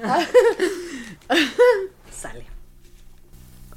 Sale. 2.10 2.44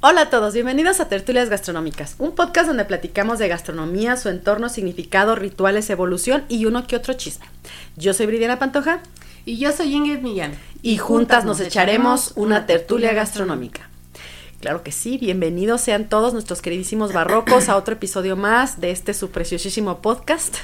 Hola 0.00 0.22
a 0.22 0.30
todos, 0.30 0.54
bienvenidos 0.54 1.00
a 1.00 1.08
Tertulias 1.08 1.48
Gastronómicas, 1.48 2.16
un 2.18 2.34
podcast 2.34 2.66
donde 2.66 2.84
platicamos 2.84 3.38
de 3.38 3.48
gastronomía, 3.48 4.16
su 4.16 4.28
entorno, 4.28 4.68
significado, 4.68 5.34
rituales, 5.34 5.88
evolución 5.90 6.44
y 6.48 6.66
uno 6.66 6.86
que 6.86 6.96
otro 6.96 7.14
chisme. 7.14 7.46
Yo 7.96 8.12
soy 8.12 8.26
Bridiana 8.26 8.58
Pantoja 8.58 9.00
Y 9.46 9.58
yo 9.58 9.72
soy 9.72 9.94
Ingrid 9.94 10.20
Millán. 10.20 10.52
y 10.82 10.98
juntas 10.98 11.44
nos 11.44 11.60
echaremos 11.60 12.32
una 12.36 12.66
tertulia 12.66 13.12
gastronómica. 13.12 13.88
Claro 14.64 14.82
que 14.82 14.92
sí, 14.92 15.18
bienvenidos 15.18 15.82
sean 15.82 16.08
todos 16.08 16.32
nuestros 16.32 16.62
queridísimos 16.62 17.12
barrocos 17.12 17.68
a 17.68 17.76
otro 17.76 17.96
episodio 17.96 18.34
más 18.34 18.80
de 18.80 18.92
este 18.92 19.12
su 19.12 19.30
preciosísimo 19.30 19.98
podcast. 19.98 20.56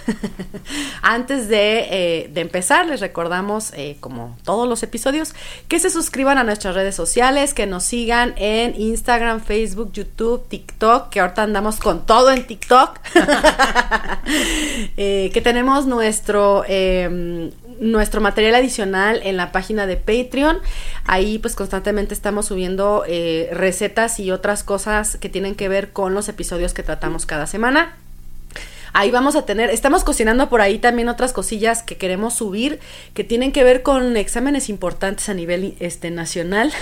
Antes 1.03 1.49
de, 1.49 1.81
eh, 1.91 2.31
de 2.33 2.41
empezar, 2.41 2.87
les 2.87 3.01
recordamos, 3.01 3.75
eh, 3.75 3.99
como 4.01 4.39
todos 4.43 4.67
los 4.67 4.83
episodios, 4.83 5.35
que 5.69 5.79
se 5.79 5.91
suscriban 5.91 6.39
a 6.39 6.45
nuestras 6.45 6.75
redes 6.75 6.95
sociales, 6.95 7.53
que 7.53 7.67
nos 7.67 7.85
sigan 7.85 8.33
en 8.39 8.75
Instagram, 8.81 9.43
Facebook, 9.43 9.93
YouTube, 9.93 10.49
TikTok, 10.49 11.11
que 11.11 11.21
ahorita 11.21 11.43
andamos 11.43 11.77
con 11.77 12.07
todo 12.07 12.31
en 12.31 12.47
TikTok. 12.47 12.99
Eh, 14.97 15.31
que 15.33 15.41
tenemos 15.41 15.87
nuestro 15.87 16.63
eh, 16.69 17.51
nuestro 17.81 18.21
material 18.21 18.55
adicional 18.55 19.21
en 19.25 19.37
la 19.37 19.51
página 19.53 19.87
de 19.87 19.97
Patreon. 19.97 20.59
Ahí 21.05 21.39
pues 21.39 21.57
constantemente 21.57 22.15
estamos 22.15 22.47
subiendo 22.47 23.05
eh, 23.09 23.49
recetas 23.53 24.21
y 24.21 24.31
otras 24.31 24.63
cosas 24.63 25.17
que 25.17 25.29
tienen 25.29 25.55
que 25.55 25.69
ver 25.69 25.93
con 25.93 26.15
los 26.15 26.29
episodios 26.29 26.75
que 26.75 26.83
tratamos 26.83 27.27
cada 27.27 27.47
semana. 27.47 27.97
Ahí 28.93 29.11
vamos 29.11 29.37
a 29.37 29.43
tener, 29.43 29.71
estamos 29.71 30.05
cocinando 30.05 30.49
por 30.49 30.61
ahí 30.61 30.79
también 30.79 31.09
otras 31.09 31.33
cosillas 31.33 31.83
que 31.83 31.97
queremos 31.97 32.35
subir 32.35 32.81
que 33.15 33.25
tienen 33.25 33.53
que 33.53 33.65
ver 33.65 33.83
con 33.83 34.17
exámenes 34.17 34.69
importantes 34.69 35.29
a 35.29 35.35
nivel 35.35 35.77
este 35.81 36.11
nacional, 36.11 36.73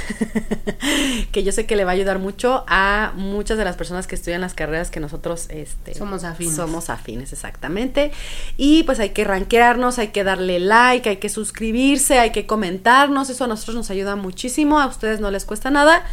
que 1.33 1.43
yo 1.43 1.53
sé 1.53 1.67
que 1.67 1.77
le 1.77 1.85
va 1.85 1.91
a 1.91 1.95
ayudar 1.95 2.19
mucho 2.19 2.65
a 2.67 3.13
muchas 3.17 3.59
de 3.59 3.65
las 3.65 3.77
personas 3.77 4.07
que 4.07 4.15
estudian 4.15 4.41
las 4.41 4.55
carreras 4.55 4.91
que 4.91 5.01
nosotros 5.01 5.47
este, 5.51 5.95
Somos 5.95 6.25
afines. 6.25 6.57
Somos 6.57 6.91
afines, 6.91 7.33
exactamente. 7.33 8.13
Y 8.57 8.85
pues 8.85 9.01
hay 9.01 9.11
que 9.11 9.25
rankearnos, 9.25 9.99
hay 9.99 10.09
que 10.09 10.25
darle 10.25 10.61
like, 10.61 11.09
hay 11.09 11.17
que 11.19 11.29
suscribirse, 11.29 12.19
hay 12.19 12.31
que 12.31 12.47
comentarnos, 12.47 13.31
eso 13.31 13.45
a 13.45 13.47
nosotros 13.47 13.77
nos 13.77 13.91
ayuda 13.91 14.17
muchísimo, 14.17 14.81
a 14.81 14.87
ustedes 14.87 15.21
no 15.21 15.31
les 15.31 15.45
cuesta 15.45 15.71
nada 15.71 16.05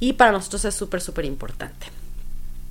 y 0.00 0.14
para 0.14 0.32
nosotros 0.32 0.64
es 0.64 0.74
súper, 0.74 1.00
súper 1.00 1.24
importante. 1.24 1.86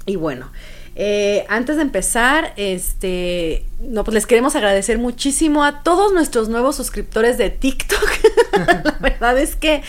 Y 0.06 0.18
bueno, 0.18 0.52
eh, 0.96 1.46
antes 1.50 1.76
de 1.78 1.82
empezar, 1.82 2.54
este, 2.56 3.66
no, 3.80 4.04
pues 4.04 4.14
les 4.14 4.28
queremos 4.28 4.56
agradecer 4.56 5.00
muchísimo 5.00 5.64
a 5.64 5.82
todos 5.84 6.14
nuestros 6.14 6.50
nuevos 6.50 6.76
suscriptores 6.76 7.38
de 7.38 7.50
TikTok. 7.50 8.10
La 8.84 8.98
verdad 9.00 9.38
es 9.40 9.56
que 9.56 9.82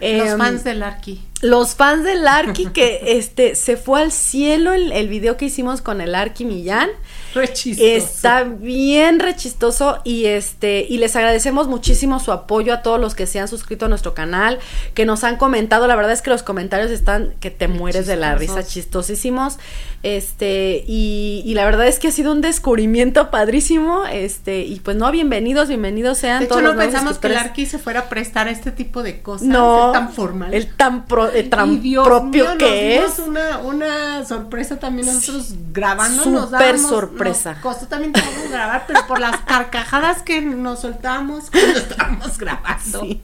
Los 0.00 0.28
em, 0.30 0.38
fans 0.38 0.64
del 0.64 0.82
Arqui. 0.82 1.22
los 1.42 1.74
fans 1.74 2.04
del 2.04 2.26
Arqui 2.26 2.66
que 2.66 3.18
este 3.18 3.54
se 3.54 3.76
fue 3.76 4.00
al 4.02 4.12
cielo 4.12 4.72
el, 4.72 4.92
el 4.92 5.08
video 5.08 5.36
que 5.36 5.44
hicimos 5.46 5.82
con 5.82 6.00
el 6.00 6.14
Arqui 6.14 6.44
Millán. 6.44 6.88
Re 7.36 7.52
chistoso. 7.52 7.86
Está 7.88 8.44
bien 8.44 9.20
rechistoso 9.20 9.98
y 10.04 10.24
este 10.26 10.86
y 10.88 10.98
les 10.98 11.14
agradecemos 11.16 11.68
muchísimo 11.68 12.18
su 12.18 12.32
apoyo 12.32 12.72
a 12.72 12.82
todos 12.82 12.98
los 12.98 13.14
que 13.14 13.26
se 13.26 13.38
han 13.38 13.46
suscrito 13.48 13.84
a 13.86 13.88
nuestro 13.88 14.14
canal, 14.14 14.58
que 14.94 15.04
nos 15.04 15.22
han 15.22 15.36
comentado, 15.36 15.86
la 15.86 15.96
verdad 15.96 16.12
es 16.12 16.22
que 16.22 16.30
los 16.30 16.42
comentarios 16.42 16.90
están 16.90 17.34
que 17.40 17.50
te 17.50 17.68
mueres 17.68 18.06
de 18.06 18.16
la 18.16 18.34
risa, 18.36 18.64
chistosísimos. 18.64 19.58
Este 20.02 20.84
y, 20.86 21.42
y 21.44 21.54
la 21.54 21.64
verdad 21.64 21.86
es 21.88 21.98
que 21.98 22.08
ha 22.08 22.10
sido 22.12 22.30
un 22.30 22.40
descubrimiento 22.40 23.30
padrísimo, 23.30 24.04
este 24.06 24.60
y 24.60 24.78
pues 24.80 24.96
no, 24.96 25.10
bienvenidos, 25.10 25.66
bienvenidos 25.68 26.18
sean 26.18 26.38
De 26.40 26.44
hecho, 26.44 26.50
todos 26.50 26.62
no 26.62 26.68
los 26.68 26.76
nuevos 26.76 26.92
pensamos 26.94 27.18
que 27.18 27.26
el. 27.26 27.36
Arqui 27.36 27.66
se 27.66 27.78
fuera 27.78 28.00
a 28.00 28.08
prestar 28.08 28.46
a 28.46 28.50
este 28.52 28.70
tipo 28.70 29.02
de 29.02 29.20
cosas. 29.20 29.48
No, 29.48 29.90
tan 29.92 30.12
formal. 30.12 30.54
el 30.54 30.68
tan, 30.76 31.06
pro- 31.06 31.30
el 31.30 31.50
tan 31.50 31.80
propio 32.04 32.44
mío, 32.44 32.58
que 32.58 33.00
nos 33.00 33.18
es. 33.18 33.26
Una, 33.26 33.58
una 33.58 34.24
sorpresa 34.24 34.78
también 34.78 35.06
nosotros 35.12 35.54
grabando. 35.72 36.22
súper 36.22 36.50
dábamos- 36.50 36.88
sorpresa. 37.34 37.52
Nos 37.52 37.60
costó 37.60 37.86
también 37.86 38.12
trabajo 38.12 38.48
grabar, 38.50 38.84
pero 38.86 39.06
por 39.06 39.20
las 39.20 39.36
carcajadas 39.40 40.22
que 40.22 40.40
nos 40.40 40.80
soltábamos 40.80 41.50
cuando 41.50 41.78
estábamos 41.78 42.38
grabando. 42.38 43.00
Sí. 43.00 43.22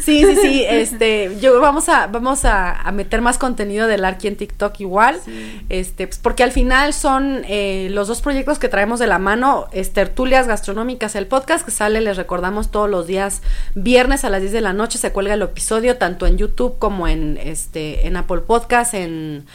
Sí, 0.00 0.24
sí, 0.24 0.36
sí, 0.40 0.64
este, 0.66 1.36
yo 1.40 1.60
vamos 1.60 1.88
a, 1.88 2.06
vamos 2.06 2.44
a, 2.44 2.72
a 2.72 2.92
meter 2.92 3.20
más 3.20 3.36
contenido 3.36 3.86
del 3.86 4.04
Arqui 4.04 4.28
en 4.28 4.36
TikTok 4.36 4.80
igual, 4.80 5.20
este, 5.68 6.06
pues 6.06 6.18
porque 6.18 6.42
al 6.42 6.52
final 6.52 6.94
son 6.94 7.42
eh, 7.46 7.88
los 7.90 8.08
dos 8.08 8.22
proyectos 8.22 8.58
que 8.58 8.68
traemos 8.68 9.00
de 9.00 9.06
la 9.06 9.18
mano, 9.18 9.66
es 9.72 9.92
Tertulias 9.92 10.46
Gastronómicas, 10.46 11.14
el 11.14 11.26
podcast 11.26 11.64
que 11.64 11.70
sale, 11.70 12.00
les 12.00 12.16
recordamos 12.16 12.70
todos 12.70 12.88
los 12.88 13.06
días, 13.06 13.42
viernes 13.74 14.24
a 14.24 14.30
las 14.30 14.40
10 14.40 14.52
de 14.52 14.60
la 14.60 14.72
noche 14.72 14.98
se 14.98 15.12
cuelga 15.12 15.34
el 15.34 15.42
episodio, 15.42 15.96
tanto 15.98 16.26
en 16.26 16.38
YouTube 16.38 16.78
como 16.78 17.06
en, 17.08 17.36
este, 17.36 18.06
en 18.06 18.16
Apple 18.16 18.40
Podcast, 18.40 18.94
en 18.94 19.46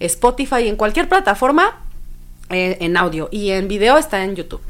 Spotify, 0.00 0.66
en 0.68 0.76
cualquier 0.76 1.08
plataforma, 1.08 1.78
eh, 2.52 2.78
en 2.80 2.96
audio 2.96 3.28
y 3.32 3.50
en 3.50 3.68
video 3.68 3.98
está 3.98 4.22
en 4.24 4.36
YouTube. 4.36 4.60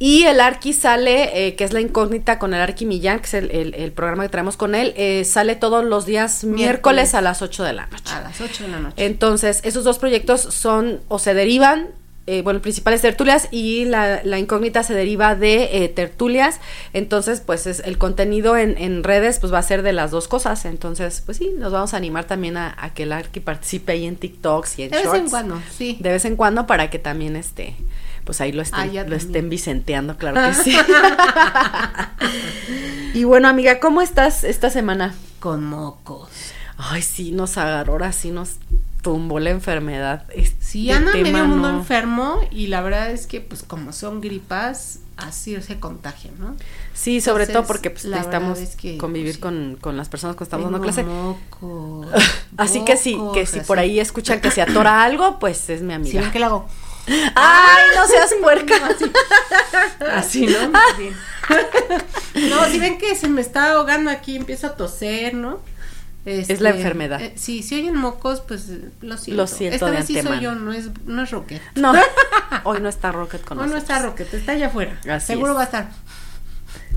Y 0.00 0.22
el 0.24 0.40
Arqui 0.40 0.72
sale, 0.74 1.48
eh, 1.48 1.56
que 1.56 1.64
es 1.64 1.72
la 1.72 1.80
incógnita 1.80 2.38
con 2.38 2.54
el 2.54 2.60
Arqui 2.60 2.86
Millán, 2.86 3.18
que 3.18 3.26
es 3.26 3.34
el, 3.34 3.50
el- 3.50 3.74
el 3.74 3.90
programa 3.90 4.22
que 4.22 4.28
traemos 4.28 4.56
con 4.56 4.76
él, 4.76 4.94
eh, 4.96 5.24
sale 5.24 5.56
todos 5.56 5.84
los 5.84 6.06
días 6.06 6.44
miércoles, 6.44 6.60
Miércoles. 6.68 7.14
a 7.14 7.20
las 7.20 7.42
8 7.42 7.64
de 7.64 7.72
la 7.72 7.86
noche. 7.86 8.14
A 8.14 8.20
las 8.20 8.40
8 8.40 8.62
de 8.64 8.70
la 8.70 8.78
noche. 8.78 9.04
Entonces, 9.04 9.60
esos 9.64 9.82
dos 9.82 9.98
proyectos 9.98 10.40
son 10.42 11.00
o 11.08 11.18
se 11.18 11.34
derivan, 11.34 11.88
eh, 12.30 12.42
bueno, 12.42 12.58
el 12.58 12.60
principal 12.60 12.92
es 12.92 13.00
tertulias 13.00 13.48
y 13.50 13.86
la, 13.86 14.20
la 14.22 14.38
incógnita 14.38 14.82
se 14.82 14.92
deriva 14.92 15.34
de 15.34 15.82
eh, 15.82 15.88
tertulias. 15.88 16.60
Entonces, 16.92 17.40
pues 17.40 17.66
es, 17.66 17.80
el 17.80 17.96
contenido 17.96 18.58
en, 18.58 18.76
en 18.76 19.02
redes 19.02 19.38
pues 19.38 19.50
va 19.50 19.58
a 19.58 19.62
ser 19.62 19.80
de 19.80 19.94
las 19.94 20.10
dos 20.10 20.28
cosas. 20.28 20.66
Entonces, 20.66 21.22
pues 21.24 21.38
sí, 21.38 21.54
nos 21.56 21.72
vamos 21.72 21.94
a 21.94 21.96
animar 21.96 22.26
también 22.26 22.58
a, 22.58 22.76
a 22.78 22.92
que 22.92 23.04
el 23.04 23.12
Arqui 23.12 23.40
participe 23.40 23.92
ahí 23.92 24.04
en 24.04 24.16
TikToks 24.16 24.78
y 24.78 24.82
en 24.82 24.90
de 24.90 24.96
vez 24.98 25.06
en 25.06 25.12
Shorts 25.12 25.30
cuando, 25.30 25.62
sí. 25.74 25.96
de 26.00 26.10
vez 26.10 26.26
en 26.26 26.36
cuando 26.36 26.66
para 26.66 26.90
que 26.90 26.98
también 26.98 27.34
este 27.34 27.74
pues 28.24 28.42
ahí 28.42 28.52
lo 28.52 28.60
estén, 28.60 28.94
Ah, 28.98 29.04
lo 29.08 29.16
estén 29.16 29.48
vicenteando, 29.48 30.18
claro 30.18 30.50
que 30.50 30.54
sí. 30.62 30.76
y 33.14 33.24
bueno, 33.24 33.48
amiga, 33.48 33.80
¿cómo 33.80 34.02
estás 34.02 34.44
esta 34.44 34.68
semana? 34.68 35.14
Con 35.40 35.64
mocos. 35.64 36.28
Ay, 36.76 37.00
sí, 37.00 37.32
nos 37.32 37.56
agarró, 37.56 37.94
ahora 37.94 38.12
sí 38.12 38.30
nos 38.30 38.56
tumbó 39.02 39.38
la 39.40 39.50
enfermedad. 39.50 40.24
Este 40.34 40.56
Sí, 40.64 40.90
anda 40.90 41.12
medio 41.12 41.44
mundo 41.46 41.70
no- 41.72 41.78
enfermo 41.78 42.40
y 42.50 42.66
la 42.66 42.80
verdad 42.82 43.10
es 43.10 43.26
que 43.26 43.40
pues 43.40 43.62
como 43.62 43.92
son 43.92 44.20
gripas, 44.20 44.98
así 45.16 45.60
se 45.62 45.80
contagian, 45.80 46.34
¿no? 46.38 46.56
Sí, 46.94 47.20
sobre 47.20 47.46
todo 47.46 47.64
porque 47.64 47.90
pues, 47.90 48.04
necesitamos 48.04 48.58
verdad 48.58 48.70
es 48.72 48.76
que, 48.76 48.98
convivir 48.98 49.34
sí. 49.34 49.40
con, 49.40 49.78
con 49.80 49.96
las 49.96 50.08
personas 50.08 50.36
que 50.36 50.44
estamos 50.44 50.64
dando 50.70 50.80
clase. 50.80 51.04
Así 52.56 52.84
que 52.84 52.96
sí, 52.96 53.16
que 53.34 53.46
si 53.46 53.60
por 53.60 53.78
así. 53.78 53.90
ahí 53.90 54.00
escuchan 54.00 54.40
que 54.40 54.50
se 54.50 54.62
atora 54.62 55.02
algo, 55.04 55.38
pues 55.38 55.70
es 55.70 55.82
mi 55.82 55.94
amiga. 55.94 56.20
ven 56.20 56.30
que 56.32 56.38
lo 56.40 56.46
hago 56.46 56.68
Ay, 57.34 57.84
no 57.96 58.06
seas 58.06 58.34
puerca. 58.42 58.74
así, 60.14 60.46
¿no? 60.46 60.70
Más 60.70 60.98
bien. 60.98 61.14
no, 62.50 62.64
si 62.66 62.78
ven 62.78 62.98
que 62.98 63.14
se 63.16 63.28
me 63.28 63.40
está 63.40 63.72
ahogando 63.72 64.10
aquí, 64.10 64.36
empiezo 64.36 64.66
a 64.66 64.76
toser, 64.76 65.32
¿no? 65.34 65.60
Es 66.28 66.60
la 66.60 66.70
enfermedad. 66.70 67.20
eh, 67.20 67.32
sí, 67.36 67.62
si 67.62 67.76
oyen 67.76 67.96
mocos, 67.96 68.40
pues 68.40 68.68
lo 69.00 69.16
siento. 69.16 69.42
Lo 69.42 69.46
siento 69.46 69.74
Esta 69.74 69.86
de 69.90 69.96
vez 69.96 70.06
sí 70.06 70.20
soy 70.20 70.40
yo, 70.40 70.54
no 70.54 70.72
es, 70.72 70.90
no 71.06 71.22
es 71.22 71.30
Rocket. 71.30 71.60
No, 71.76 71.92
hoy 72.64 72.80
no 72.80 72.88
está 72.88 73.12
Rocket 73.12 73.42
con 73.44 73.56
No, 73.58 73.64
no 73.66 73.74
nosotros. 73.74 73.90
está 73.96 74.06
Rocket, 74.06 74.34
está 74.34 74.52
allá 74.52 74.66
afuera. 74.68 74.98
Así 75.10 75.26
Seguro 75.28 75.52
es. 75.52 75.56
va 75.58 75.62
a 75.62 75.64
estar 75.64 75.90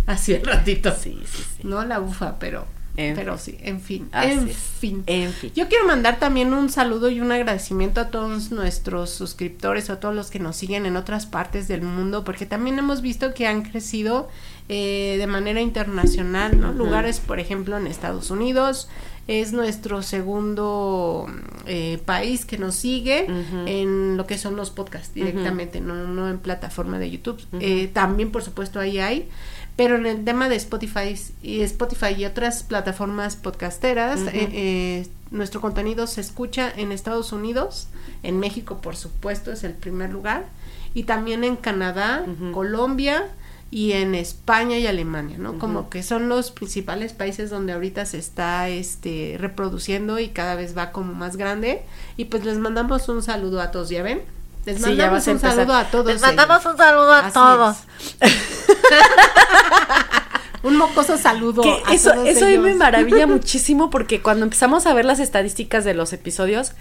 así 0.07 0.33
el 0.33 0.45
ratito. 0.45 0.94
Sí, 1.00 1.19
sí, 1.25 1.44
sí. 1.57 1.68
No 1.68 1.83
la 1.86 2.00
bufa, 2.00 2.38
pero, 2.39 2.66
En 2.98 3.16
pero 3.16 3.38
sí, 3.38 3.57
en 3.62 3.80
fin, 3.80 4.10
Así 4.12 4.31
en 4.31 4.50
es. 4.50 4.57
fin. 4.57 5.04
En 5.07 5.31
fin. 5.31 5.51
Yo 5.56 5.68
quiero 5.69 5.86
mandar 5.88 6.19
también 6.19 6.54
un 6.54 6.69
saludo 6.69 7.10
y 7.10 7.22
un 7.22 7.31
agradecimiento 7.31 8.01
a 8.01 8.10
todos 8.10 8.51
nuestros 8.51 9.12
suscriptores 9.12 9.89
a 9.89 10.00
todos 10.00 10.13
los 10.13 10.30
que 10.30 10.39
nos 10.39 10.56
siguen 10.57 10.86
en 10.86 10.98
otras 10.98 11.25
partes 11.25 11.68
del 11.68 11.81
mundo, 11.84 12.24
porque 12.24 12.45
también 12.45 12.77
hemos 12.80 13.01
visto 13.01 13.34
que 13.34 13.48
han 13.48 13.62
crecido 13.63 14.27
eh, 14.69 15.16
de 15.18 15.27
manera 15.27 15.62
internacional, 15.62 16.60
¿no? 16.60 16.74
Lugares, 16.74 17.19
por 17.19 17.39
ejemplo, 17.39 17.77
en 17.77 17.88
Estados 17.88 18.31
Unidos, 18.31 18.89
es 19.28 19.54
nuestro 19.54 20.02
segundo 20.02 21.28
eh, 21.66 22.00
país 22.06 22.46
que 22.46 22.58
nos 22.58 22.76
sigue 22.76 23.28
en 23.66 24.18
lo 24.18 24.26
que 24.28 24.38
son 24.38 24.56
los 24.56 24.72
podcasts 24.72 25.14
directamente, 25.14 25.80
no, 25.80 26.08
no 26.08 26.30
en 26.30 26.40
plataforma 26.40 27.00
de 27.00 27.12
YouTube. 27.12 27.42
Eh, 27.60 27.90
también, 27.94 28.32
por 28.32 28.44
supuesto, 28.44 28.80
ahí 28.80 29.00
hay. 29.00 29.30
Pero 29.78 29.96
en 29.96 30.06
el 30.06 30.26
tema 30.26 30.50
de 30.50 30.58
Spotify 30.58 31.16
y 31.42 31.62
Spotify 31.62 32.14
y 32.18 32.26
otras 32.26 32.64
plataformas 32.64 33.36
podcasteras, 33.36 34.20
eh, 34.34 35.08
nuestro 35.32 35.62
contenido 35.62 36.08
se 36.08 36.20
escucha 36.20 36.72
en 36.76 36.92
Estados 36.92 37.32
Unidos, 37.32 37.88
en 38.22 38.38
México, 38.40 38.82
por 38.82 38.96
supuesto, 38.96 39.52
es 39.52 39.64
el 39.64 39.74
primer 39.74 40.12
lugar, 40.12 40.46
y 40.94 41.04
también 41.04 41.46
en 41.46 41.56
Canadá, 41.56 42.26
Colombia, 42.52 43.30
y 43.72 43.94
en 43.94 44.16
España 44.16 44.78
y 44.78 44.86
Alemania, 44.86 45.38
¿no? 45.40 45.58
Como 45.58 45.90
que 45.90 46.04
son 46.04 46.28
los 46.28 46.52
principales 46.52 47.14
países 47.14 47.50
donde 47.50 47.72
ahorita 47.72 48.06
se 48.06 48.18
está 48.18 48.68
este 48.68 49.38
reproduciendo 49.40 50.20
y 50.20 50.28
cada 50.28 50.56
vez 50.56 50.78
va 50.78 50.92
como 50.92 51.14
más 51.14 51.38
grande 51.38 51.84
y 52.18 52.26
pues 52.26 52.44
les 52.44 52.58
mandamos 52.58 53.08
un 53.08 53.24
saludo 53.24 53.62
a 53.62 53.72
todos, 53.72 53.90
¿ya 53.90 54.04
ven? 54.04 54.22
Les 54.66 54.80
mandamos 54.82 55.26
un 55.26 55.40
saludo 55.40 55.74
a 55.74 55.86
todos. 55.86 56.06
Les 56.06 56.22
mandamos 56.22 56.66
un 56.66 56.78
saludo 56.78 57.14
a 57.14 57.32
todos. 57.32 57.78
un 60.64 60.78
mocoso 60.78 61.18
saludo. 61.18 61.64
a 61.86 61.94
eso 61.94 62.12
todos 62.12 62.28
eso 62.28 62.46
me 62.62 62.76
maravilla 62.76 63.26
muchísimo 63.28 63.90
porque 63.90 64.22
cuando 64.22 64.44
empezamos 64.44 64.86
a 64.86 64.94
ver 64.94 65.06
las 65.06 65.20
estadísticas 65.20 65.86
de 65.86 65.94
los 65.94 66.12
episodios, 66.12 66.74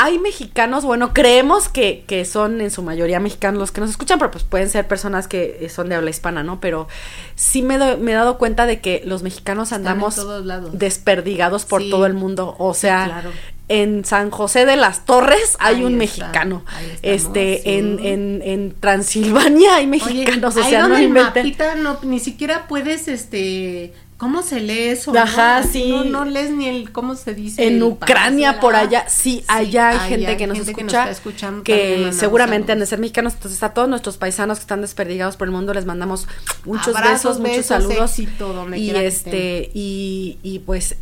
hay 0.00 0.20
mexicanos, 0.20 0.84
bueno, 0.84 1.12
creemos 1.12 1.68
que, 1.68 2.04
que, 2.06 2.24
son 2.24 2.60
en 2.60 2.70
su 2.70 2.84
mayoría 2.84 3.18
mexicanos 3.18 3.58
los 3.58 3.72
que 3.72 3.80
nos 3.80 3.90
escuchan, 3.90 4.20
pero 4.20 4.30
pues 4.30 4.44
pueden 4.44 4.70
ser 4.70 4.86
personas 4.86 5.26
que 5.26 5.58
eh, 5.60 5.68
son 5.68 5.88
de 5.88 5.96
habla 5.96 6.08
hispana, 6.08 6.44
¿no? 6.44 6.60
Pero 6.60 6.86
sí 7.34 7.62
me, 7.62 7.96
me 7.96 8.12
he 8.12 8.14
dado 8.14 8.38
cuenta 8.38 8.66
de 8.66 8.80
que 8.80 9.02
los 9.04 9.24
mexicanos 9.24 9.72
andamos 9.72 10.24
desperdigados 10.72 11.64
por 11.64 11.82
todo 11.90 12.06
el 12.06 12.14
mundo. 12.14 12.54
O 12.60 12.74
sea, 12.74 13.24
en 13.66 14.04
San 14.04 14.30
José 14.30 14.66
de 14.66 14.76
las 14.76 15.04
Torres 15.04 15.56
hay 15.58 15.82
un 15.82 15.96
mexicano. 15.96 16.64
este, 17.02 17.76
en, 17.76 17.98
en, 17.98 18.40
en, 18.44 18.74
Transilvania 18.78 19.74
hay 19.74 19.88
mexicanos. 19.88 20.56
o 20.56 20.62
sea, 20.62 20.86
no 20.86 20.96
inventen. 20.96 21.56
no, 21.82 21.98
ni 22.02 22.20
siquiera 22.20 22.68
puedes, 22.68 23.08
este 23.08 23.94
¿Cómo 24.18 24.42
se 24.42 24.58
lee 24.58 24.88
eso? 24.88 25.16
Ajá, 25.16 25.62
sí. 25.62 25.90
No, 25.90 26.02
no 26.02 26.24
lees 26.24 26.50
ni 26.50 26.66
el 26.66 26.90
cómo 26.90 27.14
se 27.14 27.34
dice. 27.34 27.64
En 27.68 27.80
Ucrania, 27.80 28.58
por 28.58 28.74
allá, 28.74 29.08
sí, 29.08 29.44
allá 29.46 29.90
hay 29.90 30.10
gente 30.10 30.36
que 30.36 30.48
nos 30.48 30.58
escucha. 30.58 31.08
Que, 31.62 32.10
seguramente 32.12 32.72
han 32.72 32.80
de 32.80 32.86
ser 32.86 32.98
mexicanos. 32.98 33.34
Entonces, 33.34 33.62
a 33.62 33.72
todos 33.74 33.88
nuestros 33.88 34.16
paisanos 34.16 34.58
que 34.58 34.62
están 34.62 34.80
desperdigados 34.80 35.36
por 35.36 35.46
el 35.46 35.52
mundo, 35.52 35.72
les 35.72 35.86
mandamos 35.86 36.26
muchos 36.64 37.00
besos, 37.00 37.38
muchos 37.38 37.66
saludos. 37.66 38.18
y 38.18 38.90
este, 38.90 39.70
y, 39.72 40.38
y 40.42 40.58
pues, 40.60 40.96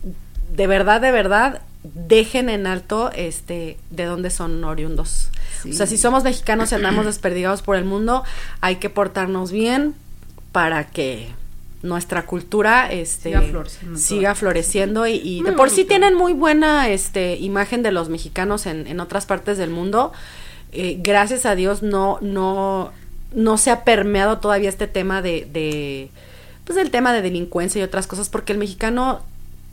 de 0.54 0.66
verdad, 0.66 1.00
de 1.00 1.10
verdad, 1.10 1.62
dejen 1.94 2.50
en 2.50 2.66
alto 2.66 3.10
este 3.14 3.78
de 3.90 4.04
dónde 4.04 4.28
son 4.28 4.62
oriundos. 4.62 5.30
O 5.66 5.72
sea, 5.72 5.86
si 5.86 5.96
somos 5.96 6.22
mexicanos 6.22 6.70
y 6.70 6.74
andamos 6.74 7.06
desperdigados 7.06 7.62
por 7.62 7.76
el 7.76 7.86
mundo, 7.86 8.24
hay 8.60 8.76
que 8.76 8.90
portarnos 8.90 9.52
bien 9.52 9.94
para 10.52 10.84
que 10.84 11.30
nuestra 11.87 12.27
cultura 12.27 12.91
este 12.91 13.35
siga 13.94 14.35
floreciendo, 14.35 15.06
y, 15.06 15.43
de 15.43 15.53
por 15.53 15.71
sí 15.71 15.85
tienen 15.85 16.15
muy 16.15 16.33
buena 16.33 16.88
este 16.88 17.37
imagen 17.37 17.83
de 17.83 17.93
los 17.93 18.09
mexicanos 18.09 18.67
en, 18.67 18.87
en 18.87 19.00
otras 19.00 19.27
partes 19.27 19.59
del 19.59 19.71
mundo. 19.71 20.12
Eh, 20.73 20.99
gracias 21.00 21.47
a 21.47 21.55
Dios 21.55 21.83
no 21.83 22.19
no 22.21 22.93
no 23.33 23.59
se 23.59 23.71
ha 23.71 23.85
permeado 23.85 24.38
todavía 24.38 24.69
este 24.69 24.87
tema 24.87 25.23
de, 25.23 25.49
de 25.53 26.11
pues 26.65 26.79
el 26.79 26.91
tema 26.91 27.12
de 27.12 27.23
delincuencia 27.23 27.81
y 27.81 27.83
otras 27.83 28.06
cosas 28.06 28.29
porque 28.29 28.53
el 28.53 28.59
mexicano 28.59 29.23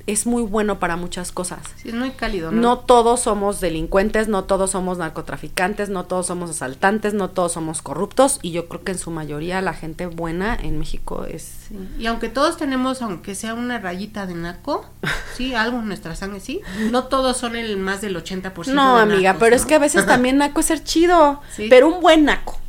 es 0.05 0.25
muy 0.25 0.43
bueno 0.43 0.79
para 0.79 0.97
muchas 0.97 1.31
cosas. 1.31 1.59
Sí, 1.77 1.89
es 1.89 1.95
muy 1.95 2.11
cálido, 2.11 2.51
¿no? 2.51 2.61
No 2.61 2.79
todos 2.79 3.21
somos 3.21 3.61
delincuentes, 3.61 4.27
no 4.27 4.43
todos 4.43 4.71
somos 4.71 4.97
narcotraficantes, 4.97 5.89
no 5.89 6.03
todos 6.03 6.27
somos 6.27 6.49
asaltantes, 6.49 7.13
no 7.13 7.29
todos 7.29 7.53
somos 7.53 7.81
corruptos 7.81 8.39
y 8.41 8.51
yo 8.51 8.67
creo 8.67 8.83
que 8.83 8.91
en 8.91 8.97
su 8.97 9.11
mayoría 9.11 9.61
la 9.61 9.73
gente 9.73 10.07
buena 10.07 10.57
en 10.61 10.77
México 10.77 11.25
es... 11.25 11.69
Y 11.97 12.05
aunque 12.07 12.29
todos 12.29 12.57
tenemos, 12.57 13.01
aunque 13.01 13.33
sea 13.33 13.53
una 13.53 13.79
rayita 13.79 14.25
de 14.25 14.35
naco, 14.35 14.85
sí, 15.37 15.55
algo 15.55 15.79
en 15.79 15.87
nuestra 15.87 16.15
sangre, 16.15 16.41
sí, 16.41 16.61
no 16.91 17.05
todos 17.05 17.37
son 17.37 17.55
el 17.55 17.77
más 17.77 18.01
del 18.01 18.15
80%. 18.17 18.73
No, 18.73 18.97
amiga, 18.97 19.37
pero 19.39 19.55
es 19.55 19.65
que 19.65 19.75
a 19.75 19.79
veces 19.79 20.05
también 20.05 20.37
naco 20.37 20.59
es 20.59 20.65
ser 20.65 20.83
chido, 20.83 21.41
pero 21.69 21.87
un 21.87 22.01
buen 22.01 22.25
naco. 22.25 22.59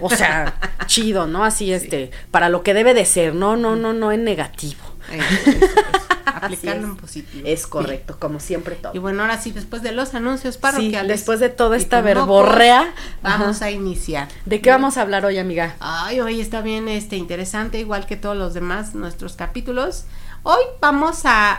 O 0.00 0.08
sea, 0.08 0.54
chido, 0.86 1.26
¿no? 1.26 1.44
Así, 1.44 1.72
este, 1.72 2.10
para 2.30 2.48
lo 2.48 2.62
que 2.62 2.74
debe 2.74 2.94
de 2.94 3.04
ser, 3.04 3.34
no, 3.34 3.56
no, 3.56 3.76
no, 3.76 3.92
no 3.92 4.12
en 4.12 4.24
negativo. 4.24 4.87
aplicarlo 6.24 6.88
en 6.88 6.96
positivo. 6.96 7.46
Es 7.46 7.66
correcto, 7.66 8.16
como 8.18 8.40
siempre 8.40 8.76
todo. 8.76 8.92
Y 8.94 8.98
bueno, 8.98 9.22
ahora 9.22 9.40
sí, 9.40 9.50
después 9.50 9.82
de 9.82 9.92
los 9.92 10.14
anuncios 10.14 10.56
parroquiales. 10.56 11.08
después 11.08 11.40
de 11.40 11.48
toda 11.48 11.76
esta 11.76 12.00
verborrea, 12.00 12.92
vamos 13.22 13.62
a 13.62 13.70
iniciar. 13.70 14.28
¿De 14.46 14.60
qué 14.60 14.70
vamos 14.70 14.96
a 14.96 15.02
hablar 15.02 15.24
hoy, 15.24 15.38
amiga? 15.38 15.76
Ay, 15.80 16.20
hoy 16.20 16.40
está 16.40 16.60
bien 16.60 16.88
este 16.88 17.16
interesante, 17.16 17.78
igual 17.78 18.06
que 18.06 18.16
todos 18.16 18.36
los 18.36 18.54
demás 18.54 18.94
nuestros 18.94 19.34
capítulos. 19.34 20.04
Hoy 20.44 20.62
vamos 20.80 21.22
a, 21.24 21.58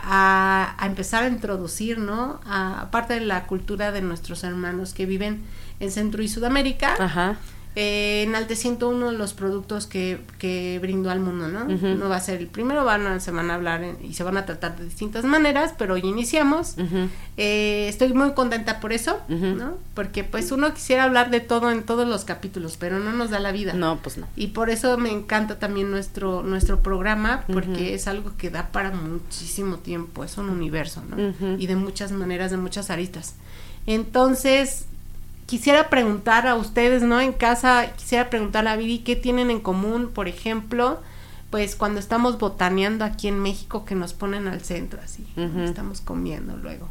a, 0.80 0.86
empezar 0.86 1.24
a 1.24 1.28
introducir, 1.28 1.98
¿no? 1.98 2.40
aparte 2.46 3.16
de 3.16 3.22
la 3.22 3.46
cultura 3.46 3.92
de 3.92 4.02
nuestros 4.02 4.44
hermanos 4.44 4.94
que 4.94 5.06
viven 5.06 5.44
en 5.80 5.92
Centro 5.92 6.24
y 6.24 6.28
Sudamérica. 6.28 6.96
Ajá 6.98 7.38
eh, 7.82 8.24
enalteciendo 8.24 8.90
uno 8.90 9.10
de 9.10 9.18
los 9.18 9.32
productos 9.34 9.88
que, 9.88 10.20
que 10.38 10.80
brindó 10.82 11.12
al 11.12 11.22
mundo, 11.22 11.48
¿no? 11.48 11.64
No 11.64 12.10
va 12.10 12.18
a 12.18 12.20
ser 12.20 12.42
el 12.42 12.48
primero, 12.48 12.84
van 12.84 13.22
se 13.22 13.32
van 13.32 13.50
a 13.50 13.56
hablar 13.56 13.96
y 14.04 14.16
se 14.16 14.24
van 14.26 14.36
a 14.36 14.46
tratar 14.46 14.78
de 14.78 14.84
distintas 14.84 15.24
maneras, 15.24 15.74
pero 15.78 15.94
hoy 15.94 16.02
iniciamos. 16.02 16.76
Eh, 17.38 17.88
estoy 17.88 18.12
muy 18.12 18.34
contenta 18.34 18.82
por 18.82 18.92
eso, 18.92 19.22
¿no? 19.30 19.78
Porque 19.94 20.26
pues 20.26 20.52
uno 20.52 20.74
quisiera 20.74 21.06
hablar 21.06 21.30
de 21.30 21.40
todo 21.40 21.72
en 21.72 21.84
todos 21.84 22.06
los 22.06 22.26
capítulos, 22.26 22.76
pero 22.78 23.00
no 23.00 23.14
nos 23.14 23.30
da 23.30 23.40
la 23.40 23.54
vida. 23.54 23.72
No, 23.72 24.00
pues 24.04 24.18
no. 24.18 24.28
Y 24.36 24.48
por 24.48 24.70
eso 24.70 24.98
me 24.98 25.10
encanta 25.10 25.58
también 25.58 25.90
nuestro, 25.90 26.44
nuestro 26.44 26.82
programa, 26.82 27.46
porque 27.48 27.94
es 27.94 28.10
algo 28.10 28.34
que 28.38 28.50
da 28.50 28.74
para 28.74 28.92
muchísimo 28.92 29.78
tiempo, 29.78 30.26
es 30.26 30.38
un 30.38 30.50
universo, 30.50 31.02
¿no? 31.10 31.34
Y 31.58 31.68
de 31.68 31.78
muchas 31.78 32.12
maneras, 32.12 32.52
de 32.52 32.58
muchas 32.58 32.90
aristas. 32.90 33.36
Entonces, 33.88 34.86
quisiera 35.50 35.90
preguntar 35.90 36.46
a 36.46 36.54
ustedes, 36.54 37.02
¿no? 37.02 37.20
En 37.20 37.34
casa, 37.34 37.92
quisiera 37.98 38.30
preguntar 38.30 38.68
a 38.68 38.76
Viri 38.76 39.00
qué 39.00 39.16
tienen 39.16 39.50
en 39.50 39.60
común, 39.60 40.12
por 40.14 40.28
ejemplo, 40.28 41.02
pues 41.50 41.76
cuando 41.76 42.00
estamos 42.00 42.38
botaneando 42.38 43.04
aquí 43.04 43.28
en 43.28 43.40
México 43.40 43.84
que 43.84 43.96
nos 43.96 44.14
ponen 44.14 44.48
al 44.48 44.62
centro 44.62 45.00
así, 45.04 45.26
estamos 45.66 46.02
comiendo 46.02 46.56
luego. 46.56 46.88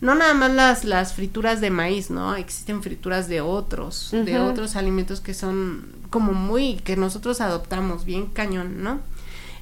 No 0.00 0.16
nada 0.16 0.34
más 0.34 0.50
las, 0.50 0.84
las 0.84 1.12
frituras 1.12 1.60
de 1.60 1.70
maíz, 1.70 2.10
¿no? 2.10 2.34
Existen 2.34 2.82
frituras 2.82 3.28
de 3.28 3.40
otros, 3.40 4.08
de 4.10 4.40
otros 4.40 4.74
alimentos 4.74 5.20
que 5.20 5.32
son 5.32 5.86
como 6.10 6.32
muy, 6.32 6.78
que 6.78 6.96
nosotros 6.96 7.40
adoptamos 7.40 8.04
bien 8.04 8.26
cañón, 8.26 8.82
¿no? 8.82 8.98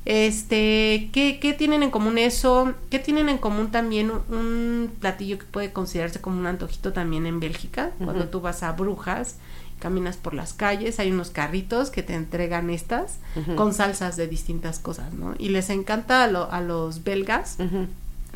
Este, 0.05 1.11
¿qué, 1.13 1.39
¿qué, 1.41 1.53
tienen 1.53 1.83
en 1.83 1.91
común 1.91 2.17
eso? 2.19 2.75
¿Qué 2.89 2.99
tienen 2.99 3.29
en 3.29 3.39
común 3.39 3.71
también 3.71 4.11
un, 4.11 4.91
platillo 4.99 5.39
que 5.39 5.45
puede 5.45 5.73
considerarse 5.73 6.21
como 6.21 6.39
un 6.39 6.47
antojito 6.47 6.93
también 6.93 7.27
en 7.27 7.39
Bélgica? 7.39 7.91
Cuando 8.03 8.29
tú 8.29 8.41
vas 8.41 8.63
a 8.63 8.73
Brujas, 8.73 9.37
caminas 9.79 10.17
por 10.17 10.35
las 10.35 10.55
calles, 10.55 10.99
hay 11.01 11.11
unos 11.11 11.31
carritos 11.31 11.91
que 11.91 12.03
te 12.03 12.15
entregan 12.15 12.71
estas 12.71 13.19
con 13.57 13.75
salsas 13.75 14.17
de 14.17 14.27
distintas 14.27 14.79
cosas, 14.79 15.13
¿no? 15.13 15.35
Y 15.39 15.51
les 15.51 15.69
encanta 15.71 16.25
a, 16.25 16.27
a 16.27 16.61
los 16.61 17.05
belgas 17.05 17.59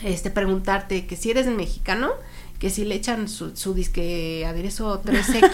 este 0.02 0.30
preguntarte 0.30 1.06
que 1.06 1.16
si 1.16 1.30
eres 1.30 1.46
mexicano, 1.46 2.10
que 2.64 2.70
si 2.70 2.86
le 2.86 2.94
echan 2.94 3.28
su, 3.28 3.54
su 3.54 3.74
disque 3.74 4.46
aderezo 4.46 5.02
3X, 5.02 5.52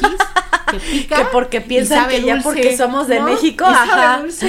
que 0.70 0.78
pica. 0.92 1.16
Que 1.16 1.24
porque 1.32 1.60
piensan 1.60 2.08
que 2.08 2.22
ya 2.22 2.38
porque 2.40 2.76
somos 2.76 3.08
de 3.08 3.18
México, 3.18 3.64
ajá. 3.64 4.22
Sí, 4.28 4.48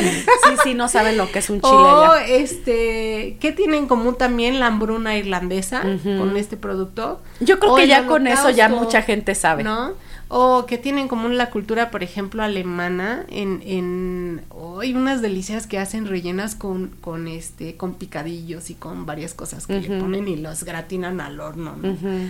sí, 0.64 0.76
no 0.76 0.88
saben 0.88 1.18
lo 1.18 1.32
que 1.32 1.40
es 1.40 1.50
un 1.50 1.60
chile. 1.60 1.74
O, 1.74 2.14
este, 2.14 3.38
¿qué 3.40 3.52
tiene 3.52 3.78
en 3.78 3.88
común 3.88 4.16
también 4.16 4.60
la 4.60 4.68
hambruna 4.68 5.18
irlandesa 5.18 5.82
con 6.04 6.38
este 6.38 6.56
producto? 6.56 7.20
Yo 7.40 7.58
creo 7.58 7.74
que 7.74 7.88
ya 7.88 8.06
con 8.06 8.28
eso 8.28 8.52
ya 8.52 8.70
mucha 8.70 9.02
gente 9.02 9.34
sabe. 9.34 9.64
¿No? 9.64 9.96
O 10.34 10.66
que 10.66 10.78
tienen 10.78 11.10
como 11.10 11.28
la 11.28 11.50
cultura, 11.50 11.92
por 11.92 12.04
ejemplo, 12.04 12.42
alemana, 12.42 13.26
en, 13.28 13.62
en 13.66 14.42
hay 14.80 14.94
unas 14.94 15.22
delicias 15.22 15.68
que 15.68 15.78
hacen 15.78 16.08
rellenas 16.08 16.56
con, 16.56 16.88
con 17.02 17.28
este, 17.28 17.76
con 17.76 17.96
picadillos 17.96 18.70
y 18.70 18.76
con 18.76 19.06
varias 19.06 19.34
cosas 19.34 19.68
que 19.68 19.82
le 19.82 20.00
ponen 20.00 20.30
y 20.30 20.38
los 20.38 20.64
gratinan 20.64 21.20
al 21.20 21.42
horno, 21.42 21.76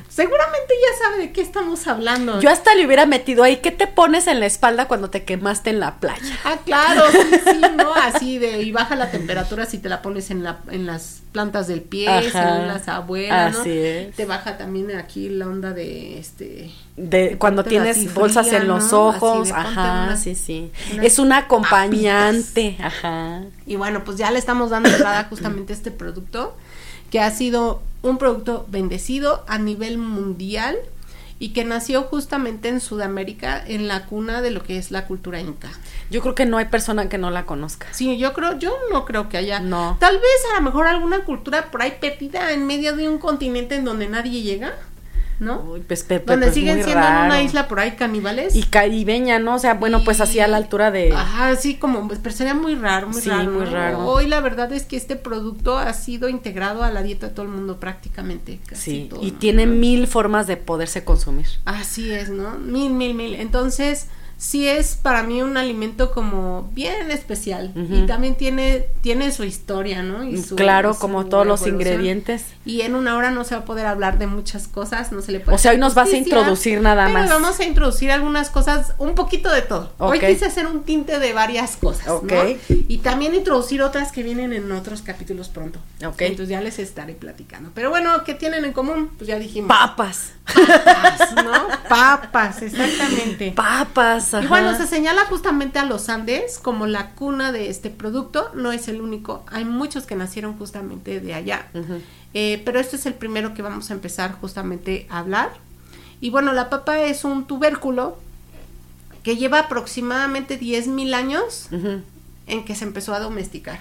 Seguramente 0.10 0.74
ya 0.82 1.06
sabe 1.06 1.18
de 1.20 1.32
qué 1.32 1.42
estamos 1.42 1.86
hablando. 1.86 2.42
Yo 2.42 2.50
hasta 2.50 2.74
le 2.74 2.88
hubiera 2.88 3.06
metido 3.06 3.44
ahí, 3.44 3.58
¿qué 3.58 3.70
te 3.70 3.86
pones 3.86 4.26
en 4.26 4.40
la 4.40 4.48
espalda 4.48 4.88
cuando 4.88 5.12
te 5.12 5.24
quemaste 5.24 5.70
en 5.70 5.80
la 5.80 6.00
playa? 6.00 6.40
Ah, 6.44 6.58
claro, 6.66 7.04
sí, 7.12 7.40
sí, 7.52 7.62
¿no? 7.78 7.94
Así 7.94 8.40
de, 8.40 8.64
y 8.64 8.72
baja 8.72 8.96
la 8.96 9.12
temperatura 9.12 9.68
si 9.68 9.78
te 9.78 9.90
la 9.90 10.02
pones 10.02 10.32
en 10.32 10.42
la, 10.42 10.62
en 10.72 10.88
las 10.88 11.22
plantas 11.32 11.68
del 11.68 11.82
pie, 11.82 12.08
según 12.32 12.68
las 12.68 12.88
abuelas, 12.88 13.58
¿no? 13.58 13.64
Te 13.64 14.26
baja 14.28 14.58
también 14.58 14.96
aquí 14.96 15.30
la 15.30 15.48
onda 15.48 15.72
de 15.74 16.20
este 16.20 16.72
de 16.98 17.38
cuando 17.38 17.64
tienes 17.64 18.14
bolsas 18.14 18.52
en 18.52 18.68
los 18.68 18.94
ojos, 18.94 19.52
ajá, 19.52 20.18
sí, 20.18 20.36
sí. 20.36 20.72
es 21.02 21.20
un 21.20 21.32
acompañante, 21.32 22.78
ajá. 22.82 23.44
Y 23.66 23.76
bueno, 23.78 24.04
pues 24.04 24.18
ya 24.18 24.30
le 24.32 24.40
estamos 24.40 24.70
dando 24.70 24.90
entrada 24.90 25.26
justamente 25.30 25.74
a 25.74 25.76
este 25.76 25.92
producto 25.92 26.56
que 27.10 27.20
ha 27.20 27.32
sido 27.32 27.82
un 28.02 28.18
producto 28.18 28.66
bendecido 28.70 29.44
a 29.48 29.58
nivel 29.58 29.98
mundial 29.98 30.78
y 31.40 31.50
que 31.50 31.66
nació 31.66 32.04
justamente 32.04 32.70
en 32.70 32.80
Sudamérica, 32.80 33.64
en 33.66 33.88
la 33.88 34.06
cuna 34.06 34.42
de 34.42 34.52
lo 34.52 34.62
que 34.64 34.78
es 34.78 34.92
la 34.92 35.08
cultura 35.08 35.40
inca. 35.40 35.72
Yo 36.12 36.22
creo 36.22 36.36
que 36.36 36.46
no 36.46 36.58
hay 36.58 36.66
persona 36.66 37.10
que 37.10 37.18
no 37.18 37.32
la 37.32 37.46
conozca. 37.46 37.88
Sí, 37.92 38.18
yo 38.18 38.34
creo, 38.34 38.60
yo 38.60 38.76
no 38.92 39.06
creo 39.06 39.30
que 39.30 39.38
haya. 39.38 39.60
No. 39.62 39.98
Tal 40.00 40.16
vez 40.16 40.24
a 40.54 40.56
lo 40.60 40.62
mejor 40.62 40.86
alguna 40.86 41.22
cultura 41.22 41.72
por 41.72 41.82
ahí 41.82 41.94
perdida 42.00 42.52
en 42.52 42.68
medio 42.68 42.96
de 42.96 43.08
un 43.10 43.18
continente 43.18 43.76
en 43.76 43.86
donde 43.86 44.08
nadie 44.10 44.42
llega. 44.44 44.74
¿no? 45.40 45.60
Uy, 45.62 45.80
pues, 45.80 46.04
pe- 46.04 46.20
pe- 46.20 46.34
Donde 46.34 46.46
pues, 46.48 46.54
siguen 46.54 46.84
siendo 46.84 47.04
en 47.04 47.14
una 47.16 47.42
isla 47.42 47.68
por 47.68 47.80
ahí 47.80 47.94
caníbales. 47.94 48.56
Y 48.56 48.62
caribeña, 48.62 49.40
¿no? 49.40 49.56
O 49.56 49.58
sea, 49.58 49.74
bueno, 49.74 50.04
pues 50.04 50.22
así 50.22 50.40
a 50.40 50.48
la 50.48 50.58
altura 50.58 50.92
de... 50.92 51.12
Ajá, 51.14 51.56
sí, 51.56 51.78
como, 51.78 52.08
pues, 52.08 52.20
pero 52.22 52.36
sería 52.36 52.54
muy 52.54 52.76
raro, 52.76 53.08
muy 53.08 53.20
Sí, 53.20 53.28
raro. 53.32 53.50
muy 53.50 53.66
raro. 53.66 54.06
Hoy 54.06 54.28
la 54.28 54.40
verdad 54.40 54.72
es 54.72 54.84
que 54.86 54.98
este 54.98 55.16
producto 55.16 55.80
ha 55.80 55.92
sido 55.94 56.30
integrado 56.30 56.84
a 56.84 56.92
la 56.92 57.02
dieta 57.02 57.30
de 57.30 57.34
todo 57.34 57.48
el 57.48 57.52
mundo 57.52 57.80
prácticamente. 57.80 58.60
Casi 58.68 58.92
sí, 58.92 59.08
todo, 59.10 59.24
y 59.24 59.32
¿no? 59.32 59.40
tiene 59.40 59.66
mil 59.66 60.06
formas 60.06 60.46
de 60.46 60.58
poderse 60.58 61.04
consumir. 61.04 61.48
Así 61.66 62.12
es, 62.12 62.30
¿no? 62.30 62.60
Mil, 62.60 62.92
mil, 62.92 63.16
mil. 63.16 63.34
Entonces, 63.34 64.10
sí 64.42 64.68
es 64.68 64.96
para 64.96 65.22
mí 65.22 65.44
un 65.44 65.56
alimento 65.56 66.12
como 66.12 66.68
bien 66.74 67.12
especial. 67.12 67.72
Y 67.76 68.08
también 68.08 68.34
tiene, 68.34 68.86
tiene 69.02 69.32
su 69.32 69.44
historia, 69.44 70.02
¿no? 70.02 70.24
Y 70.24 70.42
su- 70.42 70.56
claro, 70.56 70.96
su 70.96 71.00
como 71.00 71.28
todos 71.28 71.46
los 71.46 71.68
ingredientes. 71.68 72.46
Y 72.66 72.82
en 72.82 72.96
una 72.96 73.16
hora 73.18 73.30
no 73.30 73.44
se 73.44 73.54
va 73.54 73.62
a 73.62 73.66
poder 73.66 73.86
hablar 73.86 74.18
de 74.18 74.26
muchas 74.26 74.68
cosas, 74.68 75.12
no 75.12 75.22
se 75.22 75.32
le 75.32 75.42
puede 75.42 75.56
O 75.56 75.60
sea, 75.60 75.72
hoy 75.74 75.78
nos 75.78 75.94
vas 75.94 76.12
a 76.12 76.18
introducir 76.18 76.82
nada 76.82 77.06
pero 77.06 77.20
más. 77.20 77.30
vamos 77.30 77.60
a 77.60 77.66
introducir 77.66 78.10
algunas 78.12 78.50
cosas, 78.50 78.94
un 78.98 79.14
poquito 79.14 79.52
de 79.52 79.62
todo. 79.62 79.94
Hoy 80.00 80.20
quise 80.20 80.46
hacer 80.46 80.66
un 80.66 80.84
tinte 80.84 81.20
de 81.20 81.34
varias 81.34 81.78
cosas, 81.78 82.08
¿no? 82.08 82.16
Ok. 82.16 82.34
Y 82.70 82.98
también 82.98 83.36
introducir 83.36 83.84
otras 83.84 84.12
que 84.12 84.24
vienen 84.24 84.54
en 84.54 84.72
otros 84.72 85.04
capítulos 85.04 85.50
pronto. 85.50 85.78
Ok. 86.04 86.20
Entonces 86.22 86.50
ya 86.50 86.62
les 86.62 86.80
estaré 86.80 87.14
platicando. 87.14 87.70
Pero 87.76 87.92
bueno, 87.92 88.24
¿qué 88.24 88.34
tienen 88.34 88.66
en 88.66 88.74
común? 88.74 89.12
Pues 89.20 89.28
ya 89.28 89.38
dijimos. 89.38 89.68
Papas. 89.70 90.32
Papas, 90.46 91.36
¿no? 91.44 91.52
Papas, 91.88 92.62
exactamente. 92.64 93.52
Papas. 93.52 94.31
Y 94.42 94.48
bueno, 94.48 94.76
se 94.76 94.88
señala 94.88 95.26
justamente 95.26 95.80
a 95.80 95.86
los 95.86 96.10
Andes 96.10 96.60
como 96.60 96.88
la 96.88 97.12
cuna 97.12 97.52
de 97.52 97.70
este 97.70 97.90
producto. 97.90 98.52
No 98.54 98.72
es 98.72 98.88
el 98.88 99.02
único, 99.02 99.44
hay 99.52 99.66
muchos 99.66 100.06
que 100.06 100.16
nacieron 100.16 100.58
justamente 100.58 101.20
de 101.20 101.34
allá. 101.34 101.68
Eh, 102.34 102.62
pero 102.64 102.80
este 102.80 102.96
es 102.96 103.06
el 103.06 103.14
primero 103.14 103.54
que 103.54 103.62
vamos 103.62 103.90
a 103.92 103.94
empezar 103.94 104.34
justamente 104.34 105.08
a 105.10 105.20
hablar. 105.20 105.52
Y 106.22 106.30
bueno, 106.30 106.54
la 106.54 106.70
papa 106.70 107.00
es 107.02 107.24
un 107.24 107.46
tubérculo 107.46 108.18
que 109.24 109.38
lleva 109.38 109.60
aproximadamente 109.60 110.60
10.000 110.60 111.14
años 111.14 111.70
en 112.48 112.66
que 112.66 112.76
se 112.76 112.86
empezó 112.86 113.14
a 113.14 113.20
domesticar. 113.20 113.80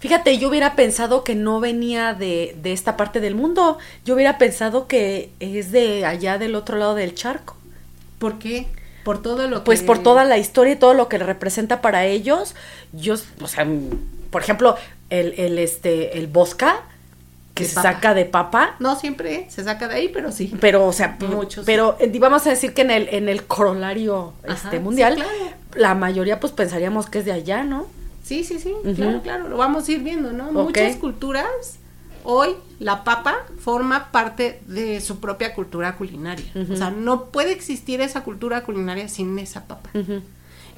Fíjate, 0.00 0.36
yo 0.38 0.48
hubiera 0.48 0.74
pensado 0.74 1.22
que 1.22 1.34
no 1.34 1.60
venía 1.60 2.12
de, 2.14 2.56
de 2.60 2.72
esta 2.72 2.96
parte 2.96 3.20
del 3.20 3.34
mundo. 3.34 3.78
Yo 4.04 4.14
hubiera 4.14 4.36
pensado 4.36 4.88
que 4.88 5.30
es 5.38 5.70
de 5.70 6.04
allá 6.04 6.38
del 6.38 6.56
otro 6.56 6.76
lado 6.76 6.94
del 6.94 7.14
charco. 7.14 7.56
¿Por 8.18 8.38
qué? 8.38 8.66
Por 9.04 9.20
todo 9.22 9.48
lo 9.48 9.64
Pues 9.64 9.80
que... 9.80 9.86
por 9.86 9.98
toda 10.02 10.24
la 10.24 10.38
historia 10.38 10.74
y 10.74 10.76
todo 10.76 10.94
lo 10.94 11.08
que 11.08 11.18
representa 11.18 11.80
para 11.80 12.06
ellos. 12.06 12.54
Yo, 12.92 13.14
o 13.40 13.48
sea, 13.48 13.66
por 14.30 14.42
ejemplo, 14.42 14.76
el, 15.10 15.34
el 15.38 15.58
este, 15.58 16.18
el 16.18 16.26
bosca 16.26 16.82
que 17.54 17.64
De 17.64 17.68
se 17.68 17.74
papa. 17.74 17.92
saca 17.92 18.14
de 18.14 18.24
papa. 18.24 18.76
No 18.78 18.98
siempre 18.98 19.46
se 19.50 19.62
saca 19.64 19.86
de 19.88 19.94
ahí, 19.96 20.08
pero 20.08 20.32
sí. 20.32 20.54
Pero, 20.60 20.86
o 20.86 20.92
sea, 20.92 21.16
Muchos. 21.20 21.66
pero 21.66 21.96
eh, 22.00 22.10
vamos 22.18 22.46
a 22.46 22.50
decir 22.50 22.72
que 22.72 22.82
en 22.82 22.90
el, 22.90 23.08
en 23.10 23.28
el 23.28 23.44
corolario 23.44 24.32
Ajá, 24.44 24.54
este, 24.54 24.78
sí, 24.78 24.82
mundial, 24.82 25.16
claro. 25.16 25.30
la 25.74 25.94
mayoría 25.94 26.40
pues 26.40 26.52
pensaríamos 26.52 27.10
que 27.10 27.18
es 27.18 27.24
de 27.26 27.32
allá, 27.32 27.62
¿no? 27.64 27.86
Sí, 28.24 28.44
sí, 28.44 28.58
sí, 28.60 28.72
claro, 28.96 29.20
claro, 29.20 29.48
lo 29.48 29.56
vamos 29.58 29.86
a 29.88 29.92
ir 29.92 29.98
viendo, 30.00 30.32
¿no? 30.32 30.50
Muchas 30.52 30.96
culturas, 30.96 31.44
hoy 32.24 32.50
la 32.78 33.04
papa 33.04 33.36
forma 33.58 34.10
parte 34.12 34.60
de 34.66 35.00
su 35.00 35.18
propia 35.20 35.54
cultura 35.54 35.96
culinaria. 35.96 36.50
O 36.70 36.76
sea, 36.76 36.90
no 36.90 37.26
puede 37.26 37.52
existir 37.52 38.00
esa 38.00 38.22
cultura 38.24 38.62
culinaria 38.64 39.08
sin 39.08 39.38
esa 39.38 39.66
papa. 39.66 39.90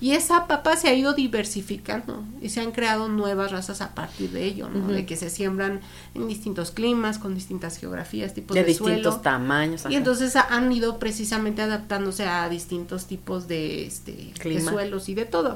Y 0.00 0.10
esa 0.12 0.48
papa 0.48 0.76
se 0.76 0.88
ha 0.88 0.92
ido 0.92 1.14
diversificando 1.14 2.24
y 2.42 2.48
se 2.48 2.60
han 2.60 2.72
creado 2.72 3.08
nuevas 3.08 3.52
razas 3.52 3.80
a 3.80 3.94
partir 3.94 4.30
de 4.32 4.44
ello. 4.44 4.68
De 4.68 5.06
que 5.06 5.16
se 5.16 5.30
siembran 5.30 5.80
en 6.14 6.26
distintos 6.28 6.72
climas, 6.72 7.18
con 7.18 7.34
distintas 7.34 7.78
geografías, 7.78 8.34
tipos 8.34 8.54
de, 8.54 8.62
de 8.62 8.66
distintos 8.68 9.02
suelo. 9.14 9.20
tamaños. 9.20 9.84
Y 9.88 9.94
entonces 9.94 10.34
ha- 10.36 10.48
han 10.54 10.70
ido 10.72 10.98
precisamente 10.98 11.62
adaptándose 11.62 12.26
a 12.26 12.48
distintos 12.48 13.06
tipos 13.06 13.46
de, 13.48 13.86
este, 13.86 14.12
de 14.12 14.60
suelos 14.72 15.08
y 15.08 15.14
de 15.14 15.24
todo. 15.26 15.54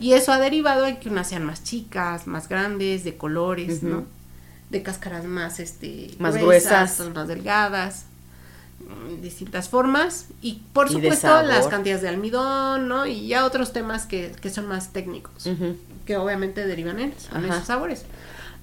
Y 0.00 0.12
eso 0.12 0.32
ha 0.32 0.38
derivado 0.38 0.86
en 0.86 0.96
que 0.98 1.08
unas 1.08 1.28
sean 1.28 1.44
más 1.44 1.62
chicas, 1.62 2.26
más 2.26 2.48
grandes, 2.48 3.04
de 3.04 3.16
colores. 3.16 3.82
¿no? 3.84 4.04
De 4.70 4.82
cáscaras 4.82 5.24
más, 5.24 5.60
este, 5.60 6.10
Más 6.18 6.36
gruesas. 6.36 7.00
más 7.14 7.28
delgadas, 7.28 8.04
mm, 8.80 9.20
distintas 9.22 9.68
formas. 9.68 10.26
Y 10.42 10.62
por 10.72 10.90
Y 10.90 10.94
supuesto 10.94 11.42
las 11.42 11.68
cantidades 11.68 12.02
de 12.02 12.08
almidón, 12.08 12.88
¿no? 12.88 13.06
Y 13.06 13.28
ya 13.28 13.44
otros 13.44 13.72
temas 13.72 14.06
que, 14.06 14.32
que 14.40 14.50
son 14.50 14.66
más 14.66 14.92
técnicos, 14.92 15.48
que 16.04 16.16
obviamente 16.16 16.66
derivan 16.66 16.98
en, 17.00 17.12
esos 17.12 17.64
sabores. 17.64 18.04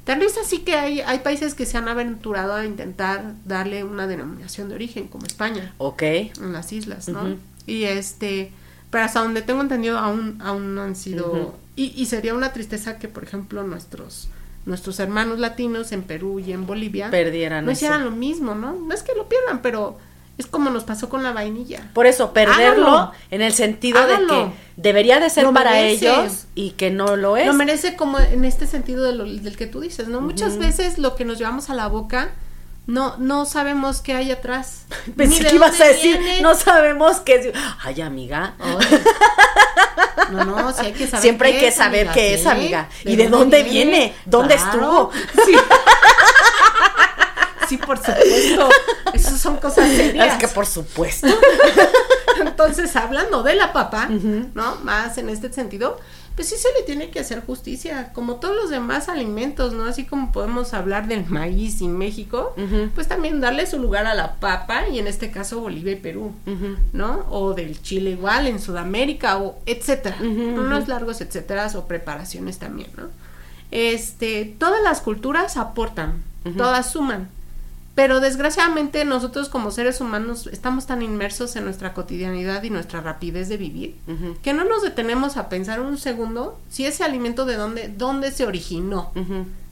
Tal 0.04 0.20
vez 0.20 0.38
así 0.38 0.60
que 0.60 0.76
hay, 0.76 1.00
hay 1.00 1.20
países 1.20 1.54
que 1.54 1.66
se 1.66 1.78
han 1.78 1.88
aventurado 1.88 2.54
a 2.54 2.66
intentar 2.66 3.36
darle 3.46 3.86
una 3.86 4.06
denominación 4.06 4.68
de 4.68 4.76
origen, 4.76 5.08
como 5.08 5.26
España 5.26 5.74
Ok. 5.78 6.02
en 6.02 6.52
las 6.52 6.74
islas, 6.74 7.08
¿no? 7.08 7.38
Y 7.66 7.84
este, 7.86 8.52
pero 8.90 9.06
hasta 9.06 9.22
donde 9.22 9.42
tengo 9.42 9.62
entendido 9.62 9.98
aún, 9.98 10.42
aún 10.44 10.76
no 10.76 10.82
han 10.84 10.98
sido, 10.98 11.56
y, 11.78 11.86
y 11.96 12.06
sería 12.08 12.34
una 12.34 12.52
tristeza 12.52 13.00
que, 13.00 13.08
por 13.08 13.24
ejemplo, 13.24 13.64
nuestros, 13.64 14.28
nuestros 14.66 15.00
hermanos 15.00 15.40
latinos 15.40 15.92
en 15.92 16.04
Perú 16.04 16.40
y 16.40 16.52
en 16.54 16.66
Bolivia 16.66 17.10
Perdieran 17.12 17.66
no 17.66 17.72
eso. 17.72 17.80
hicieran 17.80 18.06
lo 18.06 18.12
mismo, 18.12 18.56
¿no? 18.56 18.74
No 18.74 18.94
es 18.94 19.04
que 19.04 19.14
lo 19.16 19.28
pierdan, 19.28 19.62
pero 19.62 19.98
es 20.38 20.48
como 20.48 20.70
nos 20.72 20.84
pasó 20.84 21.10
con 21.10 21.22
la 21.22 21.32
vainilla. 21.32 21.90
Por 21.94 22.08
eso, 22.08 22.34
perderlo 22.34 22.88
Háganlo. 22.88 23.12
en 23.30 23.42
el 23.42 23.54
sentido 23.54 24.08
de 24.08 24.16
que 24.26 24.48
debería 24.78 25.20
de 25.20 25.30
ser 25.30 25.44
Lo 25.44 25.54
para 25.54 25.72
merece. 25.74 26.10
ellos 26.10 26.46
y 26.56 26.72
que 26.72 26.90
no 26.90 27.16
lo 27.16 27.38
es. 27.38 27.46
Lo 27.46 27.54
merece 27.54 27.96
como 27.96 28.20
en 28.20 28.44
este 28.46 28.66
sentido 28.66 29.04
de 29.04 29.14
lo- 29.14 29.26
del 29.26 29.56
que 29.58 29.68
tú 29.68 29.82
dices, 29.82 30.08
¿no? 30.08 30.22
Muchas 30.22 30.58
veces 30.58 30.98
lo 30.98 31.16
que 31.16 31.24
nos 31.26 31.38
llevamos 31.38 31.70
a 31.70 31.76
la 31.76 31.88
boca 31.88 32.32
no, 32.86 33.16
no 33.18 33.46
sabemos 33.46 34.02
qué 34.02 34.14
hay 34.14 34.32
atrás. 34.32 34.86
Pensé 35.18 35.46
que 35.46 35.56
ibas 35.56 35.80
a 35.80 35.86
decir, 35.86 36.18
viene. 36.18 36.42
no 36.42 36.56
sabemos 36.56 37.20
qué 37.22 37.36
es. 37.36 37.56
Ay, 37.84 38.02
amiga. 38.02 38.56
Oye. 38.60 39.02
No, 40.32 40.46
no, 40.46 40.74
sí 40.74 40.86
hay 40.86 40.94
que 40.94 41.06
saber. 41.06 41.22
Siempre 41.22 41.50
hay 41.50 41.60
que 41.60 41.68
es, 41.68 41.76
saber 41.76 42.08
amiga, 42.08 42.14
qué 42.14 42.34
es, 42.34 42.46
amiga. 42.46 42.90
¿Y 43.04 43.16
de 43.16 43.28
dónde 43.30 43.64
viene? 43.64 44.16
¿Dónde 44.26 44.56
estuvo? 44.56 45.12
Sí. 45.46 45.56
Sí, 47.70 47.78
por 47.78 47.98
supuesto. 47.98 48.70
Esas 49.14 49.40
son 49.40 49.58
cosas 49.58 49.90
serias. 49.90 50.34
Es 50.34 50.38
que 50.38 50.48
por 50.50 50.66
supuesto. 50.66 51.28
Entonces, 52.42 52.96
hablando 52.96 53.42
de 53.42 53.56
la 53.56 53.72
papa. 53.72 54.08
¿no? 54.10 54.76
Más 54.84 55.18
en 55.18 55.30
este 55.30 55.52
sentido, 55.52 56.00
pues 56.36 56.50
sí 56.50 56.56
se 56.58 56.68
le 56.78 56.84
tiene 56.86 57.10
que 57.10 57.20
hacer 57.20 57.46
justicia, 57.46 58.12
como 58.14 58.36
todos 58.36 58.56
los 58.56 58.70
demás 58.70 59.08
alimentos, 59.10 59.74
¿no? 59.74 59.86
Así 59.86 60.06
como 60.06 60.32
podemos 60.32 60.74
hablar 60.74 61.08
del 61.08 61.26
maíz 61.28 61.82
en 61.82 61.98
México, 61.98 62.56
pues 62.96 63.08
también 63.08 63.40
darle 63.42 63.68
su 63.68 63.80
lugar 63.80 64.06
a 64.08 64.16
la 64.16 64.36
papa, 64.36 64.88
y 64.90 65.00
en 65.00 65.08
este 65.08 65.30
caso 65.32 65.60
Bolivia 65.60 65.94
y 65.94 65.98
Perú. 65.98 66.34
¿no? 66.92 67.26
O 67.30 67.54
del 67.54 67.82
chile 67.82 68.12
igual 68.12 68.48
en 68.48 68.60
Sudamérica 68.60 69.38
o 69.38 69.58
etcétera. 69.66 70.18
Unos 70.22 70.88
largos 70.88 71.22
etcéteras 71.22 71.76
o 71.76 71.88
preparaciones 71.88 72.58
también, 72.60 72.90
¿no? 72.98 73.08
Este, 73.72 74.54
todas 74.60 74.82
las 74.84 75.02
culturas 75.02 75.58
aportan, 75.58 76.24
todas 76.58 76.92
suman. 76.92 77.30
Pero 77.96 78.20
desgraciadamente 78.20 79.06
nosotros 79.06 79.50
como 79.50 79.70
seres 79.70 80.02
humanos 80.02 80.48
estamos 80.52 80.88
tan 80.88 81.04
inmersos 81.04 81.56
en 81.56 81.64
nuestra 81.66 81.94
cotidianidad 81.94 82.64
y 82.64 82.72
nuestra 82.72 83.02
rapidez 83.02 83.50
de 83.50 83.58
vivir 83.58 83.96
que 84.42 84.52
no 84.54 84.64
nos 84.64 84.82
detenemos 84.82 85.38
a 85.38 85.48
pensar 85.48 85.80
un 85.80 86.00
segundo 86.00 86.60
si 86.70 86.86
ese 86.88 87.04
alimento 87.04 87.46
de 87.46 87.56
dónde, 87.56 87.90
dónde 87.96 88.32
se 88.32 88.48
originó, 88.48 89.12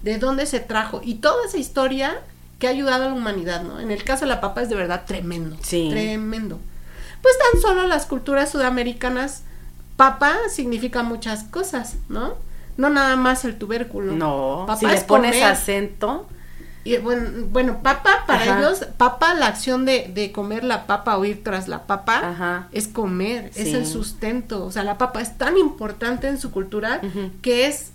de 0.04 0.20
dónde 0.20 0.46
se 0.46 0.60
trajo 0.60 1.02
y 1.04 1.16
toda 1.16 1.46
esa 1.48 1.58
historia 1.58 2.22
que 2.60 2.68
ha 2.68 2.70
ayudado 2.70 3.06
a 3.06 3.08
la 3.08 3.14
humanidad, 3.16 3.64
¿no? 3.64 3.80
En 3.80 3.90
el 3.90 4.04
caso 4.04 4.26
de 4.26 4.30
la 4.30 4.40
papa 4.40 4.62
es 4.62 4.70
de 4.70 4.76
verdad 4.76 5.04
tremendo, 5.08 5.58
Sí. 5.64 5.88
tremendo. 5.90 6.60
Pues 7.24 7.34
tan 7.54 7.60
solo 7.62 7.88
las 7.88 8.06
culturas 8.06 8.52
sudamericanas, 8.52 9.42
papa 9.98 10.36
significa 10.54 11.02
muchas 11.02 11.44
cosas, 11.46 11.96
¿no? 12.08 12.36
No 12.78 12.90
nada 12.92 13.16
más 13.16 13.46
el 13.46 13.58
tubérculo. 13.58 14.14
No, 14.14 14.66
Papa 14.68 14.80
si 14.80 14.86
le 14.86 14.94
es 14.94 15.04
pones 15.06 15.32
comer. 15.32 15.44
acento, 15.52 16.28
Y 16.84 16.98
bueno, 16.98 17.30
bueno, 17.52 17.80
papa 17.84 18.24
para 18.26 18.44
Ajá. 18.44 18.60
ellos, 18.60 18.86
papa, 18.98 19.34
la 19.36 19.48
acción 19.48 19.86
de, 19.86 20.10
de 20.14 20.32
comer 20.32 20.64
la 20.64 20.88
papa 20.88 21.18
o 21.18 21.26
ir 21.26 21.44
tras 21.44 21.68
la 21.68 21.84
papa, 21.84 22.30
Ajá. 22.32 22.68
es 22.72 22.88
comer, 22.88 23.52
es 23.56 23.74
el 23.74 23.86
sustento. 23.86 24.66
O 24.66 24.72
sea, 24.72 24.84
la 24.84 24.98
papa 24.98 25.22
es 25.22 25.38
tan 25.38 25.58
importante 25.58 26.28
en 26.28 26.40
su 26.40 26.50
cultura 26.52 27.02
que 27.44 27.68
es 27.68 27.92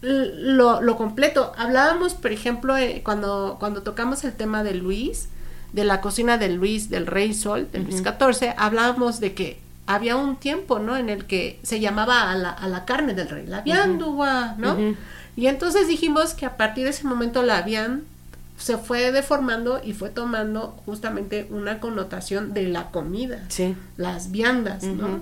lo, 0.00 0.80
lo 0.80 0.96
completo. 0.96 1.52
Hablábamos, 1.58 2.14
por 2.14 2.32
ejemplo, 2.32 2.76
eh, 2.76 3.02
cuando, 3.04 3.56
cuando 3.60 3.82
tocamos 3.82 4.24
el 4.24 4.32
tema 4.32 4.62
de 4.64 4.74
Luis, 4.74 5.28
de 5.72 5.84
la 5.84 6.00
cocina 6.00 6.38
de 6.38 6.48
Luis, 6.48 6.88
del 6.88 7.06
Rey 7.06 7.34
Sol, 7.34 7.68
del 7.70 7.84
Luis 7.84 8.00
Ujú. 8.00 8.32
XIV, 8.32 8.54
hablábamos 8.56 9.20
de 9.20 9.34
que 9.34 9.58
había 9.86 10.16
un 10.16 10.36
tiempo, 10.36 10.78
¿no? 10.78 10.96
En 10.96 11.10
el 11.10 11.26
que 11.26 11.58
se 11.62 11.80
llamaba 11.80 12.30
a 12.30 12.34
la, 12.36 12.50
a 12.50 12.68
la 12.68 12.84
carne 12.84 13.12
del 13.12 13.28
rey, 13.28 13.46
la 13.46 13.60
viandua, 13.60 14.54
¿no? 14.56 14.76
Y 15.36 15.46
entonces 15.46 15.88
dijimos 15.88 16.34
que 16.34 16.46
a 16.46 16.56
partir 16.56 16.84
de 16.84 16.90
ese 16.90 17.06
momento 17.06 17.42
la 17.42 17.62
viand 17.62 18.04
se 18.60 18.78
fue 18.78 19.10
deformando 19.12 19.80
y 19.82 19.92
fue 19.94 20.10
tomando 20.10 20.80
justamente 20.86 21.46
una 21.50 21.80
connotación 21.80 22.52
de 22.54 22.68
la 22.68 22.90
comida, 22.90 23.44
Sí. 23.48 23.74
las 23.96 24.30
viandas, 24.30 24.84
¿no? 24.84 25.20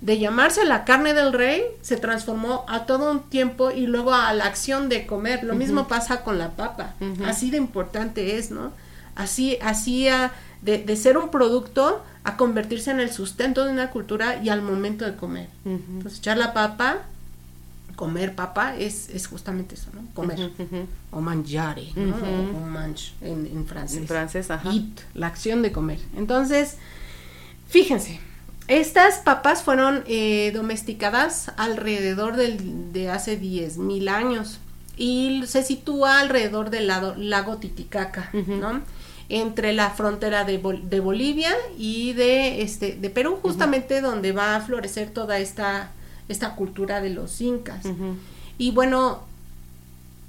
De 0.00 0.18
llamarse 0.18 0.64
la 0.64 0.84
carne 0.84 1.14
del 1.14 1.32
rey, 1.32 1.62
se 1.82 1.96
transformó 1.96 2.64
a 2.68 2.84
todo 2.86 3.10
un 3.10 3.28
tiempo 3.30 3.70
y 3.70 3.86
luego 3.86 4.12
a 4.14 4.32
la 4.34 4.44
acción 4.44 4.88
de 4.88 5.06
comer. 5.06 5.42
Lo 5.42 5.54
mismo 5.54 5.88
pasa 5.88 6.22
con 6.22 6.38
la 6.38 6.50
papa. 6.50 6.94
Así 7.26 7.50
de 7.50 7.56
importante 7.56 8.36
es, 8.38 8.50
¿no? 8.50 8.72
Así, 9.14 9.58
así 9.62 10.08
a- 10.08 10.32
de, 10.62 10.78
de 10.78 10.96
ser 10.96 11.16
un 11.18 11.30
producto 11.30 12.02
a 12.24 12.36
convertirse 12.36 12.90
en 12.90 13.00
el 13.00 13.10
sustento 13.10 13.64
de 13.64 13.72
una 13.72 13.90
cultura 13.90 14.42
y 14.42 14.48
al 14.50 14.60
momento 14.62 15.04
de 15.06 15.16
comer. 15.16 15.48
Entonces, 15.64 16.18
echar 16.18 16.36
la 16.36 16.52
papa, 16.52 16.98
comer 17.96 18.34
papa, 18.34 18.76
es, 18.76 19.08
es 19.08 19.26
justamente 19.26 19.74
eso, 19.74 19.88
¿no? 19.94 20.02
Comer. 20.14 20.50
O 21.10 21.20
mangiare, 21.20 21.88
¿no? 21.96 22.14
O, 22.14 22.56
o 22.58 22.60
mange 22.60 23.12
en, 23.22 23.46
en 23.46 23.66
francés. 23.66 23.98
En 23.98 24.06
francés, 24.06 24.50
ajá. 24.50 24.70
Eat, 24.72 25.00
la 25.14 25.26
acción 25.26 25.62
de 25.62 25.72
comer. 25.72 25.98
Entonces, 26.16 26.76
fíjense, 27.68 28.20
estas 28.68 29.16
papas 29.18 29.62
fueron 29.62 30.02
eh, 30.06 30.50
domesticadas 30.54 31.52
alrededor 31.56 32.36
del, 32.36 32.92
de 32.92 33.10
hace 33.10 33.40
10.000 33.40 34.08
años 34.08 34.58
y 34.96 35.42
se 35.46 35.62
sitúa 35.62 36.20
alrededor 36.20 36.70
del 36.70 36.86
lado, 36.86 37.14
lago 37.16 37.58
Titicaca, 37.58 38.30
¿no? 38.32 38.82
Entre 39.28 39.72
la 39.72 39.90
frontera 39.90 40.44
de, 40.44 40.62
Bol- 40.62 40.88
de 40.88 41.00
Bolivia 41.00 41.52
y 41.76 42.12
de, 42.12 42.62
este, 42.62 42.92
de 42.94 43.10
Perú, 43.10 43.38
justamente 43.42 44.00
donde 44.00 44.30
va 44.32 44.54
a 44.56 44.60
florecer 44.60 45.10
toda 45.10 45.38
esta, 45.40 45.90
esta 46.28 46.54
cultura 46.54 47.00
de 47.00 47.10
los 47.10 47.40
incas. 47.40 47.84
Y 48.58 48.70
bueno, 48.72 49.20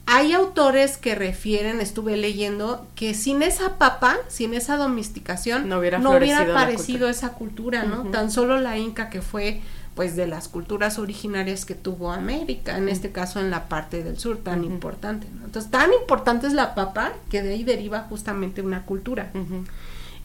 hay 0.06 0.32
autores 0.34 0.98
que 0.98 1.16
refieren, 1.16 1.82
estuve 1.82 2.16
leyendo, 2.16 2.86
que 2.96 3.13
sin 3.13 3.42
esa 3.42 3.77
papa, 3.77 4.18
sin 4.30 4.54
esa 4.54 4.77
domesticación, 4.77 5.68
No 5.68 5.80
hubiera 5.80 6.00
florecido 6.00 6.54
la 6.54 6.62
aparecido 6.62 7.00
cultura. 7.00 7.12
esa 7.12 7.30
cultura, 7.34 7.84
¿no? 7.84 8.04
Tan 8.12 8.32
solo 8.32 8.60
la 8.60 8.77
inca 8.77 9.10
que 9.10 9.22
fue 9.22 9.62
pues 9.96 10.16
de 10.16 10.27
las 10.27 10.48
culturas 10.48 11.00
originarias 11.00 11.66
que 11.66 11.74
tuvo 11.74 12.12
América, 12.12 12.77
en 12.77 12.88
este 12.88 13.12
caso 13.12 13.39
en 13.39 13.50
la 13.50 13.68
parte 13.68 14.04
del 14.04 14.20
sur, 14.20 14.38
tan 14.38 14.63
importante, 14.63 15.27
¿no? 15.38 15.46
Entonces, 15.46 15.72
tan 15.72 15.92
importante 15.92 16.46
es 16.46 16.54
la 16.54 16.75
papa 16.75 17.13
que 17.32 17.42
de 17.42 17.54
ahí 17.54 17.63
deriva 17.63 18.01
justamente 18.01 18.62
una 18.62 18.84
cultura. 18.84 19.32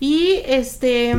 Y 0.02 0.42
este 0.46 1.14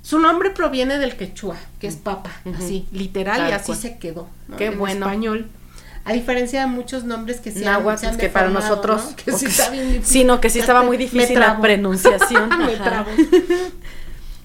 su 0.00 0.18
nombre 0.18 0.48
proviene 0.48 0.96
del 0.96 1.18
quechua, 1.18 1.56
que 1.78 1.86
es 1.86 1.96
papa, 1.96 2.30
así, 2.58 2.86
literal, 2.90 3.50
y 3.50 3.52
así 3.52 3.66
cual. 3.66 3.78
se 3.78 3.98
quedó. 3.98 4.26
¿no? 4.48 4.56
Qué 4.56 4.68
en 4.68 4.78
bueno. 4.78 5.04
español. 5.04 5.50
A 6.06 6.14
diferencia 6.14 6.62
de 6.62 6.66
muchos 6.66 7.04
nombres 7.04 7.40
que 7.40 7.52
se 7.52 7.58
han, 7.58 7.64
Náhuatl, 7.74 8.00
se 8.00 8.06
han 8.06 8.16
que 8.16 8.30
para 8.30 8.48
nosotros 8.48 9.10
¿no? 9.10 9.16
Que 9.16 9.32
sí 9.32 9.44
está 9.48 9.68
bien 9.68 9.86
difícil. 9.88 10.04
sí, 10.06 10.24
no, 10.24 10.40
que 10.40 10.48
sí 10.48 10.60
estaba 10.60 10.82
muy 10.82 10.96
difícil 10.96 11.38
la 11.38 11.60
pronunciación. 11.60 12.48
Me 12.66 12.76
trabo. 12.76 13.10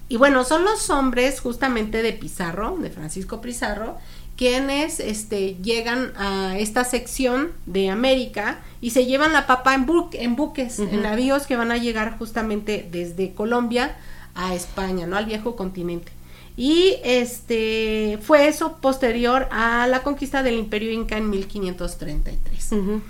Y 0.10 0.17
bueno, 0.17 0.44
son 0.44 0.65
los 0.65 0.89
hombres 0.89 1.39
justamente 1.39 2.01
de 2.01 2.12
Pizarro, 2.12 2.75
de 2.77 2.89
Francisco 2.89 3.39
Pizarro, 3.39 3.98
quienes 4.38 5.00
este, 5.00 5.56
llegan 5.63 6.13
a 6.15 6.58
esta 6.58 6.84
sección 6.84 7.51
de 7.65 7.89
América 7.89 8.60
y 8.82 8.91
se 8.91 9.06
llevan 9.06 9.34
la 9.34 9.48
papa 9.48 9.74
en, 9.74 9.88
bu- 9.88 10.10
en 10.13 10.36
buques, 10.36 10.79
en 10.79 11.01
navíos 11.01 11.48
que 11.48 11.56
van 11.58 11.72
a 11.72 11.77
llegar 11.77 12.17
justamente 12.20 12.88
desde 12.91 13.34
Colombia 13.34 13.98
a 14.36 14.53
España, 14.53 15.08
¿no? 15.08 15.17
Al 15.17 15.25
viejo 15.25 15.56
continente. 15.56 16.12
Y 16.56 16.96
este 17.03 18.20
fue 18.22 18.48
eso 18.48 18.77
posterior 18.77 19.48
a 19.51 19.88
la 19.88 20.01
conquista 20.03 20.44
del 20.44 20.56
Imperio 20.56 20.91
Inca 20.91 21.17
en 21.17 21.29
1533. 21.29 22.72
Ujú. 22.74 23.01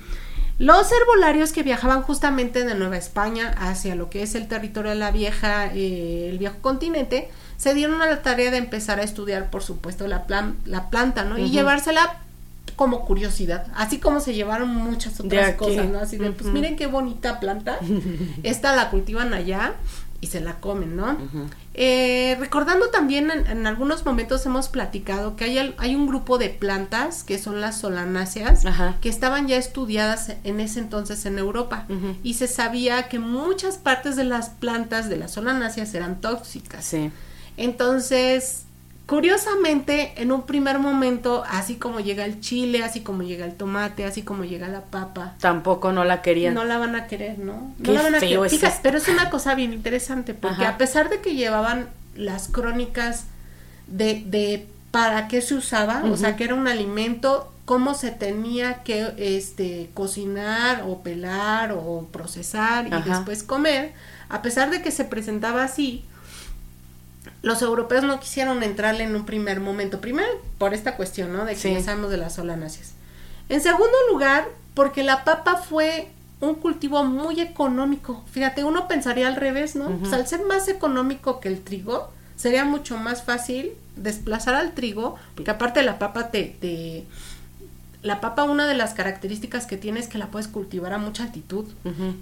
Los 0.59 0.91
herbolarios 0.91 1.51
que 1.51 1.61
viajaban 1.61 2.01
justamente 2.01 2.65
de 2.65 2.73
Nueva 2.73 2.97
España 2.97 3.53
hacia 3.59 3.93
lo 3.95 4.09
que 4.09 4.23
es 4.23 4.33
el 4.33 4.47
territorio 4.47 4.89
de 4.91 4.97
la 4.97 5.11
vieja, 5.11 5.71
eh, 5.73 6.29
el 6.31 6.39
viejo 6.39 6.57
continente, 6.61 7.29
se 7.57 7.73
dieron 7.73 8.01
a 8.01 8.05
la 8.05 8.21
tarea 8.21 8.51
de 8.51 8.57
empezar 8.57 8.99
a 8.99 9.03
estudiar, 9.03 9.49
por 9.49 9.63
supuesto, 9.63 10.07
la, 10.07 10.23
plan- 10.27 10.55
la 10.65 10.89
planta, 10.89 11.23
¿no? 11.25 11.37
Y 11.37 11.49
llevársela 11.49 12.19
como 12.75 13.05
curiosidad, 13.05 13.65
así 13.75 13.97
como 13.99 14.19
se 14.19 14.35
llevaron 14.35 14.69
muchas 14.69 15.19
otras 15.19 15.55
cosas, 15.55 15.87
¿no? 15.87 15.99
Así 15.99 16.17
de, 16.17 16.31
pues 16.31 16.53
miren 16.53 16.75
qué 16.75 16.85
bonita 16.85 17.39
planta, 17.39 17.79
esta 18.43 18.75
la 18.75 18.89
cultivan 18.91 19.33
allá 19.33 19.73
y 20.21 20.27
se 20.27 20.39
la 20.41 20.55
comen, 20.55 20.95
¿no? 20.95 21.17
Eh, 21.73 22.35
recordando 22.39 22.89
también 22.89 23.29
en, 23.31 23.45
en 23.47 23.67
algunos 23.67 24.03
momentos 24.05 24.45
hemos 24.47 24.67
platicado 24.67 25.35
que 25.35 25.45
hay, 25.45 25.75
hay 25.77 25.95
un 25.95 26.07
grupo 26.07 26.37
de 26.39 26.49
plantas 26.49 27.23
que 27.23 27.37
son 27.37 27.61
las 27.61 27.79
solanáceas 27.79 28.65
Ajá. 28.65 28.95
que 29.01 29.09
estaban 29.09 29.47
ya 29.47 29.57
estudiadas 29.57 30.31
en 30.43 30.59
ese 30.59 30.79
entonces 30.79 31.25
en 31.27 31.37
Europa 31.37 31.85
y 32.23 32.33
se 32.35 32.47
sabía 32.47 33.09
que 33.09 33.19
muchas 33.19 33.77
partes 33.77 34.15
de 34.15 34.23
las 34.23 34.49
plantas 34.49 35.07
de 35.09 35.17
las 35.17 35.31
solanáceas 35.31 35.93
eran 35.93 36.19
tóxicas. 36.21 36.83
Sí. 36.85 37.11
Entonces, 37.57 38.63
curiosamente, 39.07 40.13
en 40.17 40.31
un 40.31 40.43
primer 40.43 40.79
momento, 40.79 41.43
así 41.49 41.75
como 41.75 41.99
llega 41.99 42.23
el 42.25 42.39
chile, 42.39 42.83
así 42.83 43.01
como 43.01 43.23
llega 43.23 43.45
el 43.45 43.55
tomate, 43.55 44.05
así 44.05 44.21
como 44.21 44.43
llega 44.45 44.67
la 44.67 44.81
papa, 44.81 45.35
Tampoco 45.39 45.91
no 45.91 46.03
la 46.03 46.21
querían. 46.21 46.53
no 46.53 46.63
la 46.63 46.77
van 46.77 46.95
a 46.95 47.07
querer, 47.07 47.39
¿no? 47.39 47.73
No 47.79 47.91
la 47.93 48.03
van 48.03 48.15
a 48.15 48.19
feo 48.19 48.43
querer. 48.43 48.45
es 48.45 48.51
Fíjate, 48.59 48.79
pero 48.83 48.97
es 48.97 49.07
una 49.07 49.29
cosa 49.31 49.55
bien 49.55 49.73
interesante, 49.73 50.33
porque 50.33 50.63
Ajá. 50.63 50.73
a 50.75 50.77
pesar 50.77 51.09
de 51.09 51.19
que 51.19 51.35
llevaban 51.35 51.89
las 52.15 52.47
crónicas 52.47 53.25
de, 53.87 54.23
de 54.25 54.67
para 54.91 55.27
qué 55.27 55.41
se 55.41 55.55
usaba, 55.55 56.03
o 56.05 56.17
sea, 56.17 56.35
que 56.35 56.43
era 56.45 56.55
un 56.55 56.67
alimento, 56.67 57.51
cómo 57.65 57.93
se 57.93 58.11
tenía 58.11 58.83
que 58.83 59.13
este 59.17 59.89
cocinar 59.93 60.83
o 60.87 61.01
pelar 61.03 61.73
o 61.73 62.07
procesar 62.11 62.87
y 62.87 63.09
después 63.09 63.43
comer, 63.43 63.93
a 64.29 64.41
pesar 64.41 64.69
de 64.69 64.81
que 64.81 64.89
se 64.91 65.03
presentaba 65.03 65.63
así, 65.63 66.03
los 67.41 67.61
europeos 67.61 68.03
no 68.03 68.19
quisieron 68.19 68.63
entrarle 68.63 69.03
en 69.03 69.15
un 69.15 69.25
primer 69.25 69.59
momento. 69.59 70.01
Primero, 70.01 70.27
por 70.57 70.73
esta 70.73 70.95
cuestión, 70.95 71.33
¿no? 71.33 71.45
De 71.45 71.53
que 71.53 71.59
Sí. 71.77 71.81
sabemos 71.83 72.09
de 72.11 72.17
las 72.17 72.35
solanáceas. 72.35 72.93
En 73.49 73.61
segundo 73.61 73.95
lugar, 74.11 74.47
porque 74.73 75.03
la 75.03 75.23
papa 75.23 75.55
fue 75.57 76.09
un 76.41 76.55
cultivo 76.55 77.03
muy 77.03 77.39
económico. 77.39 78.23
Fíjate, 78.31 78.63
uno 78.63 78.87
pensaría 78.87 79.27
al 79.27 79.35
revés, 79.35 79.75
¿no? 79.75 79.89
Pues 79.99 80.13
al 80.13 80.27
ser 80.27 80.41
más 80.45 80.67
económico 80.67 81.39
que 81.39 81.47
el 81.47 81.61
trigo, 81.61 82.11
sería 82.35 82.65
mucho 82.65 82.97
más 82.97 83.23
fácil 83.23 83.71
desplazar 83.95 84.53
al 84.53 84.73
trigo, 84.73 85.15
porque 85.35 85.49
aparte 85.51 85.81
la 85.81 85.97
papa 85.97 86.29
te, 86.29 86.43
te- 86.61 87.05
la 88.03 88.21
papa 88.21 88.43
una 88.43 88.67
de 88.67 88.75
las 88.75 88.93
características 88.93 89.65
que 89.65 89.77
tiene 89.77 89.99
es 89.99 90.07
que 90.07 90.19
la 90.19 90.27
puedes 90.27 90.47
cultivar 90.47 90.93
a 90.93 90.97
mucha 90.99 91.23
altitud 91.23 91.65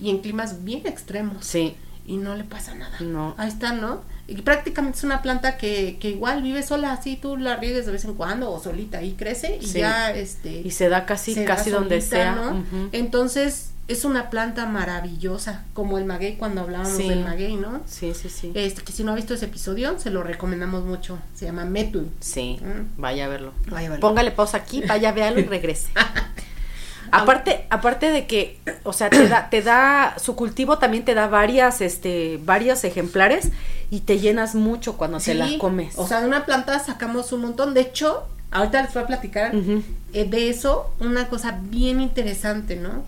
y 0.02 0.10
en 0.10 0.20
climas 0.20 0.64
bien 0.64 0.84
extremos 0.88 1.46
Sí. 1.46 1.76
Y 2.06 2.18
no 2.18 2.36
le 2.36 2.44
pasa 2.44 2.76
nada. 2.76 2.98
No. 3.00 3.34
Ahí 3.38 3.48
está, 3.50 3.74
¿no? 3.74 4.02
Y 4.28 4.42
prácticamente 4.42 4.98
es 5.00 5.04
una 5.04 5.22
planta 5.22 5.58
que, 5.58 5.98
que 6.00 6.10
igual 6.10 6.42
vive 6.44 6.64
sola, 6.64 6.92
así 6.94 7.16
tú 7.16 7.38
la 7.38 7.56
riegues 7.58 7.86
de 7.86 7.92
vez 7.92 8.06
en 8.06 8.14
cuando 8.16 8.52
o 8.52 8.60
solita 8.62 9.02
y 9.04 9.14
crece 9.14 9.60
y 9.62 9.66
Sí. 9.66 9.80
ya 9.80 10.12
este 10.12 10.62
Y 10.62 10.72
se 10.72 10.90
da 10.90 11.06
casi, 11.06 11.34
se 11.34 11.42
da 11.46 11.56
casi 11.56 11.70
donde 11.70 12.02
sea. 12.02 12.34
¿no? 12.36 12.50
Ujú. 12.60 12.90
Entonces 12.92 13.72
es 13.88 14.04
una 14.04 14.32
planta 14.32 14.66
maravillosa, 14.66 15.64
como 15.76 16.00
el 16.00 16.06
maguey 16.06 16.38
cuando 16.38 16.62
hablábamos 16.62 16.98
Sí. 16.98 17.08
del 17.08 17.24
maguey, 17.24 17.56
¿no? 17.56 17.82
Sí, 17.86 18.14
sí, 18.16 18.30
sí. 18.30 18.52
Este, 18.56 18.82
que 18.82 18.92
si 18.92 19.04
no 19.04 19.12
ha 19.12 19.16
visto 19.16 19.36
ese 19.36 19.46
episodio, 19.46 20.00
se 20.00 20.10
lo 20.10 20.24
recomendamos 20.24 20.84
mucho. 20.86 21.20
Se 21.36 21.46
llama 21.46 21.66
Metu. 21.66 22.10
Sí, 22.20 22.60
Mm. 22.62 23.00
vaya 23.00 23.26
a 23.26 23.28
verlo. 23.28 23.52
Vaya 23.70 23.88
a 23.88 23.92
verlo. 23.92 24.08
Póngale 24.08 24.32
pausa 24.32 24.58
aquí, 24.58 24.82
vaya, 24.88 25.12
véalo 25.12 25.40
y 25.40 25.44
regrese. 25.44 25.90
aparte, 27.12 27.66
aparte 27.70 28.12
de 28.12 28.28
que, 28.28 28.60
o 28.84 28.94
sea, 28.94 29.10
te 29.10 29.28
da, 29.28 29.50
te 29.50 29.62
da, 29.62 30.16
su 30.18 30.36
cultivo 30.36 30.78
también 30.78 31.06
te 31.06 31.14
da 31.14 31.28
varias, 31.28 31.82
este, 31.82 32.40
varios 32.44 32.84
ejemplares 32.84 33.52
y 33.90 34.02
te 34.02 34.20
llenas 34.20 34.56
mucho 34.56 34.98
cuando 34.98 35.18
te 35.18 35.24
Sí, 35.24 35.34
la 35.34 35.58
comes. 35.58 35.98
O 35.98 36.08
sea, 36.08 36.22
de 36.22 36.28
una 36.28 36.46
planta 36.46 36.80
sacamos 36.80 37.32
un 37.32 37.42
montón. 37.42 37.74
De 37.74 37.82
hecho, 37.82 38.28
ahorita 38.52 38.82
les 38.82 38.94
voy 38.94 39.04
a 39.04 39.08
platicar 39.08 39.54
eh, 40.14 40.26
de 40.26 40.50
eso 40.50 40.94
una 41.00 41.28
cosa 41.28 41.60
bien 41.62 42.02
interesante, 42.02 42.76
¿no? 42.76 43.04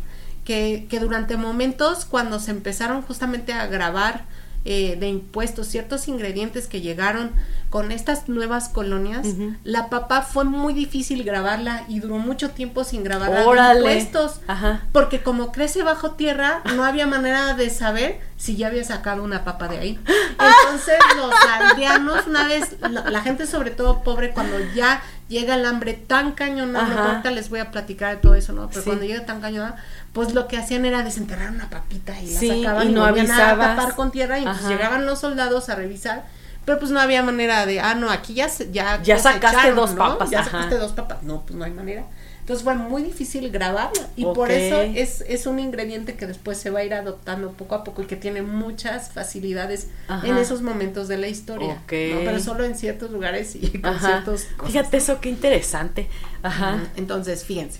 Que, 0.45 0.85
que 0.89 0.99
durante 0.99 1.35
momentos 1.35 2.05
cuando 2.05 2.39
se 2.39 2.51
empezaron 2.51 3.01
justamente 3.01 3.51
a 3.51 3.67
grabar 3.67 4.23
eh, 4.69 4.97
de 4.99 5.07
impuestos 5.07 5.67
ciertos 5.67 6.09
ingredientes 6.09 6.67
que 6.67 6.81
llegaron 6.81 7.31
con 7.77 7.91
estas 7.91 8.27
nuevas 8.27 8.69
colonias, 8.69 9.27
la 9.63 9.87
papa 9.87 10.23
fue 10.23 10.45
muy 10.45 10.73
difícil 10.73 11.23
grabarla 11.23 11.83
y 11.87 11.99
duró 11.99 12.17
mucho 12.17 12.49
tiempo 12.49 12.83
sin 12.83 13.03
grabarla 13.03 13.41
de 13.41 13.45
Órale. 13.45 13.77
impuestos. 13.99 14.41
Ajá. 14.47 14.81
Porque 14.91 15.21
como 15.21 15.51
crece 15.51 15.83
bajo 15.83 16.13
tierra, 16.13 16.63
no 16.75 16.83
había 16.83 17.05
manera 17.05 17.53
de 17.53 17.69
saber 17.69 18.19
si 18.35 18.55
ya 18.55 18.65
había 18.67 18.83
sacado 18.83 19.21
una 19.23 19.43
papa 19.43 19.67
de 19.67 19.77
ahí. 19.77 19.99
Entonces 20.07 20.95
los 21.17 21.31
aldeanos, 21.47 22.25
una 22.25 22.47
vez, 22.47 22.77
la, 22.81 23.11
la 23.11 23.21
gente 23.21 23.45
sobre 23.45 23.69
todo 23.69 24.01
pobre, 24.01 24.31
cuando 24.31 24.57
ya 24.73 25.03
llega 25.29 25.53
el 25.53 25.63
hambre 25.63 25.93
tan 25.93 26.31
cañona, 26.31 26.81
no, 26.87 26.99
ahorita 26.99 27.29
les 27.29 27.51
voy 27.51 27.59
a 27.59 27.69
platicar 27.69 28.15
de 28.15 28.21
todo 28.23 28.33
eso, 28.33 28.53
¿no? 28.53 28.69
Pero 28.69 28.81
Sí. 28.81 28.85
cuando 28.87 29.05
llega 29.05 29.23
tan 29.23 29.39
cañona, 29.39 29.75
pues 30.13 30.33
lo 30.33 30.47
que 30.47 30.57
hacían 30.57 30.83
era 30.83 31.03
desenterrar 31.03 31.51
una 31.51 31.69
papita 31.69 32.19
y 32.19 32.31
la 32.33 32.39
Sí, 32.39 32.63
sacaban 32.63 32.87
y 32.87 32.89
y, 32.89 32.93
no 32.95 33.01
volvían 33.05 33.29
a 33.29 33.55
tapar 33.55 33.93
con 33.95 34.09
tierra 34.09 34.39
y 34.39 34.45
Ajá. 34.47 34.67
llegaban 34.67 35.05
los 35.05 35.19
soldados 35.19 35.69
a 35.69 35.75
revisar. 35.75 36.25
Pero 36.67 36.79
pues 36.79 36.91
no 36.91 36.99
había 36.99 37.23
manera 37.23 37.65
de, 37.65 37.79
ah, 37.79 37.95
no, 37.95 38.11
aquí 38.11 38.33
ya 38.33 38.49
se- 38.49 38.69
ya, 38.73 39.01
Ya 39.01 39.17
sacaste 39.17 39.71
dos 39.71 39.91
¿no? 39.91 39.97
papas, 39.99 40.29
Ya 40.29 40.41
ajá. 40.41 40.51
sacaste 40.51 40.77
dos 40.77 40.91
papas. 40.91 41.23
No, 41.23 41.43
pues 41.45 41.55
no 41.57 41.63
hay 41.63 41.71
manera. 41.71 42.03
Entonces 42.41 42.61
fue 42.65 42.75
muy 42.75 43.03
difícil 43.03 43.49
grabarla 43.51 44.07
y 44.17 44.25
por 44.25 44.51
eso 44.51 44.81
es, 44.81 45.21
es 45.29 45.45
un 45.47 45.59
ingrediente 45.59 46.15
que 46.15 46.27
después 46.27 46.57
se 46.57 46.69
va 46.69 46.79
a 46.79 46.83
ir 46.83 46.93
adoptando 46.93 47.51
poco 47.53 47.75
a 47.75 47.85
poco 47.85 48.01
y 48.01 48.05
que 48.05 48.17
tiene 48.17 48.41
muchas 48.41 49.11
facilidades 49.13 49.87
en 50.23 50.35
esos 50.37 50.61
momentos 50.61 51.07
de 51.07 51.17
la 51.17 51.29
historia. 51.29 51.81
Pero 51.87 52.39
solo 52.41 52.65
en 52.65 52.75
ciertos 52.75 53.11
lugares 53.11 53.55
y 53.55 53.79
con 53.81 53.97
ciertos 53.99 54.47
Fíjate 54.65 54.97
eso, 54.97 55.21
qué 55.21 55.29
interesante. 55.29 56.09
Ajá. 56.43 56.79
Entonces, 56.97 57.45
fíjense. 57.45 57.79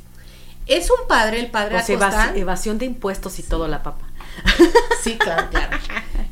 Es 0.65 0.89
un 0.91 1.07
padre, 1.09 1.39
el 1.41 1.51
padre 1.51 1.77
Acosta. 1.77 2.33
evasión 2.35 2.77
de 2.77 2.85
impuestos 2.85 3.37
y 3.39 3.43
todo 3.43 3.67
la 3.67 3.83
papa. 3.83 4.06
Sí, 5.03 5.17
claro, 5.17 5.47
claro. 5.49 5.77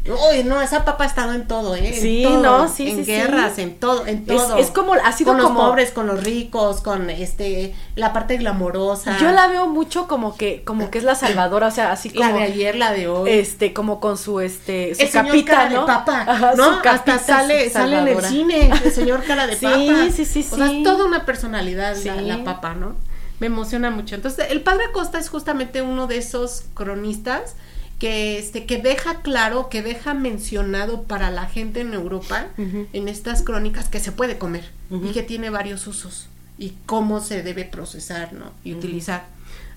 Uy, 0.07 0.43
no, 0.43 0.61
esa 0.61 0.85
papa 0.85 1.03
ha 1.03 1.07
estado 1.07 1.33
en 1.33 1.47
todo, 1.47 1.75
¿eh? 1.75 1.97
sí, 1.99 2.23
no, 2.23 2.67
sí, 2.67 2.89
en 2.89 3.05
guerras, 3.05 3.57
en 3.57 3.75
todo, 3.75 4.05
en 4.05 4.23
todo. 4.25 4.57
Es, 4.57 4.69
como, 4.69 4.93
ha 4.93 5.11
sido 5.11 5.31
con 5.31 5.41
los 5.41 5.51
pobres, 5.51 5.91
con 5.91 6.05
los 6.05 6.23
ricos, 6.23 6.81
con 6.81 7.09
este, 7.09 7.73
la 7.95 8.13
parte 8.13 8.37
glamorosa. 8.37 9.17
Yo 9.17 9.31
la 9.31 9.47
veo 9.47 9.65
mucho 9.67 10.07
como 10.07 10.35
que, 10.37 10.63
como 10.63 10.91
que 10.91 10.99
es 10.99 11.03
la 11.03 11.15
salvadora, 11.15 11.67
o 11.67 11.71
sea, 11.71 11.91
así 11.91 12.11
como. 12.11 12.29
La 12.29 12.33
de 12.33 12.43
ayer, 12.43 12.75
la 12.75 12.91
de 12.91 13.07
hoy. 13.07 13.31
Este, 13.31 13.73
como 13.73 13.99
con 13.99 14.19
su, 14.19 14.41
este, 14.41 14.93
su 14.93 15.01
el 15.01 15.09
capita, 15.09 15.51
cara 15.53 15.69
¿no? 15.71 15.81
De 15.81 15.87
papa, 15.87 16.53
¿no? 16.55 16.79
Hasta 16.83 17.17
sale, 17.17 17.69
sale 17.71 17.97
en 17.97 18.07
el 18.07 18.21
cine, 18.23 18.71
el 18.83 18.91
señor 18.91 19.23
cara 19.23 19.47
de 19.47 19.55
papa. 19.57 19.75
Sí, 19.75 20.11
sí, 20.11 20.25
sí, 20.25 20.47
O 20.51 20.55
sea, 20.55 20.71
es 20.71 20.83
toda 20.83 21.05
una 21.05 21.25
personalidad 21.25 21.95
la, 22.03 22.21
la 22.21 22.43
papa, 22.43 22.75
¿no? 22.75 22.95
Me 23.39 23.47
emociona 23.47 23.89
mucho. 23.89 24.13
Entonces, 24.13 24.51
el 24.51 24.61
padre 24.61 24.85
Acosta 24.85 25.17
es 25.17 25.29
justamente 25.29 25.81
uno 25.81 26.05
de 26.05 26.17
esos 26.17 26.65
cronistas 26.75 27.55
que 27.99 28.37
este 28.37 28.65
que 28.65 28.81
deja 28.81 29.21
claro, 29.21 29.69
que 29.69 29.81
deja 29.81 30.13
mencionado 30.13 31.03
para 31.03 31.31
la 31.31 31.45
gente 31.45 31.81
en 31.81 31.93
Europa 31.93 32.47
en 32.57 33.07
estas 33.07 33.41
crónicas 33.41 33.87
que 33.87 33.99
se 33.99 34.11
puede 34.11 34.37
comer 34.37 34.69
y 34.89 35.11
que 35.11 35.23
tiene 35.23 35.49
varios 35.49 35.87
usos 35.87 36.27
y 36.57 36.73
cómo 36.85 37.19
se 37.19 37.43
debe 37.43 37.65
procesar, 37.65 38.33
¿no? 38.33 38.51
y 38.63 38.73
utilizar. 38.73 39.25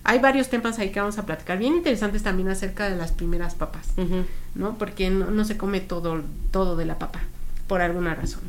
Hay 0.05 0.21
varios 0.21 0.49
temas 0.49 0.79
ahí 0.79 0.91
que 0.91 1.01
vamos 1.01 1.19
a 1.19 1.27
platicar, 1.27 1.59
bien 1.59 1.75
interesantes 1.75 2.23
también 2.23 2.49
acerca 2.49 2.89
de 2.89 2.97
las 2.97 3.13
primeras 3.13 3.55
papas, 3.55 3.89
¿no? 4.55 4.79
Porque 4.79 5.11
no, 5.11 5.45
se 5.45 5.57
come 5.57 5.81
todo 5.81 6.23
todo 6.51 6.77
de 6.77 6.87
la 6.87 6.99
papa 6.99 7.21
por 7.67 7.83
alguna 7.83 8.15
razón. 8.15 8.41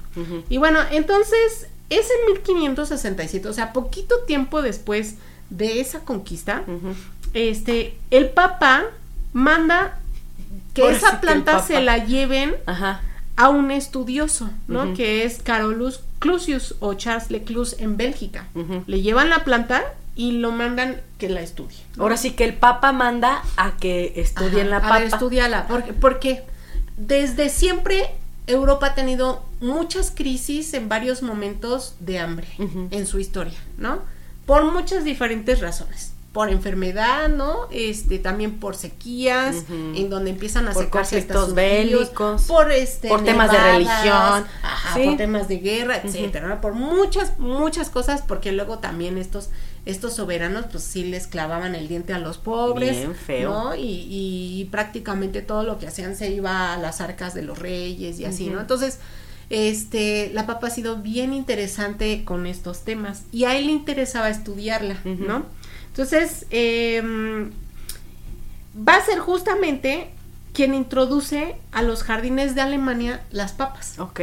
Y 0.49 0.57
bueno, 0.57 0.79
entonces 0.91 1.67
es 1.89 2.07
en 2.09 2.33
1567, 2.33 3.47
o 3.47 3.53
sea, 3.53 3.73
poquito 3.73 4.19
tiempo 4.25 4.61
después 4.61 5.15
de 5.49 5.81
esa 5.81 5.99
conquista, 6.01 6.63
este 7.33 7.97
el 8.11 8.29
papa 8.29 8.85
manda 9.33 9.99
que 10.73 10.89
esa 10.89 11.21
planta 11.21 11.61
se 11.61 11.81
la 11.81 11.97
lleven 12.05 12.55
a 13.35 13.49
un 13.49 13.71
estudioso, 13.71 14.49
¿no? 14.67 14.93
Que 14.93 15.23
es 15.23 15.41
Carolus 15.41 16.01
Clusius 16.19 16.75
o 16.79 16.93
Charles 16.95 17.31
Lecluse 17.31 17.81
en 17.81 17.97
Bélgica. 17.97 18.47
Le 18.87 19.01
llevan 19.01 19.29
la 19.29 19.43
planta 19.43 19.83
y 20.15 20.33
lo 20.33 20.51
mandan 20.51 20.99
que 21.17 21.29
la 21.29 21.41
estudie. 21.41 21.77
Ahora 21.97 22.17
sí 22.17 22.31
que 22.31 22.43
el 22.43 22.53
Papa 22.53 22.91
manda 22.91 23.41
a 23.55 23.77
que 23.77 24.13
estudien 24.17 24.69
la 24.69 24.81
papa. 24.81 24.95
A 24.95 25.03
estudiala, 25.03 25.67
porque, 25.67 25.93
porque 25.93 26.43
desde 26.97 27.47
siempre 27.47 28.09
Europa 28.45 28.87
ha 28.87 28.95
tenido 28.95 29.45
muchas 29.61 30.11
crisis 30.11 30.73
en 30.73 30.89
varios 30.89 31.21
momentos 31.21 31.95
de 31.99 32.19
hambre 32.19 32.47
en 32.57 33.05
su 33.05 33.19
historia, 33.19 33.57
¿no? 33.77 33.99
Por 34.45 34.69
muchas 34.71 35.03
diferentes 35.03 35.61
razones 35.61 36.13
por 36.31 36.49
enfermedad, 36.49 37.27
¿no? 37.27 37.67
Este, 37.71 38.19
también 38.19 38.59
por 38.59 38.75
sequías, 38.75 39.65
en 39.69 40.09
donde 40.09 40.29
empiezan 40.29 40.67
a 40.67 40.73
por 40.73 40.89
conflictos 40.89 41.55
bélicos, 41.55 42.43
por 42.43 42.71
este, 42.71 43.07
por 43.07 43.23
temas 43.23 43.51
de 43.51 43.57
religión, 43.57 44.45
por 44.93 45.17
temas 45.17 45.47
de 45.47 45.57
guerra, 45.57 45.97
etcétera, 46.03 46.61
por 46.61 46.73
muchas 46.73 47.39
muchas 47.39 47.89
cosas, 47.89 48.21
porque 48.21 48.51
luego 48.51 48.77
también 48.77 49.17
estos 49.17 49.49
estos 49.85 50.13
soberanos 50.13 50.65
pues 50.69 50.83
sí 50.83 51.05
les 51.05 51.25
clavaban 51.25 51.73
el 51.73 51.87
diente 51.87 52.13
a 52.13 52.19
los 52.19 52.37
pobres, 52.37 52.97
Bien 52.97 53.15
feo. 53.15 53.49
¿no? 53.49 53.75
Y, 53.75 54.05
y, 54.09 54.67
prácticamente 54.71 55.41
todo 55.41 55.63
lo 55.63 55.79
que 55.79 55.87
hacían 55.87 56.15
se 56.15 56.29
iba 56.29 56.73
a 56.73 56.77
las 56.77 57.01
arcas 57.01 57.33
de 57.33 57.41
los 57.41 57.57
reyes 57.57 58.19
y 58.19 58.25
así, 58.25 58.49
¿no? 58.49 58.59
Entonces, 58.59 58.99
este, 59.49 60.29
la 60.33 60.45
papa 60.45 60.67
ha 60.67 60.69
sido 60.69 60.97
bien 60.97 61.33
interesante 61.33 62.23
con 62.23 62.45
estos 62.45 62.81
temas 62.81 63.23
y 63.31 63.45
a 63.45 63.57
él 63.57 63.65
le 63.65 63.71
interesaba 63.71 64.29
estudiarla, 64.29 64.99
¿no? 65.05 65.45
Entonces, 65.89 66.45
em, 66.49 67.51
va 68.75 68.95
a 68.95 69.05
ser 69.05 69.19
justamente 69.19 70.11
quien 70.53 70.73
introduce 70.73 71.55
a 71.71 71.81
los 71.81 72.03
jardines 72.03 72.55
de 72.55 72.61
Alemania 72.61 73.21
las 73.31 73.53
papas. 73.53 73.99
Ok. 73.99 74.19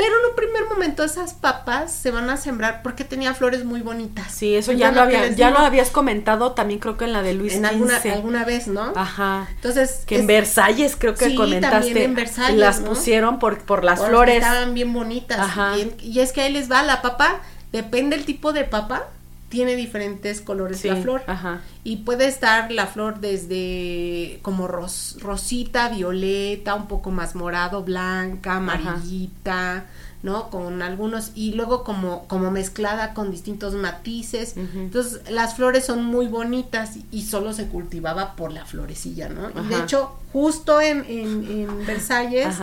Pero 0.00 0.14
en 0.18 0.30
un 0.30 0.34
primer 0.34 0.64
momento 0.66 1.04
esas 1.04 1.34
papas 1.34 1.92
se 1.92 2.10
van 2.10 2.30
a 2.30 2.38
sembrar 2.38 2.80
porque 2.82 3.04
tenía 3.04 3.34
flores 3.34 3.66
muy 3.66 3.82
bonitas. 3.82 4.32
Sí, 4.32 4.54
eso 4.54 4.72
ya 4.72 4.90
lo, 4.92 5.02
había, 5.02 5.28
ya 5.28 5.50
lo 5.50 5.58
habías 5.58 5.90
comentado 5.90 6.52
también 6.52 6.80
creo 6.80 6.96
que 6.96 7.04
en 7.04 7.12
la 7.12 7.20
de 7.20 7.34
Luis 7.34 7.52
en 7.52 7.66
alguna, 7.66 7.98
alguna 7.98 8.44
vez, 8.46 8.66
¿no? 8.66 8.94
Ajá. 8.96 9.48
Entonces 9.56 10.04
que 10.06 10.20
en 10.20 10.26
Versalles 10.26 10.96
creo 10.98 11.14
que 11.14 11.26
sí, 11.26 11.34
comentaste 11.34 12.04
en 12.04 12.14
Versalles, 12.14 12.56
las 12.56 12.80
pusieron 12.80 13.38
por 13.38 13.58
por 13.58 13.84
las 13.84 14.02
flores. 14.02 14.36
Estaban 14.36 14.72
bien 14.72 14.90
bonitas. 14.94 15.38
Ajá. 15.38 15.76
Y, 15.76 15.94
y 16.00 16.20
es 16.20 16.32
que 16.32 16.40
ahí 16.40 16.52
les 16.54 16.70
va 16.70 16.82
la 16.82 17.02
papa, 17.02 17.40
depende 17.70 18.16
el 18.16 18.24
tipo 18.24 18.54
de 18.54 18.64
papa 18.64 19.08
tiene 19.50 19.74
diferentes 19.74 20.40
colores 20.40 20.82
la 20.84 20.96
flor. 20.96 21.22
Ajá. 21.26 21.60
Y 21.84 21.96
puede 21.98 22.26
estar 22.26 22.70
la 22.70 22.86
flor 22.86 23.20
desde 23.20 24.38
como 24.42 24.68
rosita, 24.68 25.88
violeta, 25.88 26.76
un 26.76 26.86
poco 26.86 27.10
más 27.10 27.34
morado, 27.34 27.82
blanca, 27.82 28.56
amarillita, 28.56 29.86
¿no? 30.22 30.50
Con 30.50 30.82
algunos, 30.82 31.32
y 31.34 31.54
luego 31.54 31.82
como, 31.82 32.28
como 32.28 32.52
mezclada 32.52 33.12
con 33.12 33.32
distintos 33.32 33.74
matices. 33.74 34.54
Entonces, 34.56 35.28
las 35.28 35.56
flores 35.56 35.84
son 35.84 36.04
muy 36.04 36.28
bonitas 36.28 36.92
y 37.10 37.22
solo 37.22 37.52
se 37.52 37.66
cultivaba 37.66 38.36
por 38.36 38.52
la 38.52 38.64
florecilla, 38.64 39.28
¿no? 39.28 39.50
Y 39.50 39.66
de 39.68 39.80
hecho, 39.80 40.12
justo 40.32 40.80
en, 40.80 41.04
en, 41.08 41.50
en 41.50 41.86
Versalles, 41.86 42.56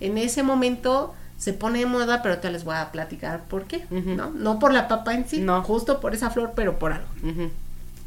en 0.00 0.18
ese 0.18 0.42
momento 0.42 1.14
se 1.38 1.52
pone 1.52 1.80
de 1.80 1.86
moda, 1.86 2.22
pero 2.22 2.38
te 2.38 2.50
les 2.50 2.64
voy 2.64 2.76
a 2.76 2.92
platicar 2.92 3.44
por 3.44 3.64
qué, 3.64 3.84
¿no? 3.90 4.30
No 4.30 4.58
por 4.58 4.72
la 4.72 4.88
papa 4.88 5.14
en 5.14 5.28
sí, 5.28 5.40
no. 5.40 5.62
justo 5.62 6.00
por 6.00 6.14
esa 6.14 6.30
flor, 6.30 6.52
pero 6.54 6.78
por 6.78 6.92
algo. 6.92 7.08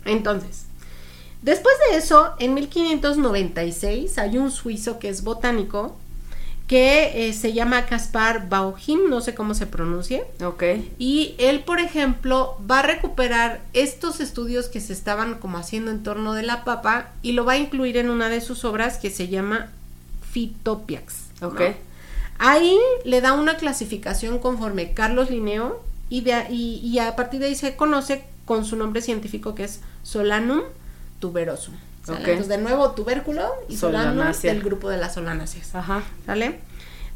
Entonces, 0.06 0.66
después 1.42 1.76
de 1.90 1.98
eso, 1.98 2.34
en 2.40 2.54
1596 2.54 4.18
hay 4.18 4.38
un 4.38 4.52
suizo 4.52 5.00
que 5.00 5.10
es 5.10 5.24
botánico 5.24 5.96
que 6.68 7.30
eh, 7.30 7.34
se 7.34 7.54
llama 7.54 7.86
Caspar 7.86 8.50
Bauhin, 8.50 9.10
no 9.10 9.22
sé 9.22 9.34
cómo 9.34 9.54
se 9.54 9.66
pronuncia. 9.66 10.26
Ok. 10.44 10.64
Y 11.00 11.34
él, 11.38 11.62
por 11.62 11.80
ejemplo, 11.80 12.58
va 12.70 12.80
a 12.80 12.82
recuperar 12.82 13.62
estos 13.72 14.20
estudios 14.20 14.68
que 14.68 14.82
se 14.82 14.92
estaban 14.92 15.36
como 15.36 15.58
haciendo 15.58 15.92
en 15.92 16.04
torno 16.04 16.34
de 16.34 16.44
la 16.44 16.66
papa 16.66 17.12
y 17.22 17.32
lo 17.32 17.46
va 17.46 17.54
a 17.54 17.58
incluir 17.58 17.96
en 17.96 18.10
una 18.10 18.28
de 18.28 18.42
sus 18.42 18.66
obras 18.66 18.98
que 18.98 19.10
se 19.10 19.30
llama 19.30 19.70
Phytopiax. 20.34 21.16
Ok. 21.42 21.62
Ahí 22.40 22.78
le 23.04 23.22
da 23.22 23.34
una 23.34 23.58
clasificación 23.58 24.40
conforme 24.40 24.94
Carlos 24.94 25.30
Linneo 25.30 25.82
y, 26.10 26.22
de, 26.22 26.46
y, 26.50 27.00
a 27.00 27.16
partir 27.16 27.40
de 27.40 27.48
ahí 27.48 27.56
se 27.56 27.76
conoce 27.76 28.24
con 28.46 28.66
su 28.66 28.76
nombre 28.76 29.02
científico 29.02 29.56
que 29.56 29.66
es 29.66 29.82
Solanum 30.04 30.62
tuberosum. 31.20 31.76
Entonces, 32.08 32.48
de 32.48 32.58
nuevo, 32.58 32.92
tubérculo 32.92 33.50
y 33.68 33.76
Solanum 33.76 34.32
del 34.42 34.62
grupo 34.62 34.90
de 34.90 34.98
las 34.98 35.16
solanáceas. 35.16 35.76
Ajá. 35.76 36.04
¿Sale? 36.26 36.60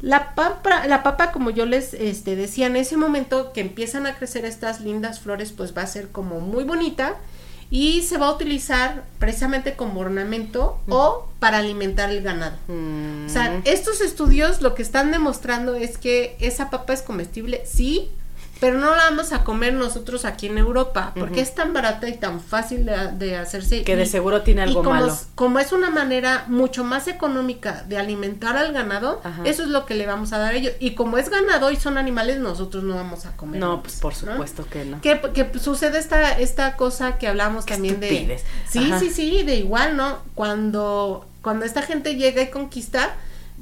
La 0.02 0.34
papa, 0.34 0.86
la 0.86 1.02
papa, 1.02 1.30
como 1.30 1.50
yo 1.50 1.64
les 1.64 1.94
este, 1.94 2.36
decía, 2.36 2.66
en 2.66 2.76
ese 2.76 2.96
momento 2.96 3.52
que 3.52 3.60
empiezan 3.60 4.06
a 4.06 4.16
crecer 4.16 4.44
estas 4.44 4.80
lindas 4.80 5.20
flores, 5.20 5.52
pues 5.52 5.76
va 5.76 5.82
a 5.82 5.86
ser 5.86 6.08
como 6.08 6.40
muy 6.40 6.64
bonita 6.64 7.16
y 7.72 8.02
se 8.02 8.18
va 8.18 8.26
a 8.26 8.32
utilizar 8.32 9.04
precisamente 9.18 9.76
como 9.76 10.00
ornamento 10.00 10.78
o 10.90 11.26
para 11.38 11.56
alimentar 11.56 12.10
el 12.10 12.20
ganado. 12.20 12.54
O 12.68 13.30
sea, 13.30 13.50
mm. 13.50 13.62
estos 13.64 14.02
estudios 14.02 14.60
lo 14.60 14.74
que 14.74 14.82
están 14.82 15.10
demostrando 15.10 15.74
es 15.74 15.96
que 15.96 16.36
esa 16.38 16.68
papa 16.68 16.92
es 16.92 17.00
comestible, 17.00 17.62
sí, 17.64 18.10
pero 18.62 18.78
no 18.78 18.94
la 18.94 19.10
vamos 19.10 19.32
a 19.32 19.42
comer 19.42 19.74
nosotros 19.74 20.24
aquí 20.24 20.46
en 20.46 20.56
Europa, 20.56 21.12
porque 21.18 21.40
es 21.40 21.52
tan 21.52 21.72
barata 21.72 22.08
y 22.08 22.16
tan 22.16 22.40
fácil 22.40 22.86
de, 22.86 23.36
hacerse. 23.36 23.82
Que 23.82 23.96
de 23.96 24.06
seguro 24.06 24.42
tiene 24.42 24.62
algo 24.62 24.84
como, 24.84 24.90
malo. 24.90 25.18
Como 25.34 25.58
es 25.58 25.72
una 25.72 25.90
manera 25.90 26.44
mucho 26.46 26.84
más 26.84 27.08
económica 27.08 27.82
de 27.88 27.98
alimentar 27.98 28.56
al 28.56 28.72
ganado, 28.72 29.20
eso 29.44 29.64
es 29.64 29.68
lo 29.68 29.84
que 29.84 29.96
le 29.96 30.06
vamos 30.06 30.32
a 30.32 30.38
dar 30.38 30.54
a 30.54 30.56
ellos. 30.56 30.74
Y 30.78 30.94
como 30.94 31.18
es 31.18 31.28
ganado 31.28 31.72
y 31.72 31.76
son 31.76 31.98
animales, 31.98 32.38
nosotros 32.38 32.84
no 32.84 32.94
vamos 32.94 33.26
a 33.26 33.36
comer. 33.36 33.60
No, 33.60 33.82
pues 33.82 33.98
por 33.98 34.14
supuesto 34.14 34.64
que 34.70 34.84
no. 34.84 35.00
Que, 35.00 35.20
que, 35.34 35.58
sucede 35.58 35.98
esta, 35.98 36.38
esta 36.38 36.76
cosa 36.76 37.18
que 37.18 37.26
hablamos 37.26 37.66
también 37.66 37.98
de... 37.98 38.40
Sí, 38.70 38.92
sí, 39.00 39.10
sí, 39.10 39.42
de 39.42 39.56
igual, 39.56 39.96
¿no? 39.96 40.18
Cuando, 40.36 41.26
cuando 41.42 41.64
esta 41.64 41.82
gente 41.82 42.14
llega 42.14 42.40
y 42.42 42.50
conquista 42.50 43.16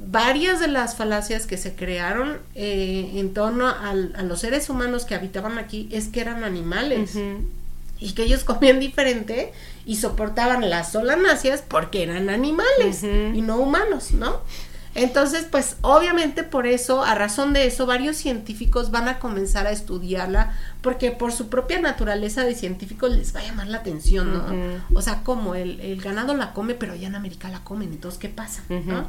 varias 0.07 0.59
de 0.59 0.67
las 0.67 0.95
falacias 0.95 1.45
que 1.45 1.57
se 1.57 1.75
crearon 1.75 2.39
eh, 2.55 3.11
en 3.15 3.33
torno 3.33 3.67
a 3.67 3.93
los 3.93 4.39
seres 4.39 4.69
humanos 4.69 5.05
que 5.05 5.15
habitaban 5.15 5.57
aquí 5.57 5.87
es 5.91 6.07
que 6.07 6.21
eran 6.21 6.43
animales 6.43 7.17
y 7.99 8.13
que 8.13 8.23
ellos 8.23 8.43
comían 8.45 8.79
diferente 8.79 9.53
y 9.85 9.97
soportaban 9.97 10.69
las 10.69 10.91
solanáceas 10.91 11.63
porque 11.67 12.03
eran 12.03 12.29
animales 12.29 13.03
y 13.03 13.41
no 13.41 13.57
humanos, 13.57 14.11
¿no? 14.11 14.41
Entonces, 14.93 15.47
pues 15.49 15.77
obviamente 15.81 16.43
por 16.43 16.67
eso, 16.67 17.01
a 17.01 17.15
razón 17.15 17.53
de 17.53 17.65
eso, 17.65 17.85
varios 17.85 18.17
científicos 18.17 18.91
van 18.91 19.07
a 19.07 19.19
comenzar 19.19 19.65
a 19.65 19.71
estudiarla 19.71 20.53
porque 20.81 21.11
por 21.11 21.31
su 21.31 21.47
propia 21.47 21.79
naturaleza 21.79 22.43
de 22.43 22.55
científicos 22.55 23.11
les 23.11 23.33
va 23.33 23.39
a 23.39 23.43
llamar 23.43 23.67
la 23.67 23.77
atención, 23.77 24.33
¿no? 24.33 24.45
O 24.93 25.01
sea, 25.01 25.23
como 25.23 25.55
el, 25.55 25.79
el, 25.79 26.01
ganado 26.01 26.35
la 26.35 26.51
come, 26.51 26.73
pero 26.73 26.91
allá 26.91 27.07
en 27.07 27.15
América 27.15 27.47
la 27.47 27.63
comen, 27.63 27.93
entonces, 27.93 28.19
¿qué 28.19 28.27
pasa? 28.27 28.63
¿no? 28.67 29.07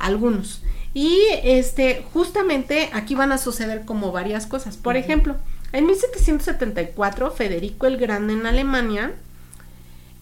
Algunos. 0.00 0.62
Y 0.92 1.18
este, 1.44 2.04
justamente 2.12 2.90
aquí 2.92 3.14
van 3.14 3.30
a 3.30 3.38
suceder 3.38 3.84
como 3.84 4.10
varias 4.10 4.46
cosas. 4.46 4.76
Por 4.76 4.96
ejemplo, 4.96 5.36
en 5.72 5.86
1774, 5.86 7.30
Federico 7.30 7.86
el 7.86 7.96
Grande 7.96 8.32
en 8.32 8.46
Alemania 8.46 9.12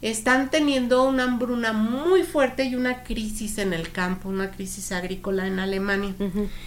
están 0.03 0.51
teniendo 0.51 1.09
una 1.09 1.25
hambruna 1.25 1.73
muy 1.73 2.23
fuerte 2.23 2.65
y 2.65 2.77
una 2.77 3.03
crisis 3.03 3.59
en 3.59 3.73
el 3.73 3.91
campo, 3.91 4.29
una 4.29 4.51
crisis 4.51 4.93
agrícola 4.93 5.47
en 5.47 5.59
Alemania, 5.59 6.15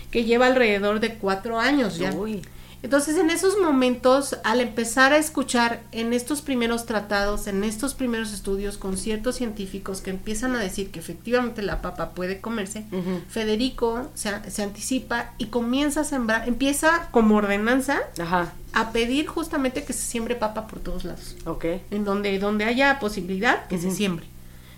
que 0.10 0.26
lleva 0.26 0.48
alrededor 0.48 1.00
de 1.00 1.16
cuatro 1.16 1.60
años 1.60 1.98
ya. 1.98 2.12
Entonces, 2.84 3.18
en 3.18 3.30
esos 3.30 3.60
momentos, 3.60 4.38
al 4.44 4.60
empezar 4.60 5.14
a 5.14 5.18
escuchar 5.18 5.84
en 5.92 6.14
estos 6.14 6.42
primeros 6.42 6.86
tratados, 6.88 7.46
en 7.46 7.64
estos 7.64 7.94
primeros 7.94 8.34
estudios 8.34 8.78
con 8.78 8.98
ciertos 8.98 9.36
científicos 9.36 10.02
que 10.02 10.10
empiezan 10.10 10.56
a 10.56 10.60
decir 10.60 10.90
que 10.90 11.00
efectivamente 11.00 11.62
la 11.62 11.82
papa 11.82 12.12
puede 12.12 12.42
comerse, 12.42 12.86
Federico 13.30 14.10
se, 14.16 14.32
se, 14.50 14.64
anticipa 14.64 15.34
y 15.38 15.48
comienza 15.48 16.02
a 16.02 16.04
sembrar, 16.04 16.48
empieza 16.48 17.10
como 17.12 17.36
ordenanza 17.36 18.00
a 18.74 18.92
pedir 18.92 19.28
justamente 19.28 19.84
que 19.84 19.94
se 19.94 20.06
siembre 20.06 20.36
papa 20.36 20.66
por 20.66 20.80
todos 20.80 21.04
lados. 21.04 21.36
Ok. 21.46 21.66
En 21.92 22.04
donde, 22.04 22.40
donde 22.40 22.66
haya 22.66 23.00
posibilidad 23.00 23.68
que 23.68 23.78
se 23.78 23.92
siembre. 23.92 24.26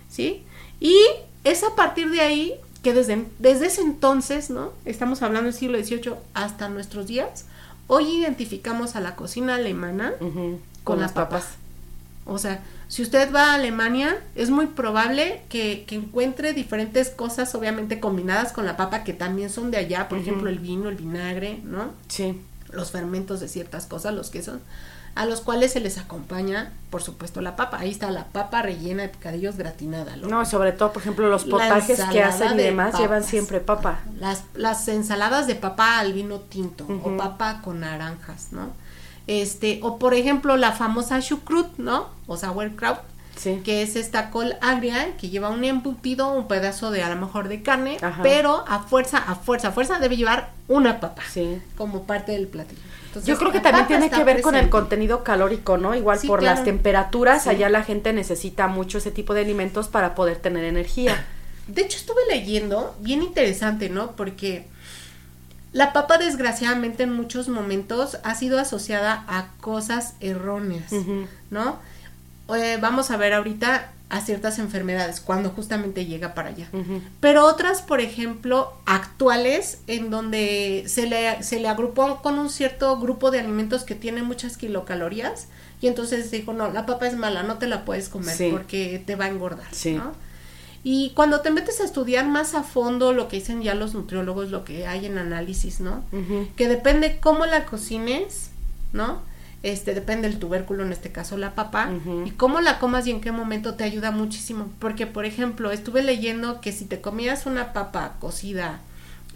¿Sí? 0.10 0.44
Y 0.80 0.98
es 1.44 1.64
a 1.64 1.76
partir 1.76 2.10
de 2.10 2.22
ahí 2.22 2.56
que 2.84 2.94
desde, 2.94 3.26
desde 3.40 3.68
ese 3.68 3.82
entonces, 3.82 4.50
¿no? 4.50 4.74
Estamos 4.84 5.22
hablando 5.22 5.46
del 5.46 5.54
siglo 5.54 5.82
XVIII 5.82 6.16
hasta 6.34 6.68
nuestros 6.68 7.08
días, 7.08 7.46
Hoy 7.88 8.06
identificamos 8.10 8.96
a 8.96 9.00
la 9.00 9.16
cocina 9.16 9.56
alemana 9.56 10.14
con, 10.84 11.00
las 11.00 11.12
papas. 11.12 11.56
O 12.26 12.38
sea, 12.38 12.64
si 12.88 13.02
usted 13.02 13.34
va 13.34 13.52
a 13.52 13.56
Alemania, 13.56 14.22
es 14.36 14.50
muy 14.50 14.68
probable 14.68 15.42
que, 15.50 15.86
encuentre 15.92 16.54
diferentes 16.54 17.10
cosas, 17.10 17.54
obviamente 17.56 18.00
combinadas 18.00 18.54
con 18.54 18.66
la 18.66 18.78
papa, 18.78 19.04
que 19.04 19.14
también 19.14 19.50
son 19.50 19.72
de 19.72 19.78
allá, 19.78 20.08
por 20.08 20.18
ejemplo, 20.18 20.50
el 20.50 20.60
vino, 20.60 20.90
el 20.90 20.96
vinagre, 20.96 21.60
¿no? 21.64 21.92
Sí. 22.08 22.40
Los 22.72 22.92
fermentos 22.92 23.40
de 23.40 23.48
ciertas 23.48 23.86
cosas, 23.86 24.14
los 24.14 24.30
quesos 24.30 24.60
a 25.16 25.26
los 25.26 25.42
cuales 25.42 25.74
se 25.74 25.80
les 25.80 25.98
acompaña, 25.98 26.72
por 26.90 27.04
supuesto, 27.04 27.42
la 27.42 27.56
papa. 27.56 27.78
Ahí 27.80 27.92
está 27.92 28.10
la 28.10 28.26
papa 28.26 28.62
rellena 28.64 29.04
de 29.04 29.10
picadillos 29.10 29.58
gratinada. 29.58 30.16
No, 30.16 30.46
sobre 30.46 30.72
todo, 30.72 30.92
por 30.92 31.02
ejemplo, 31.02 31.30
los 31.30 31.46
potajes 31.46 32.02
que 32.12 32.24
hacen 32.24 32.54
y 32.54 32.64
demás 32.64 32.98
llevan 32.98 33.24
siempre 33.24 33.60
papa. 33.60 34.00
Las, 34.20 34.44
las 34.56 34.88
ensaladas 34.88 35.46
de 35.46 35.56
papa 35.56 36.00
al 36.00 36.14
vino 36.14 36.40
tinto 36.40 36.86
o 37.04 37.18
papa 37.18 37.62
con 37.64 37.82
naranjas, 37.82 38.48
¿no? 38.52 38.70
Este, 39.28 39.80
o 39.84 40.00
por 40.00 40.14
ejemplo, 40.16 40.58
la 40.58 40.72
famosa 40.72 41.22
chucrut, 41.22 41.78
¿no? 41.78 42.10
O 42.28 42.36
sauerkraut, 42.36 43.00
Sí. 43.36 43.62
que 43.64 43.82
es 43.82 43.96
esta 43.96 44.30
col 44.30 44.56
agria 44.62 45.18
que 45.18 45.30
lleva 45.30 45.50
un 45.50 45.64
embutido, 45.64 46.32
un 46.32 46.48
pedazo 46.48 46.92
de 46.92 47.02
a 47.02 47.10
lo 47.10 47.16
mejor 47.16 47.48
de 47.48 47.64
carne, 47.64 47.98
pero 48.22 48.64
a 48.68 48.80
fuerza, 48.80 49.18
a 49.18 49.34
fuerza, 49.34 49.70
a 49.70 49.72
fuerza 49.72 49.98
debe 49.98 50.18
llevar 50.18 50.52
una 50.68 51.00
papa 51.00 51.24
sí. 51.32 51.60
como 51.76 52.04
parte 52.04 52.34
del 52.34 52.48
platillo. 52.48 52.82
Yo 53.26 53.38
creo 53.38 53.52
que 53.52 53.60
también 53.60 53.88
tiene 53.88 54.10
que 54.10 54.24
ver 54.24 54.42
con 54.42 54.56
el 54.56 54.70
contenido 54.70 55.24
calórico, 55.24 55.78
¿no? 55.78 55.96
Igual 55.96 56.20
por 56.28 56.44
las 56.44 56.64
temperaturas, 56.64 57.48
allá 57.48 57.70
la 57.70 57.84
gente 57.84 58.14
necesita 58.14 58.68
mucho 58.68 58.98
ese 58.98 59.12
tipo 59.12 59.34
de 59.34 59.42
alimentos 59.42 59.88
para 59.88 60.16
poder 60.16 60.38
tener 60.38 60.64
energía. 60.64 61.26
De 61.68 61.82
hecho, 61.84 61.98
estuve 61.98 62.22
leyendo, 62.30 62.96
bien 63.00 63.22
interesante, 63.22 63.90
¿no? 63.90 64.12
Porque 64.12 64.66
la 65.72 65.94
papa, 65.94 66.18
desgraciadamente, 66.18 67.04
en 67.04 67.14
muchos 67.14 67.48
momentos 67.48 68.18
ha 68.24 68.36
sido 68.36 68.60
asociada 68.60 69.24
a 69.28 69.48
cosas 69.62 70.16
erróneas, 70.20 70.92
¿no? 71.50 71.80
Eh, 72.54 72.78
vamos 72.82 73.10
a 73.10 73.18
ver 73.18 73.34
ahorita 73.34 73.93
a 74.10 74.22
ciertas 74.22 74.60
enfermedades 74.60 75.20
cuando 75.22 75.50
justamente 75.50 76.06
llega 76.06 76.34
para 76.36 76.50
allá. 76.50 76.70
Pero 77.20 77.46
otras, 77.46 77.82
por 77.82 78.00
ejemplo, 78.00 78.74
actuales, 78.86 79.80
en 79.88 80.12
donde 80.12 80.84
se 80.88 81.08
le, 81.08 81.42
se 81.42 81.60
le 81.60 81.68
agrupó 81.68 82.22
con 82.22 82.38
un 82.38 82.50
cierto 82.50 83.00
grupo 83.00 83.32
de 83.32 83.40
alimentos 83.40 83.84
que 83.84 83.96
tienen 83.96 84.26
muchas 84.26 84.58
kilocalorías 84.58 85.48
y 85.82 85.88
entonces 85.88 86.32
dijo, 86.32 86.54
no, 86.54 86.72
la 86.72 86.86
papa 86.86 87.08
es 87.08 87.18
mala, 87.18 87.44
no 87.44 87.58
te 87.58 87.68
la 87.68 87.86
puedes 87.86 88.08
comer 88.08 88.36
porque 88.52 89.04
te 89.06 89.16
va 89.16 89.26
a 89.26 89.30
engordar. 89.30 89.68
Y 90.86 91.12
cuando 91.16 91.40
te 91.42 91.50
metes 91.50 91.80
a 91.80 91.86
estudiar 91.86 92.28
más 92.28 92.56
a 92.56 92.64
fondo 92.64 93.14
lo 93.14 93.30
que 93.30 93.38
dicen 93.38 93.64
ya 93.64 93.74
los 93.74 93.94
nutriólogos, 93.94 94.52
lo 94.52 94.64
que 94.66 94.86
hay 94.86 95.06
en 95.06 95.18
análisis, 95.18 95.80
¿no? 95.80 96.04
Que 96.56 96.68
depende 96.68 97.20
cómo 97.20 97.46
la 97.46 97.66
cocines, 97.66 98.50
¿no? 98.92 99.22
Este 99.64 99.94
depende 99.94 100.28
del 100.28 100.40
tubérculo, 100.40 100.84
en 100.84 100.92
este 100.92 101.12
caso 101.12 101.38
la 101.38 101.56
papa, 101.56 101.90
y 102.26 102.32
cómo 102.32 102.60
la 102.60 102.80
comas 102.80 103.08
y 103.08 103.12
en 103.12 103.22
qué 103.22 103.32
momento 103.32 103.76
te 103.76 103.86
ayuda 103.86 104.12
muchísimo. 104.12 104.68
Porque, 104.78 105.08
por 105.08 105.26
ejemplo, 105.26 105.72
estuve 105.72 106.04
leyendo 106.04 106.60
que 106.60 106.74
si 106.74 106.86
te 106.86 107.00
comías 107.00 107.46
una 107.46 107.72
papa 107.72 108.18
cocida, 108.20 108.82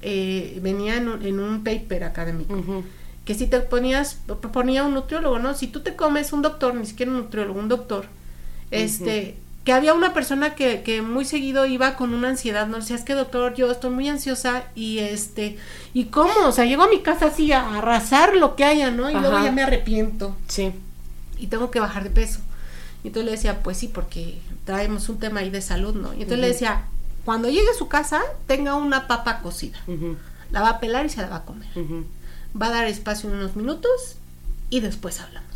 eh, 0.02 0.60
venía 0.62 0.98
en 0.98 1.08
un, 1.08 1.26
en 1.26 1.40
un, 1.40 1.64
paper 1.64 2.04
académico, 2.04 2.84
que 3.24 3.34
si 3.36 3.48
te 3.48 3.62
ponías, 3.62 4.20
ponía 4.52 4.84
un 4.84 4.94
nutriólogo, 4.94 5.40
¿no? 5.40 5.54
Si 5.54 5.68
tú 5.68 5.80
te 5.80 5.96
comes 5.96 6.34
un 6.34 6.42
doctor, 6.42 6.76
ni 6.76 6.86
siquiera 6.86 7.12
un 7.12 7.20
nutriólogo, 7.20 7.60
un 7.60 7.70
doctor, 7.70 8.06
este, 8.70 9.38
que 9.68 9.74
había 9.74 9.94
una 9.94 10.14
persona 10.14 10.56
que, 10.56 10.82
que 10.82 11.02
muy 11.02 11.26
seguido 11.26 11.66
iba 11.66 11.98
con 11.98 12.14
una 12.14 12.30
ansiedad, 12.30 12.68
no 12.68 12.78
decía, 12.78 12.96
es 12.96 13.04
que 13.04 13.16
doctor, 13.16 13.54
yo 13.54 13.70
estoy 13.70 13.90
muy 13.90 14.08
ansiosa 14.08 14.64
y 14.76 15.00
este, 15.00 15.58
¿y 15.94 16.06
cómo? 16.06 16.32
O 16.46 16.54
sea, 16.54 16.64
llego 16.64 16.84
a 16.84 16.88
mi 16.88 17.02
casa 17.02 17.26
así 17.26 17.52
a 17.52 17.78
arrasar 17.78 18.38
lo 18.38 18.56
que 18.56 18.64
haya, 18.64 18.92
¿no? 18.92 19.10
Y 19.10 19.14
luego 19.16 19.44
ya 19.44 19.52
me 19.52 19.64
arrepiento. 19.64 20.38
Sí. 20.48 20.72
Y 21.38 21.48
tengo 21.48 21.70
que 21.70 21.82
bajar 21.82 22.04
de 22.04 22.12
peso. 22.12 22.40
Y 23.04 23.08
entonces 23.08 23.26
le 23.26 23.32
decía, 23.32 23.62
pues 23.62 23.76
sí, 23.76 23.90
porque 23.90 24.40
traemos 24.64 25.10
un 25.10 25.20
tema 25.20 25.42
ahí 25.42 25.50
de 25.50 25.62
salud, 25.62 25.96
¿no? 25.96 26.14
Y 26.14 26.22
entonces 26.22 26.40
le 26.40 26.48
decía, 26.48 26.86
cuando 27.26 27.50
llegue 27.50 27.70
a 27.70 27.78
su 27.78 27.90
casa, 27.90 28.22
tenga 28.46 28.76
una 28.76 29.06
papa 29.06 29.42
cocida. 29.42 29.84
La 30.50 30.62
va 30.62 30.70
a 30.70 30.80
pelar 30.80 31.06
y 31.08 31.10
se 31.10 31.22
la 31.22 31.28
va 31.28 31.36
a 31.36 31.44
comer. 31.44 31.68
Va 32.60 32.68
a 32.68 32.72
dar 32.72 32.86
espacio 32.86 33.30
unos 33.30 33.58
minutos 33.58 34.16
y 34.70 34.80
después 34.80 35.20
hablamos. 35.20 35.47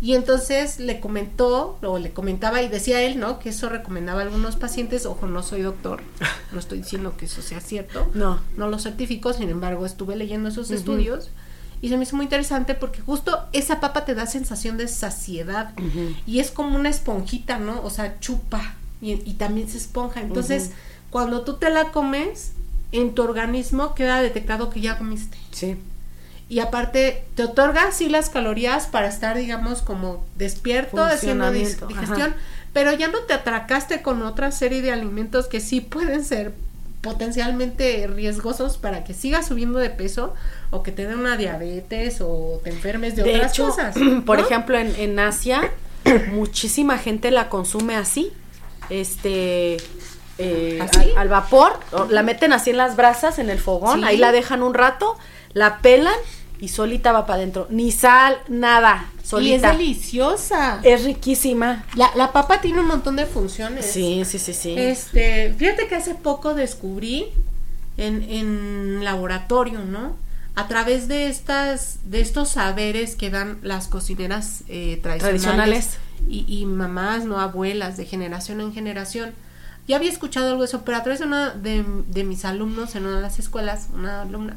Y 0.00 0.14
entonces 0.14 0.78
le 0.78 1.00
comentó, 1.00 1.78
o 1.82 1.98
le 1.98 2.12
comentaba 2.12 2.62
y 2.62 2.68
decía 2.68 3.02
él, 3.02 3.18
¿no? 3.18 3.38
Que 3.38 3.48
eso 3.48 3.68
recomendaba 3.68 4.20
a 4.20 4.24
algunos 4.24 4.56
pacientes. 4.56 5.06
Ojo, 5.06 5.26
no 5.26 5.42
soy 5.42 5.62
doctor, 5.62 6.02
no 6.52 6.58
estoy 6.58 6.78
diciendo 6.78 7.16
que 7.16 7.24
eso 7.24 7.40
sea 7.40 7.60
cierto. 7.60 8.10
No. 8.14 8.40
No 8.56 8.68
lo 8.68 8.78
certifico, 8.78 9.32
sin 9.32 9.48
embargo, 9.48 9.86
estuve 9.86 10.16
leyendo 10.16 10.50
esos 10.50 10.70
estudios 10.70 11.30
y 11.80 11.88
se 11.88 11.96
me 11.96 12.04
hizo 12.04 12.16
muy 12.16 12.24
interesante 12.24 12.74
porque 12.74 13.00
justo 13.00 13.38
esa 13.52 13.80
papa 13.80 14.04
te 14.04 14.14
da 14.14 14.26
sensación 14.26 14.76
de 14.76 14.88
saciedad 14.88 15.74
y 16.26 16.40
es 16.40 16.50
como 16.50 16.76
una 16.76 16.88
esponjita, 16.90 17.58
¿no? 17.58 17.82
O 17.82 17.90
sea, 17.90 18.20
chupa 18.20 18.74
y, 19.00 19.16
también 19.34 19.68
se 19.68 19.78
esponja. 19.78 20.20
Entonces, 20.20 20.70
cuando 21.10 21.42
tú 21.42 21.54
te 21.54 21.70
la 21.70 21.90
comes, 21.90 22.52
en 22.92 23.14
tu 23.14 23.22
organismo 23.22 23.94
queda 23.94 24.20
detectado 24.20 24.70
que 24.70 24.80
ya 24.80 24.98
comiste. 24.98 25.36
Sí 25.50 25.76
y 26.48 26.60
aparte 26.60 27.24
te 27.34 27.44
otorga 27.44 27.90
sí 27.92 28.08
las 28.08 28.30
calorías 28.30 28.86
para 28.86 29.08
estar 29.08 29.36
digamos 29.36 29.82
como 29.82 30.24
despierto 30.36 31.02
haciendo 31.02 31.50
digestión 31.50 32.34
pero 32.72 32.92
ya 32.92 33.08
no 33.08 33.20
te 33.20 33.34
atracaste 33.34 34.02
con 34.02 34.22
otra 34.22 34.50
serie 34.50 34.82
de 34.82 34.92
alimentos 34.92 35.46
que 35.46 35.60
sí 35.60 35.80
pueden 35.80 36.24
ser 36.24 36.52
potencialmente 37.00 38.06
riesgosos 38.06 38.78
para 38.78 39.04
que 39.04 39.14
sigas 39.14 39.46
subiendo 39.46 39.78
de 39.78 39.90
peso 39.90 40.34
o 40.70 40.82
que 40.82 40.90
te 40.90 41.06
den 41.06 41.18
una 41.18 41.36
diabetes 41.36 42.20
o 42.20 42.60
te 42.64 42.70
enfermes 42.70 43.14
de, 43.14 43.22
otras 43.22 43.56
cosas. 43.56 43.94
Por 44.26 44.40
ejemplo, 44.40 44.78
en, 44.78 44.94
en 44.96 45.18
Asia, 45.18 45.70
muchísima 46.32 46.96
gente 46.96 47.30
la 47.30 47.50
consume 47.50 47.94
así. 47.94 48.32
Este, 48.88 49.76
eh, 50.38 50.84
al, 51.16 51.28
vapor, 51.28 51.78
la 52.08 52.22
meten 52.22 52.52
así 52.52 52.70
en 52.70 52.76
las 52.76 52.96
brasas, 52.96 53.38
en 53.38 53.50
el 53.50 53.58
fogón, 53.58 54.02
ahí 54.04 54.16
la 54.16 54.32
dejan 54.32 54.62
un 54.62 54.74
rato, 54.74 55.16
la 55.54 55.78
pelan 55.78 56.14
y 56.60 56.68
solita 56.68 57.12
va 57.12 57.26
para 57.26 57.38
adentro. 57.38 57.66
Ni 57.70 57.90
sal, 57.90 58.38
nada. 58.48 59.10
Solita. 59.22 59.50
Y 59.50 59.54
es 59.54 59.78
deliciosa. 59.78 60.80
Es 60.82 61.04
riquísima. 61.04 61.84
La, 61.94 62.10
la, 62.14 62.32
papa 62.32 62.60
tiene 62.60 62.80
un 62.80 62.86
montón 62.86 63.16
de 63.16 63.26
funciones. 63.26 63.86
Sí, 63.86 64.22
sí, 64.24 64.38
sí, 64.38 64.52
sí. 64.52 64.74
Este, 64.76 65.54
fíjate 65.54 65.88
que 65.88 65.94
hace 65.94 66.14
poco 66.14 66.54
descubrí 66.54 67.28
en, 67.96 68.22
en 68.22 69.04
laboratorio, 69.04 69.80
¿no? 69.80 70.16
A 70.54 70.68
través 70.68 71.08
de 71.08 71.28
estas, 71.28 71.98
de 72.04 72.20
estos 72.20 72.50
saberes 72.50 73.16
que 73.16 73.30
dan 73.30 73.58
las 73.62 73.88
cocineras 73.88 74.62
eh, 74.68 75.00
tradicionales, 75.02 75.98
Y, 76.28 76.44
y, 76.46 76.64
mamás, 76.64 77.24
no 77.24 77.40
abuelas, 77.40 77.96
de 77.96 78.06
generación 78.06 78.60
en 78.60 78.72
generación. 78.72 79.32
Ya 79.88 79.96
había 79.96 80.10
escuchado 80.10 80.48
algo 80.48 80.62
de 80.62 80.68
eso, 80.68 80.82
pero 80.84 80.96
a 80.96 81.02
través 81.02 81.18
de 81.20 81.26
una 81.26 81.50
de, 81.50 81.84
de 82.06 82.24
mis 82.24 82.44
alumnos 82.44 82.94
en 82.94 83.04
una 83.04 83.16
de 83.16 83.22
las 83.22 83.38
escuelas, 83.38 83.88
una 83.92 84.22
alumna, 84.22 84.56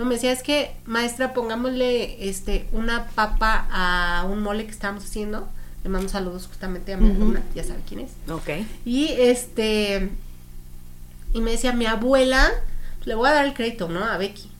no, 0.00 0.06
me 0.06 0.14
decía, 0.14 0.32
es 0.32 0.42
que, 0.42 0.72
maestra, 0.86 1.32
pongámosle 1.34 2.28
este 2.28 2.66
una 2.72 3.06
papa 3.08 3.68
a 3.70 4.24
un 4.24 4.42
mole 4.42 4.64
que 4.64 4.72
estábamos 4.72 5.04
haciendo. 5.04 5.48
Le 5.84 5.88
mando 5.88 6.08
saludos 6.08 6.46
justamente 6.46 6.92
a 6.92 6.96
mi 6.98 7.10
alumna, 7.10 7.42
ya 7.54 7.64
sabe 7.64 7.80
quién 7.88 8.00
es. 8.00 8.10
Ok. 8.30 8.50
Y 8.84 9.06
este, 9.18 10.10
y 11.32 11.40
me 11.40 11.52
decía, 11.52 11.72
mi 11.72 11.86
abuela 11.86 12.50
le 13.06 13.14
voy 13.14 13.28
a 13.30 13.32
dar 13.32 13.46
el 13.46 13.54
crédito, 13.54 13.88
¿no? 13.88 14.04
A 14.04 14.18
Becky. 14.18 14.50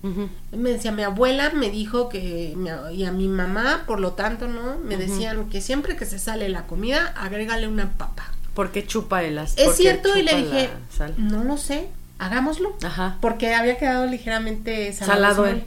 Me 0.52 0.70
decía, 0.70 0.92
mi 0.92 1.02
abuela 1.02 1.50
me 1.50 1.68
dijo 1.70 2.08
que, 2.08 2.56
y 2.94 3.04
a 3.04 3.12
mi 3.12 3.28
mamá, 3.28 3.84
por 3.86 4.00
lo 4.00 4.12
tanto, 4.12 4.48
¿no? 4.48 4.78
Me 4.78 4.96
decían 4.96 5.50
que 5.50 5.60
siempre 5.60 5.94
que 5.96 6.06
se 6.06 6.18
sale 6.18 6.48
la 6.48 6.66
comida, 6.66 7.12
agrégale 7.18 7.68
una 7.68 7.90
papa. 7.92 8.32
Porque 8.54 8.86
chupa 8.86 9.22
el 9.22 9.38
as- 9.38 9.58
Es 9.58 9.76
cierto, 9.76 10.16
y 10.16 10.22
le 10.22 10.34
dije, 10.36 10.70
no 11.18 11.44
lo 11.44 11.58
sé, 11.58 11.88
hagámoslo. 12.20 12.76
Ajá. 12.84 13.16
Porque 13.20 13.54
había 13.54 13.76
quedado 13.78 14.06
ligeramente 14.06 14.92
salado. 14.92 15.14
Salado 15.44 15.46
él. 15.46 15.64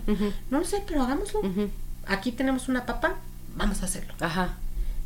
No 0.49 0.59
lo 0.59 0.65
sé, 0.65 0.81
pero 0.87 1.01
hagámoslo. 1.03 1.39
Ujú. 1.41 1.69
Aquí 2.07 2.31
tenemos 2.31 2.69
una 2.69 2.85
papa, 2.85 3.15
vamos 3.55 3.81
a 3.81 3.85
hacerlo. 3.85 4.13
Ajá. 4.19 4.55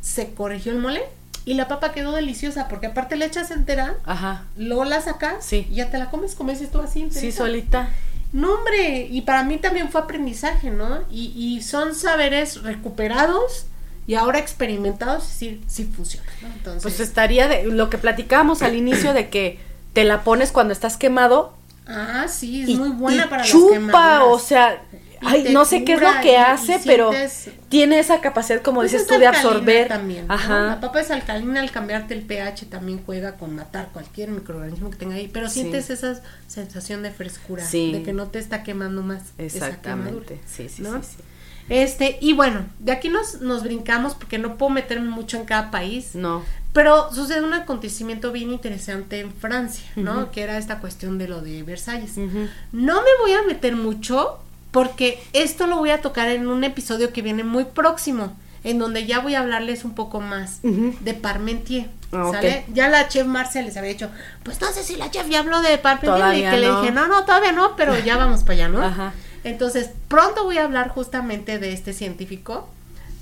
Se 0.00 0.32
corrigió 0.34 0.72
el 0.72 0.78
mole 0.78 1.02
y 1.44 1.54
la 1.54 1.66
papa 1.66 1.92
quedó 1.92 2.12
deliciosa 2.12 2.68
porque 2.68 2.86
aparte 2.88 3.16
le 3.16 3.24
echas 3.24 3.50
entera, 3.50 3.94
Ajá. 4.04 4.44
luego 4.56 4.84
la 4.84 5.00
sacas 5.00 5.44
Sí. 5.44 5.66
y 5.70 5.76
ya 5.76 5.90
te 5.90 5.98
la 5.98 6.10
comes, 6.10 6.34
como 6.34 6.50
dices 6.50 6.70
tú 6.70 6.80
así. 6.80 7.08
Sí, 7.10 7.32
solita. 7.32 7.88
No, 8.32 8.52
hombre, 8.52 9.06
y 9.10 9.22
para 9.22 9.42
mí 9.42 9.56
también 9.56 9.88
fue 9.90 10.02
aprendizaje, 10.02 10.70
¿no? 10.70 10.98
Y, 11.10 11.32
y 11.34 11.62
son 11.62 11.94
saberes 11.94 12.62
recuperados 12.62 13.64
y 14.06 14.14
ahora 14.16 14.38
experimentados, 14.38 15.26
decir, 15.28 15.62
sí 15.66 15.84
funciona, 15.84 16.28
¿no? 16.42 16.48
Entonces, 16.48 16.82
Pues 16.82 17.00
estaría 17.00 17.48
de 17.48 17.64
lo 17.64 17.88
que 17.88 17.96
platicábamos 17.96 18.60
al 18.62 18.74
inicio 18.76 19.14
de 19.14 19.30
que 19.30 19.58
te 19.98 20.04
la 20.04 20.22
pones 20.22 20.52
cuando 20.52 20.72
estás 20.72 20.96
quemado 20.96 21.52
ah, 21.88 22.26
sí, 22.28 22.62
es 22.62 22.68
y, 22.68 22.76
muy 22.76 22.90
buena 22.90 23.24
y 23.24 23.28
para 23.28 23.42
chupa, 23.42 24.22
o 24.24 24.38
sea, 24.38 24.80
ay, 25.22 25.48
no 25.52 25.64
sé 25.64 25.82
qué 25.82 25.94
es 25.94 26.00
lo 26.00 26.08
que 26.22 26.32
y 26.32 26.36
hace, 26.36 26.80
pero 26.84 27.10
sientes- 27.10 27.50
tiene 27.68 27.98
esa 27.98 28.20
capacidad, 28.20 28.62
como 28.62 28.80
Pues 28.80 28.92
dices 28.92 29.08
es 29.08 29.12
tú, 29.12 29.18
de 29.18 29.26
absorber. 29.26 29.88
También, 29.88 30.28
¿no? 30.28 30.34
Ajá. 30.34 30.60
La 30.66 30.80
papa 30.80 31.00
es 31.00 31.10
alcalina, 31.10 31.60
al 31.60 31.72
cambiarte 31.72 32.14
el 32.14 32.22
pH 32.22 32.66
también 32.66 33.02
juega 33.04 33.32
con 33.38 33.56
matar 33.56 33.88
cualquier 33.92 34.28
microorganismo 34.30 34.90
que 34.90 34.96
tenga 34.98 35.16
ahí, 35.16 35.28
pero 35.32 35.48
Sí. 35.48 35.60
sientes 35.62 35.90
esa 35.90 36.20
sensación 36.46 37.02
de 37.02 37.10
frescura, 37.10 37.64
Sí. 37.64 37.90
de 37.90 38.04
que 38.04 38.12
no 38.12 38.28
te 38.28 38.38
está 38.38 38.62
quemando 38.62 39.02
más. 39.02 39.22
esa 39.38 39.66
Exactamente. 39.66 40.10
quemadura, 40.36 40.36
Sí, 40.46 40.68
sí, 40.68 40.82
¿no? 40.82 41.02
sí, 41.02 41.08
sí. 41.16 41.22
Este, 41.70 42.16
y 42.22 42.32
bueno, 42.32 42.64
de 42.78 42.92
aquí 42.92 43.10
nos, 43.10 43.42
nos 43.42 43.62
brincamos 43.62 44.14
porque 44.14 44.38
no 44.38 44.56
puedo 44.56 44.70
meterme 44.70 45.10
mucho 45.10 45.36
en 45.36 45.44
cada 45.44 45.70
país, 45.70 46.14
No. 46.14 46.42
Pero 46.72 47.12
sucede 47.12 47.42
un 47.42 47.54
acontecimiento 47.54 48.30
bien 48.30 48.52
interesante 48.52 49.20
en 49.20 49.32
Francia, 49.32 49.84
¿no? 49.96 50.30
Que 50.30 50.42
era 50.42 50.58
esta 50.58 50.78
cuestión 50.80 51.18
de 51.18 51.28
lo 51.28 51.40
de 51.40 51.62
Versalles. 51.62 52.16
No 52.16 53.02
me 53.02 53.10
voy 53.20 53.32
a 53.32 53.42
meter 53.42 53.76
mucho 53.76 54.38
porque 54.70 55.22
esto 55.32 55.66
lo 55.66 55.78
voy 55.78 55.90
a 55.90 56.00
tocar 56.00 56.28
en 56.28 56.46
un 56.46 56.62
episodio 56.64 57.12
que 57.12 57.22
viene 57.22 57.42
muy 57.42 57.64
próximo, 57.64 58.36
en 58.64 58.78
donde 58.78 59.06
ya 59.06 59.20
voy 59.20 59.34
a 59.34 59.40
hablarles 59.40 59.84
un 59.84 59.94
poco 59.94 60.20
más 60.20 60.60
de 60.62 61.14
Parmentier. 61.14 61.88
Ah. 62.12 62.30
¿Sale? 62.32 62.64
Ya 62.72 62.88
la 62.88 63.08
chef 63.08 63.26
Marcia 63.26 63.60
les 63.62 63.76
había 63.76 63.90
dicho, 63.90 64.10
pues 64.42 64.60
no 64.60 64.68
sé 64.68 64.82
si 64.82 64.96
la 64.96 65.10
chef 65.10 65.28
ya 65.28 65.40
habló 65.40 65.60
de 65.60 65.78
Parmentier. 65.78 66.36
Y 66.36 66.42
que 66.42 66.58
le 66.58 66.70
dije, 66.70 66.90
no, 66.90 67.06
no, 67.06 67.24
todavía 67.24 67.52
no, 67.52 67.76
pero 67.76 67.98
ya 67.98 68.16
vamos 68.16 68.42
para 68.42 68.54
allá, 68.54 68.68
¿no? 68.68 68.82
Ajá. 68.84 69.12
Entonces, 69.44 69.90
pronto 70.08 70.44
voy 70.44 70.58
a 70.58 70.64
hablar 70.64 70.88
justamente 70.88 71.58
de 71.58 71.72
este 71.72 71.92
científico, 71.92 72.68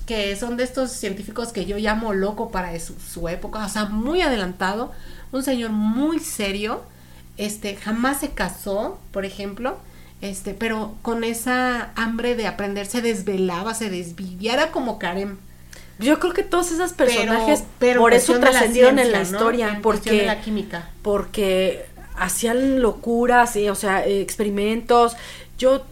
que 0.07 0.35
son 0.37 0.57
de 0.57 0.63
estos 0.63 0.91
científicos 0.91 1.49
que 1.49 1.65
yo 1.65 1.77
llamo 1.77 2.13
loco 2.13 2.49
para 2.49 2.77
su, 2.79 2.95
su 2.99 3.29
época, 3.29 3.63
o 3.63 3.69
sea, 3.69 3.85
muy 3.85 4.21
adelantado, 4.21 4.91
un 5.31 5.43
señor 5.43 5.71
muy 5.71 6.19
serio, 6.19 6.81
este, 7.35 7.75
jamás 7.75 8.21
se 8.21 8.29
casó, 8.29 8.97
por 9.11 9.25
ejemplo, 9.25 9.77
este, 10.21 10.55
pero 10.55 10.95
con 11.03 11.23
esa 11.23 11.91
hambre 11.95 12.35
de 12.35 12.47
aprender 12.47 12.87
se 12.87 13.01
desvelaba, 13.01 13.75
se 13.75 13.89
desvivía, 13.89 14.53
era 14.53 14.71
como 14.71 14.97
Karen. 14.97 15.37
Yo 15.99 16.19
creo 16.19 16.33
que 16.33 16.43
todos 16.43 16.71
esos 16.71 16.93
personajes 16.93 17.63
pero 17.79 18.01
por 18.01 18.13
eso 18.13 18.39
trascendieron 18.39 18.99
en 18.99 19.11
la 19.11 19.21
historia, 19.21 19.69
En 19.69 19.81
cuestión 19.81 20.15
de 20.15 20.23
porque 20.23 20.25
la 20.25 20.41
química. 20.41 20.89
porque 21.01 21.85
hacían 22.15 22.81
locuras, 22.81 23.55
y, 23.55 23.69
o 23.69 23.75
sea, 23.75 24.05
eh, 24.05 24.21
experimentos. 24.21 25.15
Yo 25.57 25.85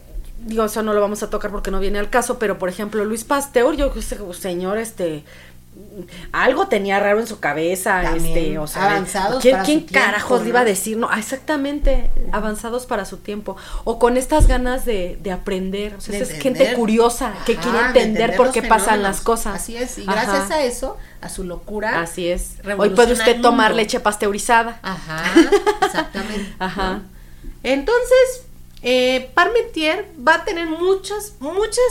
digo, 0.45 0.63
eso 0.63 0.83
no 0.83 0.93
lo 0.93 1.01
vamos 1.01 1.23
a 1.23 1.29
tocar 1.29 1.51
porque 1.51 1.71
no 1.71 1.79
viene 1.79 1.99
al 1.99 2.09
caso, 2.09 2.39
pero 2.39 2.57
por 2.57 2.69
ejemplo, 2.69 3.03
Luis 3.03 3.23
Pasteur, 3.23 3.75
yo 3.75 3.91
ese 3.95 4.17
señor 4.33 4.77
este 4.77 5.23
algo 6.31 6.67
tenía 6.67 6.99
raro 6.99 7.19
en 7.19 7.27
su 7.27 7.39
cabeza, 7.39 8.01
También, 8.01 8.37
este, 8.37 8.57
o 8.57 8.67
sea, 8.67 8.85
avanzados 8.85 9.41
¿quién, 9.41 9.53
para 9.55 9.65
quién 9.65 9.79
su 9.81 9.85
tiempo, 9.87 10.05
carajos 10.05 10.41
le 10.43 10.49
iba 10.49 10.59
a 10.61 10.63
decir? 10.63 10.97
No, 10.97 11.11
exactamente, 11.11 12.09
avanzados 12.31 12.85
para 12.85 13.03
su 13.05 13.17
tiempo, 13.17 13.57
o 13.83 13.99
con 13.99 14.15
estas 14.15 14.47
ganas 14.47 14.85
de, 14.85 15.17
de 15.21 15.31
aprender, 15.31 15.95
o 15.95 16.01
sea, 16.01 16.13
de 16.17 16.23
es 16.23 16.29
entender. 16.31 16.67
gente 16.67 16.75
curiosa 16.75 17.33
que 17.45 17.53
Ajá, 17.53 17.61
quiere 17.61 17.77
de 17.77 17.85
entender 17.87 18.35
por 18.37 18.51
qué 18.51 18.61
pasan 18.61 19.03
las 19.03 19.21
cosas. 19.21 19.55
Así 19.55 19.75
es, 19.75 19.97
y 19.97 20.03
Ajá. 20.03 20.13
gracias 20.13 20.51
a 20.51 20.63
eso, 20.63 20.97
a 21.21 21.29
su 21.29 21.43
locura. 21.43 22.01
Así 22.01 22.27
es. 22.27 22.55
Hoy 22.77 22.91
puede 22.91 23.13
usted 23.13 23.41
tomar 23.41 23.75
leche 23.75 23.99
pasteurizada. 23.99 24.79
Ajá, 24.81 25.23
exactamente. 25.85 26.55
Ajá. 26.59 26.93
¿no? 26.93 27.01
Entonces, 27.63 28.44
eh, 28.85 29.31
Parmentier 29.33 30.09
va 30.25 30.35
a 30.35 30.45
tener 30.45 30.67
muchas, 30.67 31.33
muchas. 31.39 31.83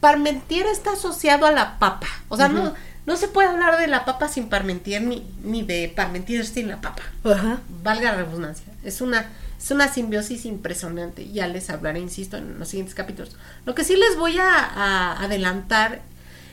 Parmentier 0.00 0.66
está 0.66 0.92
asociado 0.92 1.46
a 1.46 1.52
la 1.52 1.78
papa. 1.78 2.08
O 2.28 2.36
sea, 2.36 2.48
no, 2.48 2.74
no 3.06 3.16
se 3.16 3.28
puede 3.28 3.48
hablar 3.48 3.78
de 3.78 3.86
la 3.86 4.04
papa 4.04 4.28
sin 4.28 4.48
Parmentier 4.48 5.00
ni, 5.00 5.26
ni 5.42 5.62
de 5.62 5.92
Parmentier 5.94 6.44
sin 6.44 6.68
la 6.68 6.80
papa. 6.80 7.02
Ajá. 7.24 7.60
Valga 7.82 8.12
la 8.12 8.24
redundancia. 8.24 8.66
Es 8.82 9.00
una, 9.00 9.30
es 9.58 9.70
una 9.70 9.88
simbiosis 9.88 10.44
impresionante. 10.44 11.30
Ya 11.30 11.46
les 11.46 11.70
hablaré, 11.70 12.00
insisto, 12.00 12.36
en 12.36 12.58
los 12.58 12.68
siguientes 12.68 12.94
capítulos. 12.94 13.36
Lo 13.64 13.74
que 13.74 13.84
sí 13.84 13.96
les 13.96 14.18
voy 14.18 14.38
a, 14.38 14.52
a 14.52 15.22
adelantar 15.22 16.02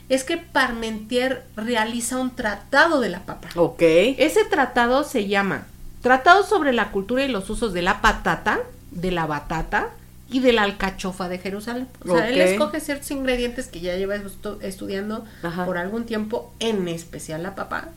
es 0.08 0.24
que 0.24 0.36
Parmentier 0.36 1.44
realiza 1.56 2.18
un 2.18 2.34
tratado 2.34 3.00
de 3.00 3.08
la 3.08 3.26
papa. 3.26 3.48
Ok. 3.56 3.82
Ese 3.82 4.44
tratado 4.44 5.04
se 5.04 5.26
llama 5.26 5.66
Tratado 6.02 6.44
sobre 6.44 6.72
la 6.72 6.92
cultura 6.92 7.24
y 7.24 7.28
los 7.28 7.50
usos 7.50 7.72
de 7.72 7.82
la 7.82 8.00
patata, 8.00 8.60
de 8.90 9.10
la 9.10 9.26
batata 9.26 9.90
y 10.30 10.40
de 10.40 10.52
la 10.52 10.62
alcachofa 10.64 11.28
de 11.28 11.38
Jerusalén. 11.38 11.88
O 12.06 12.14
sea, 12.16 12.28
él 12.28 12.40
escoge 12.40 12.80
ciertos 12.80 13.10
ingredientes 13.10 13.66
que 13.68 13.80
ya 13.80 13.96
lleva 13.96 14.16
estu- 14.16 14.58
estudiando 14.62 15.24
Ajá. 15.42 15.64
por 15.64 15.78
algún 15.78 16.04
tiempo, 16.04 16.52
en 16.60 16.86
especial 16.88 17.42
la 17.42 17.54
papa. 17.54 17.88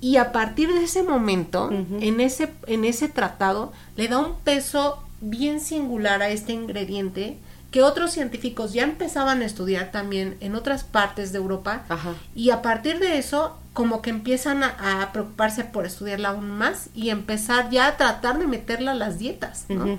Y 0.00 0.16
a 0.16 0.32
partir 0.32 0.72
de 0.72 0.84
ese 0.84 1.02
momento, 1.02 1.70
en, 1.70 2.20
ese, 2.20 2.50
en 2.66 2.86
ese 2.86 3.08
tratado, 3.08 3.72
le 3.96 4.08
da 4.08 4.18
un 4.18 4.34
peso 4.38 5.02
bien 5.20 5.60
singular 5.60 6.22
a 6.22 6.30
este 6.30 6.52
ingrediente 6.54 7.36
que 7.70 7.82
otros 7.82 8.10
científicos 8.10 8.72
ya 8.72 8.82
empezaban 8.82 9.42
a 9.42 9.44
estudiar 9.44 9.90
también 9.92 10.36
en 10.40 10.54
otras 10.54 10.84
partes 10.84 11.32
de 11.32 11.38
Europa 11.38 11.84
Ajá. 11.88 12.14
y 12.34 12.50
a 12.50 12.62
partir 12.62 12.98
de 12.98 13.18
eso, 13.18 13.56
como 13.72 14.02
que 14.02 14.10
empiezan 14.10 14.64
a, 14.64 15.02
a 15.02 15.12
preocuparse 15.12 15.64
por 15.64 15.86
estudiarla 15.86 16.30
aún 16.30 16.50
más 16.50 16.88
y 16.94 17.10
empezar 17.10 17.70
ya 17.70 17.86
a 17.86 17.96
tratar 17.96 18.38
de 18.38 18.46
meterla 18.46 18.92
a 18.92 18.94
las 18.94 19.18
dietas, 19.18 19.66
¿no? 19.68 19.98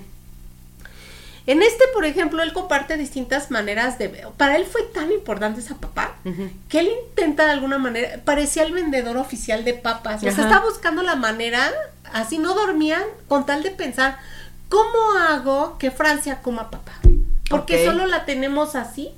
En 1.44 1.60
este, 1.60 1.84
por 1.92 2.04
ejemplo, 2.04 2.42
él 2.42 2.52
comparte 2.52 2.96
distintas 2.96 3.50
maneras 3.50 3.98
de... 3.98 4.08
Para 4.36 4.56
él 4.56 4.64
fue 4.64 4.82
tan 4.82 5.10
importante 5.10 5.60
esa 5.60 5.74
Ujú. 6.24 6.50
que 6.68 6.78
él 6.78 6.88
intenta 7.08 7.46
de 7.46 7.50
alguna 7.50 7.78
manera... 7.78 8.20
Parecía 8.24 8.62
el 8.62 8.72
vendedor 8.72 9.16
oficial 9.16 9.64
de 9.64 9.74
papas. 9.74 10.18
O 10.18 10.20
sea, 10.20 10.30
estaba 10.30 10.64
buscando 10.64 11.02
la 11.02 11.16
manera, 11.16 11.68
así 12.12 12.38
no 12.38 12.54
dormían, 12.54 13.02
con 13.26 13.44
tal 13.44 13.64
de 13.64 13.72
pensar, 13.72 14.18
¿cómo 14.68 15.18
hago 15.18 15.78
que 15.78 15.90
Francia 15.90 16.40
coma 16.42 16.70
papa? 16.70 16.92
Porque 17.50 17.84
solo 17.84 18.06
la 18.06 18.24
tenemos 18.24 18.74
así 18.76 19.10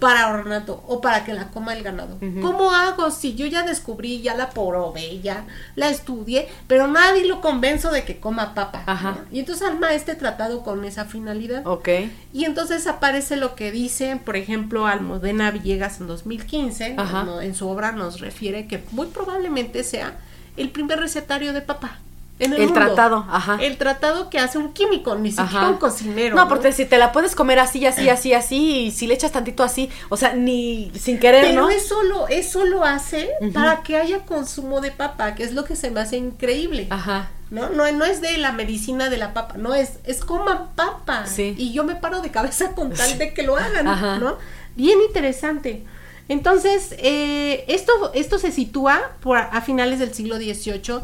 para 0.00 0.28
ornato 0.30 0.82
o 0.88 1.02
para 1.02 1.24
que 1.26 1.34
la 1.34 1.48
coma 1.50 1.74
el 1.74 1.82
ganado. 1.82 2.16
¿Cómo 2.40 2.72
hago 2.72 3.10
si 3.10 3.34
yo 3.34 3.44
ya 3.46 3.64
descubrí, 3.64 4.22
ya 4.22 4.34
la 4.34 4.48
probé, 4.48 5.20
ya 5.20 5.44
la 5.76 5.90
estudié, 5.90 6.48
pero 6.66 6.88
nadie 6.88 7.26
lo 7.26 7.42
convenzo 7.42 7.90
de 7.90 8.02
que 8.02 8.18
coma 8.18 8.54
papa? 8.54 8.82
Ajá. 8.86 9.10
¿no? 9.10 9.18
Y 9.30 9.40
entonces 9.40 9.68
arma 9.68 9.92
este 9.92 10.14
tratado 10.14 10.62
con 10.62 10.86
esa 10.86 11.04
finalidad. 11.04 11.66
Ok. 11.66 11.86
Y 12.32 12.46
entonces 12.46 12.86
aparece 12.86 13.36
lo 13.36 13.54
que 13.56 13.70
dice, 13.70 14.18
por 14.24 14.36
ejemplo, 14.36 14.86
Almudena 14.86 15.50
Villegas 15.50 16.00
en 16.00 16.06
2015, 16.06 16.94
Ajá. 16.96 17.24
no- 17.24 17.42
en 17.42 17.54
su 17.54 17.68
obra 17.68 17.92
nos 17.92 18.20
refiere 18.20 18.66
que 18.68 18.82
muy 18.92 19.08
probablemente 19.08 19.84
sea 19.84 20.14
el 20.56 20.70
primer 20.70 20.98
recetario 20.98 21.52
de 21.52 21.60
papa. 21.60 21.98
En 22.40 22.52
el, 22.52 22.60
El 22.60 22.66
mundo. 22.68 22.80
tratado, 22.80 23.26
ajá. 23.28 23.58
El 23.60 23.76
tratado 23.78 24.30
que 24.30 24.38
hace 24.38 24.58
un 24.58 24.72
químico, 24.72 25.16
ni 25.16 25.30
siquiera 25.30 25.50
Ajá. 25.62 25.68
un 25.70 25.78
cocinero. 25.78 26.36
No, 26.36 26.46
porque 26.48 26.72
si 26.72 26.84
te 26.84 26.96
la 26.96 27.10
puedes 27.10 27.34
comer 27.34 27.58
así, 27.58 27.84
así, 27.84 28.08
así, 28.10 28.32
así, 28.32 28.76
y 28.86 28.90
si 28.92 29.06
le 29.08 29.14
echas 29.14 29.32
tantito 29.32 29.62
así, 29.64 29.90
o 30.08 30.16
sea, 30.16 30.34
ni 30.34 30.92
sin 30.98 31.18
querer, 31.18 31.44
Pero 31.46 31.62
¿no? 31.62 31.70
eso 31.70 32.02
lo, 32.04 32.28
eso 32.28 32.64
lo 32.64 32.84
hace 32.84 33.28
para 33.52 33.82
que 33.82 33.96
haya 33.96 34.20
consumo 34.24 34.80
de 34.80 34.90
papa, 34.92 35.34
que 35.34 35.42
es 35.42 35.52
lo 35.52 35.64
que 35.64 35.74
se 35.74 35.90
me 35.90 36.00
hace 36.00 36.16
increíble. 36.16 36.86
Ajá. 36.90 37.30
¿no? 37.50 37.70
No, 37.70 37.90
no 37.92 38.04
es 38.04 38.20
de 38.20 38.36
la 38.38 38.52
medicina 38.52 39.08
de 39.08 39.16
la 39.16 39.32
papa, 39.34 39.54
no 39.56 39.74
es, 39.74 39.98
es 40.04 40.20
coman 40.24 40.68
papa. 40.76 41.26
Sí. 41.26 41.54
Y 41.58 41.72
yo 41.72 41.82
me 41.82 41.96
paro 41.96 42.20
de 42.20 42.30
cabeza 42.30 42.72
con 42.74 42.92
tal 42.92 43.18
de 43.18 43.32
que 43.34 43.42
lo 43.42 43.56
hagan, 43.56 43.88
Ajá. 43.88 44.18
¿no? 44.18 44.36
Bien 44.76 44.98
interesante. 45.08 45.84
Entonces, 46.28 46.94
eh, 46.98 47.64
esto, 47.68 48.12
esto 48.14 48.38
se 48.38 48.52
sitúa 48.52 49.00
por 49.20 49.38
a, 49.38 49.44
a 49.44 49.60
finales 49.62 49.98
del 49.98 50.12
siglo 50.12 50.36
XVIII, 50.36 51.00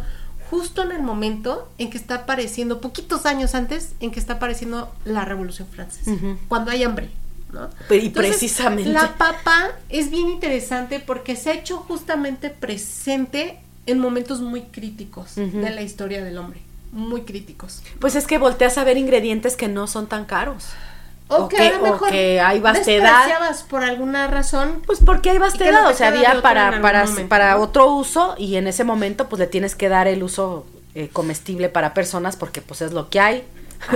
justo 0.51 0.83
en 0.83 0.93
el 0.93 1.03
momento 1.03 1.69
en 1.79 1.91
que 1.91 1.99
está 1.99 2.15
apareciendo, 2.17 2.81
poquitos 2.81 3.27
años 3.27 3.55
antes, 3.55 3.93
en 4.01 4.11
que 4.11 4.21
está 4.21 4.35
apareciendo 4.35 4.93
la 5.05 5.25
Revolución 5.25 5.69
Francesa, 5.69 6.13
cuando 6.49 6.71
hay 6.71 6.83
hambre. 6.83 7.11
¿no? 7.53 7.71
Pero 7.89 8.03
y 8.03 8.07
Entonces, 8.07 8.33
precisamente. 8.33 8.91
La 8.93 9.17
papa 9.17 9.71
es 9.89 10.11
bien 10.11 10.29
interesante 10.29 10.99
porque 10.99 11.37
se 11.37 11.51
ha 11.51 11.55
hecho 11.55 11.79
justamente 11.79 12.51
presente 12.51 13.61
en 13.87 13.99
momentos 13.99 14.41
muy 14.41 14.63
críticos 14.63 15.37
de 15.37 15.71
la 15.71 15.83
historia 15.83 16.25
del 16.25 16.39
hombre. 16.39 16.61
muy 16.91 17.23
críticos. 17.23 17.83
Pues 17.99 18.15
es 18.15 18.27
que 18.27 18.39
volteas 18.39 18.79
a 18.79 18.85
ver 18.85 18.97
ingredientes 18.97 19.57
que 19.57 19.67
no 19.67 19.89
son 19.89 20.07
tan 20.07 20.25
caros. 20.25 20.67
O, 21.29 21.49
que, 21.49 21.57
a 21.57 21.79
lo 21.79 21.81
mejor 21.81 22.11
que 22.11 22.41
hay 22.41 22.61
vastedad. 22.61 23.27
por 23.69 23.83
alguna 23.83 24.27
razón. 24.27 24.83
Pues 24.85 25.01
porque 25.05 25.31
hay 25.31 25.37
que 25.37 25.41
no 25.41 25.47
vastedad, 25.47 25.87
te 25.87 25.93
o 25.93 25.97
sea, 25.97 26.09
había 26.09 26.43
para, 26.43 26.81
para, 26.83 27.07
momento, 27.07 27.29
para 27.29 27.55
¿no? 27.55 27.63
otro 27.63 27.93
uso 27.95 28.35
y 28.37 28.57
en 28.57 28.67
ese 28.67 28.85
momento 28.85 29.29
pues 29.29 29.41
le 29.41 29.47
tienes 29.47 29.75
que 29.75 29.89
dar 29.89 30.07
el 30.07 30.23
uso 30.23 30.67
eh, 30.95 31.09
comestible 31.13 31.71
para 31.71 31.95
personas 31.95 32.37
porque 32.37 32.61
pues 32.61 32.83
es 32.83 32.93
lo 32.93 33.09
que 33.09 33.21
hay. 33.21 33.45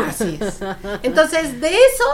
Así 0.08 0.38
es. 0.40 0.60
Entonces, 1.02 1.60
de 1.60 1.68
eso 1.68 2.04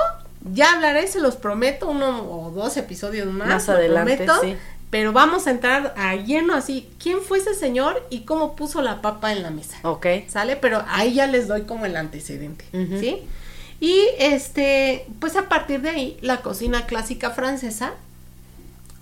ya 0.52 0.72
hablaré, 0.74 1.06
se 1.06 1.20
los 1.20 1.36
prometo, 1.36 1.88
uno 1.88 2.28
o 2.30 2.50
dos 2.50 2.76
episodios 2.76 3.26
más. 3.28 3.48
Más 3.48 3.68
adelante, 3.68 4.16
prometo, 4.16 4.40
sí. 4.42 4.56
Pero 4.90 5.12
vamos 5.12 5.46
a 5.46 5.50
entrar 5.50 5.94
a 5.96 6.14
lleno 6.14 6.54
así. 6.54 6.88
¿Quién 7.02 7.20
fue 7.20 7.38
ese 7.38 7.54
señor 7.54 8.06
y 8.10 8.20
cómo 8.20 8.54
puso 8.54 8.80
la 8.80 9.02
papa 9.02 9.32
en 9.32 9.42
la 9.42 9.50
mesa? 9.50 9.76
Ok. 9.82 10.06
¿Sale? 10.28 10.54
Pero 10.56 10.84
ahí 10.86 11.14
ya 11.14 11.26
les 11.26 11.48
doy 11.48 11.62
como 11.62 11.84
el 11.86 11.96
antecedente. 11.96 12.64
¿sí? 13.00 13.24
Y 13.80 14.00
este, 14.18 15.06
pues 15.20 15.36
a 15.36 15.48
partir 15.48 15.80
de 15.82 15.90
ahí, 15.90 16.16
la 16.20 16.38
cocina 16.42 16.86
clásica 16.86 17.30
francesa 17.30 17.92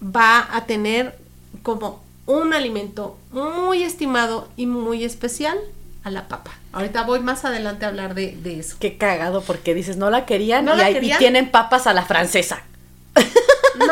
va 0.05 0.49
a 0.57 0.65
tener 0.67 1.17
como 1.63 2.03
un 2.27 2.53
alimento 2.55 3.17
muy 3.31 3.83
estimado 3.83 4.49
y 4.57 4.67
muy 4.67 5.05
especial 5.05 5.59
a 6.05 6.11
la 6.11 6.27
papa. 6.29 6.53
Ahorita 6.73 7.03
voy 7.05 7.21
más 7.21 7.45
adelante 7.45 7.85
a 7.85 7.89
hablar 7.89 8.15
de, 8.15 8.37
de 8.43 8.59
eso. 8.59 8.77
Qué 8.81 8.97
cagado 8.97 9.43
porque 9.43 9.75
dices, 9.75 9.97
no 9.97 10.11
la 10.11 10.27
querían, 10.27 10.65
¿No 10.65 10.75
y, 10.75 10.79
la 10.79 10.85
hay- 10.87 10.97
y 11.13 11.13
tienen 11.19 11.51
papas 11.51 11.87
a 11.87 11.93
la 11.93 12.05
francesa. 12.05 12.63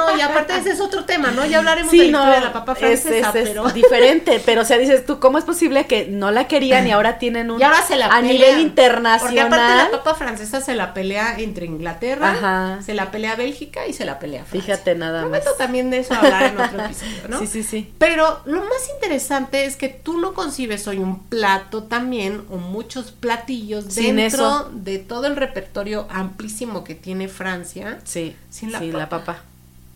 No, 0.09 0.17
y 0.17 0.21
aparte 0.21 0.57
ese 0.57 0.71
es 0.71 0.81
otro 0.81 1.05
tema, 1.05 1.31
¿no? 1.31 1.45
Ya 1.47 1.59
hablaremos 1.59 1.91
de 1.93 2.09
la 2.09 2.25
no, 2.25 2.31
de 2.31 2.41
la 2.41 2.53
papa 2.53 2.73
es, 2.73 2.79
francesa, 3.03 3.29
es- 3.31 3.35
es 3.37 3.49
pero... 3.51 3.69
diferente, 3.71 4.41
pero 4.45 4.63
o 4.63 4.65
sea, 4.65 4.79
dices 4.79 5.05
tú, 5.07 5.19
¿cómo 5.21 5.39
es 5.39 5.45
posible 5.45 5.87
que 5.87 6.07
no 6.07 6.31
la 6.31 6.47
querían 6.49 6.87
y 6.87 6.91
ahora 6.93 7.19
tienen 7.19 7.51
un 7.51 7.61
Y 7.61 7.63
ahora 7.63 7.83
se 7.83 7.97
la 7.97 8.07
a 8.07 8.21
pelean. 8.21 8.27
nivel 8.37 8.61
internacional? 8.61 9.21
Porque 9.21 9.41
aparte 9.41 9.77
la 9.77 9.91
papa 9.91 10.15
francesa 10.15 10.61
se 10.61 10.75
la 10.75 10.95
pelea 10.95 11.39
entre 11.39 11.67
Inglaterra, 11.67 12.31
Ajá. 12.31 12.83
se 12.83 12.95
la 12.95 13.11
pelea 13.11 13.37
Bélgica 13.37 13.87
y 13.87 13.93
se 13.93 14.05
la 14.05 14.19
pelea 14.19 14.45
Francia. 14.45 14.61
Fíjate 14.75 14.95
nada 14.95 15.23
más. 15.23 15.31
Prometo 15.41 15.51
también 15.59 15.91
de 15.91 15.99
eso 15.99 16.15
hablar 16.15 16.43
en 16.45 16.61
otro 16.61 16.85
episodio, 16.85 17.29
¿no? 17.29 17.39
Sí, 17.41 17.47
sí, 17.47 17.63
sí. 17.63 17.93
Pero 17.99 18.41
lo 18.45 18.61
más 18.63 18.89
interesante 18.95 19.65
es 19.65 19.77
que 19.77 19.89
tú 19.89 20.19
no 20.19 20.35
concibes 20.35 20.87
hoy 20.89 20.99
un 20.99 21.21
plato 21.25 21.85
también 21.85 22.43
o 22.51 22.57
muchos 22.57 23.13
platillos 23.13 23.85
Sin 23.89 24.17
dentro 24.17 24.47
eso. 24.47 24.71
de 24.73 24.99
todo 24.99 25.27
el 25.27 25.37
repertorio 25.37 26.07
amplísimo 26.11 26.85
que 26.85 26.95
tiene 26.95 27.29
Francia, 27.29 27.99
Sí, 28.05 28.37
Sin 28.51 28.73
la 28.73 28.79
sí, 28.79 28.93
la 28.93 29.09
papa. 29.09 29.43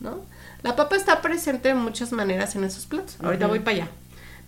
¿No? 0.01 0.21
La 0.63 0.77
papa 0.77 0.97
está 0.97 1.21
presente 1.23 1.69
de 1.69 1.75
muchas 1.75 2.13
maneras 2.13 2.57
en 2.57 2.65
esos 2.65 2.87
platos. 2.87 3.17
Ahorita 3.23 3.47
voy 3.47 3.61
para 3.61 3.77
allá. 3.77 3.89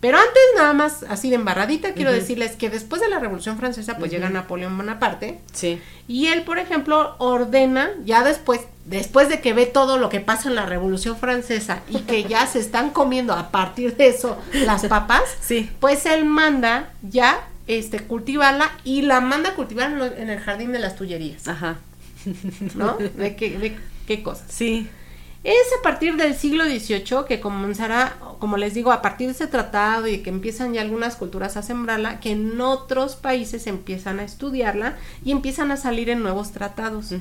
Pero 0.01 0.19
antes 0.19 0.43
nada 0.57 0.75
más 0.75 1.05
así 1.09 1.31
de 1.31 1.37
embarradita 1.37 1.95
quiero 1.95 2.13
decirles 2.13 2.53
que 2.53 2.69
después 2.69 3.01
de 3.01 3.09
la 3.09 3.19
Revolución 3.19 3.57
Francesa 3.57 3.97
pues 3.97 4.11
llega 4.11 4.29
Napoleón 4.29 4.77
Bonaparte 4.77 5.41
Sí. 5.55 5.81
y 6.07 6.27
él, 6.27 6.43
por 6.43 6.59
ejemplo, 6.59 7.17
ordena, 7.19 7.91
ya 8.05 8.23
después, 8.23 8.61
después 8.85 9.31
de 9.31 9.41
que 9.41 9.55
ve 9.55 9.65
todo 9.65 9.97
lo 9.97 10.11
que 10.11 10.21
pasa 10.21 10.51
en 10.51 10.55
la 10.55 10.67
Revolución 10.67 11.17
Francesa 11.17 11.81
y 11.89 12.01
que 12.01 12.25
ya 12.25 12.47
se 12.47 12.59
están 12.59 12.91
comiendo 12.91 13.33
a 13.33 13.51
partir 13.51 13.97
de 13.97 14.09
eso 14.09 14.37
las 14.53 14.85
papas, 14.87 15.23
Sí. 15.41 15.71
pues 15.81 16.05
él 16.05 16.27
manda 16.27 16.91
ya 17.03 17.41
este, 17.67 18.01
cultivarla 18.01 18.71
y 18.85 19.01
la 19.01 19.23
manda 19.23 19.51
a 19.51 19.55
cultivar 19.55 19.91
en, 19.93 19.99
lo- 19.99 20.05
en 20.05 20.29
el 20.29 20.41
jardín 20.41 20.73
de 20.73 20.79
las 20.79 20.95
Tullerías, 20.97 21.49
Ajá. 21.49 21.79
¿no? 22.75 22.95
¿De 23.17 23.35
qué, 23.35 23.59
de 23.59 23.77
qué 24.07 24.23
cosas? 24.23 24.45
Sí. 24.51 24.89
Es 25.47 25.69
a 25.79 25.83
partir 25.85 26.17
del 26.17 26.35
siglo 26.35 26.65
XVIII 26.65 27.25
que 27.29 27.39
comenzará, 27.39 28.17
como 28.41 28.57
les 28.57 28.75
digo, 28.75 28.91
a 28.91 29.01
partir 29.01 29.29
de 29.29 29.33
ese 29.33 29.47
tratado 29.47 30.09
y 30.09 30.19
que 30.19 30.31
empiezan 30.31 30.75
ya 30.75 30.81
algunas 30.81 31.15
culturas 31.15 31.57
a 31.57 31.63
sembrarla, 31.63 32.19
que 32.19 32.33
en 32.33 32.61
otros 32.61 33.15
países 33.15 33.69
empiezan 33.69 34.19
a 34.19 34.25
estudiarla 34.25 34.97
y 35.25 35.31
empiezan 35.31 35.71
a 35.71 35.77
salir 35.77 36.11
en 36.11 36.25
nuevos 36.25 36.51
tratados. 36.51 37.15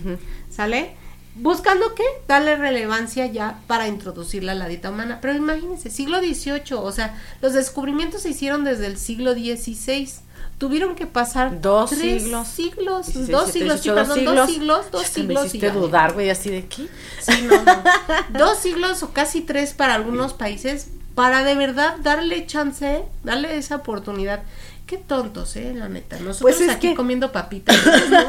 ¿Sale? 0.50 0.96
Buscando 1.36 1.94
qué? 1.94 2.04
Darle 2.28 2.56
relevancia 2.56 3.28
ya 3.28 3.60
para 3.68 3.88
introducirla 3.88 4.54
a 4.54 4.56
la 4.56 4.70
dieta 4.70 4.90
humana. 4.90 5.20
Pero 5.22 5.36
imagínense, 5.36 5.92
siglo 5.92 6.18
XVIII, 6.18 6.78
o 6.80 6.92
sea, 6.92 7.22
los 7.44 7.54
descubrimientos 7.54 8.24
se 8.24 8.32
hicieron 8.32 8.64
desde 8.64 8.88
el 8.88 8.98
siglo 8.98 9.34
XVI. 9.34 10.25
Tuvieron 10.58 10.96
que 10.96 11.06
pasar 11.06 11.60
Dos 11.60 11.90
tres 11.90 12.24
siglos. 12.24 12.48
siglos, 12.48 13.06
16, 13.08 13.28
dos 13.30 13.54
17, 13.54 13.60
siglos, 13.60 13.82
sí, 13.82 13.90
18, 13.90 13.96
perdón, 13.96 14.36
dos 14.36 14.50
siglos, 14.50 14.92
dos 14.92 15.04
siglos. 15.08 15.36
Me 15.42 15.44
y 15.44 15.48
hiciste 15.48 15.72
dudar, 15.72 16.14
güey, 16.14 16.30
así 16.30 16.50
de 16.50 16.66
qué. 16.66 16.88
Sí, 17.20 17.42
no, 17.50 17.62
no. 17.62 17.84
Dos 18.30 18.58
siglos 18.60 19.04
o 19.04 19.12
casi 19.12 19.42
tres 19.42 19.74
para 19.74 19.96
algunos 19.96 20.34
países 20.34 20.88
para 21.14 21.44
de 21.44 21.56
verdad 21.56 21.98
darle 22.02 22.46
chance, 22.46 23.04
darle 23.24 23.58
esa 23.58 23.76
oportunidad. 23.78 24.44
Qué 24.86 24.98
tontos, 24.98 25.56
eh, 25.56 25.74
la 25.76 25.90
neta. 25.90 26.16
Nosotros 26.18 26.42
Pues 26.42 26.62
es 26.62 26.70
aquí 26.70 26.90
que- 26.90 26.96
comiendo 26.96 27.32
papitas. 27.32 27.76
¿no? 28.10 28.20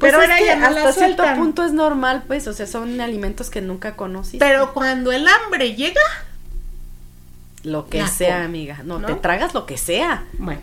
Pero 0.00 0.18
ahora 0.20 0.34
es 0.34 0.40
que 0.40 0.46
ya 0.46 0.56
no 0.56 0.66
hasta 0.66 0.92
cierto 0.92 1.24
punto 1.36 1.64
es 1.64 1.72
normal, 1.72 2.24
pues, 2.26 2.46
o 2.48 2.52
sea, 2.52 2.66
son 2.66 3.00
alimentos 3.00 3.48
que 3.48 3.60
nunca 3.60 3.96
conociste. 3.96 4.38
Pero 4.38 4.74
cuando 4.74 5.12
el 5.12 5.26
hambre 5.26 5.74
llega, 5.74 6.00
lo 7.64 7.88
que 7.88 8.06
sea, 8.06 8.44
amiga. 8.44 8.82
No, 8.84 8.98
¿no? 8.98 9.08
te 9.08 9.14
tragas 9.16 9.54
lo 9.54 9.66
que 9.66 9.76
sea. 9.76 10.24
bueno, 10.38 10.60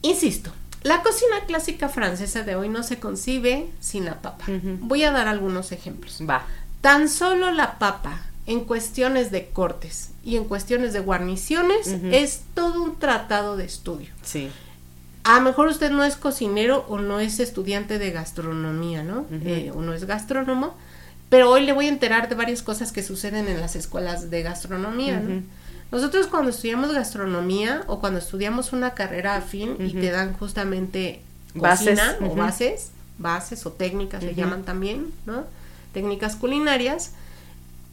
insisto, 0.00 0.50
la 0.82 1.02
cocina 1.02 1.40
clásica 1.46 1.88
francesa 1.88 2.42
de 2.42 2.56
hoy 2.56 2.68
no 2.68 2.82
se 2.82 2.98
concibe 2.98 3.68
sin 3.80 4.04
la 4.04 4.20
papa. 4.20 4.44
Voy 4.80 5.04
a 5.04 5.10
dar 5.10 5.28
algunos 5.28 5.72
ejemplos. 5.72 6.22
Va. 6.28 6.44
Tan 6.80 7.08
solo 7.08 7.50
la 7.52 7.78
papa 7.78 8.20
en 8.46 8.64
cuestiones 8.64 9.30
de 9.30 9.46
cortes 9.48 10.10
y 10.24 10.36
en 10.36 10.44
cuestiones 10.44 10.92
de 10.92 11.00
guarniciones 11.00 11.86
es 12.10 12.42
todo 12.54 12.82
un 12.82 12.98
tratado 12.98 13.56
de 13.56 13.64
estudio. 13.64 14.08
Sí. 14.22 14.50
A 15.24 15.36
lo 15.36 15.42
mejor 15.42 15.68
usted 15.68 15.92
no 15.92 16.02
es 16.02 16.16
cocinero 16.16 16.84
o 16.88 16.98
no 16.98 17.20
es 17.20 17.38
estudiante 17.38 17.98
de 17.98 18.10
gastronomía, 18.10 19.04
¿no? 19.04 19.26
Eh, 19.30 19.70
o 19.72 19.80
no 19.80 19.94
es 19.94 20.04
gastrónomo, 20.04 20.74
pero 21.28 21.48
hoy 21.50 21.64
le 21.64 21.72
voy 21.72 21.86
a 21.86 21.90
enterar 21.90 22.28
de 22.28 22.34
varias 22.34 22.62
cosas 22.62 22.90
que 22.90 23.04
suceden 23.04 23.46
en 23.46 23.60
las 23.60 23.76
escuelas 23.76 24.30
de 24.30 24.42
gastronomía, 24.42 25.20
¿no? 25.20 25.42
Nosotros 25.92 26.26
cuando 26.26 26.50
estudiamos 26.50 26.92
gastronomía 26.92 27.84
o 27.86 28.00
cuando 28.00 28.18
estudiamos 28.18 28.72
una 28.72 28.94
carrera 28.94 29.36
afín 29.36 29.76
y 29.78 29.88
Ujú. 29.88 30.00
te 30.00 30.10
dan 30.10 30.32
justamente 30.32 31.20
Bases, 31.54 32.00
cocina 32.00 32.16
o 32.26 32.34
bases, 32.34 32.90
bases 33.18 33.66
o 33.66 33.72
técnicas 33.72 34.22
le 34.22 34.32
Ujú. 34.32 34.40
llaman 34.40 34.62
también, 34.64 35.12
¿no? 35.26 35.44
Técnicas 35.92 36.34
culinarias, 36.36 37.12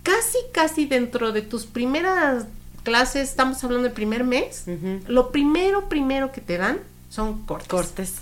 casi 0.04 0.38
casi 0.54 0.86
dentro 0.86 1.34
de 1.34 1.42
tus 1.42 1.66
primeras 1.66 2.46
clases, 2.84 3.30
estamos 3.30 3.62
hablando 3.66 3.84
del 3.84 3.94
primer 3.94 4.24
mes, 4.24 4.64
lo 5.08 5.32
primero, 5.32 5.90
primero 5.90 6.32
que 6.32 6.40
te 6.40 6.58
dan 6.58 6.80
son 7.10 7.42
cortes. 7.46 7.68
Cortes. 7.68 8.14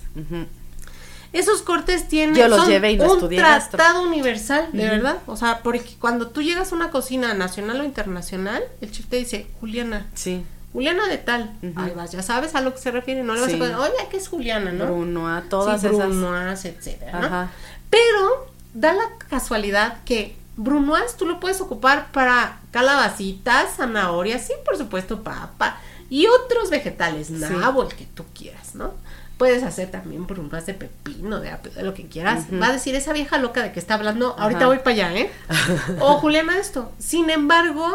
Esos 1.33 1.61
cortes 1.61 2.07
tienen 2.07 2.35
Yo 2.35 2.47
los 2.47 2.59
son 2.59 2.69
llevé 2.69 2.91
y 2.93 2.99
un 2.99 3.05
estudié 3.05 3.39
gastro. 3.41 3.77
tratado 3.77 4.01
universal, 4.03 4.69
de 4.71 4.89
verdad. 4.89 5.17
O 5.27 5.35
sea, 5.37 5.59
porque 5.63 5.95
cuando 5.99 6.27
tú 6.27 6.41
llegas 6.41 6.71
a 6.71 6.75
una 6.75 6.89
cocina 6.89 7.33
nacional 7.33 7.81
o 7.81 7.83
internacional, 7.83 8.63
el 8.81 8.91
chef 8.91 9.07
te 9.07 9.17
dice, 9.17 9.47
Juliana, 9.59 10.07
Sí. 10.13 10.43
Juliana 10.73 11.07
de 11.07 11.17
tal. 11.17 11.53
Ahí 11.75 11.91
vas, 11.95 12.11
ya 12.11 12.21
sabes 12.21 12.53
a 12.55 12.61
lo 12.61 12.73
que 12.73 12.79
se 12.79 12.91
refiere. 12.91 13.23
No 13.23 13.33
le 13.33 13.41
vas 13.41 13.49
Sí. 13.49 13.55
a 13.55 13.59
poner, 13.59 13.75
oye, 13.75 13.91
¿qué 14.11 14.17
es 14.17 14.27
Juliana, 14.27 14.71
no? 14.71 14.85
Bruno, 14.85 15.27
a 15.27 15.41
todas 15.43 15.81
Sí, 15.81 15.87
esas. 15.87 15.97
Brunoise, 15.97 16.65
etcétera, 16.69 17.19
¿no? 17.19 17.25
Ajá. 17.27 17.51
Pero 17.89 18.47
da 18.73 18.93
la 18.93 19.05
casualidad 19.29 19.97
que 20.05 20.35
Brunoise 20.55 21.15
tú 21.17 21.25
lo 21.25 21.39
puedes 21.39 21.61
ocupar 21.61 22.11
para 22.11 22.59
calabacitas, 22.71 23.75
zanahorias, 23.77 24.45
sí, 24.45 24.53
por 24.65 24.77
supuesto, 24.77 25.23
papa 25.23 25.77
y 26.09 26.25
otros 26.27 26.69
vegetales, 26.69 27.29
nabo, 27.31 27.83
el 27.83 27.89
que 27.95 28.05
tú 28.05 28.23
quieras, 28.33 28.75
¿no? 28.75 28.93
Puedes 29.37 29.61
hacer 29.63 29.91
también 29.91 30.25
brunoise 30.25 30.65
de 30.65 30.73
pepino, 30.73 31.39
de 31.39 31.51
de 31.75 31.83
lo 31.83 31.93
que 31.93 32.07
quieras. 32.07 32.45
Va 32.59 32.69
a 32.69 32.73
decir 32.73 32.95
esa 32.95 33.13
vieja 33.13 33.37
loca 33.37 33.61
de 33.61 33.71
que 33.71 33.79
está 33.79 33.93
hablando, 33.93 34.35
ahorita 34.37 34.61
Ajá. 34.61 34.67
voy 34.67 34.79
para 34.79 34.91
allá, 34.91 35.15
¿eh? 35.15 35.31
O 35.99 36.15
Juliana 36.17 36.57
esto. 36.57 36.91
Sin 36.97 37.29
embargo, 37.29 37.87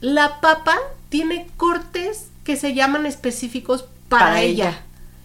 la 0.00 0.40
papa 0.40 0.76
tiene 1.08 1.48
cortes 1.56 2.28
que 2.44 2.56
se 2.56 2.74
llaman 2.74 3.06
específicos 3.06 3.86
para, 4.08 4.26
Para 4.26 4.42
ella, 4.42 4.68
ella. 4.68 4.80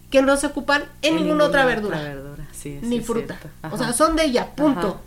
que 0.10 0.22
no 0.22 0.38
se 0.38 0.48
ocupan 0.48 0.86
en, 1.02 1.18
ninguna, 1.18 1.46
otra 1.46 1.66
verdura 1.66 2.02
verdura, 2.02 2.48
sí, 2.52 2.80
ni 2.82 3.02
fruta. 3.02 3.38
O 3.72 3.78
sea, 3.78 3.94
son 3.94 4.16
de 4.16 4.24
ella, 4.26 4.48
punto. 4.56 4.88
Ajá. 4.88 4.98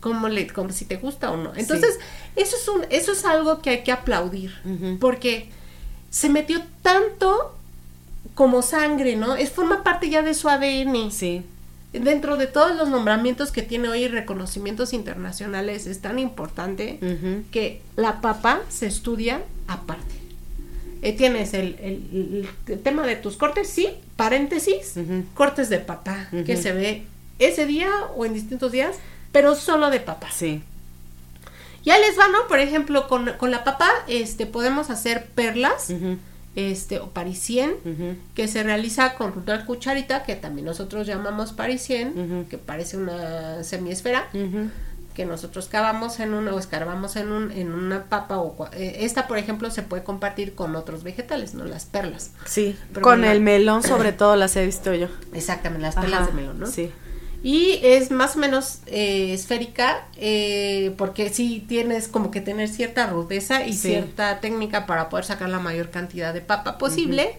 Como 0.00 0.28
le, 0.28 0.46
como 0.48 0.70
si 0.70 0.84
te 0.84 0.96
gusta 0.96 1.30
o 1.32 1.38
no. 1.38 1.52
Entonces, 1.56 1.98
eso 2.36 2.56
es 2.56 2.68
un, 2.68 2.84
eso 2.90 3.12
es 3.12 3.24
algo 3.24 3.62
que 3.62 3.70
hay 3.70 3.82
que 3.82 3.90
aplaudir. 3.90 4.54
Porque 5.00 5.50
se 6.10 6.28
metió 6.28 6.60
tanto 6.82 7.56
como 8.34 8.62
sangre, 8.62 9.16
¿no? 9.16 9.36
Es 9.36 9.50
forma 9.50 9.82
parte 9.84 10.08
ya 10.10 10.22
de 10.22 10.34
su 10.34 10.48
ADN. 10.48 11.10
Sí. 11.10 11.42
Dentro 11.92 12.36
de 12.36 12.48
todos 12.48 12.74
los 12.76 12.88
nombramientos 12.88 13.52
que 13.52 13.62
tiene 13.62 13.88
hoy 13.88 14.04
y 14.04 14.08
reconocimientos 14.08 14.92
internacionales, 14.92 15.86
es 15.86 16.00
tan 16.00 16.18
importante 16.18 16.98
que 17.52 17.82
la 17.96 18.20
papa 18.20 18.60
se 18.68 18.86
estudia 18.86 19.42
aparte. 19.68 20.14
Eh, 21.02 21.12
tienes 21.12 21.54
el, 21.54 21.76
el- 21.80 22.48
el 22.66 22.80
tema 22.80 23.06
de 23.06 23.14
tus 23.14 23.36
cortes, 23.36 23.68
sí, 23.68 23.88
paréntesis, 24.16 24.94
cortes 25.34 25.68
de 25.68 25.78
papa, 25.78 26.26
que 26.44 26.56
se 26.56 26.72
ve 26.72 27.04
ese 27.38 27.66
día 27.66 27.90
o 28.16 28.24
en 28.24 28.34
distintos 28.34 28.72
días, 28.72 28.96
pero 29.30 29.54
solo 29.54 29.90
de 29.90 30.00
papa. 30.00 30.28
Sí. 30.32 30.62
Ya 31.84 31.98
les 31.98 32.18
va, 32.18 32.26
¿no? 32.28 32.48
Por 32.48 32.58
ejemplo, 32.58 33.06
con, 33.06 33.30
con 33.38 33.50
la 33.50 33.62
papa 33.62 33.88
este, 34.08 34.46
podemos 34.46 34.88
hacer 34.90 35.26
perlas. 35.34 35.90
Este 36.56 37.00
o 37.00 37.10
parisien, 37.10 37.74
que 38.34 38.48
se 38.48 38.62
realiza 38.62 39.14
con 39.14 39.32
una 39.36 39.66
cucharita 39.66 40.22
que 40.22 40.36
también 40.36 40.66
nosotros 40.66 41.06
llamamos 41.06 41.52
parisien, 41.52 42.46
que 42.48 42.58
parece 42.58 42.96
una 42.96 43.62
semiesfera. 43.64 44.28
que 45.14 45.24
nosotros 45.24 45.68
cavamos 45.68 46.18
en 46.18 46.34
una 46.34 46.52
o 46.52 46.58
escarbamos 46.58 47.14
en 47.14 47.30
un 47.30 47.52
en 47.52 47.72
una 47.72 48.06
papa 48.06 48.38
o 48.38 48.68
eh, 48.72 48.96
esta 49.02 49.28
por 49.28 49.38
ejemplo 49.38 49.70
se 49.70 49.82
puede 49.82 50.02
compartir 50.02 50.56
con 50.56 50.74
otros 50.74 51.04
vegetales 51.04 51.54
no 51.54 51.64
las 51.64 51.84
perlas. 51.84 52.32
Sí 52.46 52.76
con 53.00 53.24
el 53.24 53.40
melón 53.40 53.84
sobre 53.84 54.10
todo 54.10 54.34
las 54.34 54.56
he 54.56 54.66
visto 54.66 54.92
yo. 54.92 55.06
Exactamente 55.32 55.86
las 55.86 55.94
perlas 55.94 56.26
de 56.26 56.32
melón 56.32 56.58
no 56.58 56.66
sí 56.66 56.90
y 57.44 57.78
es 57.82 58.10
más 58.10 58.36
o 58.36 58.38
menos 58.38 58.78
eh, 58.86 59.34
esférica 59.34 60.06
eh, 60.16 60.94
porque 60.96 61.28
sí 61.28 61.62
tienes 61.68 62.08
como 62.08 62.30
que 62.30 62.40
tener 62.40 62.70
cierta 62.70 63.06
rudeza 63.06 63.66
y 63.66 63.74
cierta 63.74 64.40
técnica 64.40 64.86
para 64.86 65.10
poder 65.10 65.26
sacar 65.26 65.50
la 65.50 65.60
mayor 65.60 65.90
cantidad 65.90 66.32
de 66.32 66.40
papa 66.40 66.78
posible 66.78 67.36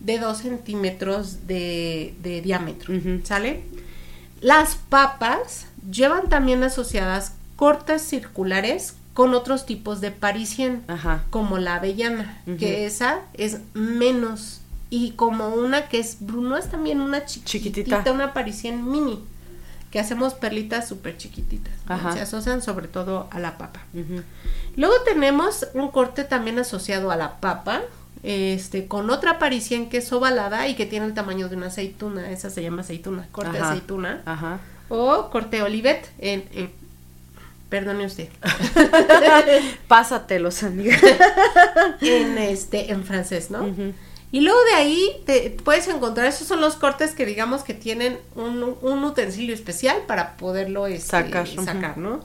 de 0.00 0.18
dos 0.18 0.38
centímetros 0.38 1.46
de, 1.46 2.14
diámetro, 2.44 2.92
¿sale? 3.24 3.62
Las 4.42 4.76
papas 4.76 5.66
llevan 5.90 6.28
también 6.28 6.62
asociadas 6.62 7.32
cortes 7.56 8.02
circulares 8.02 8.96
con 9.14 9.32
otros 9.32 9.64
tipos 9.64 10.02
de 10.02 10.10
parisien, 10.10 10.84
como 11.30 11.56
la 11.56 11.76
avellana, 11.76 12.42
que 12.58 12.84
esa 12.84 13.22
es 13.32 13.60
menos 13.72 14.60
y 14.90 15.12
como 15.12 15.48
una 15.48 15.88
que 15.88 16.00
es 16.00 16.18
Bruno 16.20 16.58
es 16.58 16.68
también 16.68 17.00
una 17.00 17.24
chiquitita, 17.24 18.12
una 18.12 18.34
parisien 18.34 18.88
mini 18.90 19.18
que 19.90 19.98
hacemos 19.98 20.34
perlitas 20.34 20.88
súper 20.88 21.16
chiquititas. 21.16 21.72
Se 22.12 22.20
asocian 22.20 22.62
sobre 22.62 22.88
todo 22.88 23.28
a 23.30 23.38
la 23.38 23.58
papa. 23.58 23.80
Luego 24.76 24.94
tenemos 25.04 25.66
un 25.74 25.90
corte 25.90 26.24
también 26.24 26.58
asociado 26.58 27.10
a 27.10 27.16
la 27.16 27.40
papa, 27.40 27.82
este, 28.22 28.86
con 28.86 29.10
otra 29.10 29.32
aparición 29.32 29.88
que 29.88 29.98
es 29.98 30.12
ovalada 30.12 30.68
y 30.68 30.74
que 30.74 30.86
tiene 30.86 31.06
el 31.06 31.14
tamaño 31.14 31.48
de 31.48 31.56
una 31.56 31.66
aceituna. 31.66 32.30
Esa 32.30 32.50
se 32.50 32.62
llama 32.62 32.82
aceituna, 32.82 33.26
corte 33.32 33.58
aceituna. 33.58 34.22
Ajá. 34.26 34.60
O 34.88 35.30
corte 35.30 35.62
olivet 35.62 36.10
en, 36.18 36.44
perdone 37.68 38.06
usted. 38.06 38.28
Pásatelos, 39.88 40.62
amiga. 40.62 40.96
en 42.00 42.38
este, 42.38 42.92
en 42.92 43.04
francés, 43.04 43.50
¿no? 43.50 43.66
Y 44.30 44.40
luego 44.40 44.58
de 44.64 44.74
ahí 44.74 45.22
te 45.24 45.50
puedes 45.50 45.88
encontrar, 45.88 46.26
esos 46.26 46.46
son 46.46 46.60
los 46.60 46.76
cortes 46.76 47.12
que 47.12 47.24
digamos 47.24 47.62
que 47.62 47.72
tienen 47.72 48.18
un, 48.34 48.76
un 48.82 49.04
utensilio 49.04 49.54
especial 49.54 50.02
para 50.06 50.36
poderlo 50.36 50.86
este, 50.86 51.08
sacar, 51.08 51.48
sacar 51.48 51.96
¿no? 51.96 52.20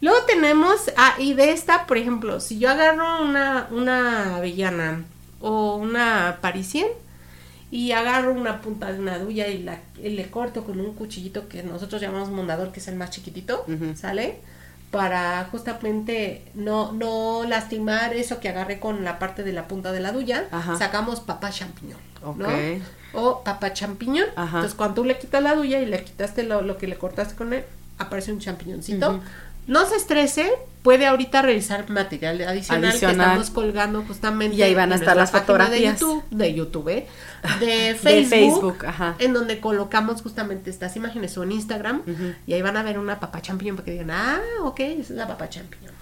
Luego 0.00 0.18
tenemos, 0.26 0.92
ah, 0.96 1.14
y 1.18 1.34
de 1.34 1.52
esta, 1.52 1.86
por 1.86 1.96
ejemplo, 1.96 2.40
si 2.40 2.58
yo 2.58 2.70
agarro 2.70 3.22
una, 3.22 3.68
una 3.70 4.36
avellana 4.36 5.04
o 5.40 5.76
una 5.76 6.38
parisien 6.40 6.88
y 7.70 7.92
agarro 7.92 8.32
una 8.32 8.60
punta 8.60 8.92
de 8.92 8.98
una 8.98 9.18
duya 9.18 9.48
y, 9.48 9.62
la, 9.62 9.80
le 10.02 10.30
corto 10.30 10.64
con 10.64 10.80
un 10.80 10.94
cuchillito 10.94 11.48
que 11.48 11.62
nosotros 11.62 12.00
llamamos 12.00 12.30
mondador, 12.30 12.70
que 12.70 12.80
es 12.80 12.88
el 12.88 12.96
más 12.96 13.10
chiquitito, 13.10 13.64
¿sale? 13.94 14.40
Para 14.94 15.44
justamente 15.50 16.44
no, 16.54 16.92
no 16.92 17.42
lastimar 17.48 18.14
eso 18.14 18.38
que 18.40 18.48
agarré 18.48 18.78
con 18.78 19.02
la 19.04 19.18
parte 19.18 19.42
de 19.42 19.52
la 19.52 19.66
punta 19.66 19.90
de 19.92 20.00
la 20.00 20.12
duya, 20.12 20.44
sacamos 20.78 21.20
papá 21.20 21.50
champiñón, 21.50 21.98
¿no? 22.36 22.46
O 23.12 23.42
papá 23.42 23.72
champiñón. 23.72 24.26
Entonces, 24.36 24.74
cuando 24.74 24.94
tú 24.96 25.04
le 25.04 25.18
quitas 25.18 25.42
la 25.42 25.54
duya 25.54 25.80
y 25.80 25.86
le 25.86 26.02
quitaste 26.04 26.44
lo, 26.44 26.62
lo 26.62 26.78
que 26.78 26.86
le 26.86 26.96
cortaste 26.96 27.34
con 27.34 27.52
él, 27.52 27.64
aparece 27.98 28.32
un 28.32 28.38
champiñoncito. 28.38 29.20
No 29.66 29.86
se 29.86 29.96
estrese, 29.96 30.50
puede 30.82 31.06
ahorita 31.06 31.40
realizar 31.40 31.88
material 31.88 32.42
adicional, 32.42 32.98
que 32.98 33.06
estamos 33.06 33.50
colgando 33.50 34.02
justamente. 34.02 34.56
Y 34.56 34.62
ahí 34.62 34.74
van 34.74 34.92
a 34.92 34.96
estar 34.96 35.16
las 35.16 35.30
fotografías. 35.30 35.98
De 35.98 36.06
YouTube, 36.06 36.24
de, 36.30 36.54
YouTube, 36.54 36.88
¿eh? 36.88 37.06
de 37.60 37.94
Facebook, 37.94 38.84
en 39.18 39.32
donde 39.32 39.60
colocamos 39.60 40.20
justamente 40.20 40.70
estas 40.70 40.96
imágenes 40.96 41.36
o 41.38 41.42
en 41.42 41.52
Instagram. 41.52 42.02
Y 42.46 42.52
ahí 42.52 42.62
van 42.62 42.76
a 42.76 42.82
ver 42.82 42.98
una 42.98 43.18
papa 43.20 43.40
champiñón 43.40 43.76
para 43.76 43.86
que 43.86 43.92
digan, 43.92 44.10
ah, 44.10 44.40
ok, 44.62 44.80
es 44.80 45.10
la 45.10 45.26
papa 45.26 45.48
champiñón. 45.48 45.94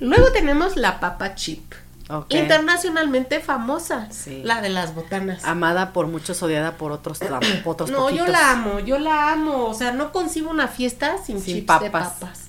Luego 0.00 0.32
tenemos 0.32 0.76
la 0.76 1.00
papa 1.00 1.34
chip. 1.34 1.74
Internacionalmente 2.30 3.40
famosa, 3.40 4.08
la 4.42 4.62
de 4.62 4.70
las 4.70 4.94
botanas. 4.94 5.44
Amada 5.44 5.92
por 5.92 6.06
muchos, 6.06 6.42
odiada 6.42 6.76
por 6.76 6.92
otros, 6.92 7.20
otros 7.64 7.90
No, 7.90 8.10
yo 8.10 8.26
la 8.26 8.52
amo, 8.52 8.80
yo 8.80 8.98
la 8.98 9.32
amo. 9.32 9.66
O 9.66 9.74
sea, 9.74 9.92
no 9.92 10.12
concibo 10.12 10.50
una 10.50 10.68
fiesta 10.68 11.18
sin, 11.18 11.42
chips 11.42 11.80
de 11.80 11.90
papas. 11.90 12.48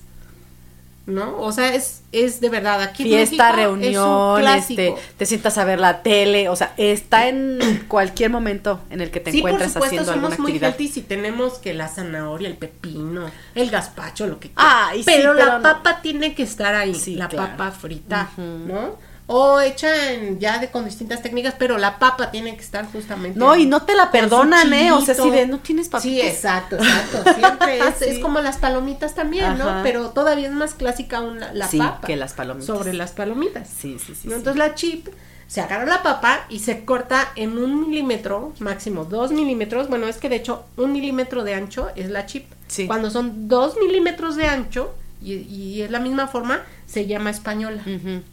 ¿no? 1.10 1.42
O 1.42 1.52
sea, 1.52 1.74
es, 1.74 2.04
es 2.12 2.40
de 2.40 2.50
verdad 2.50 2.82
aquí 2.82 3.04
fiesta, 3.04 3.52
reunión, 3.52 4.48
este, 4.48 4.94
te 5.18 5.26
sientas 5.26 5.58
a 5.58 5.66
ver 5.66 5.80
la 5.80 6.04
tele, 6.04 6.50
o 6.50 6.56
sea, 6.56 6.74
está 6.78 7.28
en 7.28 7.86
cualquier 7.88 8.30
momento 8.30 8.80
en 8.90 9.02
el 9.02 9.10
que 9.12 9.20
te 9.20 9.32
encuentres 9.32 9.74
por 9.74 9.84
supuesto, 9.84 10.02
haciendo 10.02 10.28
somos 10.28 10.40
muy 10.40 10.58
healthy 10.58 10.88
si 10.88 11.02
tenemos 11.02 11.58
que 11.58 11.74
la 11.74 11.88
zanahoria, 11.88 12.48
el 12.48 12.58
pepino, 12.58 13.30
el 13.56 13.70
gazpacho, 13.72 14.28
lo 14.28 14.40
que 14.40 14.52
quieras. 14.52 15.06
pero, 15.06 15.34
la 15.34 15.60
papa 15.62 16.02
tiene 16.02 16.36
que 16.36 16.44
estar 16.44 16.76
ahí, 16.76 16.94
la 17.16 17.28
papa 17.28 17.72
frita, 17.72 18.30
¿no? 18.38 19.09
O 19.32 19.62
hecha 19.62 20.12
en, 20.12 20.40
ya 20.40 20.58
de 20.58 20.72
con 20.72 20.86
distintas 20.86 21.22
técnicas, 21.22 21.54
pero 21.56 21.78
la 21.78 22.00
papa 22.00 22.32
tiene 22.32 22.56
que 22.56 22.64
estar 22.64 22.92
justamente. 22.92 23.38
No, 23.38 23.56
y 23.56 23.68
no 23.68 23.84
te 23.84 23.94
la 23.94 24.10
perdonan, 24.10 24.74
¿eh? 24.74 24.92
O 24.92 25.02
sea, 25.02 25.14
si 25.14 25.30
de 25.30 25.46
no 25.46 25.60
tienes 25.60 25.88
papitas. 25.88 26.02
Sí, 26.02 26.20
exacto, 26.20 26.76
exacto. 26.80 27.36
Siempre 27.36 27.78
es, 27.78 28.02
es 28.02 28.18
como 28.18 28.42
las 28.42 28.58
palomitas 28.58 29.14
también, 29.14 29.60
¿no? 29.60 29.82
Pero 29.84 30.10
todavía 30.10 30.48
es 30.48 30.54
más 30.54 30.74
clásica 30.74 31.20
aún 31.20 31.40
la, 31.40 31.68
sí, 31.68 31.78
papa. 31.78 32.08
que 32.08 32.16
las 32.16 32.34
palomitas. 32.34 32.66
Sobre 32.66 32.92
las 32.94 33.12
palomitas. 33.12 33.70
Sí, 33.70 34.00
sí, 34.04 34.16
sí. 34.16 34.30
Entonces 34.34 34.56
la 34.56 34.74
chip 34.74 35.10
se 35.46 35.62
agarra 35.62 35.86
la 35.86 36.02
papa 36.02 36.48
y 36.50 36.60
se 36.60 36.84
corta 36.84 37.32
en 37.36 37.60
un 37.60 37.88
milímetro, 37.88 38.54
máximo 38.58 39.06
dos 39.06 39.32
milímetros. 39.32 39.90
Bueno, 39.90 40.08
es 40.08 40.18
que 40.18 40.30
de 40.30 40.38
hecho 40.38 40.66
un 40.76 40.92
milímetro 40.92 41.44
de 41.44 41.54
ancho 41.54 41.90
es 41.96 42.10
la 42.10 42.26
chip. 42.26 42.48
Sí. 42.68 42.88
Cuando 42.88 43.12
son 43.12 43.48
dos 43.48 43.78
milímetros 43.78 44.38
de 44.38 44.48
ancho 44.48 44.96
y, 45.22 45.34
y 45.34 45.82
es 45.82 45.92
la 45.92 46.00
misma 46.00 46.28
forma, 46.28 46.62
se 46.88 47.06
llama 47.08 47.30
española 47.30 47.84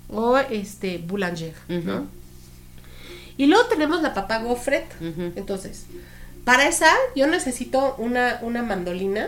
o 0.08 0.38
este 0.38 0.98
boulanger, 0.98 1.54
¿no? 1.68 2.06
Y 3.38 3.46
luego 3.46 3.66
tenemos 3.66 4.02
la 4.02 4.14
papa 4.14 4.38
gofret. 4.38 4.86
Entonces, 5.36 5.86
para 6.44 6.68
esa 6.68 6.88
yo 7.16 7.26
necesito 7.26 7.96
una, 7.98 8.38
una 8.42 8.62
mandolina, 8.62 9.26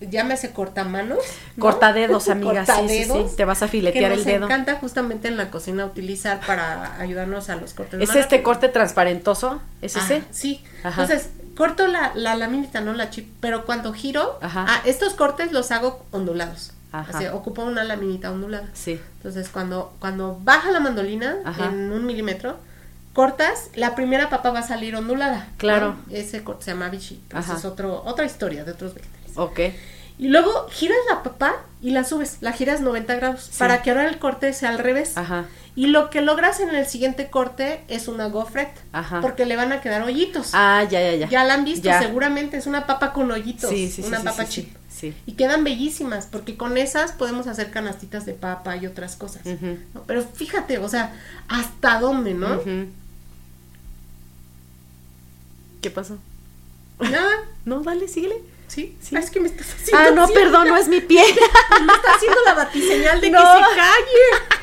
ya 0.00 0.24
me 0.24 0.34
hace 0.34 0.52
cortamanos. 0.52 1.18
¿no? 1.56 1.62
Cortadedos, 1.62 2.28
amigas, 2.30 2.70
sí, 2.88 3.04
sí, 3.04 3.10
te 3.36 3.44
vas 3.44 3.62
a 3.62 3.68
filetear 3.68 4.12
el 4.12 4.24
dedo. 4.24 4.40
Me 4.40 4.46
encanta 4.46 4.76
justamente 4.76 5.28
en 5.28 5.36
la 5.36 5.50
cocina 5.50 5.84
utilizar 5.84 6.40
para 6.46 7.00
ayudarnos 7.00 7.50
a 7.50 7.56
los 7.56 7.74
cortes. 7.74 8.00
¿Es 8.00 8.14
este 8.14 8.42
corte 8.42 8.68
transparentoso? 8.68 9.60
¿Es 9.82 9.96
ese? 9.96 10.22
Sí. 10.30 10.62
Entonces, 10.84 11.30
corto 11.56 11.88
la, 11.88 12.12
la 12.14 12.36
laminita, 12.36 12.80
no 12.80 12.92
la 12.94 13.10
chip, 13.10 13.28
pero 13.40 13.66
cuando 13.66 13.92
giro, 13.92 14.38
ah, 14.40 14.82
estos 14.86 15.14
cortes 15.14 15.52
los 15.52 15.72
hago 15.72 16.06
ondulados. 16.12 16.72
Así, 16.92 17.26
ocupa 17.26 17.64
una 17.64 17.84
laminita 17.84 18.30
ondulada. 18.30 18.68
Sí. 18.74 19.00
Entonces, 19.16 19.48
cuando, 19.48 19.94
cuando 19.98 20.38
baja 20.42 20.70
la 20.70 20.80
mandolina 20.80 21.38
en 21.58 21.90
un 21.90 22.04
milímetro, 22.04 22.58
cortas, 23.12 23.70
la 23.74 23.94
primera 23.94 24.28
papa 24.30 24.50
va 24.50 24.60
a 24.60 24.66
salir 24.66 24.94
ondulada. 24.94 25.48
Claro. 25.56 25.96
Ese 26.10 26.44
corte 26.44 26.66
se 26.66 26.70
llama 26.72 26.88
bichi. 26.88 27.22
Esa 27.36 27.56
es 27.56 27.64
otro, 27.64 28.02
otra 28.04 28.24
historia 28.24 28.64
de 28.64 28.72
otros 28.72 28.94
vegetales. 28.94 29.32
Ok. 29.36 29.60
Y 30.18 30.28
luego 30.28 30.68
giras 30.70 30.98
la 31.10 31.22
papa 31.22 31.56
y 31.80 31.90
la 31.90 32.04
subes, 32.04 32.38
la 32.42 32.52
giras 32.52 32.80
90 32.80 33.14
grados 33.16 33.50
para 33.58 33.82
que 33.82 33.90
ahora 33.90 34.08
el 34.08 34.18
corte 34.18 34.52
sea 34.52 34.68
al 34.68 34.78
revés. 34.78 35.16
Ajá. 35.16 35.46
Y 35.74 35.86
lo 35.86 36.10
que 36.10 36.20
logras 36.20 36.60
en 36.60 36.74
el 36.74 36.86
siguiente 36.86 37.30
corte 37.30 37.82
es 37.88 38.06
una 38.06 38.26
gofret, 38.26 38.70
Ajá. 38.92 39.20
porque 39.22 39.46
le 39.46 39.56
van 39.56 39.72
a 39.72 39.80
quedar 39.80 40.02
hoyitos. 40.02 40.50
Ah, 40.52 40.84
ya, 40.88 41.00
ya, 41.00 41.14
ya. 41.14 41.28
Ya 41.28 41.44
la 41.44 41.54
han 41.54 41.64
visto, 41.64 41.88
seguramente 41.98 42.58
es 42.58 42.66
una 42.66 42.86
papa 42.86 43.14
con 43.14 43.30
hoyitos, 43.30 43.70
sí, 43.70 43.90
sí, 43.90 44.02
una 44.02 44.20
papa 44.20 44.46
chip. 44.46 44.76
Y 45.26 45.32
quedan 45.32 45.64
bellísimas, 45.64 46.26
porque 46.26 46.56
con 46.56 46.76
esas 46.76 47.12
podemos 47.12 47.46
hacer 47.46 47.70
canastitas 47.70 48.26
de 48.26 48.34
papa 48.34 48.76
y 48.76 48.86
otras 48.86 49.16
cosas. 49.16 49.42
Pero 50.06 50.22
fíjate, 50.22 50.78
o 50.78 50.88
sea, 50.88 51.14
hasta 51.48 51.98
dónde, 51.98 52.34
¿no? 52.34 52.60
¿Qué 55.82 55.90
pasó? 55.90 56.18
Nada. 57.00 57.44
no, 57.64 57.80
dale, 57.82 58.08
síguele. 58.08 58.36
Sí, 58.68 58.96
sí. 59.02 59.14
es 59.16 59.30
que 59.30 59.40
me 59.40 59.48
estás 59.48 59.66
haciendo. 59.74 59.98
Ah, 59.98 60.10
no, 60.14 60.32
perdón, 60.32 60.68
no 60.68 60.76
es 60.78 60.88
mi 60.88 61.00
pie. 61.02 61.22
me 61.22 61.92
está 61.92 62.14
haciendo 62.14 62.38
la 62.46 62.54
batiseñal 62.54 63.20
de 63.20 63.30
que 63.30 63.36
se 63.36 63.42
calle. 63.42 64.56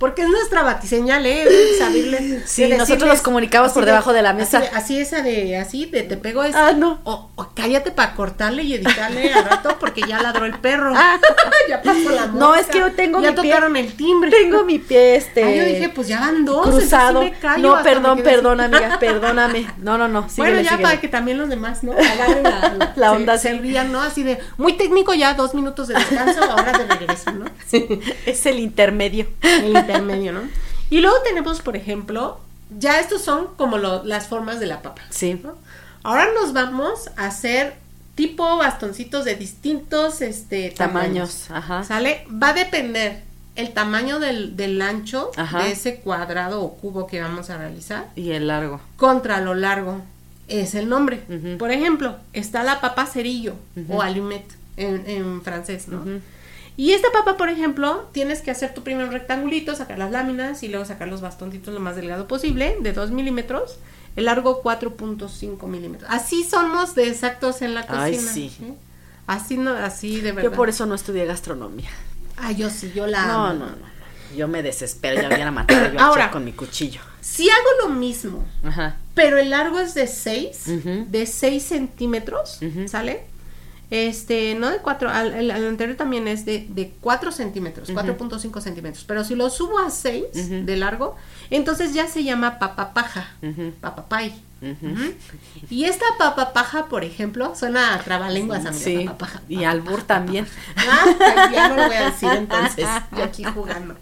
Porque 0.00 0.22
es 0.22 0.28
nuestra 0.28 0.62
batiseñal, 0.62 1.26
¿eh? 1.26 1.46
Saberle, 1.78 2.42
sí, 2.46 2.66
nosotros 2.68 3.06
los 3.06 3.20
comunicamos 3.20 3.72
por 3.72 3.84
debajo 3.84 4.14
de 4.14 4.22
la 4.22 4.32
mesa. 4.32 4.62
Así, 4.72 4.98
esa 4.98 5.20
de, 5.20 5.58
así, 5.58 5.84
de 5.84 6.04
te 6.04 6.16
pego 6.16 6.42
es. 6.42 6.56
Ah, 6.56 6.72
no. 6.72 7.02
O, 7.04 7.30
cállate 7.54 7.90
para 7.90 8.14
cortarle 8.14 8.62
y 8.62 8.72
editarle 8.72 9.30
al 9.30 9.44
rato 9.44 9.76
porque 9.78 10.00
ya 10.08 10.22
ladró 10.22 10.46
el 10.46 10.58
perro. 10.58 10.94
Ah. 10.96 11.20
ya 11.68 11.82
pasó 11.82 12.08
la 12.12 12.28
mosca. 12.28 12.38
No, 12.38 12.54
es 12.54 12.66
que 12.68 12.78
yo 12.78 12.92
tengo 12.92 13.20
ya 13.20 13.32
mi 13.32 13.36
pie. 13.36 13.50
Ya 13.50 13.54
tocaron 13.56 13.76
el 13.76 13.92
timbre. 13.92 14.30
Tengo 14.30 14.64
mi 14.64 14.78
pie, 14.78 15.16
este. 15.16 15.44
Ah, 15.44 15.50
yo 15.50 15.64
dije, 15.66 15.90
pues 15.90 16.08
ya 16.08 16.20
van 16.20 16.46
dos. 16.46 16.66
Cruzado. 16.66 17.22
no, 17.58 17.82
perdón, 17.82 18.22
perdón, 18.22 18.62
amiga, 18.62 18.96
perdóname. 19.00 19.66
No, 19.82 19.98
no, 19.98 20.08
no. 20.08 20.26
bueno, 20.38 20.62
ya 20.62 20.78
para 20.78 20.98
que 20.98 21.08
también 21.08 21.36
los 21.36 21.50
demás, 21.50 21.82
¿no? 21.82 21.92
Agarren 22.12 22.42
la, 22.42 22.92
la 22.96 23.12
onda. 23.12 23.36
Se, 23.36 23.52
rían, 23.52 23.92
¿no? 23.92 24.00
Así 24.00 24.22
de, 24.22 24.38
muy 24.56 24.78
técnico 24.78 25.12
ya, 25.12 25.34
dos 25.34 25.54
minutos 25.54 25.88
de 25.88 25.94
descanso, 25.96 26.42
ahora 26.42 26.72
de 26.72 26.86
regreso, 26.86 27.32
¿no? 27.32 27.44
Sí. 27.66 28.00
Es 28.24 28.46
el 28.46 28.60
intermedio. 28.60 29.26
El 29.42 29.76
intermedio, 29.76 29.89
¿no? 29.98 30.40
Y 30.90 31.00
luego 31.00 31.16
tenemos, 31.22 31.60
por 31.60 31.76
ejemplo, 31.76 32.40
ya 32.78 33.00
estos 33.00 33.22
son 33.22 33.48
como 33.56 33.78
lo- 33.78 34.04
las 34.04 34.28
formas 34.28 34.60
de 34.60 34.66
la 34.66 34.82
papa. 34.82 35.02
Sí. 35.10 35.40
¿no? 35.42 35.54
Ahora 36.02 36.28
nos 36.34 36.52
vamos 36.52 37.08
a 37.16 37.26
hacer 37.26 37.74
tipo 38.14 38.56
bastoncitos 38.56 39.24
de 39.24 39.34
distintos 39.36 40.20
este, 40.20 40.70
tamaños. 40.70 41.46
Tamaños, 41.46 41.50
ajá. 41.50 41.84
¿Sale? 41.84 42.26
Va 42.30 42.48
a 42.50 42.52
depender 42.54 43.22
el 43.56 43.72
tamaño 43.72 44.20
del, 44.20 44.56
del 44.56 44.80
ancho 44.82 45.30
Ajá. 45.36 45.64
de 45.64 45.72
ese 45.72 45.96
cuadrado 45.96 46.62
o 46.62 46.74
cubo 46.76 47.06
que 47.06 47.20
vamos 47.20 47.50
a 47.50 47.58
realizar 47.58 48.06
Y 48.16 48.30
el 48.32 48.46
largo. 48.48 48.80
contra 48.96 49.40
lo 49.40 49.54
largo. 49.54 50.00
Es 50.48 50.74
el 50.74 50.88
nombre. 50.88 51.20
Por 51.58 51.70
ejemplo, 51.70 52.16
está 52.32 52.64
la 52.64 52.80
papa 52.80 53.06
cerillo 53.06 53.54
o 53.88 54.02
allumette 54.02 54.52
en, 54.76 55.04
en 55.08 55.42
francés, 55.42 55.86
¿no? 55.86 56.00
Ujú. 56.00 56.20
Y 56.80 56.92
esta 56.94 57.08
papa, 57.12 57.36
por 57.36 57.50
ejemplo, 57.50 58.08
tienes 58.12 58.40
que 58.40 58.50
hacer 58.50 58.72
tu 58.72 58.82
primer 58.82 59.10
rectangulito, 59.10 59.76
sacar 59.76 59.98
las 59.98 60.10
láminas 60.10 60.62
y 60.62 60.68
luego 60.68 60.86
sacar 60.86 61.08
los 61.08 61.20
bastoncitos 61.20 61.74
lo 61.74 61.78
más 61.80 61.94
delgado 61.94 62.26
posible, 62.26 62.78
de 62.80 62.94
2 62.94 63.10
milímetros, 63.10 63.76
el 64.16 64.24
largo 64.24 64.62
4.5 64.62 65.66
milímetros. 65.66 66.10
Así 66.10 66.42
somos 66.42 66.94
de 66.94 67.08
exactos 67.08 67.60
en 67.60 67.74
la 67.74 67.82
cocina. 67.86 68.04
Ay, 68.04 68.18
sí. 68.18 68.50
¿eh? 68.62 68.72
Así, 69.26 69.58
no, 69.58 69.72
así 69.72 70.22
de 70.22 70.32
verdad. 70.32 70.50
Yo 70.50 70.56
por 70.56 70.70
eso 70.70 70.86
no 70.86 70.94
estudié 70.94 71.26
gastronomía. 71.26 71.90
Ah, 72.38 72.52
yo 72.52 72.70
sí, 72.70 72.90
yo 72.94 73.06
la 73.06 73.26
No, 73.26 73.44
amo. 73.48 73.58
no, 73.58 73.66
no, 73.66 73.72
no. 73.72 73.90
Yo 74.34 74.48
me 74.48 74.62
desespero, 74.62 75.20
ya 75.20 75.26
hubiera 75.28 75.50
matado 75.50 75.92
yo 75.92 76.00
Ahora. 76.00 76.30
Con 76.30 76.46
mi 76.46 76.52
cuchillo. 76.52 77.02
Si 77.20 77.50
hago 77.50 77.68
lo 77.82 77.88
mismo, 77.90 78.46
Ajá. 78.64 78.96
pero 79.14 79.36
el 79.36 79.50
largo 79.50 79.80
es 79.80 79.92
de 79.92 80.06
6, 80.06 80.62
Ujú. 80.78 81.06
de 81.10 81.26
6 81.26 81.62
centímetros. 81.62 82.58
¿sale? 82.86 83.26
Este, 83.90 84.54
no 84.54 84.70
de 84.70 84.78
4, 84.78 85.10
al, 85.10 85.34
al- 85.34 85.50
al 85.50 85.66
anterior 85.68 85.96
también 85.96 86.28
es 86.28 86.44
de, 86.44 86.66
de 86.68 86.92
4 87.00 87.32
centímetros, 87.32 87.90
4.5 87.90 88.60
centímetros, 88.60 89.04
pero 89.04 89.24
si 89.24 89.34
lo 89.34 89.50
subo 89.50 89.78
a 89.80 89.90
6 89.90 90.24
Ujú. 90.34 90.64
de 90.64 90.76
largo, 90.76 91.16
entonces 91.50 91.92
ya 91.92 92.06
se 92.06 92.22
llama 92.22 92.58
papapaja, 92.60 93.28
Ujú. 93.42 93.72
papapay. 93.80 94.32
Y 95.70 95.84
esta 95.84 96.04
papapaja, 96.18 96.86
por 96.86 97.04
ejemplo, 97.04 97.54
suena 97.54 97.94
a 97.94 97.98
trabalenguas, 98.00 98.66
amiga, 98.66 98.84
Sí. 98.84 99.04
papapaja. 99.06 99.42
Y 99.48 99.64
albur 99.64 100.02
también. 100.02 100.46
Ah, 100.76 101.48
ya 101.52 101.68
no 101.68 101.76
lo 101.76 101.86
voy 101.86 101.96
a 101.96 102.10
decir 102.10 102.28
entonces, 102.30 102.86
yo 103.16 103.24
aquí 103.24 103.44
jugando. 103.44 103.96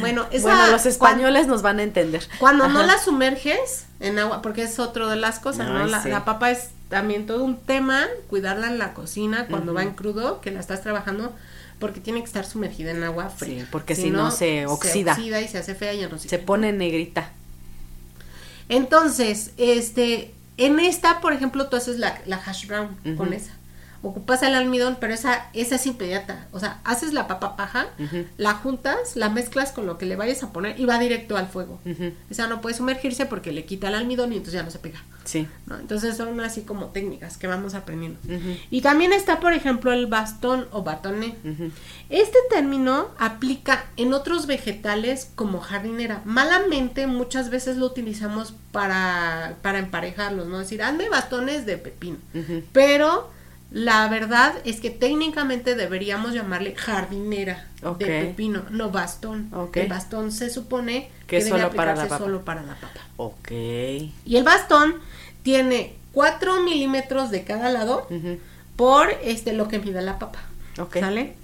Bueno, 0.00 0.26
esa, 0.30 0.54
bueno, 0.54 0.72
los 0.72 0.86
españoles 0.86 1.46
nos 1.46 1.62
van 1.62 1.78
a 1.80 1.82
entender. 1.82 2.26
cuando 2.38 2.68
no 2.68 2.82
la 2.82 2.98
sumerges 2.98 3.86
en 4.00 4.18
agua, 4.18 4.42
porque 4.42 4.62
es 4.62 4.78
otro 4.78 5.08
de 5.08 5.16
las 5.16 5.38
cosas, 5.38 5.68
¿no? 5.68 5.86
La, 5.86 6.02
sí. 6.02 6.08
la 6.08 6.24
papa 6.24 6.50
es 6.50 6.70
también 6.88 7.26
todo 7.26 7.44
un 7.44 7.58
tema, 7.58 8.06
cuidarla 8.28 8.68
en 8.68 8.78
la 8.78 8.94
cocina 8.94 9.46
cuando 9.48 9.74
va 9.74 9.82
en 9.82 9.92
crudo, 9.92 10.40
que 10.40 10.50
la 10.50 10.60
estás 10.60 10.82
trabajando, 10.82 11.34
porque 11.78 12.00
tiene 12.00 12.20
que 12.20 12.26
estar 12.26 12.44
sumergida 12.44 12.90
en 12.90 13.02
agua 13.04 13.28
fría. 13.28 13.62
Sí, 13.62 13.68
porque 13.70 13.94
si 13.94 14.10
no, 14.10 14.30
se 14.30 14.66
oxida. 14.66 15.14
Se 15.14 15.20
oxida 15.20 15.40
y 15.40 15.48
se 15.48 15.58
hace 15.58 15.74
fea 15.74 15.94
y 15.94 16.00
ya 16.00 16.08
Se 16.18 16.38
pone 16.38 16.72
negrita. 16.72 17.30
Entonces, 18.70 19.50
este, 19.56 20.32
en 20.56 20.78
esta, 20.78 21.20
por 21.20 21.32
ejemplo, 21.32 21.68
tú 21.68 21.76
haces 21.76 21.98
la, 21.98 22.20
la 22.24 22.36
hash 22.36 22.66
brown 22.66 22.96
con 23.16 23.32
esa. 23.34 23.52
Ocupas 24.02 24.42
el 24.42 24.54
almidón, 24.54 24.96
pero 24.98 25.12
esa, 25.12 25.50
esa 25.52 25.74
es 25.74 25.86
inmediata. 25.86 26.46
O 26.52 26.60
sea, 26.60 26.80
haces 26.84 27.12
la 27.12 27.28
papa 27.28 27.56
paja, 27.56 27.88
la 28.38 28.54
juntas, 28.54 29.14
la 29.14 29.28
mezclas 29.28 29.72
con 29.72 29.86
lo 29.86 29.98
que 29.98 30.06
le 30.06 30.16
vayas 30.16 30.42
a 30.42 30.52
poner 30.52 30.80
y 30.80 30.86
va 30.86 30.98
directo 30.98 31.36
al 31.36 31.48
fuego. 31.48 31.80
Ujú. 31.84 32.12
Esa 32.30 32.46
no 32.46 32.60
puede 32.60 32.76
sumergirse 32.76 33.26
porque 33.26 33.52
le 33.52 33.66
quita 33.66 33.88
el 33.88 33.94
almidón 33.94 34.32
y 34.32 34.36
entonces 34.36 34.54
ya 34.54 34.62
no 34.62 34.70
se 34.70 34.78
pega. 34.78 35.02
Sí. 35.24 35.46
¿no? 35.66 35.78
Entonces 35.78 36.16
son 36.16 36.40
así 36.40 36.62
como 36.62 36.86
técnicas 36.86 37.36
que 37.36 37.46
vamos 37.46 37.74
aprendiendo. 37.74 38.18
Y 38.70 38.80
también 38.80 39.12
está, 39.12 39.38
por 39.38 39.52
ejemplo, 39.52 39.92
el 39.92 40.06
bastón 40.06 40.66
o 40.72 40.82
batone. 40.82 41.36
Ujú. 41.44 41.70
Este 42.08 42.38
término 42.48 43.08
aplica 43.18 43.84
en 43.96 44.14
otros 44.14 44.46
vegetales 44.46 45.30
como 45.34 45.60
jardinera. 45.60 46.22
Malamente 46.24 47.06
muchas 47.06 47.50
veces 47.50 47.76
lo 47.76 47.86
utilizamos 47.86 48.54
para, 48.72 49.56
para 49.62 49.78
emparejarlos, 49.78 50.46
¿no? 50.46 50.60
Es 50.60 50.66
decir, 50.66 50.82
hazme 50.82 51.08
bastones 51.08 51.66
de 51.66 51.76
pepino. 51.76 52.16
Pero 52.72 53.30
la 53.70 54.08
verdad 54.08 54.54
es 54.64 54.80
que 54.80 54.90
técnicamente 54.90 55.76
deberíamos 55.76 56.32
llamarle 56.34 56.74
jardinera 56.74 57.68
de 57.98 58.06
pepino, 58.06 58.64
no 58.70 58.90
bastón. 58.90 59.50
El 59.74 59.88
bastón 59.88 60.32
se 60.32 60.50
supone 60.50 61.10
Que 61.26 61.38
es 61.38 61.48
solo 61.48 61.70
para 61.70 61.94
la 61.94 62.04
papa. 62.04 62.18
solo 62.18 62.44
para 62.44 62.62
la 62.62 62.74
papa. 62.74 63.00
Ok. 63.16 63.50
Y 63.52 64.36
el 64.36 64.42
bastón 64.44 64.96
tiene 65.42 65.94
4 66.12 66.62
milímetros 66.62 67.30
de 67.30 67.44
cada 67.44 67.70
lado 67.70 68.08
por 68.76 69.10
este 69.22 69.52
lo 69.52 69.68
que 69.68 69.78
mide 69.78 70.02
la 70.02 70.18
papa. 70.18 70.40
Ok. 70.78 70.98
¿Sale? 70.98 71.34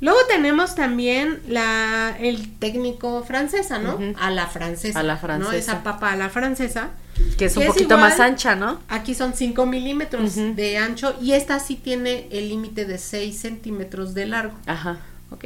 Luego 0.00 0.18
tenemos 0.28 0.74
también 0.74 1.40
la, 1.48 2.16
el 2.20 2.58
técnico 2.58 3.24
francesa, 3.24 3.78
¿no? 3.78 3.98
A 4.18 4.30
la 4.30 4.46
francesa. 4.46 5.00
A 5.00 5.02
la 5.02 5.14
¿no? 5.14 5.20
francesa. 5.20 5.56
Esa 5.56 5.82
papa 5.82 6.12
a 6.12 6.16
la 6.16 6.28
francesa. 6.28 6.90
Que 7.38 7.46
es 7.46 7.56
un 7.56 7.66
poquito 7.66 7.96
más 7.96 8.20
ancha, 8.20 8.56
¿no? 8.56 8.80
Aquí 8.88 9.14
son 9.14 9.34
5 9.34 9.64
milímetros 9.64 10.34
de 10.34 10.76
ancho 10.76 11.14
y 11.20 11.32
esta 11.32 11.58
sí 11.60 11.76
tiene 11.76 12.28
el 12.30 12.50
límite 12.50 12.84
de 12.84 12.98
6 12.98 13.38
centímetros 13.38 14.12
de 14.12 14.26
largo. 14.26 14.54
Ajá. 14.66 14.98
¿Ok? 15.30 15.44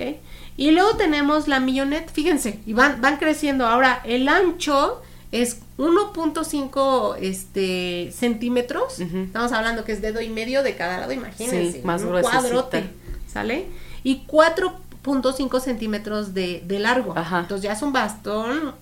Y 0.56 0.72
luego 0.72 0.96
tenemos 0.96 1.48
la 1.48 1.60
millonette, 1.60 2.10
fíjense, 2.10 2.58
y 2.66 2.72
van, 2.72 3.00
van 3.00 3.16
creciendo. 3.18 3.66
Ahora, 3.66 4.02
el 4.04 4.28
ancho 4.28 5.00
es 5.32 5.60
1.5 5.78 7.16
este, 7.20 8.12
centímetros. 8.12 9.00
Estamos 9.00 9.52
hablando 9.52 9.84
que 9.84 9.92
es 9.92 10.02
dedo 10.02 10.20
y 10.20 10.28
medio 10.28 10.62
de 10.62 10.74
cada 10.74 10.98
lado, 10.98 11.12
imagínense. 11.12 11.72
Sí, 11.72 11.80
más 11.84 12.02
un 12.02 12.08
gruesecita. 12.08 12.40
cuadrote, 12.40 12.84
¿sale? 13.32 13.66
Y 14.02 14.22
4.5 14.26 15.60
centímetros 15.60 16.34
de, 16.34 16.62
de 16.66 16.78
largo. 16.78 17.16
Ajá. 17.16 17.40
Entonces 17.40 17.62
ya 17.64 17.72
es 17.72 17.82
un 17.82 17.92
bastón, 17.92 18.72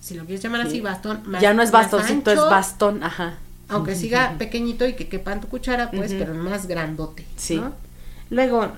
si 0.00 0.14
lo 0.14 0.24
quieres 0.24 0.42
llamar 0.42 0.62
así, 0.62 0.76
Sí. 0.76 0.80
bastón. 0.80 1.22
más- 1.26 1.42
ya 1.42 1.54
no 1.54 1.62
es 1.62 1.70
bastoncito, 1.70 2.30
es 2.30 2.38
bastón. 2.38 3.02
Ajá. 3.02 3.38
Aunque 3.68 3.94
siga 3.96 4.34
pequeñito 4.38 4.86
y 4.86 4.92
que 4.94 5.08
quepa 5.08 5.32
en 5.32 5.40
tu 5.40 5.48
cuchara, 5.48 5.90
pues, 5.90 6.10
Ujú. 6.12 6.18
pero 6.20 6.34
más 6.34 6.66
grandote. 6.66 7.24
Sí. 7.36 7.56
¿no? 7.56 7.72
Luego, 8.30 8.68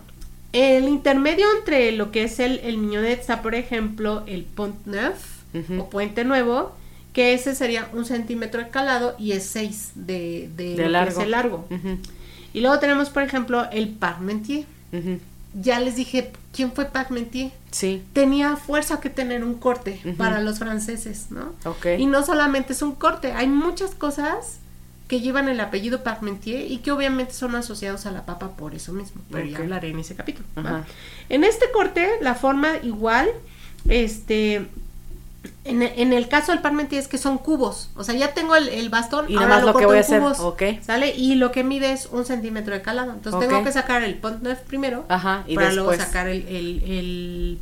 el 0.53 0.89
intermedio 0.89 1.45
entre 1.59 1.91
lo 1.93 2.13
que 2.13 2.23
es 2.25 2.39
el, 2.39 2.61
el 2.61 2.79
mignonette 2.79 3.21
está, 3.21 3.43
por 3.43 3.55
ejemplo, 3.55 4.23
el 4.27 4.45
pont 4.45 4.77
neuf 4.87 5.37
o 5.79 5.89
puente 5.91 6.23
nuevo, 6.25 6.73
que 7.15 7.33
ese 7.33 7.55
sería 7.55 7.89
un 7.95 8.05
centímetro 8.05 8.63
de 8.63 8.69
calado 8.69 9.17
y 9.19 9.33
es 9.33 9.45
6 9.47 9.93
de, 9.95 10.51
de, 10.55 10.89
largo. 10.89 11.11
es 11.11 11.19
el 11.25 11.31
largo. 11.31 11.67
Ujú. 11.71 11.99
Y 12.53 12.61
luego 12.61 12.79
tenemos, 12.79 13.09
por 13.09 13.23
ejemplo, 13.23 13.67
el 13.73 13.89
parmentier. 13.89 14.67
Ujú. 14.93 15.19
Ya 15.59 15.81
les 15.81 15.97
dije, 15.97 16.33
¿quién 16.53 16.73
fue 16.73 16.85
Parmentier? 16.85 17.51
Sí. 17.71 18.05
Tenía 18.13 18.57
fuerza 18.57 19.01
que 19.01 19.09
tener 19.09 19.43
un 19.43 19.55
corte 19.55 20.01
para 20.19 20.41
los 20.41 20.59
franceses, 20.59 21.31
¿no? 21.31 21.55
Ok. 21.65 21.87
Y 21.99 22.05
no 22.07 22.25
solamente 22.25 22.75
es 22.75 22.83
un 22.83 22.95
corte, 22.95 23.33
hay 23.33 23.47
muchas 23.47 23.95
cosas 23.95 24.59
que 25.09 25.21
llevan 25.21 25.49
el 25.49 25.61
apellido 25.61 26.03
Parmentier 26.03 26.71
y 26.71 26.79
que 26.79 26.91
obviamente 26.91 27.33
son 27.33 27.55
asociados 27.55 28.07
a 28.07 28.11
la 28.11 28.27
papa 28.27 28.57
por 28.57 28.75
eso 28.75 28.93
mismo, 28.93 29.23
pero 29.31 29.47
ya 29.47 29.59
hablaré 29.59 29.91
en 29.91 30.01
ese 30.01 30.15
capítulo. 30.15 30.47
En 31.29 31.45
este 31.45 31.71
corte, 31.73 32.09
la 32.21 32.35
forma 32.35 32.77
igual, 32.83 33.29
este, 33.89 34.67
en, 35.65 35.83
en 35.83 36.13
el 36.13 36.29
caso 36.29 36.53
del 36.53 36.61
Parmentier 36.61 37.01
es 37.03 37.09
que 37.09 37.19
son 37.19 37.39
cubos, 37.39 37.91
o 37.97 38.05
sea, 38.05 38.15
ya 38.15 38.35
tengo 38.35 38.57
el, 38.57 38.69
el 38.69 38.89
bastón 38.89 39.27
Y 39.29 39.35
ahora 39.35 39.47
nada 39.47 39.57
más 39.61 39.67
lo 39.67 39.73
que 39.79 39.85
corto 39.85 39.89
voy 39.89 39.97
a 39.97 40.01
en 40.01 40.05
hacer, 40.05 40.21
cubos. 40.21 40.85
¿sale? 40.85 41.15
Y 41.17 41.35
lo 41.37 41.53
que 41.53 41.65
mide 41.65 41.93
es 41.93 42.07
un 42.13 42.25
centímetro 42.25 42.75
de 42.75 42.83
calado, 42.83 43.13
entonces 43.13 43.49
tengo 43.49 43.65
que 43.65 43.73
sacar 43.73 44.03
el 44.03 44.15
pont 44.17 44.43
neuf 44.43 44.59
primero 44.61 45.05
Ajá. 45.09 45.45
Y 45.47 45.55
para 45.55 45.69
después. 45.69 45.87
luego 45.87 46.05
sacar 46.05 46.29
el, 46.29 46.47
el. 46.49 47.59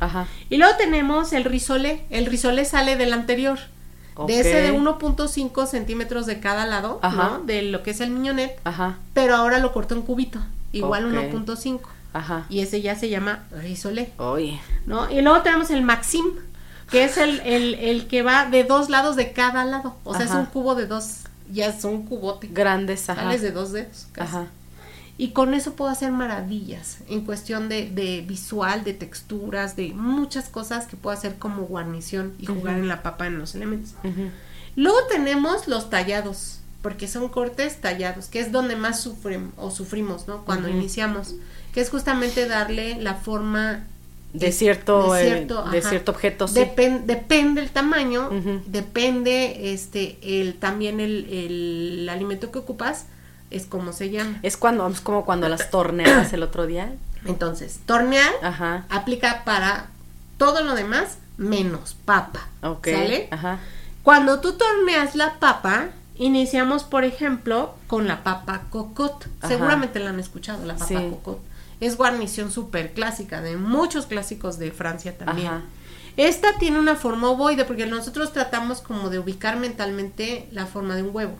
Ajá. 0.00 0.26
Y 0.50 0.56
luego 0.56 0.76
tenemos 0.76 1.32
el 1.32 1.44
risolé. 1.44 2.02
El 2.10 2.26
risolé 2.26 2.64
sale 2.64 2.96
del 2.96 3.12
anterior. 3.12 3.58
De 4.26 4.38
ese 4.38 4.60
de 4.60 4.72
1.5 4.72 5.66
centímetros 5.66 6.26
de 6.26 6.38
cada 6.38 6.66
lado, 6.66 7.00
Ajá. 7.02 7.38
¿no? 7.38 7.44
De 7.44 7.62
lo 7.62 7.82
que 7.82 7.90
es 7.90 8.00
el 8.00 8.10
miñonet. 8.10 8.60
Ajá. 8.64 8.98
Pero 9.12 9.34
ahora 9.34 9.58
lo 9.58 9.72
corto 9.72 9.94
en 9.94 10.02
cubito. 10.02 10.38
Igual 10.72 11.06
Ok. 11.06 11.32
1.5. 11.34 11.80
Ajá. 12.12 12.46
Y 12.48 12.60
ese 12.60 12.80
ya 12.80 12.94
se 12.94 13.08
llama 13.08 13.44
risolé, 13.50 14.12
Oye. 14.18 14.60
¿no? 14.86 15.10
Y 15.10 15.20
luego 15.20 15.42
tenemos 15.42 15.70
el 15.70 15.82
maxim, 15.82 16.24
que 16.90 17.04
es 17.04 17.16
el, 17.16 17.40
el, 17.40 17.74
el 17.74 18.06
que 18.06 18.22
va 18.22 18.46
de 18.46 18.64
dos 18.64 18.90
lados 18.90 19.16
de 19.16 19.32
cada 19.32 19.64
lado. 19.64 19.96
O 20.04 20.14
sea, 20.14 20.26
Ajá. 20.26 20.34
es 20.34 20.40
un 20.40 20.46
cubo 20.46 20.74
de 20.74 20.86
dos. 20.86 21.20
Ya 21.52 21.66
es 21.66 21.84
un 21.84 22.06
cubote. 22.06 22.48
Grandes, 22.50 23.08
ajá. 23.10 23.22
Sales 23.22 23.42
de 23.42 23.50
dos 23.52 23.72
dedos. 23.72 24.06
casi. 24.12 24.36
Ajá. 24.36 24.46
Y 25.16 25.28
con 25.28 25.54
eso 25.54 25.74
puedo 25.74 25.90
hacer 25.92 26.10
maravillas 26.10 26.98
en 27.08 27.24
cuestión 27.24 27.68
de, 27.68 27.88
de 27.88 28.22
visual, 28.22 28.82
de 28.82 28.94
texturas, 28.94 29.76
de 29.76 29.94
muchas 29.94 30.48
cosas 30.48 30.86
que 30.86 30.96
puedo 30.96 31.16
hacer 31.16 31.36
como 31.36 31.62
guarnición 31.66 32.34
y 32.40 32.46
jugar 32.46 32.78
en 32.78 32.88
la 32.88 33.02
papa 33.04 33.28
en 33.28 33.38
los 33.38 33.54
elementos. 33.54 33.94
Luego 34.74 34.98
tenemos 35.08 35.68
los 35.68 35.88
tallados, 35.88 36.58
porque 36.82 37.06
son 37.06 37.28
cortes 37.28 37.80
tallados, 37.80 38.26
que 38.26 38.40
es 38.40 38.50
donde 38.50 38.74
más 38.74 39.00
sufren 39.00 39.52
o 39.56 39.70
sufrimos, 39.70 40.26
¿no? 40.26 40.44
Cuando 40.44 40.68
iniciamos, 40.68 41.36
que 41.72 41.80
es 41.80 41.90
justamente 41.90 42.48
darle 42.48 43.00
la 43.00 43.14
forma 43.14 43.84
De 44.34 44.50
cierto, 44.52 45.12
de 45.14 45.22
eh, 45.22 45.24
cierto, 45.26 45.62
de 45.70 45.78
ajá. 45.78 45.88
cierto 45.88 46.10
objeto, 46.12 46.48
sí. 46.48 46.54
Depen- 46.60 47.04
depende 47.06 47.62
el 47.62 47.70
tamaño, 47.70 48.28
depende 48.66 49.72
este 49.72 50.18
el 50.40 50.54
también 50.54 51.00
el, 51.00 51.26
el 51.30 52.08
alimento 52.08 52.50
que 52.50 52.58
ocupas, 52.58 53.06
es 53.50 53.66
como 53.66 53.92
se 53.92 54.10
llama. 54.10 54.38
Es 54.42 54.56
cuando, 54.56 54.86
es 54.88 55.00
como 55.00 55.24
cuando 55.24 55.48
las 55.48 55.70
torneadas 55.70 56.32
el 56.32 56.42
otro 56.42 56.66
día. 56.66 56.92
Entonces, 57.26 57.78
tornear 57.86 58.30
Ajá. 58.42 58.84
aplica 58.90 59.44
para 59.44 59.86
todo 60.36 60.62
lo 60.62 60.74
demás 60.74 61.16
menos 61.36 61.96
papa. 62.04 62.48
Ok. 62.62 62.88
¿Sale? 62.88 63.28
Ajá. 63.30 63.58
Cuando 64.02 64.40
tú 64.40 64.54
torneas 64.54 65.14
la 65.14 65.38
papa, 65.38 65.86
iniciamos, 66.16 66.84
por 66.84 67.04
ejemplo, 67.04 67.74
con 67.86 68.06
la 68.08 68.22
papa 68.24 68.62
cocot. 68.70 69.26
Ajá. 69.40 69.48
Seguramente 69.48 70.00
la 70.00 70.10
han 70.10 70.20
escuchado, 70.20 70.64
la 70.66 70.74
papa 70.74 70.86
Sí. 70.86 70.94
cocot. 70.96 71.38
Es 71.80 71.96
guarnición 71.96 72.50
súper 72.50 72.92
clásica 72.92 73.40
de 73.40 73.56
muchos 73.56 74.06
clásicos 74.06 74.58
de 74.58 74.70
Francia 74.70 75.16
también. 75.16 75.48
Ajá. 75.48 75.62
Esta 76.16 76.58
tiene 76.58 76.78
una 76.78 76.94
forma 76.94 77.28
ovoide 77.28 77.64
porque 77.64 77.86
nosotros 77.86 78.32
tratamos 78.32 78.80
como 78.80 79.10
de 79.10 79.18
ubicar 79.18 79.56
mentalmente 79.56 80.48
la 80.52 80.66
forma 80.66 80.94
de 80.94 81.02
un 81.02 81.14
huevo, 81.14 81.34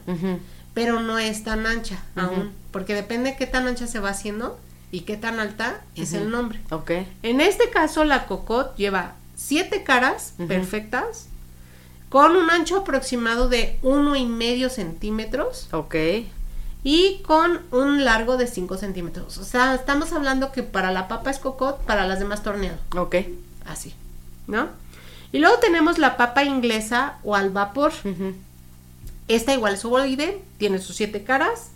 pero 0.74 1.00
no 1.00 1.18
es 1.18 1.44
tan 1.44 1.66
ancha 1.66 2.02
aún, 2.16 2.52
porque 2.72 2.94
depende 2.94 3.30
de 3.30 3.36
qué 3.36 3.46
tan 3.46 3.68
ancha 3.68 3.86
se 3.86 4.00
va 4.00 4.10
haciendo 4.10 4.58
y 4.90 5.00
qué 5.00 5.16
tan 5.16 5.38
alta 5.38 5.80
es 5.94 6.12
el 6.12 6.28
nombre. 6.30 6.60
Ok. 6.70 6.90
En 7.22 7.40
este 7.40 7.70
caso, 7.70 8.04
la 8.04 8.26
cocot 8.26 8.76
lleva 8.76 9.14
siete 9.36 9.84
caras 9.84 10.34
perfectas 10.48 11.28
con 12.08 12.36
un 12.36 12.50
ancho 12.50 12.78
aproximado 12.78 13.48
de 13.48 13.78
uno 13.82 14.14
y 14.14 14.24
medio 14.26 14.70
centímetros 14.70 15.68
Ok. 15.72 15.94
Y 16.84 17.22
con 17.26 17.62
un 17.72 18.04
largo 18.04 18.36
de 18.36 18.46
5 18.46 18.76
centímetros. 18.76 19.38
O 19.38 19.44
sea, 19.44 19.74
estamos 19.74 20.12
hablando 20.12 20.52
que 20.52 20.62
para 20.62 20.92
la 20.92 21.08
papa 21.08 21.30
es 21.30 21.38
cocot, 21.38 21.80
para 21.82 22.06
las 22.06 22.18
demás 22.20 22.42
torneado. 22.42 22.78
Ok. 22.96 23.16
Así, 23.66 23.94
¿no? 24.46 24.68
Y 25.32 25.38
luego 25.38 25.58
tenemos 25.58 25.98
la 25.98 26.16
papa 26.16 26.44
inglesa 26.44 27.18
o 27.24 27.34
al 27.34 27.50
vapor. 27.50 27.92
Esta 29.28 29.54
igual 29.54 29.74
es 29.74 29.84
ovoide, 29.84 30.42
tiene 30.58 30.78
sus 30.78 30.96
siete 30.96 31.24
caras, 31.24 31.68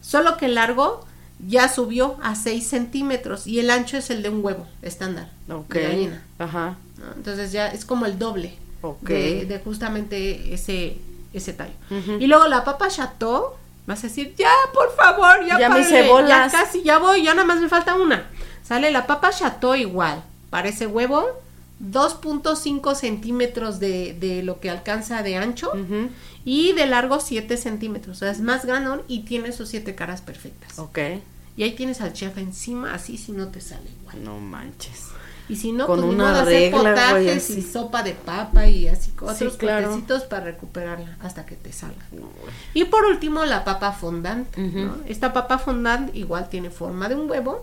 solo 0.00 0.36
que 0.38 0.46
el 0.46 0.54
largo 0.54 1.04
ya 1.46 1.68
subió 1.68 2.16
a 2.22 2.34
6 2.34 2.66
centímetros 2.66 3.46
y 3.46 3.58
el 3.60 3.70
ancho 3.70 3.98
es 3.98 4.08
el 4.08 4.22
de 4.22 4.30
un 4.30 4.42
huevo 4.44 4.66
estándar 4.82 5.28
Ok. 5.50 5.74
de 5.74 5.82
gallina. 5.82 6.22
Ajá. 6.38 6.76
¿no? 6.98 7.12
Entonces 7.16 7.52
ya 7.52 7.68
es 7.68 7.84
como 7.84 8.06
el 8.06 8.18
doble 8.18 8.56
Ok. 8.80 9.08
de, 9.08 9.44
de 9.44 9.58
justamente 9.58 10.54
ese, 10.54 10.96
ese 11.34 11.52
tallo. 11.52 11.74
Y 12.18 12.26
luego 12.26 12.46
la 12.48 12.64
papa 12.64 12.88
chateau, 12.88 13.50
vas 13.86 14.00
a 14.00 14.08
decir, 14.08 14.34
ya, 14.36 14.50
por 14.72 14.94
favor, 14.94 15.44
ya, 15.46 15.58
Ya 15.58 15.68
me 15.68 15.80
hice 15.80 16.08
bolas. 16.08 16.52
Ya 16.52 16.58
casi, 16.58 16.82
ya 16.82 16.98
voy, 16.98 17.22
ya 17.22 17.34
nada 17.34 17.46
más 17.46 17.60
me 17.60 17.68
falta 17.68 17.94
una. 17.94 18.30
Sale 18.62 18.90
la 18.90 19.06
papa 19.06 19.30
chateau 19.30 19.74
igual, 19.74 20.22
parece 20.50 20.86
huevo, 20.86 21.26
2.5 21.82 22.94
centímetros 22.94 23.80
de, 23.80 24.14
de 24.14 24.42
lo 24.42 24.60
que 24.60 24.70
alcanza 24.70 25.22
de 25.22 25.36
ancho 25.36 25.72
y 26.44 26.72
de 26.72 26.86
largo 26.86 27.20
7 27.20 27.56
centímetros. 27.56 28.16
O 28.16 28.20
sea, 28.20 28.30
es 28.30 28.40
más 28.40 28.64
grande 28.64 29.02
y 29.08 29.20
tiene 29.20 29.52
sus 29.52 29.68
siete 29.68 29.94
caras 29.94 30.20
perfectas. 30.22 30.78
Ok. 30.78 30.98
Y 31.56 31.62
ahí 31.62 31.72
tienes 31.72 32.00
al 32.00 32.12
chef 32.12 32.36
encima, 32.38 32.94
así 32.94 33.16
si 33.16 33.32
no 33.32 33.48
te 33.48 33.60
sale 33.60 33.88
igual. 34.00 34.24
No 34.24 34.38
manches. 34.38 35.08
Y 35.48 35.56
si 35.56 35.72
no, 35.72 35.86
Con 35.86 36.00
pues 36.00 36.14
una 36.14 36.24
modo 36.30 36.40
hacer 36.42 36.72
regla, 36.72 36.80
güey, 36.80 37.24
potajes 37.26 37.50
y 37.50 37.60
sopa 37.62 38.02
de 38.02 38.12
papa 38.14 38.66
y 38.66 38.88
así 38.88 39.12
otros 39.20 39.36
Sí, 39.52 39.58
claro. 39.58 40.00
para 40.30 40.44
recuperarla 40.44 41.16
hasta 41.20 41.44
que 41.44 41.54
te 41.54 41.70
salga. 41.72 42.02
No. 42.12 42.28
Y 42.72 42.84
por 42.84 43.04
último, 43.04 43.44
la 43.44 43.62
papa 43.64 43.92
fondant. 43.92 44.56
¿no? 44.56 44.96
Esta 45.06 45.32
papa 45.34 45.58
fondant 45.58 46.14
igual 46.16 46.48
tiene 46.48 46.70
forma 46.70 47.08
de 47.10 47.14
un 47.16 47.30
huevo, 47.30 47.60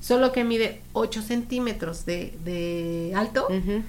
solo 0.00 0.32
que 0.32 0.42
mide 0.44 0.80
8 0.92 1.22
centímetros 1.22 2.04
de, 2.04 2.36
de 2.44 3.12
alto 3.14 3.46
Ujú. 3.48 3.82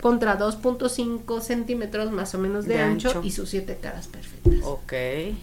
contra 0.00 0.36
2.5 0.36 1.40
centímetros 1.40 2.10
más 2.10 2.34
o 2.34 2.38
menos 2.38 2.64
de, 2.66 2.74
De 2.74 2.82
ancho, 2.82 3.08
ancho. 3.10 3.22
y 3.22 3.30
sus 3.30 3.48
siete 3.48 3.78
caras 3.80 4.08
perfectas. 4.08 4.54
Ok. 4.64 4.92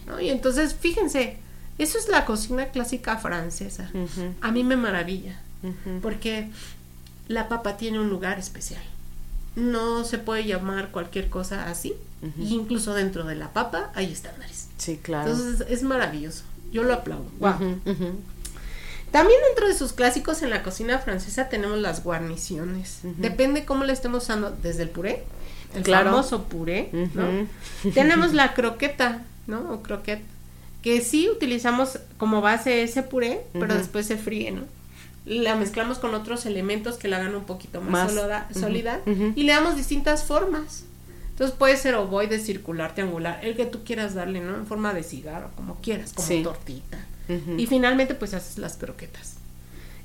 ¿no? 0.06 0.20
Y 0.20 0.28
entonces, 0.28 0.74
fíjense, 0.78 1.38
eso 1.78 1.96
es 1.98 2.08
la 2.08 2.26
cocina 2.26 2.66
clásica 2.66 3.16
francesa. 3.16 3.90
A 4.42 4.50
mí 4.52 4.62
me 4.62 4.76
maravilla 4.76 5.40
porque 6.02 6.48
la 7.30 7.48
papa 7.48 7.76
tiene 7.76 8.00
un 8.00 8.10
lugar 8.10 8.38
especial. 8.40 8.82
No 9.54 10.04
se 10.04 10.18
puede 10.18 10.44
llamar 10.46 10.90
cualquier 10.90 11.28
cosa 11.30 11.68
así. 11.70 11.94
Y 12.38 12.54
incluso 12.54 12.92
dentro 12.92 13.24
de 13.24 13.34
la 13.36 13.52
papa 13.52 13.90
hay 13.94 14.12
estándares. 14.12 14.66
Sí, 14.78 14.98
claro. 15.02 15.30
Entonces 15.30 15.66
es 15.70 15.82
maravilloso. 15.84 16.42
Yo 16.72 16.82
lo 16.82 16.92
aplaudo. 16.92 17.24
Ujú. 17.40 18.14
También 19.10 19.40
dentro 19.48 19.68
de 19.68 19.74
sus 19.74 19.92
clásicos 19.92 20.42
en 20.42 20.50
la 20.50 20.62
cocina 20.62 20.98
francesa 20.98 21.48
tenemos 21.48 21.78
las 21.78 22.02
guarniciones. 22.04 22.98
Depende 23.02 23.64
cómo 23.64 23.84
le 23.84 23.92
estemos 23.92 24.24
usando, 24.24 24.50
desde 24.62 24.82
el 24.82 24.90
puré, 24.90 25.24
el 25.74 25.82
Claro. 25.82 26.10
famoso 26.10 26.44
puré, 26.44 26.90
¿no? 27.14 27.48
Tenemos 27.94 28.34
la 28.34 28.54
croqueta, 28.54 29.22
¿no? 29.46 29.72
O 29.72 29.82
croquet, 29.82 30.20
que 30.82 31.00
sí 31.00 31.28
utilizamos 31.30 31.98
como 32.18 32.40
base 32.40 32.82
ese 32.82 33.02
puré, 33.02 33.40
pero 33.52 33.74
después 33.74 34.06
se 34.06 34.16
fríe, 34.16 34.50
¿no? 34.50 34.62
La 35.30 35.54
mezclamos 35.54 35.98
con 35.98 36.14
otros 36.14 36.44
elementos 36.44 36.96
que 36.96 37.06
la 37.06 37.18
hagan 37.18 37.34
un 37.36 37.44
poquito 37.44 37.80
más, 37.80 38.12
Más. 38.14 38.46
sólida, 38.58 39.00
y 39.36 39.44
le 39.44 39.52
damos 39.52 39.76
distintas 39.76 40.24
formas. 40.24 40.82
Entonces 41.30 41.56
puede 41.56 41.76
ser 41.76 41.94
ovoide, 41.94 42.38
circular, 42.40 42.94
triangular, 42.94 43.38
el 43.44 43.54
que 43.56 43.64
tú 43.64 43.84
quieras 43.84 44.14
darle, 44.14 44.40
¿no? 44.40 44.56
En 44.56 44.66
forma 44.66 44.92
de 44.92 45.02
cigarro, 45.04 45.50
como 45.56 45.76
quieras, 45.76 46.12
como 46.12 46.26
Sí. 46.26 46.42
tortita. 46.42 46.98
Y 47.56 47.66
finalmente 47.66 48.14
pues 48.16 48.34
haces 48.34 48.58
las 48.58 48.76
croquetas. 48.76 49.34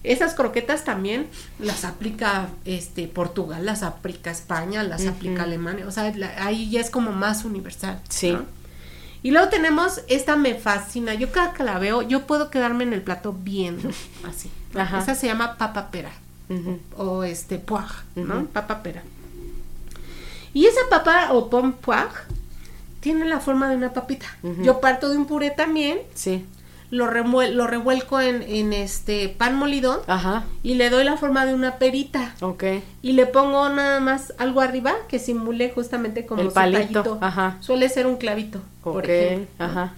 Esas 0.04 0.36
croquetas 0.36 0.84
también 0.84 1.26
las 1.58 1.84
aplica 1.84 2.50
este 2.64 3.08
Portugal, 3.08 3.66
las 3.66 3.82
aplica 3.82 4.30
España, 4.30 4.84
las 4.84 5.08
aplica 5.08 5.42
Alemania, 5.44 5.88
o 5.88 5.92
sea, 5.92 6.16
la- 6.16 6.46
ahí 6.46 6.70
ya 6.70 6.80
es 6.82 6.92
como 6.92 7.12
más 7.12 7.44
universal. 7.46 8.00
Sí. 8.10 8.32
¿no? 8.34 8.46
Y 9.26 9.32
luego 9.32 9.50
tenemos, 9.50 10.02
esta 10.08 10.36
me 10.36 10.54
fascina, 10.54 11.16
yo 11.16 11.32
cada 11.32 11.52
que 11.52 11.64
la 11.64 11.80
veo, 11.80 12.04
yo 12.04 12.28
puedo 12.28 12.52
quedarme 12.52 12.84
en 12.84 12.94
el 12.94 13.02
plato 13.02 13.34
viendo, 13.34 13.90
así. 14.24 14.52
Ajá. 14.76 15.00
Esa 15.00 15.16
se 15.16 15.26
llama 15.26 15.58
papa 15.58 15.90
pera, 15.90 16.12
o 16.96 17.24
este 17.24 17.58
poire, 17.58 17.90
¿no? 18.14 18.46
Papa 18.46 18.84
pera. 18.84 19.02
Y 20.54 20.68
esa 20.68 20.82
papa 20.92 21.34
o 21.34 21.50
pomme 21.50 21.74
poire 21.74 22.12
tiene 23.00 23.26
la 23.26 23.40
forma 23.40 23.68
de 23.68 23.76
una 23.78 23.94
papita. 23.94 24.28
Yo 24.62 24.80
parto 24.80 25.10
de 25.10 25.18
un 25.18 25.26
puré 25.26 25.50
también, 25.50 26.02
Sí. 26.14 26.46
Lo, 26.92 27.08
remuel- 27.10 27.52
lo 27.54 27.68
revuelco 27.68 28.22
en, 28.22 28.42
en 28.44 28.72
este 28.74 29.30
pan 29.30 29.56
molido 29.58 30.04
Ajá. 30.08 30.46
y 30.64 30.76
le 30.76 30.90
doy 30.90 31.04
la 31.04 31.18
forma 31.18 31.46
de 31.46 31.54
una 31.54 31.76
perita. 31.78 32.36
Ok. 32.42 32.64
Y 33.02 33.14
le 33.14 33.26
pongo 33.26 33.68
nada 33.70 34.00
más 34.00 34.34
algo 34.38 34.62
arriba 34.62 34.94
que 35.10 35.20
simule 35.20 35.72
justamente 35.74 36.26
como 36.26 36.42
El 36.42 36.50
palito, 36.50 37.18
ajá. 37.22 37.58
Suele 37.62 37.90
ser 37.90 38.08
un 38.08 38.18
clavito, 38.18 38.62
por 38.84 39.04
Ok. 39.04 39.10
ejemplo. 39.10 39.66
Ajá. 39.66 39.94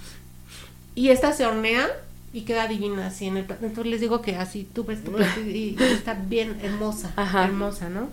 Y 0.96 1.10
esta 1.10 1.34
se 1.34 1.46
hornea 1.46 1.88
y 2.34 2.42
queda 2.42 2.68
divina 2.68 3.08
así 3.08 3.26
en 3.26 3.38
el 3.38 3.44
plato. 3.46 3.66
Entonces 3.66 3.92
les 3.92 4.02
digo 4.02 4.22
que 4.22 4.36
así 4.36 4.68
tú 4.74 4.84
ves 4.84 5.04
tu 5.04 5.12
plato 5.12 5.40
y, 5.42 5.76
y 5.80 5.84
está 5.94 6.14
bien 6.16 6.58
hermosa, 6.64 7.12
Ajá. 7.16 7.46
hermosa, 7.46 7.90
¿no? 7.90 8.10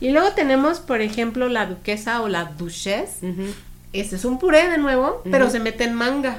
Y 0.00 0.10
luego 0.10 0.32
tenemos, 0.32 0.80
por 0.80 1.00
ejemplo, 1.00 1.48
la 1.48 1.66
duquesa 1.66 2.20
o 2.22 2.28
la 2.28 2.44
duchesse. 2.44 3.22
Ujú. 3.22 3.44
Este 3.92 4.16
es 4.16 4.24
un 4.26 4.38
puré 4.38 4.68
de 4.68 4.76
nuevo, 4.78 5.22
pero 5.30 5.48
se 5.48 5.58
mete 5.58 5.84
en 5.84 5.94
manga. 5.94 6.38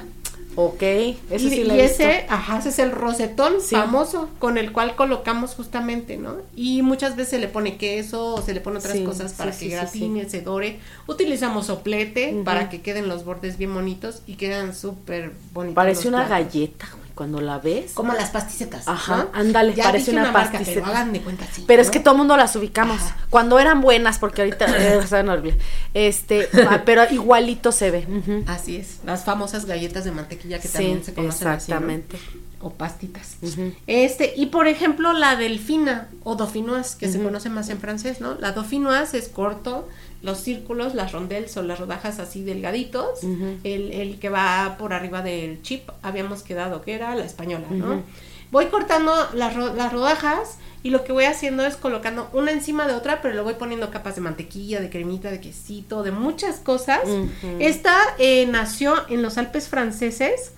Ok. 0.60 0.82
Ese 0.82 1.16
y, 1.36 1.50
sí 1.50 1.62
lo 1.62 1.76
y 1.76 1.78
he 1.78 1.82
visto. 1.82 2.02
ese, 2.02 2.26
ajá, 2.28 2.58
ese 2.58 2.70
es 2.70 2.80
el 2.80 2.90
rosetón 2.90 3.60
Sí. 3.60 3.76
famoso 3.76 4.28
con 4.40 4.58
el 4.58 4.72
cual 4.72 4.96
colocamos 4.96 5.54
justamente, 5.54 6.16
¿no? 6.16 6.34
Y 6.56 6.82
muchas 6.82 7.14
veces 7.14 7.30
se 7.30 7.38
le 7.38 7.46
pone 7.46 7.76
queso 7.76 8.34
o 8.34 8.42
se 8.42 8.54
le 8.54 8.60
pone 8.60 8.78
otras 8.78 8.94
Sí, 8.96 9.04
cosas 9.04 9.34
para 9.34 9.52
sí, 9.52 9.68
que 9.68 9.76
gratine, 9.76 10.28
se 10.28 10.40
dore. 10.40 10.80
Utilizamos 11.06 11.66
soplete 11.66 12.42
para 12.44 12.70
que 12.70 12.80
queden 12.80 13.06
los 13.06 13.24
bordes 13.24 13.56
bien 13.56 13.72
bonitos 13.72 14.22
y 14.26 14.34
quedan 14.34 14.74
súper 14.74 15.30
bonitos. 15.54 15.76
Parece 15.76 16.08
una 16.08 16.26
platos. 16.26 16.46
galleta, 16.52 16.88
güey, 16.98 17.07
cuando 17.18 17.40
la 17.40 17.58
ves. 17.58 17.90
Como 17.94 18.12
las 18.14 18.30
pasticetas. 18.30 18.86
Ajá, 18.86 19.16
¿no? 19.16 19.28
ándale, 19.40 19.74
Ya 19.74 19.84
parece 19.84 20.12
dije 20.12 20.22
una 20.22 20.30
marca, 20.30 20.52
pasticeta. 20.52 20.80
Pero 20.86 20.86
hagan 20.96 21.12
de 21.12 21.20
cuenta 21.20 21.44
así. 21.50 21.64
Pero 21.66 21.82
es 21.82 21.88
¿no? 21.88 21.92
que 21.92 22.00
todo 22.00 22.12
el 22.14 22.18
mundo 22.18 22.36
las 22.36 22.54
ubicamos. 22.54 22.96
Ajá. 23.02 23.16
Cuando 23.28 23.58
eran 23.58 23.80
buenas, 23.80 24.18
porque 24.20 24.42
ahorita 24.42 24.66
eh, 24.78 25.04
saben 25.06 25.28
horrible. 25.28 25.58
Este, 25.94 26.48
ah, 26.70 26.82
pero 26.86 27.02
igualito 27.10 27.72
se 27.72 27.90
ve. 27.90 28.06
Ujú. 28.08 28.44
Así 28.46 28.76
es. 28.76 28.98
Las 29.04 29.24
famosas 29.24 29.66
galletas 29.66 30.04
de 30.04 30.12
mantequilla 30.12 30.60
que 30.60 30.68
Sí, 30.68 30.74
también 30.74 31.04
se 31.04 31.12
conocen 31.12 31.48
así, 31.48 31.70
¿no? 31.72 31.76
exactamente. 31.78 32.18
o 32.60 32.70
pastitas. 32.70 33.36
Ujú. 33.42 33.72
Este, 33.88 34.32
y 34.36 34.46
por 34.46 34.68
ejemplo, 34.68 35.12
la 35.12 35.34
delfina 35.36 36.06
o 36.24 36.36
dauphinoise, 36.36 36.96
que 36.96 37.08
se 37.08 37.18
Ujú. 37.18 37.26
conoce 37.26 37.50
más 37.50 37.68
en 37.68 37.78
francés, 37.80 38.20
¿no? 38.20 38.34
La 38.36 38.52
dauphinoise 38.52 39.14
es 39.18 39.28
corto, 39.28 39.88
los 40.22 40.38
círculos, 40.38 40.94
las 40.94 41.12
rondelles 41.12 41.56
o 41.56 41.62
las 41.62 41.78
rodajas 41.78 42.18
así 42.18 42.42
delgaditos, 42.42 43.20
el, 43.64 43.92
el 43.92 44.18
que 44.18 44.28
va 44.28 44.76
por 44.78 44.92
arriba 44.92 45.22
del 45.22 45.62
chip, 45.62 45.88
habíamos 46.02 46.42
quedado 46.42 46.82
que 46.82 46.94
era 46.94 47.14
la 47.14 47.24
española, 47.24 47.66
¿no? 47.70 48.02
Voy 48.50 48.66
cortando 48.66 49.12
las, 49.34 49.54
ro- 49.54 49.74
las 49.74 49.92
rodajas 49.92 50.56
y 50.82 50.88
lo 50.90 51.04
que 51.04 51.12
voy 51.12 51.24
haciendo 51.24 51.66
es 51.66 51.76
colocando 51.76 52.30
una 52.32 52.50
encima 52.50 52.86
de 52.88 52.94
otra, 52.94 53.20
pero 53.20 53.34
le 53.34 53.42
voy 53.42 53.54
poniendo 53.54 53.90
capas 53.90 54.14
de 54.14 54.22
mantequilla, 54.22 54.80
de 54.80 54.88
cremita, 54.88 55.30
de 55.30 55.38
quesito, 55.40 56.02
de 56.02 56.12
muchas 56.12 56.56
cosas. 56.56 57.00
Esta 57.60 57.94
eh, 58.18 58.46
nació 58.46 58.94
en 59.10 59.20
los 59.22 59.36
Alpes 59.36 59.68
franceses 59.68 60.52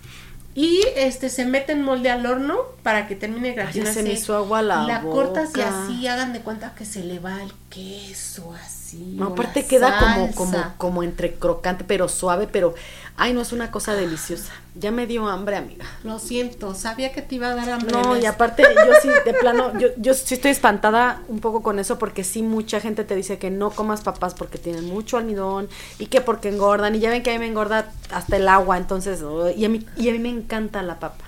y 0.54 0.82
este 0.96 1.28
se 1.30 1.44
mete 1.44 1.72
en 1.72 1.82
molde 1.82 2.10
al 2.10 2.26
horno 2.26 2.58
para 2.82 3.06
que 3.06 3.14
termine 3.14 3.48
de 3.48 3.48
Ay, 3.50 3.54
gratinarse. 3.56 3.94
se 3.94 4.02
me 4.02 4.12
hizo 4.12 4.36
agua 4.36 4.62
la 4.62 4.82
la 4.84 5.02
cortas 5.02 5.50
y 5.56 5.60
así 5.60 6.06
hagan 6.08 6.32
de 6.32 6.40
cuenta 6.40 6.74
que 6.74 6.84
se 6.84 7.04
le 7.04 7.18
va 7.20 7.42
el 7.42 7.52
queso 7.70 8.52
así. 8.54 8.76
Sí, 8.90 9.14
No, 9.16 9.26
aparte 9.26 9.66
queda 9.66 9.96
como, 10.00 10.32
como, 10.34 10.74
como 10.76 11.02
entre 11.04 11.34
crocante, 11.34 11.84
pero 11.84 12.08
suave, 12.08 12.48
pero, 12.48 12.74
ay, 13.20 13.34
no, 13.34 13.42
es 13.42 13.52
una 13.52 13.70
cosa 13.70 13.94
deliciosa. 13.94 14.50
Ya 14.74 14.90
me 14.90 15.06
dio 15.06 15.28
hambre, 15.28 15.56
amiga. 15.56 15.84
Lo 16.04 16.18
siento, 16.18 16.74
sabía 16.74 17.12
que 17.12 17.20
te 17.20 17.34
iba 17.34 17.48
a 17.48 17.54
dar 17.54 17.68
hambre. 17.68 17.92
No, 17.92 18.16
y 18.16 18.24
aparte, 18.24 18.62
yo 18.62 18.92
sí, 19.02 19.08
de 19.26 19.34
plano, 19.34 19.78
yo, 19.78 19.88
yo 19.98 20.14
sí 20.14 20.34
estoy 20.34 20.52
espantada 20.52 21.22
un 21.28 21.40
poco 21.40 21.62
con 21.62 21.78
eso, 21.78 21.98
porque 21.98 22.24
sí 22.24 22.42
mucha 22.42 22.80
gente 22.80 23.04
te 23.04 23.14
dice 23.14 23.38
que 23.38 23.50
no 23.50 23.72
comas 23.72 24.00
papas 24.00 24.32
porque 24.32 24.56
tienen 24.56 24.86
mucho 24.86 25.18
almidón, 25.18 25.68
y 25.98 26.06
que 26.06 26.22
porque 26.22 26.48
engordan, 26.48 26.94
y 26.94 27.00
ya 27.00 27.10
ven 27.10 27.22
que 27.22 27.28
a 27.28 27.34
mí 27.34 27.38
me 27.40 27.46
engorda 27.46 27.92
hasta 28.10 28.36
el 28.36 28.48
agua, 28.48 28.78
entonces, 28.78 29.20
oh, 29.20 29.50
y 29.50 29.66
a 29.66 29.68
mí, 29.68 29.86
y 29.98 30.08
a 30.08 30.12
mí 30.12 30.18
me 30.18 30.30
encanta 30.30 30.82
la 30.82 30.98
papa. 30.98 31.26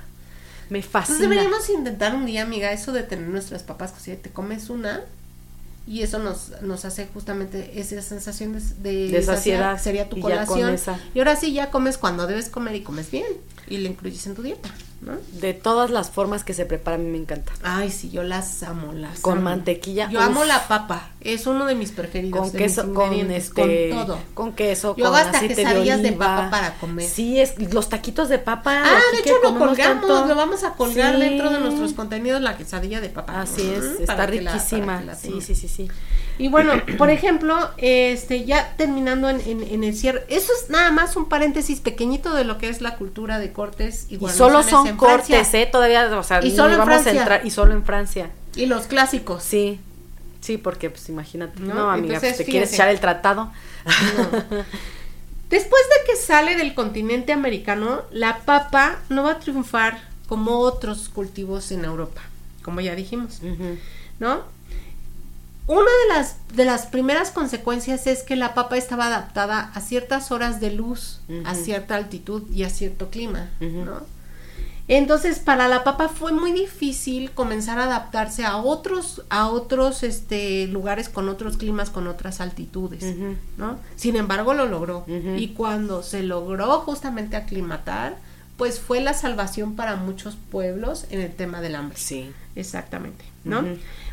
Me 0.71 0.81
fascina. 0.81 1.19
Entonces 1.19 1.29
deberíamos 1.29 1.69
intentar 1.69 2.15
un 2.15 2.25
día, 2.25 2.41
amiga, 2.41 2.73
eso 2.73 2.93
de 2.93 3.03
tener 3.03 3.29
nuestras 3.29 3.65
papas 3.65 3.93
cocidas. 3.93 4.23
Te 4.23 4.31
comes 4.31 4.71
una 4.71 5.03
y 5.87 6.03
eso 6.03 6.19
nos, 6.19 6.53
nos 6.63 6.85
hace 6.85 7.09
justamente 7.13 7.81
esa 7.81 8.01
sensación 8.03 8.53
de, 8.83 9.09
de, 9.09 9.23
saciedad, 9.23 9.81
Sería 9.81 10.09
tu 10.09 10.19
y 10.19 10.21
colación. 10.21 10.71
esa. 10.71 10.99
Y 11.15 11.19
ahora 11.19 11.37
sí 11.37 11.53
ya 11.53 11.71
comes 11.71 11.99
cuando 11.99 12.27
debes 12.27 12.49
comer 12.49 12.77
y 12.77 12.83
comes 12.83 13.11
bien. 13.11 13.27
Y 13.69 13.79
le 13.79 13.89
incluyes 13.89 14.27
en 14.27 14.35
tu 14.35 14.43
dieta, 14.43 14.69
¿no? 15.03 15.13
De 15.33 15.53
todas 15.53 15.91
las 15.91 16.11
formas 16.11 16.45
que 16.45 16.55
se 16.55 16.65
prepara, 16.65 16.95
a 16.95 16.99
mí 16.99 17.11
me 17.11 17.19
encanta. 17.19 17.53
Ay, 17.63 17.91
sí, 17.91 18.09
yo 18.11 18.23
las 18.23 18.63
amo, 18.63 18.93
las 18.93 19.21
Con 19.21 19.35
amo. 19.39 19.43
mantequilla, 19.51 20.09
Yo 20.11 20.21
uf. 20.21 20.25
amo 20.27 20.45
la 20.45 20.67
papa. 20.69 21.11
Es 21.21 21.47
uno 21.47 21.67
de 21.67 21.75
mis 21.75 21.91
preferidos. 21.91 22.41
con 22.41 22.53
queso, 22.53 22.95
con 22.95 23.13
este, 23.31 23.91
Con 23.91 24.07
todo. 24.07 24.19
con 24.35 24.53
queso, 24.53 24.97
Yo 24.97 25.05
con 25.05 25.15
hago 25.15 25.17
hasta 25.27 25.39
aceite 25.39 25.57
quesadillas 25.57 26.03
de 26.03 26.09
oliva. 26.11 26.27
papa 26.27 26.51
para 26.51 26.75
comer. 26.77 27.09
Sí, 27.09 27.41
es 27.41 27.55
los 27.73 27.89
taquitos 27.89 28.29
de 28.29 28.39
papa. 28.39 28.83
Ah, 28.85 29.01
de 29.13 29.19
hecho 29.21 29.35
lo 29.43 29.59
colgamos, 29.59 29.77
tanto. 29.79 30.27
lo 30.27 30.35
vamos 30.35 30.63
a 30.65 30.75
colgar 30.75 31.15
Sí. 31.17 31.21
dentro 31.21 31.51
de 31.51 31.61
nuestros 31.61 31.93
contenidos 31.95 32.41
la 32.41 32.57
quesadilla 32.57 33.01
de 33.01 33.09
papa. 33.09 33.41
Así 33.43 33.63
es, 33.71 34.01
está 34.01 34.25
riquísima. 34.27 35.01
la 35.03 35.15
sí, 35.17 35.41
sí, 35.41 35.55
sí, 35.55 35.69
sí. 35.69 35.89
Y 36.39 36.49
bueno, 36.49 36.73
por 36.99 37.11
ejemplo, 37.11 37.57
este, 37.77 38.45
ya 38.45 38.75
terminando 38.77 39.29
en, 39.29 39.41
en- 39.43 39.63
en 39.63 39.85
el 39.85 39.95
cierre, 39.97 40.25
eso 40.29 40.51
es 40.61 40.71
nada 40.71 40.91
más 40.91 41.15
un 41.17 41.29
paréntesis 41.29 41.81
pequeñito 41.81 42.35
de 42.35 42.45
lo 42.45 42.59
que 42.59 42.69
es 42.69 42.81
la 42.81 42.97
cultura 42.97 43.39
de 43.39 43.53
cortes 43.53 44.07
y, 44.09 44.17
Y 44.17 44.29
solo 44.31 44.63
son 44.63 44.87
en 44.87 44.99
Francia. 44.99 45.37
cortes, 45.39 45.55
¿eh? 45.55 45.69
Todavía, 45.71 46.19
o 46.19 46.23
sea, 46.23 46.43
Y 46.45 46.51
solo 46.51 46.73
en 46.73 46.79
vamos 46.79 46.87
Francia. 46.95 47.13
a 47.13 47.17
entrar 47.17 47.47
y 47.47 47.51
solo 47.51 47.73
en 47.75 47.85
Francia. 47.85 48.31
Y 48.57 48.67
los 48.67 48.87
clásicos. 48.87 49.43
Sí. 49.43 49.79
Sí, 50.41 50.57
porque 50.59 50.91
pues 50.91 51.09
imagínate. 51.09 51.61
¿No? 51.61 51.75
No, 51.75 51.91
amiga, 51.91 52.15
Entonces, 52.17 52.35
pues, 52.37 52.47
te 52.47 52.51
quieres 52.51 52.73
echar 52.73 52.89
el 52.89 52.99
tratado. 52.99 53.53
Después 55.51 55.83
de 55.83 56.11
que 56.11 56.17
sale 56.17 56.57
del 56.57 56.75
continente 56.75 57.33
americano, 57.33 58.03
la 58.11 58.39
papa 58.39 58.99
no 59.11 59.25
va 59.25 59.33
a 59.33 59.39
triunfar 59.39 60.01
como 60.29 60.59
otros 60.61 61.09
cultivos 61.11 61.71
en 61.73 61.85
Europa, 61.85 62.23
como 62.65 62.81
ya 62.81 62.95
dijimos. 62.95 63.41
¿no? 64.19 64.41
Una 65.67 65.91
de 66.03 66.15
las, 66.15 66.37
de 66.55 66.65
las 66.65 66.87
primeras 66.87 67.31
consecuencias 67.31 68.07
es 68.07 68.23
que 68.23 68.35
la 68.35 68.53
papa 68.53 68.77
estaba 68.77 69.07
adaptada 69.07 69.71
a 69.75 69.81
ciertas 69.81 70.33
horas 70.33 70.61
de 70.61 70.73
luz, 70.73 71.21
a 71.45 71.55
cierta 71.55 71.97
altitud 71.97 72.51
y 72.51 72.65
a 72.65 72.71
cierto 72.71 73.11
clima. 73.11 73.49
¿no? 73.61 74.01
Entonces, 74.89 75.39
para 75.39 75.69
la 75.69 75.85
papa 75.85 76.09
fue 76.09 76.33
muy 76.33 76.51
difícil 76.53 77.31
comenzar 77.31 77.79
a 77.79 77.85
adaptarse 77.85 78.45
a 78.45 78.57
otros, 78.57 79.23
a 79.31 79.49
otros 79.49 80.03
este, 80.03 80.67
lugares 80.67 81.09
con 81.09 81.29
otros 81.29 81.57
climas, 81.57 81.91
con 81.91 82.09
otras 82.09 82.41
altitudes. 82.41 83.15
¿no? 83.57 83.79
Sin 83.95 84.17
embargo, 84.17 84.55
lo 84.55 84.67
logró. 84.67 85.05
Y 85.07 85.49
cuando 85.49 86.03
se 86.03 86.25
logró 86.25 86.81
justamente 86.81 87.37
aclimatar, 87.37 88.17
pues 88.57 88.81
fue 88.81 89.01
la 89.01 89.15
salvación 89.15 89.77
para 89.77 89.97
muchos 89.97 90.37
pueblos 90.51 91.07
en 91.11 91.21
el 91.21 91.33
tema 91.33 91.61
del 91.61 91.77
hambre. 91.77 91.97
Sí. 91.99 92.33
Exactamente, 92.55 93.25
¿no? 93.45 93.65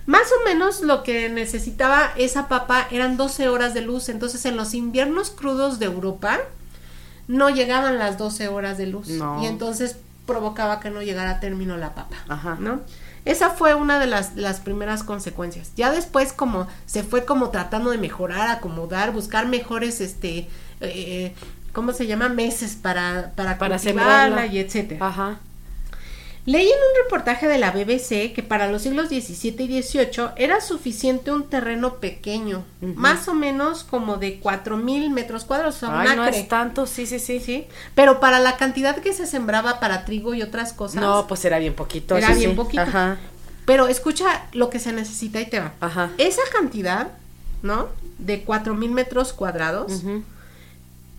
Más 0.09 0.27
o 0.41 0.43
menos 0.43 0.81
lo 0.81 1.03
que 1.03 1.29
necesitaba 1.29 2.13
esa 2.17 2.47
papa 2.47 2.87
eran 2.89 3.15
12 3.15 3.47
horas 3.47 3.75
de 3.75 3.81
luz, 3.81 4.09
entonces 4.09 4.43
en 4.45 4.55
los 4.57 4.73
inviernos 4.73 5.29
crudos 5.29 5.77
de 5.77 5.85
Europa 5.85 6.39
no 7.27 7.51
llegaban 7.51 7.99
las 7.99 8.17
12 8.17 8.47
horas 8.47 8.79
de 8.79 8.87
luz 8.87 9.07
No. 9.09 9.39
y 9.43 9.45
entonces 9.45 9.97
provocaba 10.25 10.79
que 10.79 10.89
no 10.89 11.03
llegara 11.03 11.29
a 11.31 11.39
término 11.39 11.77
la 11.77 11.93
papa, 11.93 12.17
Ajá. 12.27 12.57
¿no? 12.59 12.79
Esa 13.25 13.51
fue 13.51 13.75
una 13.75 13.99
de 13.99 14.07
las, 14.07 14.35
las 14.35 14.59
primeras 14.61 15.03
consecuencias. 15.03 15.73
Ya 15.75 15.91
después 15.91 16.33
como 16.33 16.67
se 16.87 17.03
fue 17.03 17.25
como 17.25 17.49
tratando 17.51 17.91
de 17.91 17.99
mejorar, 17.99 18.49
acomodar, 18.49 19.11
buscar 19.11 19.47
mejores, 19.47 20.01
este, 20.01 20.47
eh, 20.81 21.35
¿cómo 21.71 21.91
se 21.93 22.07
llama? 22.07 22.29
Meses 22.29 22.75
para, 22.81 23.31
para, 23.35 23.59
Para 23.59 23.75
cultivarla 23.77 24.25
sembrarla. 24.29 24.45
y 24.47 24.57
etcétera. 24.57 25.05
Ajá. 25.05 25.39
Leí 26.49 26.65
en 26.65 26.73
un 26.73 27.03
reportaje 27.03 27.47
de 27.47 27.59
la 27.59 27.69
BBC 27.69 28.33
que 28.33 28.41
para 28.41 28.71
los 28.71 28.81
siglos 28.81 29.09
XVII 29.09 29.65
y 29.65 29.83
XVIII 29.83 30.29
era 30.35 30.61
suficiente 30.61 31.31
un 31.31 31.47
terreno 31.47 31.97
pequeño, 31.97 32.65
más 32.81 33.27
o 33.27 33.35
menos 33.35 33.83
como 33.83 34.17
de 34.17 34.39
4000 34.39 35.11
metros 35.11 35.45
cuadrados, 35.45 35.75
o 35.75 35.79
sea, 35.81 35.89
un 35.89 36.07
Ay, 36.07 36.15
no 36.15 36.25
es 36.25 36.47
tanto, 36.47 36.87
sí, 36.87 37.05
sí, 37.05 37.19
sí. 37.19 37.39
Sí, 37.39 37.67
pero 37.93 38.19
para 38.19 38.39
la 38.39 38.57
cantidad 38.57 38.97
que 38.97 39.13
se 39.13 39.27
sembraba 39.27 39.79
para 39.79 40.05
trigo 40.05 40.33
y 40.33 40.41
otras 40.41 40.73
cosas. 40.73 40.99
No, 40.99 41.27
pues 41.27 41.45
era 41.45 41.59
bien 41.59 41.75
poquito. 41.75 42.17
Era 42.17 42.33
bien 42.33 42.49
sí. 42.49 42.55
poquito. 42.55 42.81
Ajá. 42.81 43.17
Pero 43.65 43.87
escucha 43.87 44.47
lo 44.53 44.71
que 44.71 44.79
se 44.79 44.91
necesita 44.91 45.39
y 45.39 45.45
te 45.45 45.59
va. 45.59 45.73
Ajá. 45.81 46.09
Esa 46.17 46.41
cantidad, 46.51 47.11
¿no? 47.61 47.89
De 48.17 48.41
4000 48.41 48.89
metros 48.89 49.33
cuadrados, 49.33 50.01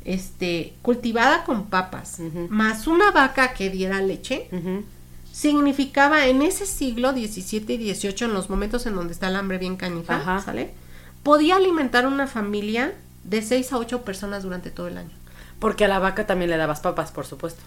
este, 0.05 0.73
cultivada 0.83 1.45
con 1.45 1.67
papas, 1.67 2.19
más 2.49 2.89
una 2.89 3.13
vaca 3.13 3.55
que 3.55 3.71
diera 3.71 4.01
leche, 4.01 4.49
Ujú. 4.51 4.83
Significaba 5.33 6.27
en 6.27 6.43
ese 6.43 6.67
siglo 6.67 7.13
XVII 7.13 7.75
y 7.75 7.95
XVIII, 7.95 8.25
en 8.27 8.35
los 8.35 8.51
momentos 8.51 8.87
en 8.87 8.95
donde 8.95 9.13
está 9.13 9.29
el 9.29 9.37
hambre 9.37 9.59
bien 9.59 9.77
canija, 9.77 10.17
Ajá. 10.17 10.41
¿sale? 10.41 10.73
Podía 11.23 11.57
alimentar 11.57 12.07
una 12.07 12.27
familia 12.27 12.95
de 13.25 13.43
6 13.43 13.73
a 13.73 13.79
8 13.79 14.03
personas 14.03 14.43
durante 14.43 14.71
todo 14.71 14.89
el 14.89 14.99
año. 14.99 15.11
Porque 15.59 15.85
a 15.85 15.89
la 15.89 15.99
vaca 15.99 16.27
también 16.27 16.51
le 16.51 16.57
dabas 16.57 16.81
papas, 16.81 17.11
por 17.13 17.27
supuesto. 17.27 17.63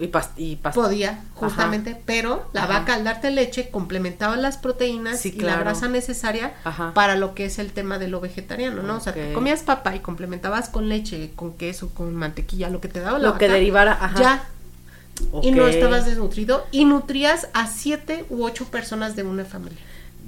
Y, 0.00 0.06
pas 0.06 0.30
y 0.36 0.56
pas- 0.56 0.74
Podía, 0.74 1.24
justamente, 1.34 2.00
pero 2.06 2.48
la 2.52 2.64
Ajá. 2.64 2.78
vaca 2.78 2.94
al 2.94 3.02
darte 3.04 3.30
leche 3.32 3.68
complementaba 3.70 4.36
las 4.36 4.56
proteínas 4.56 5.18
Sí, 5.20 5.34
y 5.36 5.40
la 5.40 5.56
grasa 5.58 5.88
necesaria 5.88 6.54
Ajá. 6.62 6.94
para 6.94 7.16
lo 7.16 7.34
que 7.34 7.46
es 7.46 7.58
el 7.58 7.72
tema 7.72 7.98
de 7.98 8.06
lo 8.06 8.20
vegetariano, 8.20 8.82
¿no? 8.84 8.96
O 8.96 9.00
sea, 9.00 9.12
te 9.12 9.32
comías 9.32 9.62
papa 9.62 9.96
y 9.96 10.00
complementabas 10.00 10.68
con 10.68 10.88
leche, 10.88 11.32
con 11.34 11.52
queso, 11.54 11.88
con 11.94 12.14
mantequilla, 12.14 12.70
lo 12.70 12.80
que 12.80 12.86
te 12.88 13.00
daba 13.00 13.18
la 13.18 13.26
Lo 13.28 13.38
que 13.38 13.46
vaca, 13.48 13.54
derivara, 13.58 13.92
ajá. 14.00 14.44
Y 15.42 15.50
no 15.50 15.66
estabas 15.66 16.06
desnutrido 16.06 16.66
y 16.70 16.84
nutrías 16.84 17.48
a 17.52 17.66
siete 17.66 18.24
u 18.30 18.44
ocho 18.44 18.66
personas 18.66 19.16
de 19.16 19.22
una 19.24 19.44
familia. 19.44 19.78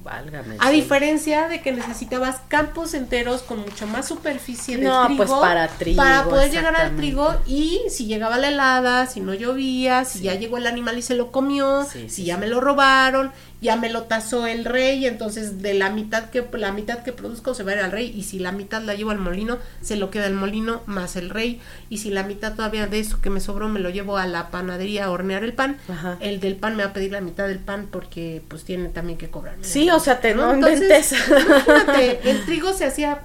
Válgame. 0.03 0.57
A 0.61 0.69
sí. 0.71 0.77
diferencia 0.77 1.47
de 1.49 1.61
que 1.61 1.73
necesitabas 1.73 2.37
campos 2.49 2.95
enteros 2.95 3.43
con 3.43 3.59
mucho 3.61 3.87
más 3.87 4.09
superficie 4.09 4.79
de 4.79 4.85
No, 4.85 5.05
trigo. 5.07 5.25
pues 5.27 5.31
para 5.39 5.69
trigo, 5.69 5.99
Para 6.03 6.25
poder 6.25 6.51
llegar 6.51 6.75
al 6.75 6.97
trigo 6.97 7.35
y 7.47 7.83
si 7.91 8.07
llegaba 8.07 8.39
la 8.39 8.49
helada, 8.49 9.07
si 9.07 9.21
no 9.21 9.35
llovía, 9.35 10.07
si 10.07 10.21
ya 10.23 10.35
llegó 10.37 10.57
el 10.57 10.67
animal 10.67 10.97
y 10.99 11.03
se 11.03 11.15
lo 11.17 11.31
comió, 11.31 11.85
Sí, 11.85 12.09
si 12.09 12.25
ya 12.25 12.39
me 12.39 12.47
lo 12.47 12.63
robaron, 12.63 13.31
ya 13.63 13.77
me 13.77 13.91
lo 13.91 14.05
tasó 14.05 14.47
el 14.47 14.65
rey, 14.65 15.05
entonces 15.07 15.61
de 15.61 15.75
la 15.75 15.91
mitad 15.91 16.31
que 16.31 16.43
la 16.55 16.73
mitad 16.73 17.03
que 17.03 17.13
produzco 17.13 17.53
se 17.55 17.63
va 17.63 17.73
a 17.73 17.75
ir 17.75 17.81
al 17.81 17.93
rey 17.93 18.11
y 18.17 18.23
si 18.23 18.39
la 18.39 18.53
mitad 18.53 18.81
la 18.83 18.95
llevo 18.95 19.11
al 19.11 19.19
molino, 19.19 19.59
se 19.83 19.97
lo 19.97 20.11
queda 20.11 20.27
el 20.27 20.35
molino 20.35 20.81
más 20.87 21.17
el 21.17 21.29
rey 21.29 21.61
y 21.91 21.99
si 21.99 22.11
la 22.11 22.23
mitad 22.23 22.55
todavía 22.55 22.87
de 22.87 23.01
eso 23.01 23.21
que 23.21 23.29
me 23.29 23.41
sobró 23.41 23.69
me 23.69 23.81
lo 23.81 23.91
llevo 23.91 24.17
a 24.17 24.27
la 24.27 24.49
panadería 24.51 25.05
a 25.05 25.11
hornear 25.11 25.45
el 25.45 25.53
pan, 25.53 25.77
Ajá. 25.89 26.17
el 26.21 26.41
del 26.41 26.57
pan 26.57 26.75
me 26.77 26.85
va 26.85 26.91
a 26.91 26.93
pedir 26.95 27.13
la 27.13 27.21
mitad 27.21 27.47
del 27.49 27.59
pan 27.59 27.89
porque 27.91 28.43
pues 28.49 28.65
tiene 28.65 28.89
también 28.89 29.19
que 29.19 29.29
cobrarme. 29.29 29.63
Sí, 29.63 29.91
o 29.91 30.01
sea, 30.01 30.21
te 30.21 30.35
no, 30.35 30.55
Entonces, 30.55 31.13
imagínate, 31.29 32.31
el 32.31 32.45
trigo 32.47 32.73
se 32.73 32.87
hacía, 32.87 33.21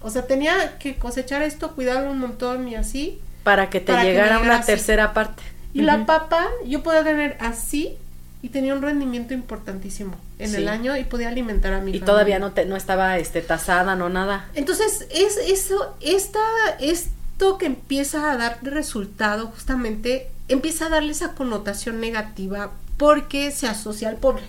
o 0.00 0.10
sea, 0.10 0.22
tenía 0.26 0.78
que 0.78 0.96
cosechar 0.96 1.42
esto, 1.42 1.74
cuidarlo 1.74 2.10
un 2.12 2.20
montón 2.20 2.68
y 2.68 2.76
así. 2.76 3.18
para 3.42 3.70
que 3.70 3.80
te 3.80 3.92
para 3.92 4.04
llegara 4.04 4.38
una 4.38 4.58
así. 4.58 4.66
tercera 4.66 5.12
parte. 5.12 5.42
Y 5.74 5.82
la 5.82 6.06
papa, 6.06 6.46
yo 6.64 6.82
podía 6.84 7.02
tener 7.04 7.36
así 7.40 7.96
y 8.42 8.50
tenía 8.50 8.74
un 8.74 8.82
rendimiento 8.82 9.34
importantísimo 9.34 10.16
en 10.38 10.50
Sí. 10.50 10.56
el 10.56 10.68
año 10.68 10.96
y 10.96 11.04
podía 11.04 11.28
alimentar 11.28 11.72
a 11.72 11.78
mi 11.80 11.90
Y 11.90 11.94
familia. 11.94 12.06
todavía 12.06 12.38
no 12.38 12.52
te, 12.52 12.64
no 12.66 12.76
estaba 12.76 13.18
este 13.18 13.42
tasada, 13.42 13.96
no 13.96 14.08
nada. 14.08 14.48
Entonces, 14.54 15.06
es 15.10 15.36
eso, 15.36 15.96
esta, 16.00 16.40
esto 16.78 17.58
que 17.58 17.66
empieza 17.66 18.30
a 18.30 18.36
dar 18.36 18.58
resultado 18.62 19.48
justamente, 19.48 20.28
empieza 20.48 20.86
a 20.86 20.88
darle 20.88 21.12
esa 21.12 21.32
connotación 21.34 22.00
negativa 22.00 22.70
porque 22.96 23.50
se 23.50 23.66
asocia 23.66 24.08
al 24.08 24.16
pobre. 24.16 24.42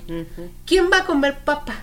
¿Quién 0.65 0.89
va 0.91 0.99
a 0.99 1.05
comer 1.05 1.37
papa? 1.39 1.75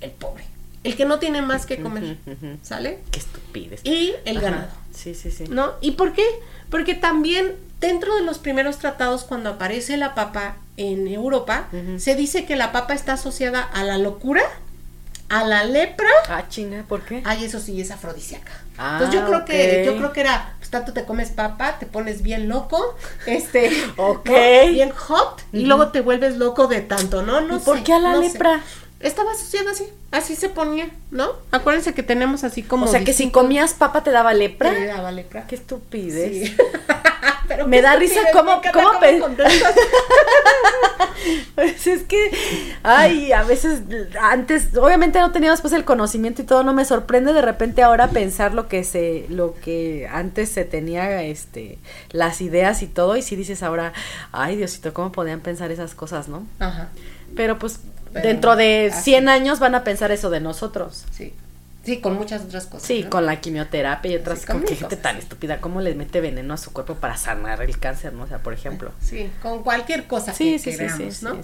El 0.00 0.10
pobre. 0.10 0.44
El 0.84 0.94
que 0.96 1.04
no 1.04 1.18
tiene 1.18 1.42
más 1.42 1.66
que 1.66 1.80
comer. 1.82 2.16
¿Sale? 2.62 3.00
Qué 3.10 3.18
estupidez. 3.18 3.80
Y 3.84 4.12
el 4.24 4.36
Ajá. 4.38 4.50
ganado. 4.50 4.68
Sí, 4.94 5.14
sí, 5.14 5.30
sí. 5.30 5.44
¿No? 5.48 5.72
¿Y 5.80 5.92
por 5.92 6.12
qué? 6.12 6.24
Porque 6.70 6.94
también 6.94 7.54
dentro 7.80 8.14
de 8.14 8.22
los 8.22 8.38
primeros 8.38 8.78
tratados, 8.78 9.24
cuando 9.24 9.50
aparece 9.50 9.96
la 9.96 10.14
papa 10.14 10.56
en 10.76 11.08
Europa, 11.08 11.68
se 11.98 12.14
dice 12.14 12.44
que 12.44 12.56
la 12.56 12.72
papa 12.72 12.94
está 12.94 13.14
asociada 13.14 13.62
a 13.62 13.82
la 13.84 13.98
locura, 13.98 14.42
a 15.28 15.44
la 15.44 15.64
lepra. 15.64 16.08
Ah, 16.28 16.44
chinga, 16.48 16.84
¿por 16.84 17.02
qué? 17.02 17.22
Ay, 17.24 17.44
eso 17.44 17.58
sí 17.60 17.80
es 17.80 17.90
afrodisíaca. 17.90 18.52
Ah, 18.78 18.98
Entonces 19.00 19.20
yo 19.20 19.26
creo 19.26 19.44
que, 19.44 19.82
yo 19.84 19.96
creo 19.96 20.12
que 20.12 20.20
era, 20.20 20.54
pues 20.58 20.70
tanto 20.70 20.92
te 20.92 21.04
comes 21.04 21.30
papa, 21.30 21.78
te 21.78 21.86
pones 21.86 22.22
bien 22.22 22.48
loco, 22.48 22.96
este, 23.26 23.70
bien 24.70 24.90
hot, 24.90 25.42
y 25.52 25.64
luego 25.64 25.88
te 25.88 26.00
vuelves 26.00 26.36
loco 26.36 26.66
de 26.66 26.82
tanto, 26.82 27.22
¿no? 27.22 27.40
No 27.40 27.56
¿Y 27.56 27.60
por 27.60 27.78
sé, 27.78 27.84
qué 27.84 27.92
a 27.94 27.98
la 27.98 28.12
no 28.12 28.22
sé. 28.22 28.38
Estaba 29.00 29.32
asociada 29.32 29.70
así, 29.72 29.84
así 30.10 30.36
se 30.36 30.48
ponía, 30.48 30.90
¿no? 31.10 31.30
Acuérdense 31.50 31.94
que 31.94 32.02
tenemos 32.02 32.44
así 32.44 32.62
como... 32.62 32.86
O 32.86 32.88
sea, 32.88 33.04
que 33.04 33.12
si 33.12 33.30
comías 33.30 33.74
papa 33.74 34.02
te 34.02 34.10
daba 34.10 34.32
lepra. 34.34 34.72
Te 34.72 34.86
daba 34.86 35.12
lepra. 35.12 35.46
Qué 35.46 35.54
estupidez. 35.56 36.48
Sí. 36.50 36.56
Pero 37.48 37.68
Me 37.68 37.80
da 37.80 37.94
risa 37.96 38.20
cómo- 38.32 38.60
cómo 38.72 38.90
contestas. 39.20 39.74
Pues 41.54 41.86
es 41.86 42.02
que, 42.04 42.30
ay, 42.82 43.32
a 43.32 43.42
veces, 43.42 43.80
antes, 44.20 44.76
obviamente 44.76 45.18
no 45.18 45.32
teníamos 45.32 45.60
pues 45.60 45.72
el 45.72 45.84
conocimiento 45.84 46.42
y 46.42 46.44
todo, 46.44 46.62
no 46.62 46.72
me 46.74 46.84
sorprende 46.84 47.32
de 47.32 47.42
repente 47.42 47.82
ahora 47.82 48.08
pensar 48.08 48.52
lo 48.54 48.68
que 48.68 48.84
se, 48.84 49.26
lo 49.28 49.54
que 49.54 50.06
antes 50.10 50.50
se 50.50 50.64
tenía, 50.64 51.22
este, 51.22 51.78
las 52.10 52.40
ideas 52.42 52.82
y 52.82 52.86
todo, 52.86 53.16
y 53.16 53.22
si 53.22 53.34
dices 53.34 53.62
ahora, 53.62 53.92
ay 54.32 54.56
Diosito, 54.56 54.92
¿cómo 54.94 55.10
podían 55.10 55.40
pensar 55.40 55.70
esas 55.72 55.94
cosas, 55.94 56.28
no? 56.28 56.46
Ajá, 56.60 56.90
Pero 57.34 57.58
pues 57.58 57.80
Pero 58.16 58.28
dentro 58.28 58.56
de 58.56 58.90
así. 58.92 59.12
100 59.12 59.28
años 59.28 59.58
van 59.58 59.74
a 59.74 59.84
pensar 59.84 60.10
eso 60.12 60.30
de 60.30 60.40
nosotros. 60.40 61.04
sí. 61.12 61.32
Sí, 61.84 62.00
con 62.00 62.16
muchas 62.16 62.42
otras 62.42 62.66
cosas. 62.66 62.82
Sí, 62.84 63.04
¿no? 63.04 63.10
con 63.10 63.26
la 63.26 63.40
quimioterapia 63.40 64.10
y 64.10 64.16
otras 64.16 64.40
Sí, 64.40 64.46
con 64.46 64.58
con 64.58 64.66
gente 64.66 64.86
cosas, 64.86 65.02
tan 65.02 65.16
estúpida, 65.18 65.60
¿cómo 65.60 65.80
le 65.80 65.94
mete 65.94 66.20
veneno 66.20 66.52
a 66.54 66.56
su 66.56 66.72
cuerpo 66.72 66.96
para 66.96 67.16
sanar 67.16 67.62
el 67.62 67.78
cáncer, 67.78 68.12
no? 68.12 68.24
O 68.24 68.26
sea, 68.26 68.38
por 68.38 68.52
ejemplo. 68.54 68.90
Sí, 69.00 69.30
con 69.40 69.62
cualquier 69.62 70.08
cosa 70.08 70.34
Sí, 70.34 70.54
que 70.54 70.72
sí, 70.72 70.76
queramos, 70.76 71.22
¿no? 71.22 71.38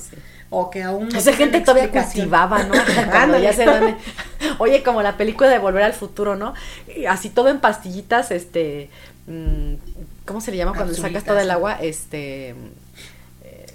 O 0.50 0.68
que 0.68 0.82
aún 0.82 1.10
no 1.10 1.16
Esa 1.16 1.30
tienen 1.30 1.52
gente 1.52 1.60
todavía 1.60 1.90
cultivaba, 1.92 2.64
¿no? 2.64 2.74
Cuando 3.12 3.38
ya 3.38 3.52
se 3.52 3.66
dan- 3.66 3.96
Oye, 4.58 4.82
como 4.82 5.00
la 5.00 5.16
película 5.16 5.48
de 5.48 5.60
Volver 5.60 5.84
al 5.84 5.92
Futuro, 5.92 6.34
¿no? 6.34 6.54
Así 7.08 7.28
todo 7.30 7.48
en 7.48 7.60
pastillitas, 7.60 8.32
este, 8.32 8.90
mm, 9.28 9.74
¿cómo 10.26 10.40
se 10.40 10.50
le 10.50 10.56
llama 10.56 10.72
cuando 10.74 10.92
le 10.92 10.98
sacas 10.98 11.22
todo 11.22 11.38
el 11.38 11.52
agua? 11.52 11.78
Este, 11.80 12.56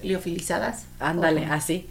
Liofilizadas. 0.04 0.84
ándale, 1.00 1.45
así. 1.45 1.88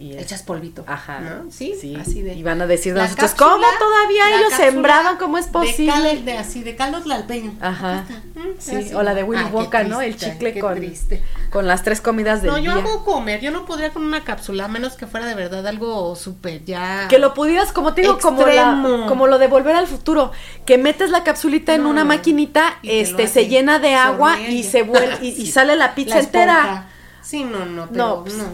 Y 0.00 0.14
es- 0.14 0.22
Echas 0.22 0.42
polvito. 0.42 0.82
Ajá. 0.86 1.20
¿no? 1.20 1.50
Sí, 1.52 1.74
así 2.00 2.22
de. 2.22 2.32
Y 2.34 2.42
van 2.42 2.62
a 2.62 2.66
decir 2.66 2.94
de 2.94 3.00
La 3.00 3.04
nosotros, 3.04 3.32
cápsula- 3.32 3.48
¿cómo 3.50 3.66
todavía 3.78 4.34
ellos 4.38 4.52
sembraban? 4.54 5.18
¿Cómo 5.18 5.36
es 5.36 5.46
De, 5.46 5.52
posible? 5.52 5.92
cal- 5.92 6.24
de 6.24 6.38
así, 6.38 6.62
de 6.62 6.74
caldos 6.74 7.04
tlalpeño. 7.04 7.52
Ajá. 7.60 8.06
Mm, 8.34 8.40
Sí, 8.58 8.76
así. 8.76 8.94
o 8.94 9.02
la 9.02 9.14
de 9.14 9.22
Willy 9.24 9.42
Ah, 9.44 9.50
Wonka, 9.52 9.84
¿no? 9.84 10.00
El 10.00 10.16
chicle 10.16 10.58
con, 10.58 10.74
triste. 10.76 11.22
con 11.50 11.66
las 11.66 11.82
tres 11.84 12.00
comidas 12.00 12.40
del 12.40 12.50
No, 12.50 12.56
yo 12.56 12.72
día. 12.72 12.80
amo 12.82 13.04
comer, 13.04 13.40
yo 13.42 13.50
no 13.50 13.66
podría 13.66 13.90
con 13.90 14.02
una 14.02 14.24
cápsula, 14.24 14.64
a 14.64 14.68
menos 14.68 14.94
que 14.94 15.06
fuera 15.06 15.26
de 15.26 15.34
verdad 15.34 15.66
algo 15.66 16.16
súper 16.16 16.64
ya. 16.64 17.06
Que 17.08 17.18
lo 17.18 17.34
pudieras, 17.34 17.70
como 17.70 17.92
te 17.92 18.00
digo, 18.00 18.18
como, 18.20 18.46
la, 18.46 19.04
como 19.06 19.26
lo 19.26 19.36
de 19.38 19.48
volver 19.48 19.76
al 19.76 19.86
futuro, 19.86 20.32
que 20.64 20.78
metes 20.78 21.10
la 21.10 21.24
capsulita 21.24 21.74
en 21.74 21.84
una 21.84 22.06
maquinita, 22.06 22.78
este, 22.82 23.26
se 23.28 23.48
llena 23.48 23.78
de 23.78 23.94
agua 23.94 24.40
y 24.40 24.62
se 24.62 24.82
vuelve, 24.82 25.18
y, 25.20 25.28
y 25.28 25.32
Sí. 25.44 25.52
sale 25.52 25.76
la 25.76 25.94
pizza 25.94 26.14
La 26.14 26.20
entera. 26.22 26.88
Sí, 27.20 27.44
no, 27.44 27.66
no, 27.66 27.86
pero 27.90 28.06
no. 28.06 28.22
pues. 28.24 28.34
No, 28.34 28.44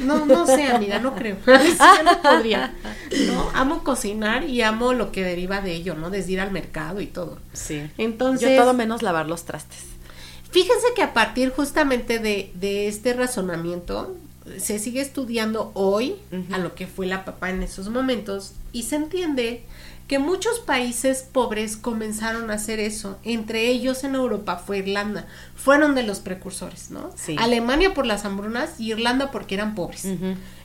no, 0.00 0.46
sé, 0.46 0.64
amiga, 0.64 0.98
no 0.98 1.14
creo. 1.14 1.36
Sí, 1.46 1.76
yo 1.78 2.02
no 2.02 2.22
podría. 2.22 2.74
No, 3.26 3.50
amo 3.54 3.84
cocinar 3.84 4.44
y 4.44 4.62
amo 4.62 4.92
lo 4.92 5.12
que 5.12 5.22
deriva 5.22 5.60
de 5.60 5.72
ello, 5.72 5.94
¿no? 5.94 6.10
Desde 6.10 6.32
ir 6.32 6.40
al 6.40 6.50
mercado 6.50 7.00
y 7.00 7.06
todo. 7.06 7.38
Sí. 7.52 7.90
Entonces, 7.98 8.50
Yo 8.50 8.62
todo 8.62 8.74
menos 8.74 9.02
lavar 9.02 9.26
los 9.26 9.44
trastes. 9.44 9.80
Fíjense 10.50 10.86
que 10.96 11.02
a 11.02 11.12
partir 11.12 11.50
justamente 11.50 12.18
de, 12.18 12.50
de 12.54 12.88
este 12.88 13.12
razonamiento 13.12 14.16
se 14.56 14.78
sigue 14.78 15.00
estudiando 15.00 15.70
hoy 15.74 16.16
a 16.50 16.58
lo 16.58 16.74
que 16.74 16.86
fue 16.86 17.06
la 17.06 17.24
papa 17.24 17.50
en 17.50 17.62
esos 17.62 17.90
momentos 17.90 18.52
y 18.72 18.84
se 18.84 18.96
entiende 18.96 19.64
que 20.08 20.18
muchos 20.18 20.58
países 20.60 21.22
pobres 21.22 21.76
comenzaron 21.76 22.50
a 22.50 22.54
hacer 22.54 22.80
eso. 22.80 23.18
Entre 23.24 23.68
ellos 23.68 24.02
en 24.04 24.14
Europa 24.14 24.56
fue 24.56 24.78
Irlanda. 24.78 25.26
Fueron 25.54 25.94
de 25.94 26.02
los 26.02 26.20
precursores, 26.20 26.90
¿no? 26.90 27.10
Sí. 27.14 27.36
Alemania 27.38 27.92
por 27.92 28.06
las 28.06 28.24
hambrunas 28.24 28.80
y 28.80 28.90
Irlanda 28.92 29.30
porque 29.30 29.54
eran 29.54 29.74
pobres. 29.74 30.06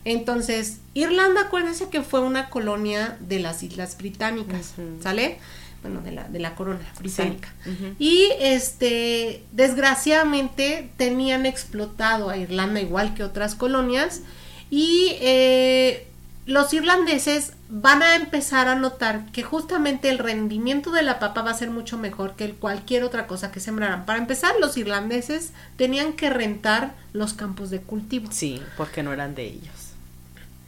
Entonces, 0.05 0.79
Irlanda, 0.93 1.41
acuérdense 1.41 1.89
que 1.89 2.01
fue 2.01 2.21
una 2.21 2.49
colonia 2.49 3.17
de 3.19 3.39
las 3.39 3.63
Islas 3.63 3.97
Británicas. 3.97 4.75
¿sale? 5.01 5.39
Bueno, 5.81 5.99
de 6.01 6.13
la, 6.13 6.29
de 6.29 6.39
la 6.39 6.55
corona 6.55 6.79
británica. 6.97 7.53
Y 7.99 8.29
este, 8.39 9.43
desgraciadamente 9.51 10.89
tenían 10.95 11.45
explotado 11.45 12.29
a 12.29 12.37
Irlanda 12.37 12.79
igual 12.79 13.13
que 13.13 13.25
otras 13.25 13.55
colonias 13.55 14.21
y 14.69 15.17
eh, 15.19 16.07
los 16.45 16.73
irlandeses 16.73 17.53
van 17.69 18.03
a 18.03 18.15
empezar 18.15 18.67
a 18.67 18.75
notar 18.75 19.25
que 19.31 19.43
justamente 19.43 20.09
el 20.09 20.17
rendimiento 20.17 20.91
de 20.91 21.01
la 21.01 21.19
papa 21.19 21.41
va 21.41 21.51
a 21.51 21.57
ser 21.57 21.69
mucho 21.69 21.97
mejor 21.97 22.35
que 22.35 22.51
cualquier 22.51 23.03
otra 23.03 23.27
cosa 23.27 23.51
que 23.51 23.61
sembraran. 23.61 24.05
Para 24.05 24.19
empezar, 24.19 24.53
los 24.59 24.75
irlandeses 24.75 25.51
tenían 25.77 26.13
que 26.13 26.29
rentar 26.29 26.93
los 27.13 27.33
campos 27.33 27.69
de 27.69 27.79
cultivo. 27.79 28.29
Sí, 28.31 28.61
porque 28.75 29.03
no 29.03 29.13
eran 29.13 29.35
de 29.35 29.45
ellos. 29.45 29.73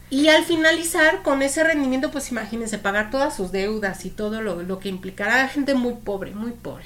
Y 0.10 0.30
al 0.30 0.46
finalizar 0.46 1.24
con 1.24 1.42
ese 1.42 1.64
rendimiento, 1.64 2.12
pues 2.12 2.32
imagínense, 2.32 2.78
pagar 2.78 3.12
todas 3.12 3.36
sus 3.36 3.52
deudas 3.52 4.06
y 4.06 4.10
todo 4.12 4.42
lo, 4.42 4.64
lo 4.64 4.80
que 4.80 4.88
implicará 4.88 5.44
a 5.44 5.50
gente 5.50 5.74
muy 5.74 5.96
pobre, 5.96 6.32
muy 6.32 6.52
pobre. 6.52 6.86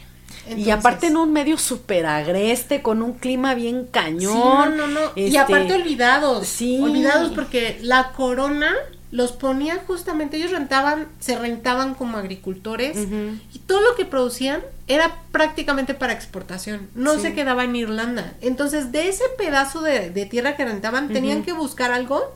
Y 0.58 0.70
aparte 0.72 1.08
en 1.08 1.18
un 1.18 1.32
medio 1.34 1.58
súper 1.58 2.06
agreste, 2.06 2.82
con 2.82 3.02
un 3.02 3.14
clima 3.14 3.54
bien 3.56 3.84
Sí, 3.84 3.90
cañón. 3.92 4.78
no, 4.78 4.88
no, 4.88 4.88
no. 4.88 5.00
Y 5.16 5.26
este, 5.26 5.40
aparte 5.40 5.74
olvidados. 5.74 6.48
sí. 6.48 6.80
Olvidados 6.82 7.32
porque 7.34 7.80
la 7.82 8.12
corona 8.12 8.74
los 9.12 9.32
ponía 9.32 9.80
justamente, 9.88 10.38
ellos 10.38 10.52
rentaban, 10.52 11.08
se 11.20 11.36
rentaban 11.38 11.96
como 11.96 12.18
agricultores 12.18 12.96
y 13.54 13.58
todo 13.60 13.82
lo 13.82 13.96
que 13.96 14.06
producían 14.06 14.62
era 14.88 15.16
prácticamente 15.32 15.96
para 15.96 16.14
exportación. 16.14 16.90
No 16.94 17.16
Sí. 17.16 17.22
se 17.22 17.34
quedaba 17.34 17.64
en 17.64 17.76
Irlanda. 17.76 18.34
Entonces, 18.42 18.92
de 18.92 19.08
ese 19.10 19.24
pedazo 19.38 19.82
de, 19.82 20.12
de 20.12 20.26
tierra 20.28 20.56
que 20.56 20.64
rentaban, 20.66 21.10
tenían 21.12 21.44
que 21.44 21.54
buscar 21.54 21.92
algo 21.92 22.36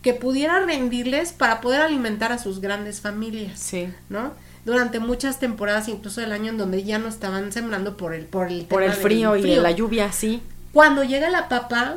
que 0.00 0.14
pudiera 0.14 0.60
rendirles 0.64 1.32
para 1.32 1.60
poder 1.60 1.80
alimentar 1.80 2.30
a 2.32 2.38
sus 2.38 2.60
grandes 2.60 3.00
familias. 3.00 3.58
Sí. 3.58 3.88
¿no? 4.08 4.32
Durante 4.64 5.00
muchas 5.00 5.40
temporadas, 5.40 5.88
incluso 5.88 6.20
del 6.20 6.32
año 6.32 6.50
en 6.50 6.58
donde 6.58 6.84
ya 6.84 6.98
no 6.98 7.08
estaban 7.08 7.50
sembrando 7.52 7.96
por 7.96 8.14
el 8.14 8.26
por 8.26 8.48
el, 8.48 8.64
Por 8.66 8.82
el 8.82 8.92
frío, 8.92 9.36
y 9.36 9.56
la 9.56 9.70
lluvia, 9.72 10.12
sí. 10.12 10.40
Cuando 10.72 11.02
llega 11.02 11.28
la 11.30 11.48
papa, 11.48 11.96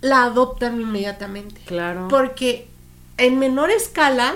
la 0.00 0.24
adoptan 0.24 0.80
inmediatamente. 0.80 1.60
Claro. 1.66 2.06
Porque 2.08 2.68
en 3.16 3.38
menor 3.38 3.70
escala 3.70 4.34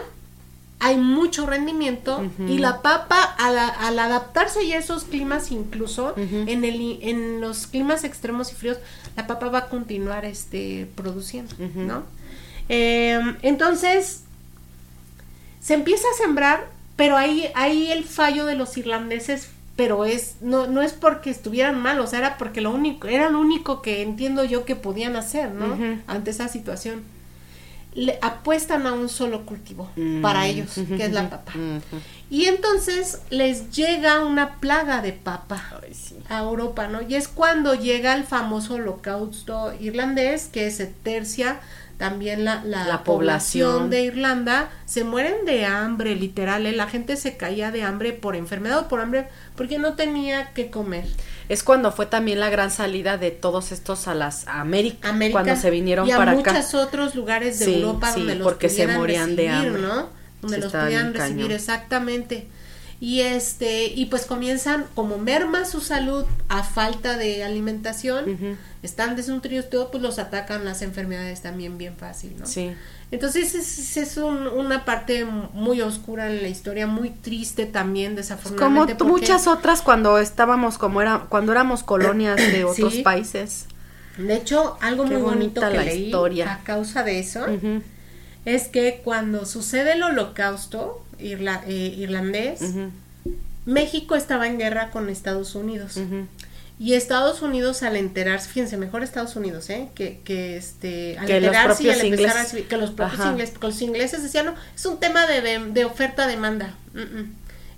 hay 0.80 0.96
mucho 0.96 1.46
rendimiento 1.46 2.28
y 2.48 2.58
la 2.58 2.82
papa 2.82 3.22
al, 3.22 3.56
al 3.56 3.98
adaptarse 4.00 4.66
ya 4.66 4.74
a 4.76 4.78
esos 4.80 5.04
climas 5.04 5.52
incluso 5.52 6.14
en 6.16 6.64
el 6.64 6.98
en 7.02 7.40
los 7.40 7.68
climas 7.68 8.02
extremos 8.02 8.50
y 8.50 8.56
fríos 8.56 8.78
la 9.16 9.28
papa 9.28 9.48
va 9.48 9.58
a 9.58 9.68
continuar 9.68 10.24
este 10.24 10.88
produciendo 10.96 11.54
no 11.76 12.02
Eh, 12.68 13.20
entonces 13.42 14.22
se 15.60 15.74
empieza 15.74 16.04
a 16.12 16.16
sembrar 16.16 16.66
pero 16.96 17.16
ahí 17.16 17.48
ahí 17.54 17.90
el 17.90 18.04
fallo 18.04 18.44
de 18.46 18.54
los 18.54 18.76
irlandeses 18.76 19.48
pero 19.76 20.04
es 20.04 20.36
no 20.42 20.66
no 20.66 20.82
es 20.82 20.92
porque 20.92 21.30
estuvieran 21.30 21.80
mal 21.80 21.98
o 22.00 22.06
sea 22.06 22.18
era 22.18 22.38
porque 22.38 22.60
lo 22.60 22.70
único 22.70 23.08
era 23.08 23.30
lo 23.30 23.40
único 23.40 23.80
que 23.82 24.02
entiendo 24.02 24.44
yo 24.44 24.64
que 24.64 24.76
podían 24.76 25.16
hacer 25.16 25.50
no 25.52 25.76
ante 26.06 26.30
esa 26.30 26.48
situación 26.48 27.02
le 27.94 28.18
apuestan 28.22 28.86
a 28.86 28.94
un 28.94 29.08
solo 29.10 29.44
cultivo 29.44 29.90
Mm. 29.96 30.22
para 30.22 30.46
ellos, 30.46 30.70
que 30.96 31.04
es 31.04 31.12
la 31.12 31.28
papa. 31.28 31.52
Y 32.30 32.46
entonces 32.46 33.20
les 33.28 33.70
llega 33.70 34.24
una 34.24 34.54
plaga 34.60 35.02
de 35.02 35.12
papa 35.12 35.62
Ay, 35.82 35.92
sí. 35.92 36.16
a 36.30 36.38
Europa, 36.38 36.88
¿no? 36.88 37.02
Y 37.02 37.16
es 37.16 37.28
cuando 37.28 37.74
llega 37.74 38.14
el 38.14 38.24
famoso 38.24 38.74
holocausto 38.76 39.74
irlandés, 39.78 40.46
que 40.50 40.70
se 40.70 40.86
tercia 40.86 41.60
también 42.02 42.44
la, 42.44 42.64
la, 42.64 42.84
La 42.84 43.04
población. 43.04 43.70
población. 43.70 43.90
de 43.90 44.02
Irlanda, 44.02 44.70
se 44.86 45.04
mueren 45.04 45.44
de 45.44 45.64
hambre, 45.66 46.16
literal, 46.16 46.66
¿eh? 46.66 46.72
la 46.72 46.88
gente 46.88 47.16
se 47.16 47.36
caía 47.36 47.70
de 47.70 47.84
hambre 47.84 48.12
por 48.12 48.34
enfermedad 48.34 48.78
o 48.80 48.88
por 48.88 49.00
hambre 49.00 49.28
porque 49.56 49.78
no 49.78 49.94
tenía 49.94 50.52
que 50.52 50.68
comer. 50.68 51.04
Es 51.48 51.62
cuando 51.62 51.92
fue 51.92 52.06
también 52.06 52.40
la 52.40 52.50
gran 52.50 52.70
salida 52.72 53.18
de 53.18 53.30
todos 53.30 53.70
estos 53.70 54.08
a 54.08 54.14
las 54.14 54.48
a 54.48 54.60
América, 54.60 55.08
América 55.10 55.32
cuando 55.42 55.56
se 55.56 55.70
vinieron 55.70 56.08
y 56.08 56.10
a 56.12 56.16
para 56.16 56.32
acá. 56.32 56.52
muchos 56.54 56.74
otros 56.74 57.14
lugares 57.14 57.58
de 57.60 57.66
Sí, 57.66 57.74
Europa 57.76 58.12
sí, 58.12 58.20
donde 58.20 58.34
los 58.36 58.44
porque 58.44 58.68
se 58.68 58.86
morían 58.88 59.36
de 59.36 59.48
recibir, 59.48 59.68
hambre. 59.68 59.82
¿no? 59.82 60.08
Donde 60.40 60.56
Sí, 60.56 60.62
los 60.62 60.72
bien 60.72 61.14
recibir 61.14 61.46
cañón. 61.46 61.52
exactamente. 61.52 62.48
Y 63.04 63.22
este 63.22 63.86
y 63.86 64.06
pues 64.06 64.26
comienzan 64.26 64.84
como 64.94 65.18
merma 65.18 65.64
su 65.64 65.80
salud 65.80 66.24
a 66.48 66.62
falta 66.62 67.16
de 67.16 67.42
alimentación, 67.42 68.56
están 68.84 69.16
desnutridos 69.16 69.68
todo, 69.70 69.90
pues 69.90 70.00
los 70.04 70.20
atacan 70.20 70.64
las 70.64 70.82
enfermedades 70.82 71.42
también 71.42 71.78
bien 71.78 71.96
fácil, 71.96 72.36
¿no? 72.38 72.46
Sí. 72.46 72.72
Entonces 73.10 73.56
es, 73.56 73.96
es 73.96 74.16
un- 74.18 74.46
una 74.46 74.84
parte 74.84 75.24
muy 75.24 75.80
oscura 75.80 76.30
en 76.30 76.42
la 76.42 76.48
historia, 76.48 76.86
muy 76.86 77.10
triste 77.10 77.66
también 77.66 78.12
Como 78.12 78.16
desafortunadamente. 78.18 78.94
porque- 78.94 79.10
muchas 79.12 79.48
otras 79.48 79.82
cuando 79.82 80.18
estábamos 80.18 80.78
como 80.78 81.02
era 81.02 81.26
cuando 81.28 81.50
éramos 81.50 81.82
colonias 81.82 82.36
de 82.36 82.62
otros 82.64 82.94
Sí. 82.94 83.02
países. 83.02 83.66
De 84.16 84.36
hecho, 84.36 84.78
algo 84.80 85.04
Qué 85.06 85.14
muy 85.14 85.22
bonito 85.22 85.60
que 85.60 85.70
la 85.76 85.82
leí 85.82 86.04
historia. 86.04 86.52
a 86.52 86.58
causa 86.62 87.02
de 87.02 87.18
eso 87.18 87.46
es 88.44 88.68
que 88.68 89.00
cuando 89.04 89.46
sucede 89.46 89.92
el 89.92 90.02
holocausto 90.02 91.04
irla- 91.20 91.62
eh, 91.66 91.94
irlandés, 91.96 92.60
México 93.64 94.16
estaba 94.16 94.46
en 94.46 94.58
guerra 94.58 94.90
con 94.90 95.08
Estados 95.08 95.54
Unidos. 95.54 95.98
Y 96.78 96.94
Estados 96.94 97.42
Unidos 97.42 97.84
al 97.84 97.94
enterarse, 97.96 98.48
fíjense, 98.48 98.76
mejor 98.76 99.04
Estados 99.04 99.36
Unidos, 99.36 99.70
¿eh? 99.70 99.90
Que, 99.94 100.20
que 100.24 100.56
este, 100.56 101.16
al 101.16 101.26
Que 101.26 101.34
los 101.40 101.46
enterarse 101.48 101.84
y 101.84 101.90
al 101.90 102.00
empezar 102.00 102.36
a 102.38 102.42
recibir- 102.44 102.66
que 102.66 102.76
los 102.76 102.90
propios 102.90 103.20
Ajá. 103.20 103.30
ingleses, 103.30 103.52
porque 103.52 103.66
los 103.68 103.82
ingleses 103.82 104.22
decían, 104.24 104.46
no, 104.46 104.54
es 104.74 104.84
un 104.86 104.98
tema 104.98 105.26
de, 105.26 105.42
de, 105.42 105.58
de 105.70 105.84
oferta-demanda. 105.84 106.74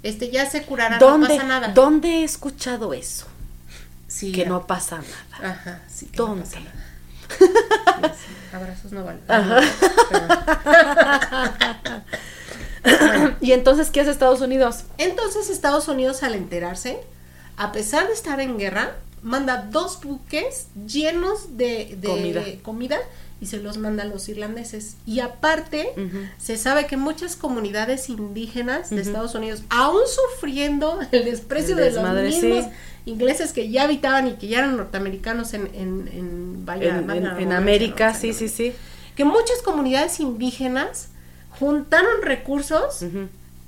Este, 0.03 0.31
ya 0.31 0.49
se 0.49 0.63
curará, 0.63 0.99
¿Dónde, 0.99 1.29
no 1.29 1.35
pasa 1.35 1.47
nada. 1.49 1.69
¿Dónde 1.69 2.09
he 2.21 2.25
escuchado 2.25 2.95
eso? 2.95 3.27
Sí, 4.09 4.33
Que 4.33 4.43
ya. 4.43 4.49
no 4.49 4.67
pasa 4.67 5.03
nada. 5.03 5.53
Ajá, 5.53 5.83
sí. 5.93 6.07
que 6.07 6.17
no 6.19 6.27
¿Dónde? 6.29 6.45
pasa 6.45 6.61
nada. 6.61 6.84
Abrazos 8.53 8.93
no 8.93 9.05
valen. 9.05 9.23
¿Y 13.41 13.53
entonces 13.53 13.91
qué 13.91 14.01
hace 14.01 14.11
Estados 14.11 14.41
Unidos? 14.41 14.85
Entonces 14.99 15.51
Estados 15.51 15.89
Unidos 15.89 16.23
al 16.23 16.35
enterarse, 16.35 17.01
a 17.57 17.73
pesar 17.73 18.07
de 18.07 18.13
estar 18.13 18.41
en 18.41 18.59
guerra, 18.59 18.97
manda 19.23 19.69
dos 19.71 20.01
buques 20.03 20.69
llenos 20.87 21.57
de, 21.57 21.97
de 21.99 22.09
Comida. 22.09 22.45
comida 22.63 22.99
y 23.45 23.47
se 23.47 23.59
los 23.59 23.77
manda 23.77 24.05
a 24.05 24.07
los 24.07 24.27
irlandeses. 24.31 24.97
Y 25.05 25.21
aparte, 25.21 25.91
se 26.39 26.57
sabe 26.57 26.87
que 26.87 26.97
muchas 26.97 27.37
comunidades 27.37 28.09
indígenas 28.09 28.89
de 28.89 29.03
Estados 29.03 29.35
Unidos, 29.35 29.63
aún 29.69 30.01
sufriendo 30.07 30.99
el 31.13 31.27
desprecio 31.27 31.77
El 31.77 31.93
de 31.95 32.01
los 32.01 32.23
mismos 32.23 32.65
sí. 32.65 32.71
ingleses 33.05 33.53
que 33.53 33.69
ya 33.69 33.83
habitaban 33.83 34.29
y 34.29 34.33
que 34.37 34.47
ya 34.49 34.61
eran 34.61 34.79
norteamericanos 34.79 35.53
en, 35.53 35.67
en, 35.75 36.09
en, 36.11 36.65
vaya, 36.65 37.05
En, 37.39 37.53
América, 37.53 38.13
¿no? 38.15 38.19
sí, 38.19 38.33
sí, 38.33 38.49
sí. 38.49 38.73
Que 39.15 39.27
muchas 39.27 39.61
comunidades 39.63 40.21
indígenas 40.21 41.09
juntaron 41.51 42.23
recursos 42.23 43.05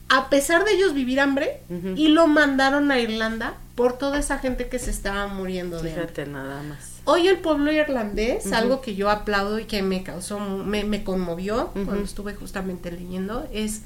a 0.09 0.31
pesar 0.31 0.65
de 0.65 0.73
ellos 0.73 0.95
vivir 0.95 1.21
hambre 1.21 1.61
y 1.97 2.09
lo 2.09 2.29
mandaron 2.29 2.91
a 2.91 2.99
Irlanda 2.99 3.57
por 3.75 3.99
toda 3.99 4.19
esa 4.19 4.39
gente 4.39 4.69
que 4.69 4.79
se 4.79 4.91
estaba 4.91 5.27
muriendo 5.27 5.83
de 5.83 5.91
hambre. 5.91 6.07
Fíjate 6.07 6.31
nada 6.31 6.63
más. 6.63 6.96
Hoy 7.07 7.29
el 7.29 7.39
pueblo 7.39 7.73
irlandés, 7.73 8.45
algo 8.53 8.81
que 8.83 8.95
yo 8.97 9.09
aplaudo 9.11 9.59
y 9.59 9.65
que 9.65 9.81
me 9.83 10.03
causó, 10.03 10.39
me, 10.41 10.85
me 10.85 11.05
conmovió 11.05 11.71
cuando 11.87 12.03
estuve 12.05 12.35
justamente 12.35 12.91
leyendo, 12.91 13.47
es 13.53 13.83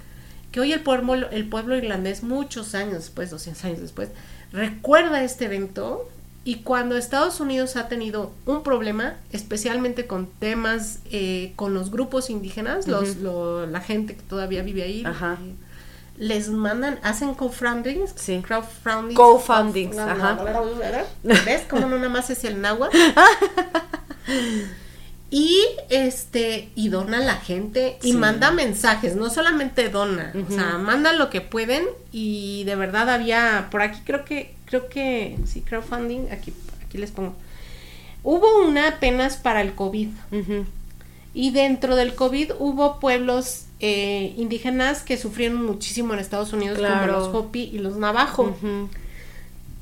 que 0.52 0.58
hoy 0.60 0.72
el 0.72 0.80
pueblo, 0.80 1.28
el 1.30 1.48
pueblo 1.48 1.76
irlandés, 1.76 2.22
muchos 2.22 2.74
años 2.74 2.94
después, 2.94 3.30
200 3.30 3.64
años 3.66 3.80
después, 3.80 4.08
recuerda 4.52 5.22
este 5.22 5.44
evento 5.44 6.08
y 6.44 6.56
cuando 6.62 6.96
Estados 6.96 7.38
Unidos 7.40 7.76
ha 7.76 7.88
tenido 7.88 8.32
un 8.46 8.62
problema, 8.62 9.16
especialmente 9.30 10.06
con 10.06 10.26
temas, 10.26 11.00
eh, 11.12 11.52
con 11.56 11.74
los 11.74 11.90
grupos 11.90 12.30
indígenas, 12.30 12.88
los, 12.88 13.16
lo- 13.16 13.66
la 13.66 13.80
gente 13.80 14.16
que 14.16 14.22
todavía 14.22 14.62
vive 14.62 14.82
ahí, 14.82 15.04
Ajá. 15.04 15.38
eh, 15.44 15.54
les 16.20 16.48
mandan, 16.50 17.00
hacen 17.02 17.34
co-fundings, 17.34 18.12
Sí. 18.14 18.40
crowdfundings, 18.46 19.16
Co-fundings, 19.16 19.96
no, 19.96 20.04
no, 20.06 20.12
ajá. 20.12 20.38
¿Ves 21.24 21.62
cómo 21.68 21.88
no 21.88 21.96
nada 21.96 22.10
más 22.10 22.30
es 22.30 22.44
el 22.44 22.60
náhuatl? 22.60 22.96
Y 25.32 25.64
este, 25.90 26.70
y 26.74 26.88
dona 26.88 27.20
la 27.20 27.36
gente 27.36 27.98
y 28.02 28.12
Sí. 28.12 28.18
manda 28.18 28.50
mensajes, 28.50 29.14
no 29.14 29.30
solamente 29.30 29.88
dona, 29.88 30.32
o 30.48 30.52
sea, 30.52 30.76
manda 30.78 31.12
lo 31.12 31.30
que 31.30 31.40
pueden 31.40 31.84
y 32.10 32.64
de 32.64 32.74
verdad 32.74 33.08
había, 33.08 33.68
por 33.70 33.80
aquí 33.82 34.00
creo 34.04 34.24
que, 34.24 34.52
creo 34.64 34.88
que, 34.88 35.38
sí, 35.46 35.60
crowdfunding, 35.60 36.32
aquí, 36.32 36.52
aquí 36.84 36.98
les 36.98 37.12
pongo. 37.12 37.34
Hubo 38.24 38.66
una 38.66 38.88
apenas 38.88 39.36
para 39.36 39.60
el 39.62 39.74
COVID 39.76 40.08
y 41.32 41.50
dentro 41.52 41.94
del 41.94 42.16
COVID 42.16 42.50
hubo 42.58 42.98
pueblos 42.98 43.66
eh, 43.80 44.34
indígenas 44.36 45.02
que 45.02 45.16
sufrieron 45.16 45.64
muchísimo 45.64 46.12
en 46.14 46.20
Estados 46.20 46.52
Unidos 46.52 46.78
Claro. 46.78 47.00
como 47.00 47.18
los 47.18 47.34
Hopi 47.34 47.70
y 47.72 47.78
los 47.78 47.96
Navajo. 47.96 48.54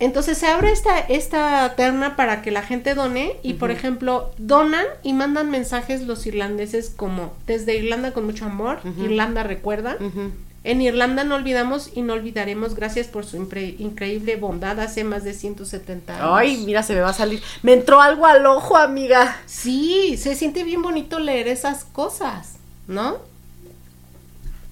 Entonces 0.00 0.38
se 0.38 0.46
abre 0.46 0.70
esta, 0.70 0.96
esta 1.00 1.74
terna 1.76 2.14
para 2.14 2.40
que 2.40 2.52
la 2.52 2.62
gente 2.62 2.94
done 2.94 3.32
y, 3.42 3.54
por 3.54 3.72
ejemplo, 3.72 4.30
donan 4.38 4.84
y 5.02 5.12
mandan 5.12 5.50
mensajes 5.50 6.06
los 6.06 6.24
irlandeses 6.26 6.90
como 6.96 7.32
desde 7.48 7.76
Irlanda 7.76 8.12
con 8.12 8.24
mucho 8.24 8.44
amor. 8.44 8.78
Irlanda 9.00 9.42
recuerda. 9.42 9.96
En 10.64 10.82
Irlanda 10.82 11.24
no 11.24 11.34
olvidamos 11.36 11.90
y 11.96 12.02
no 12.02 12.12
olvidaremos, 12.14 12.74
gracias 12.74 13.06
por 13.06 13.24
su 13.24 13.36
increíble 13.36 14.36
bondad 14.36 14.78
hace 14.80 15.02
más 15.02 15.24
de 15.24 15.32
170 15.32 16.14
años. 16.14 16.28
Ay, 16.30 16.62
mira, 16.64 16.82
se 16.82 16.94
me 16.94 17.00
va 17.00 17.10
a 17.10 17.14
salir. 17.14 17.42
Me 17.62 17.72
entró 17.72 18.00
algo 18.00 18.26
al 18.26 18.44
ojo, 18.46 18.76
amiga. 18.76 19.36
Sí, 19.46 20.16
se 20.16 20.34
siente 20.36 20.62
bien 20.64 20.82
bonito 20.82 21.18
leer 21.20 21.48
esas 21.48 21.84
cosas, 21.84 22.54
¿no? 22.86 23.16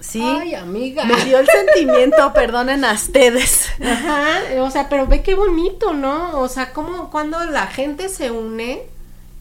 Sí. 0.07 0.21
Ay, 0.23 0.55
amiga. 0.55 1.03
Me 1.03 1.15
dio 1.25 1.39
el 1.39 1.47
sentimiento, 1.47 2.31
perdonen 2.35 2.85
a 2.85 2.93
ustedes. 2.93 3.69
Ajá, 3.83 4.39
o 4.59 4.71
sea, 4.71 4.87
pero 4.87 5.05
ve 5.05 5.21
qué 5.21 5.35
bonito, 5.35 5.93
¿no? 5.93 6.39
O 6.39 6.47
sea, 6.47 6.71
como 6.71 7.09
cuando 7.09 7.43
la 7.45 7.67
gente 7.67 8.07
se 8.07 8.31
une 8.31 8.83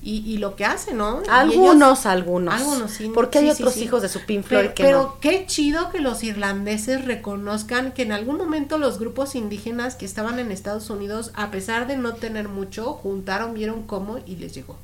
y, 0.07 0.19
y 0.33 0.39
lo 0.39 0.55
que 0.57 0.65
hace, 0.65 0.95
¿no? 0.95 1.21
Algunos, 1.29 1.75
ellos- 2.01 2.07
algunos. 2.07 2.55
Algunos, 2.55 2.91
sí. 2.93 3.11
Porque 3.13 3.39
hay 3.39 3.51
sí, 3.51 3.57
sí, 3.57 3.63
otros 3.63 3.75
sí. 3.75 3.85
hijos 3.85 4.03
de 4.03 4.09
su 4.09 4.21
Pink 4.21 4.45
Floyd 4.45 4.61
Pero, 4.63 4.75
que 4.75 4.83
pero 4.85 5.03
no. 5.03 5.21
qué 5.21 5.45
chido 5.47 5.91
que 5.91 6.01
los 6.01 6.23
irlandeses 6.23 7.05
reconozcan 7.05 7.93
que 7.93 8.03
en 8.03 8.13
algún 8.13 8.37
momento 8.37 8.79
los 8.79 8.99
grupos 8.99 9.35
indígenas 9.35 9.95
que 9.97 10.05
estaban 10.07 10.39
en 10.39 10.53
Estados 10.53 10.91
Unidos, 10.91 11.33
a 11.35 11.51
pesar 11.51 11.87
de 11.87 11.97
no 11.97 12.15
tener 12.15 12.49
mucho, 12.49 12.93
juntaron, 12.95 13.55
vieron 13.55 13.83
cómo 13.83 14.19
y 14.27 14.37
les 14.37 14.55
llegó. 14.55 14.77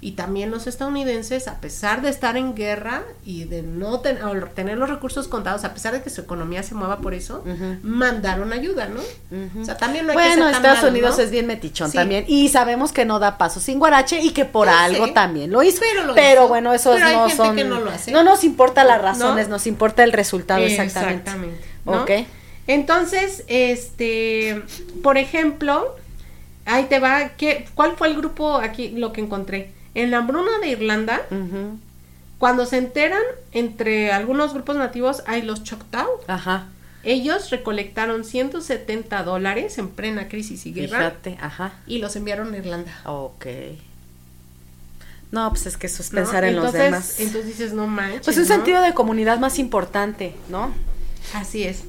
Y 0.00 0.12
también 0.12 0.50
los 0.50 0.66
estadounidenses, 0.66 1.48
a 1.48 1.60
pesar 1.60 2.02
de 2.02 2.10
estar 2.10 2.36
en 2.36 2.54
guerra 2.54 3.04
y 3.24 3.44
de 3.44 3.62
no 3.62 4.00
ten- 4.00 4.18
tener 4.54 4.76
los 4.76 4.90
recursos 4.90 5.28
contados, 5.28 5.64
a 5.64 5.72
pesar 5.72 5.94
de 5.94 6.02
que 6.02 6.10
su 6.10 6.20
economía 6.20 6.62
se 6.62 6.74
mueva 6.74 6.98
por 7.00 7.14
eso, 7.14 7.42
mandaron 7.82 8.52
ayuda, 8.52 8.88
¿no? 8.88 9.00
O 9.60 9.64
sea, 9.64 9.76
también 9.76 10.06
no 10.06 10.12
hay 10.12 10.18
que 10.18 10.24
Bueno, 10.24 10.44
ser 10.44 10.52
tan 10.52 10.64
Estados 10.64 10.90
Unidos 10.90 11.16
¿no? 11.16 11.22
es 11.24 11.30
bien 11.30 11.46
metichón 11.46 11.92
también. 11.92 12.24
Y 12.28 12.48
sabemos 12.48 12.92
que 12.92 13.04
no 13.04 13.18
da 13.18 13.38
paso 13.38 13.60
sin 13.60 13.78
guarache 13.78 14.20
y 14.20 14.30
que 14.30 14.44
por 14.44 14.57
Ya 14.66 14.84
algo 14.84 15.06
sé. 15.06 15.12
también 15.12 15.50
lo 15.50 15.62
hizo. 15.62 15.80
Pero 15.80 16.04
lo 16.04 16.14
Pero 16.14 16.40
hizo. 16.42 16.48
bueno, 16.48 16.74
esos 16.74 16.94
Pero 16.96 17.06
hay 17.06 17.14
no 17.16 17.20
gente 17.28 17.36
son. 17.36 17.56
que 17.56 17.64
no 17.64 17.80
lo 17.80 17.90
hace. 17.90 18.10
No 18.10 18.22
nos 18.24 18.44
importa 18.44 18.84
las 18.84 18.98
¿No? 18.98 19.04
razones, 19.04 19.48
nos 19.48 19.66
importa 19.66 20.02
el 20.04 20.12
resultado 20.12 20.62
exactamente. 20.64 21.30
¿no? 21.84 22.02
Ok. 22.02 22.10
Entonces, 22.66 23.44
este, 23.46 24.62
por 25.02 25.16
ejemplo, 25.18 25.96
ahí 26.66 26.84
te 26.84 26.98
va, 26.98 27.30
¿qué, 27.30 27.66
¿cuál 27.74 27.96
fue 27.96 28.08
el 28.08 28.16
grupo 28.16 28.56
aquí, 28.56 28.90
lo 28.90 29.12
que 29.12 29.20
encontré? 29.22 29.70
En 29.94 30.10
la 30.10 30.18
hambruna 30.18 30.58
de 30.60 30.68
Irlanda, 30.68 31.22
cuando 32.38 32.66
se 32.66 32.76
enteran 32.76 33.22
entre 33.52 34.12
algunos 34.12 34.52
grupos 34.54 34.76
nativos, 34.76 35.22
hay 35.26 35.42
los 35.42 35.64
Choctaw. 35.64 36.06
Ajá. 36.26 36.66
Ellos 37.04 37.50
recolectaron 37.50 38.24
170 38.24 39.22
dólares 39.22 39.78
en 39.78 39.88
plena 39.88 40.28
crisis 40.28 40.66
y 40.66 40.72
guerra 40.72 40.98
Fíjate, 40.98 41.38
ajá. 41.40 41.72
y 41.86 41.98
los 41.98 42.16
enviaron 42.16 42.52
a 42.52 42.58
Irlanda. 42.58 42.92
Ok. 43.06 43.46
No, 45.30 45.48
pues 45.50 45.66
es 45.66 45.76
que 45.76 45.86
eso 45.88 46.02
es 46.02 46.12
¿no? 46.12 46.20
pensar 46.22 46.44
en 46.44 46.56
los 46.56 46.72
demás. 46.72 47.20
Entonces 47.20 47.46
dices, 47.46 47.72
no 47.72 47.86
manches. 47.86 48.22
Pues 48.24 48.36
un 48.36 48.44
¿no? 48.44 48.48
sentido 48.48 48.80
de 48.82 48.94
comunidad 48.94 49.38
más 49.38 49.58
importante, 49.58 50.34
¿no? 50.48 50.70
Así 51.34 51.64
es. 51.64 51.82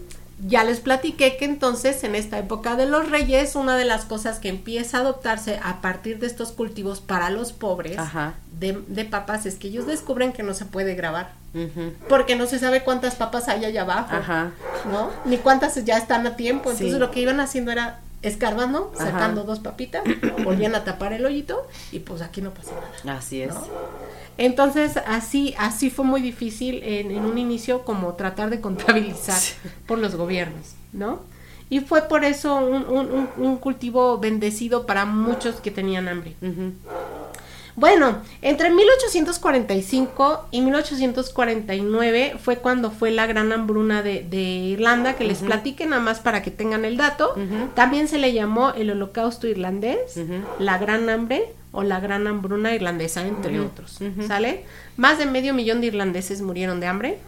Ya 0.46 0.64
les 0.64 0.80
platiqué 0.80 1.36
que 1.36 1.44
entonces 1.44 2.02
en 2.06 2.16
esta 2.16 2.40
época 2.40 2.76
de 2.78 2.86
los 2.86 3.10
reyes, 3.10 3.56
una 3.56 3.76
de 3.76 3.84
las 3.84 4.06
cosas 4.06 4.40
que 4.40 4.48
empieza 4.48 4.98
a 4.98 5.02
adoptarse 5.02 5.60
a 5.62 5.82
partir 5.82 6.20
de 6.20 6.28
estos 6.28 6.52
cultivos 6.54 7.02
para 7.02 7.30
los 7.30 7.52
pobres 7.52 7.98
Ajá. 7.98 8.36
de, 8.58 8.82
de 8.88 9.04
papas 9.04 9.46
es 9.46 9.56
que 9.56 9.68
ellos 9.68 9.86
descubren 9.86 10.32
que 10.32 10.44
no 10.44 10.54
se 10.54 10.64
puede 10.66 10.96
grabar. 10.96 11.34
Ujú. 11.54 11.94
Porque 12.08 12.38
no 12.38 12.46
se 12.46 12.58
sabe 12.60 12.84
cuántas 12.84 13.16
papas 13.16 13.50
hay 13.50 13.66
allá 13.66 13.82
abajo, 13.82 14.16
Ajá. 14.16 14.52
¿no? 14.90 15.10
Ni 15.26 15.38
cuántas 15.38 15.84
ya 15.84 15.98
están 15.98 16.26
a 16.26 16.36
tiempo. 16.38 16.70
Entonces 16.72 16.94
Sí. 16.94 17.00
lo 17.00 17.12
que 17.12 17.20
iban 17.20 17.40
haciendo 17.42 17.72
era 17.72 18.00
escarbando, 18.22 18.92
Ajá. 18.96 19.12
sacando 19.12 19.44
dos 19.44 19.60
papitas, 19.60 20.04
volvían 20.44 20.76
a 20.76 20.84
tapar 20.84 21.14
el 21.14 21.26
hoyito 21.26 21.68
y 21.92 22.00
pues 22.00 22.22
aquí 22.22 22.42
no 22.42 22.52
pasa 22.54 22.72
nada. 23.06 23.18
Así 23.20 23.42
es. 23.42 23.54
¿no? 23.54 23.62
Entonces, 24.38 24.98
así, 25.06 25.54
así 25.58 25.90
fue 25.90 26.06
muy 26.06 26.22
difícil 26.22 26.82
en, 26.84 27.12
en 27.12 27.26
un 27.26 27.38
inicio 27.38 27.84
como 27.84 28.14
tratar 28.14 28.50
de 28.50 28.62
contabilizar 28.62 29.38
Sí. 29.38 29.54
por 29.86 29.98
los 30.00 30.16
gobiernos, 30.16 30.76
¿no? 30.94 31.20
Y 31.70 31.82
fue 31.82 32.04
por 32.04 32.24
eso 32.24 32.56
un, 32.56 33.28
un- 33.38 33.58
cultivo 33.58 34.18
bendecido 34.18 34.86
para 34.88 35.06
muchos 35.06 35.56
que 35.62 35.70
tenían 35.72 36.08
hambre. 36.08 36.36
Bueno, 37.80 38.18
entre 38.42 38.70
1845 38.72 40.48
y 40.52 40.62
1849 40.62 42.36
fue 42.44 42.58
cuando 42.58 42.92
fue 42.92 43.12
la 43.12 43.26
gran 43.26 43.54
hambruna 43.54 44.04
de, 44.04 44.26
de 44.30 44.42
Irlanda, 44.42 45.16
que 45.16 45.24
les 45.24 45.40
platique 45.40 45.86
nada 45.86 46.02
más 46.02 46.20
para 46.20 46.42
que 46.42 46.52
tengan 46.52 46.84
el 46.84 46.98
dato. 46.98 47.36
También 47.76 48.10
se 48.10 48.18
le 48.18 48.34
llamó 48.34 48.72
el 48.72 48.92
holocausto 48.92 49.48
irlandés, 49.48 50.20
la 50.60 50.78
gran 50.78 51.10
hambre 51.10 51.54
o 51.72 51.84
la 51.84 52.00
gran 52.00 52.28
hambruna 52.28 52.76
irlandesa, 52.76 53.26
entre 53.26 53.60
otros. 53.60 54.00
¿Sale? 54.28 54.66
Más 54.98 55.18
de 55.18 55.26
medio 55.26 55.54
millón 55.54 55.80
de 55.82 55.88
irlandeses 55.88 56.42
murieron 56.42 56.80
de 56.80 56.88
hambre 56.88 57.20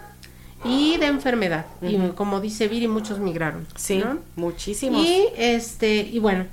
y 0.65 0.97
de 0.97 1.07
enfermedad. 1.07 1.65
Y 1.81 1.97
como 2.09 2.41
dice 2.41 2.67
Viri, 2.67 2.87
muchos 2.87 3.19
migraron. 3.19 3.67
Sí, 3.75 3.99
¿no? 3.99 4.19
muchísimos. 4.35 5.03
Y 5.03 5.27
este, 5.37 6.01
y 6.01 6.19
bueno, 6.19 6.45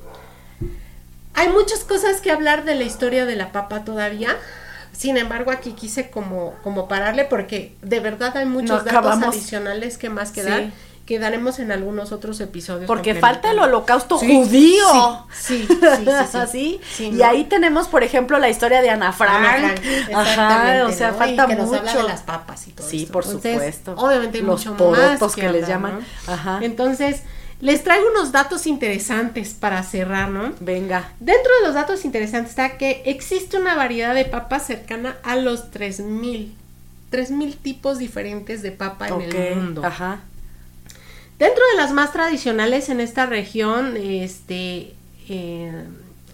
hay 1.38 1.48
muchas 1.50 1.80
cosas 1.80 2.20
que 2.20 2.30
hablar 2.30 2.64
de 2.64 2.74
la 2.74 2.84
historia 2.84 3.26
de 3.26 3.36
la 3.36 3.52
papa 3.52 3.84
todavía. 3.84 4.36
Sin 4.92 5.16
embargo, 5.16 5.52
aquí 5.52 5.72
quise 5.72 6.10
como, 6.10 6.54
como 6.64 6.88
pararle 6.88 7.24
porque 7.24 7.76
de 7.82 8.00
verdad 8.00 8.36
hay 8.36 8.46
muchos 8.46 8.84
datos 8.84 8.90
acabamos. 8.90 9.28
adicionales 9.36 9.96
que 9.98 10.10
más 10.10 10.32
que 10.32 10.42
Sí. 10.42 10.48
dar 10.48 10.70
que 11.08 11.18
daremos 11.18 11.58
en 11.58 11.72
algunos 11.72 12.12
otros 12.12 12.38
episodios. 12.38 12.86
Porque 12.86 13.14
falta 13.14 13.50
el 13.52 13.58
holocausto 13.58 14.18
judío. 14.18 15.24
Sí, 15.32 15.66
sí, 15.66 15.78
sí. 15.80 16.46
sí, 16.52 16.80
sí 16.94 17.10
y 17.16 17.22
ahí 17.22 17.44
tenemos, 17.44 17.88
por 17.88 18.04
ejemplo, 18.04 18.38
la 18.38 18.50
historia 18.50 18.82
de 18.82 18.90
Ana 18.90 19.14
Frank. 19.14 19.80
Ajá, 20.14 20.84
o 20.86 20.92
sea, 20.92 21.14
falta 21.14 21.46
que 21.46 21.56
mucho. 21.56 21.70
Nos 21.70 21.78
habla 21.78 21.94
de 21.94 22.02
las 22.02 22.20
papas 22.24 22.68
y 22.68 22.72
todo 22.72 22.86
Sí, 22.86 23.08
por 23.10 23.24
supuesto. 23.24 23.94
Obviamente 23.96 24.42
Los 24.42 24.66
mucho 24.66 25.34
que, 25.34 25.40
que 25.40 25.48
les 25.48 25.66
llaman. 25.66 26.00
Ajá. 26.26 26.58
Entonces, 26.60 27.22
les 27.60 27.82
traigo 27.82 28.08
unos 28.10 28.30
datos 28.30 28.66
interesantes 28.66 29.54
para 29.54 29.82
cerrar, 29.82 30.30
¿no? 30.30 30.52
Venga. 30.60 31.12
Dentro 31.18 31.50
de 31.60 31.66
los 31.66 31.74
datos 31.74 32.04
interesantes 32.04 32.50
está 32.50 32.78
que 32.78 33.02
existe 33.04 33.56
una 33.56 33.74
variedad 33.74 34.14
de 34.14 34.24
papas 34.24 34.66
cercana 34.66 35.16
a 35.22 35.36
los 35.36 35.70
3000. 35.70 36.54
3000 37.10 37.56
tipos 37.56 37.98
diferentes 37.98 38.62
de 38.62 38.70
papa 38.70 39.08
en 39.08 39.22
el 39.22 39.56
mundo. 39.56 39.84
Ajá. 39.84 40.20
Dentro 41.38 41.62
de 41.72 41.76
las 41.76 41.92
más 41.92 42.12
tradicionales 42.12 42.88
en 42.88 43.00
esta 43.00 43.26
región, 43.26 43.96
este, 43.96 44.94
eh, 45.28 45.84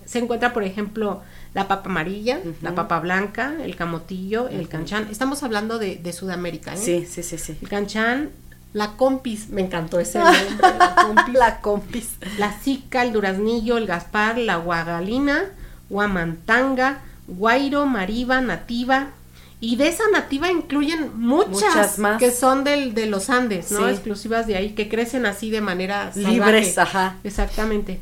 se 0.05 0.19
encuentra, 0.19 0.53
por 0.53 0.65
ejemplo, 0.65 1.23
la 1.55 1.69
papa 1.69 1.89
amarilla, 1.89 2.41
la 2.63 2.75
papa 2.75 2.99
blanca, 3.01 3.55
el 3.63 3.77
camotillo, 3.77 4.49
el 4.49 4.69
canchán. 4.69 5.07
Estamos 5.11 5.43
hablando 5.43 5.79
de, 5.79 6.13
Sudamérica, 6.13 6.75
¿eh? 6.75 6.79
Sí, 6.79 7.07
sí, 7.09 7.23
sí, 7.23 7.39
sí. 7.39 7.57
El 7.63 7.69
canchán, 7.69 8.31
la 8.75 8.97
compis, 8.97 9.49
me 9.49 9.63
encantó 9.63 9.99
ese 10.01 10.19
nombre, 10.21 10.45
la 10.61 10.95
compis. 10.95 11.35
la 11.35 11.61
compis. 11.61 12.11
La 12.39 12.53
zica, 12.53 13.03
el 13.03 13.13
duraznillo, 13.13 13.79
el 13.79 13.87
gaspar, 13.87 14.37
la 14.37 14.57
guagalina, 14.57 15.45
guamantanga, 15.89 17.01
guairo, 17.27 17.87
mariba, 17.87 18.41
nativa, 18.43 19.13
y 19.61 19.77
de 19.77 19.89
esa 19.89 20.05
nativa 20.13 20.51
incluyen 20.51 21.13
muchas, 21.19 21.99
más. 21.99 22.19
que 22.19 22.31
son 22.31 22.65
del, 22.65 22.93
de 22.93 23.07
los 23.07 23.31
Andes, 23.31 23.71
¿no? 23.71 23.89
Exclusivas 23.89 24.47
de 24.47 24.57
ahí, 24.57 24.73
que 24.75 24.91
crecen 24.91 25.25
así 25.25 25.51
de 25.51 25.63
manera 25.63 26.11
libres, 26.15 26.77
ajá. 26.77 27.17
Exactamente. 27.25 28.01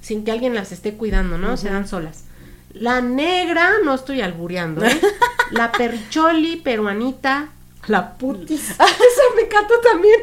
Sin 0.00 0.24
que 0.24 0.30
alguien 0.30 0.54
las 0.54 0.72
esté 0.72 0.94
cuidando, 0.94 1.36
¿no? 1.36 1.56
Se 1.58 1.68
dan 1.68 1.86
solas. 1.86 2.24
La 2.72 3.02
negra, 3.02 3.72
no 3.84 3.94
estoy 3.94 4.22
albureando, 4.22 4.84
¿eh? 4.84 5.00
La 5.50 5.70
perricholi 5.72 6.56
peruanita, 6.56 7.50
la 7.86 8.12
putis. 8.14 8.70
Eso 8.70 9.22
me 9.36 9.42
encanta 9.42 9.74
también. 9.82 10.20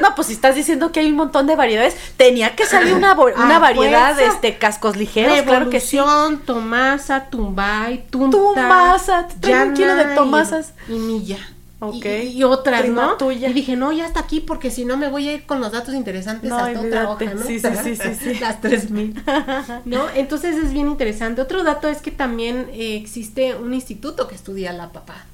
No, 0.00 0.14
pues 0.14 0.28
si 0.28 0.34
estás 0.34 0.54
diciendo 0.54 0.92
que 0.92 1.00
hay 1.00 1.10
un 1.10 1.16
montón 1.16 1.46
de 1.46 1.56
variedades, 1.56 1.96
tenía 2.16 2.56
que 2.56 2.64
salir 2.64 2.94
una, 2.94 3.14
una 3.14 3.58
variedad 3.58 4.16
de 4.16 4.26
este 4.26 4.58
cascos 4.58 4.96
ligeros, 4.96 5.42
claro 5.42 5.70
que 5.70 5.80
sí. 5.80 5.98
Tomasa, 6.46 7.28
Tumbay, 7.30 8.06
Tunta, 8.08 8.36
Tomasa, 8.36 9.28
un 9.64 9.74
kilo 9.74 9.94
de 9.94 10.04
tomasas 10.14 10.72
y 10.88 10.92
Milla. 10.92 11.38
Ok. 11.84 12.06
Y, 12.32 12.44
otras, 12.44 12.88
¿no? 12.88 13.16
Tuya. 13.16 13.48
Y 13.48 13.52
dije, 13.52 13.74
no, 13.74 13.92
ya 13.92 14.06
está 14.06 14.20
aquí 14.20 14.38
porque 14.38 14.70
si 14.70 14.84
no 14.84 14.96
me 14.96 15.08
voy 15.08 15.28
a 15.28 15.32
ir 15.32 15.46
con 15.46 15.60
los 15.60 15.72
datos 15.72 15.96
interesantes 15.96 16.52
hasta 16.52 16.80
otra 16.80 17.10
hoja, 17.10 17.34
¿no? 17.34 17.42
Sí, 17.42 17.58
sí, 17.58 17.68
sí, 17.82 17.96
sí, 17.96 18.14
sí. 18.20 18.34
Las 18.38 18.60
tres 18.60 18.90
mil. 18.90 19.20
¿No? 19.84 20.08
Entonces 20.14 20.56
es 20.56 20.72
bien 20.72 20.86
interesante. 20.86 21.42
Otro 21.42 21.64
dato 21.64 21.88
es 21.88 22.00
que 22.00 22.12
también 22.12 22.68
eh, 22.72 22.94
existe 22.94 23.56
un 23.56 23.74
instituto 23.74 24.28
que 24.28 24.36
estudia 24.36 24.72
la 24.72 24.90
papá. 24.92 25.26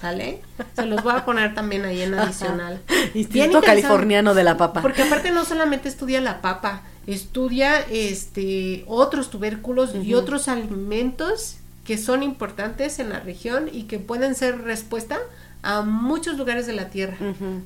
¿Sale? 0.00 0.40
Se 0.74 0.86
los 0.86 1.02
voy 1.02 1.12
a 1.12 1.26
poner 1.26 1.54
también 1.54 1.84
ahí 1.84 2.00
en 2.00 2.14
adicional. 2.14 2.80
Instituto 3.12 3.60
Californiano 3.60 4.32
de 4.32 4.42
la 4.42 4.56
Papa. 4.56 4.80
Porque 4.80 5.02
aparte 5.02 5.30
no 5.32 5.44
solamente 5.44 5.90
estudia 5.90 6.22
la 6.22 6.40
papa, 6.40 6.80
estudia 7.06 7.78
este 7.90 8.84
otros 8.86 9.28
tubérculos 9.28 9.94
y 9.94 10.14
otros 10.14 10.48
alimentos 10.48 11.56
que 11.84 11.98
son 11.98 12.22
importantes 12.22 12.98
en 13.00 13.10
la 13.10 13.20
región 13.20 13.68
y 13.70 13.82
que 13.82 13.98
pueden 13.98 14.34
ser 14.34 14.62
respuesta 14.62 15.18
a 15.62 15.82
muchos 15.82 16.38
lugares 16.38 16.66
de 16.66 16.72
la 16.72 16.88
tierra, 16.88 17.16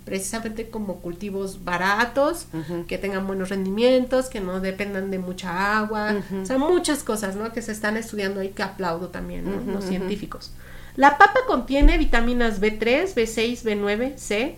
precisamente 0.05 0.69
como 0.69 0.97
cultivos 0.97 1.65
baratos, 1.65 2.47
que 2.89 2.99
tengan 2.99 3.27
buenos 3.27 3.51
rendimientos, 3.51 4.27
que 4.27 4.41
no 4.41 4.61
dependan 4.61 5.11
de 5.11 5.19
mucha 5.19 5.79
agua, 5.79 6.17
o 6.43 6.47
sea, 6.47 6.59
muchas 6.59 7.03
cosas, 7.03 7.37
¿no? 7.37 7.53
Que 7.53 7.63
se 7.63 7.73
están 7.73 7.97
estudiando 7.97 8.41
ahí 8.41 8.49
que 8.51 8.63
aplaudo 8.63 9.09
también, 9.09 9.45
¿no? 9.45 9.73
Los 9.73 9.85
científicos. 9.85 10.53
La 10.97 11.19
papa 11.19 11.41
contiene 11.47 11.99
vitaminas 11.99 12.61
B3, 12.61 13.15
B6, 13.15 13.63
B9, 13.65 14.17
C, 14.17 14.57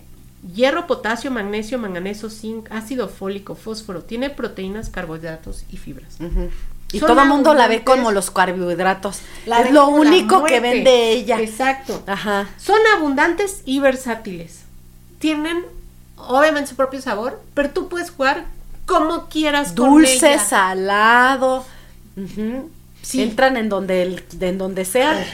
hierro, 0.53 0.85
potasio, 0.85 1.31
magnesio, 1.31 1.79
manganeso, 1.79 2.29
zinc, 2.29 2.71
ácido 2.71 3.07
fólico, 3.07 3.55
fósforo. 3.55 4.03
Tiene 4.03 4.29
proteínas, 4.29 4.89
carbohidratos 4.89 5.65
y 5.71 5.77
fibras. 5.77 6.17
Y 6.91 6.99
todo 6.99 7.21
el 7.21 7.27
mundo 7.27 7.53
la 7.53 7.67
ve 7.67 7.83
como 7.83 8.11
los 8.11 8.31
carbohidratos. 8.31 9.19
es 9.45 9.71
lo 9.71 9.87
único 9.89 10.43
que 10.45 10.59
ven 10.59 10.83
de 10.83 11.11
ella. 11.11 11.39
Exacto. 11.39 12.01
Ajá. 12.07 12.47
Son 12.57 12.79
abundantes 12.95 13.61
y 13.65 13.79
versátiles. 13.79 14.61
Tienen, 15.19 15.65
obviamente, 16.15 16.69
su 16.69 16.75
propio 16.75 17.01
sabor, 17.01 17.41
pero 17.53 17.71
tú 17.71 17.89
puedes 17.89 18.11
jugar 18.11 18.45
como 18.85 19.27
quieras 19.27 19.75
Dulce, 19.75 20.19
con 20.19 20.29
ella. 20.29 20.39
salado. 20.39 21.65
sí. 23.01 23.21
Entran 23.21 23.57
en 23.57 23.67
donde, 23.67 24.23
en 24.39 24.57
donde 24.57 24.85
sea 24.85 25.25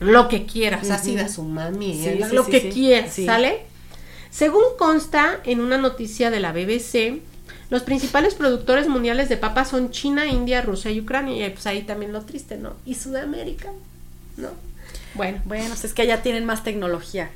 lo 0.00 0.28
que 0.28 0.44
quieras, 0.44 0.90
así 0.90 1.16
de 1.16 1.28
su 1.28 1.44
mami, 1.44 2.06
¿eh? 2.06 2.28
lo 2.32 2.44
que 2.44 2.68
quieras, 2.68 3.14
¿sale? 3.24 3.62
Según 4.30 4.64
consta 4.78 5.40
en 5.44 5.60
una 5.60 5.78
noticia 5.78 6.30
de 6.30 6.40
la 6.40 6.52
BBC, 6.52 7.20
los 7.72 7.84
principales 7.84 8.34
productores 8.34 8.86
mundiales 8.86 9.30
de 9.30 9.38
papas 9.38 9.70
son 9.70 9.92
China, 9.92 10.26
India, 10.26 10.60
Rusia 10.60 10.90
y 10.90 11.00
Ucrania, 11.00 11.46
y 11.46 11.48
pues 11.48 11.66
ahí 11.66 11.80
también 11.80 12.12
lo 12.12 12.20
triste, 12.20 12.58
¿no? 12.58 12.74
Y 12.84 12.96
Sudamérica, 12.96 13.70
¿no? 14.36 14.50
Bueno, 15.14 15.40
bueno, 15.46 15.72
es 15.72 15.94
que 15.94 16.02
allá 16.02 16.20
tienen 16.20 16.44
más 16.44 16.64
tecnología. 16.64 17.30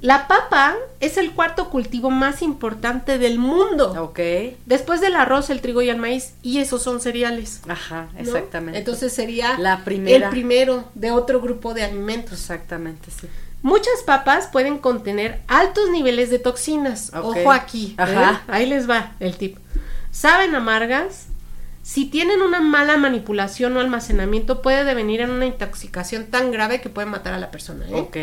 La 0.00 0.28
papa 0.28 0.76
es 1.00 1.16
el 1.16 1.32
cuarto 1.32 1.68
cultivo 1.68 2.10
más 2.10 2.42
importante 2.42 3.18
del 3.18 3.40
mundo. 3.40 3.92
Ok. 4.00 4.20
Después 4.66 5.00
del 5.00 5.16
arroz, 5.16 5.50
el 5.50 5.60
trigo 5.60 5.82
y 5.82 5.90
el 5.90 5.96
maíz. 5.96 6.34
Y 6.42 6.58
esos 6.58 6.80
son 6.80 7.00
cereales. 7.00 7.60
Ajá, 7.66 8.06
exactamente. 8.16 8.78
Entonces 8.78 9.12
sería 9.12 9.58
la 9.58 9.82
primera. 9.82 10.26
el 10.26 10.30
primero 10.30 10.84
de 10.94 11.10
otro 11.10 11.40
grupo 11.40 11.74
de 11.74 11.82
alimentos. 11.82 12.34
Exactamente, 12.34 13.10
sí. 13.10 13.26
Muchas 13.62 14.02
papas 14.04 14.48
pueden 14.48 14.78
contener 14.78 15.40
altos 15.46 15.88
niveles 15.90 16.30
de 16.30 16.38
toxinas. 16.38 17.12
Ojo 17.14 17.52
aquí. 17.52 17.94
¿eh? 17.98 18.02
Ajá. 18.02 18.42
Ahí 18.48 18.66
les 18.66 18.90
va 18.90 19.12
el 19.20 19.36
tip. 19.36 19.56
Saben 20.10 20.54
amargas. 20.54 21.28
Si 21.82 22.06
tienen 22.06 22.42
una 22.42 22.60
mala 22.60 22.96
manipulación 22.96 23.76
o 23.76 23.80
almacenamiento, 23.80 24.62
puede 24.62 24.84
devenir 24.84 25.20
en 25.20 25.30
una 25.30 25.46
intoxicación 25.46 26.26
tan 26.26 26.52
grave 26.52 26.80
que 26.80 26.88
puede 26.88 27.06
matar 27.06 27.34
a 27.34 27.38
la 27.38 27.50
persona. 27.50 27.88
¿eh? 27.88 27.94
Ok. 27.94 28.16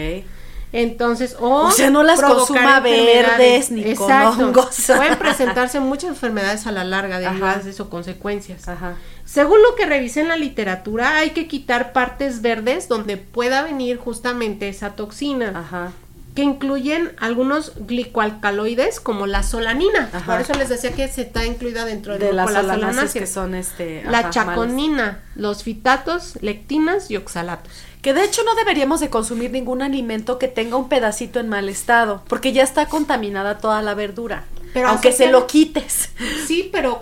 Entonces, 0.72 1.36
o, 1.40 1.72
sea, 1.72 1.90
no 1.90 2.04
las 2.04 2.22
consuma 2.22 2.80
verdes 2.80 3.72
ni 3.72 3.84
Exacto. 3.84 4.38
con 4.38 4.46
hongos. 4.46 4.84
Pueden 4.86 5.18
presentarse 5.18 5.80
muchas 5.80 6.12
enfermedades 6.12 6.68
a 6.68 6.72
la 6.72 6.84
larga 6.84 7.20
derivadas 7.20 7.66
de 7.66 7.72
eso, 7.72 7.90
consecuencias. 7.90 8.68
Ajá. 8.68 8.96
Según 9.26 9.62
lo 9.64 9.76
que 9.76 9.86
revisé 9.86 10.22
en 10.22 10.28
la 10.28 10.38
literatura, 10.38 11.18
hay 11.18 11.32
que 11.32 11.48
quitar 11.48 11.92
partes 11.92 12.42
verdes 12.42 12.88
donde 12.88 13.18
pueda 13.18 13.64
venir 13.64 13.98
justamente 13.98 14.70
esa 14.70 14.92
toxina. 14.96 15.54
Ajá. 15.56 15.92
Que 16.36 16.44
incluyen 16.44 17.14
algunos 17.20 17.74
glicoalcaloides 17.80 19.00
como 19.00 19.26
la 19.26 19.42
solanina. 19.42 20.10
Por 20.26 20.40
eso 20.40 20.54
les 20.54 20.70
decía 20.70 20.94
que 20.94 21.08
se 21.08 21.24
está 21.24 21.46
incluida 21.46 21.86
dentro 21.86 22.18
de, 22.18 22.28
de 22.28 22.34
las 22.34 22.52
solanas 22.52 23.14
que 23.14 23.26
son 23.26 23.56
este 23.56 24.04
la 24.04 24.30
chaconina, 24.30 25.22
los 25.36 25.64
fitatos, 25.64 26.38
lectinas 26.42 27.10
y 27.10 27.18
oxalatos. 27.18 27.74
Que 28.02 28.14
de 28.14 28.24
hecho 28.24 28.44
no 28.44 28.56
deberíamos 28.56 29.02
de 29.02 29.10
consumir 29.10 29.52
ningún 29.52 29.82
alimento 29.82 30.40
que 30.40 30.48
tenga 30.48 30.78
un 30.78 30.88
pedacito 30.88 31.40
en 31.40 31.50
mal 31.50 31.68
estado, 31.68 32.24
porque 32.28 32.54
ya 32.54 32.64
está 32.64 32.86
contaminada 32.88 33.58
toda 33.58 33.82
la 33.82 33.94
verdura. 33.94 34.46
Pero 34.74 34.90
aunque 34.90 35.12
se 35.12 35.32
lo 35.32 35.48
quites. 35.48 36.12
Sí, 36.46 36.70
pero 36.72 37.02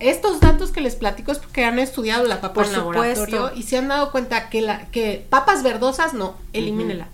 estos 0.00 0.40
datos 0.40 0.70
que 0.70 0.80
les 0.80 0.96
platico 0.96 1.32
es 1.32 1.38
porque 1.38 1.64
han 1.64 1.78
estudiado 1.78 2.26
la 2.26 2.40
papa 2.40 2.64
en 2.64 2.72
laboratorio 2.72 3.52
y 3.54 3.62
se 3.62 3.78
han 3.78 3.88
dado 3.88 4.10
cuenta 4.10 4.50
que 4.50 4.60
la 4.60 4.86
que 4.86 5.24
papas 5.30 5.62
verdosas 5.62 6.14
no, 6.14 6.34
elimínela. 6.52 7.08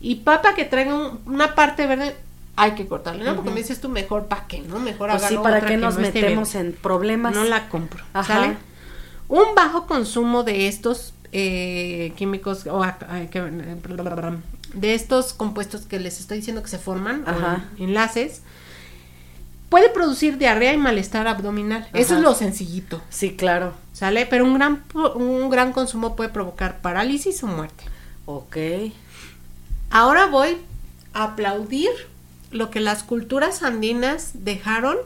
Y 0.00 0.16
papa 0.16 0.54
que 0.54 0.64
traiga 0.64 1.12
una 1.26 1.54
parte 1.54 1.86
verde 1.86 2.16
hay 2.56 2.72
que 2.72 2.86
cortarla, 2.86 3.24
¿no? 3.24 3.36
Porque 3.36 3.50
me 3.50 3.60
dices 3.60 3.80
tú 3.80 3.88
mejor 3.88 4.26
para 4.26 4.46
qué, 4.48 4.60
¿no? 4.60 4.80
Mejor 4.80 5.10
pues 5.10 5.22
sí, 5.22 5.36
para 5.36 5.60
qué 5.60 5.76
nos 5.76 5.96
metemos 5.96 6.56
en 6.56 6.72
problemas. 6.72 7.34
No 7.34 7.44
la 7.44 7.68
compro. 7.68 8.04
¿Sale? 8.26 8.56
Un 9.28 9.54
bajo 9.54 9.86
consumo 9.86 10.42
de 10.42 10.66
estos 10.66 11.14
eh, 11.32 12.12
químicos 12.16 12.66
o 12.66 12.84
de 14.74 14.94
estos 14.94 15.32
compuestos 15.32 15.82
que 15.82 15.98
les 15.98 16.20
estoy 16.20 16.38
diciendo 16.38 16.62
que 16.62 16.68
se 16.68 16.78
forman, 16.78 17.24
enlaces, 17.78 18.42
puede 19.68 19.90
producir 19.90 20.38
diarrea 20.38 20.72
y 20.72 20.78
malestar 20.78 21.26
abdominal. 21.26 21.88
Eso 21.92 22.16
es 22.16 22.22
lo 22.22 22.34
sencillito. 22.34 23.00
Sí, 23.10 23.34
claro. 23.34 23.74
¿Sale? 23.92 24.26
Pero 24.26 24.44
un 24.44 24.54
gran, 24.54 24.84
un 25.14 25.50
gran 25.50 25.72
consumo 25.72 26.16
puede 26.16 26.30
provocar 26.30 26.80
parálisis 26.80 27.42
o 27.42 27.46
muerte. 27.46 27.84
Ok. 28.26 28.56
Ahora 29.90 30.26
voy 30.26 30.58
a 31.14 31.24
aplaudir 31.24 31.90
lo 32.50 32.70
que 32.70 32.80
las 32.80 33.02
culturas 33.02 33.62
andinas 33.62 34.30
dejaron 34.34 34.96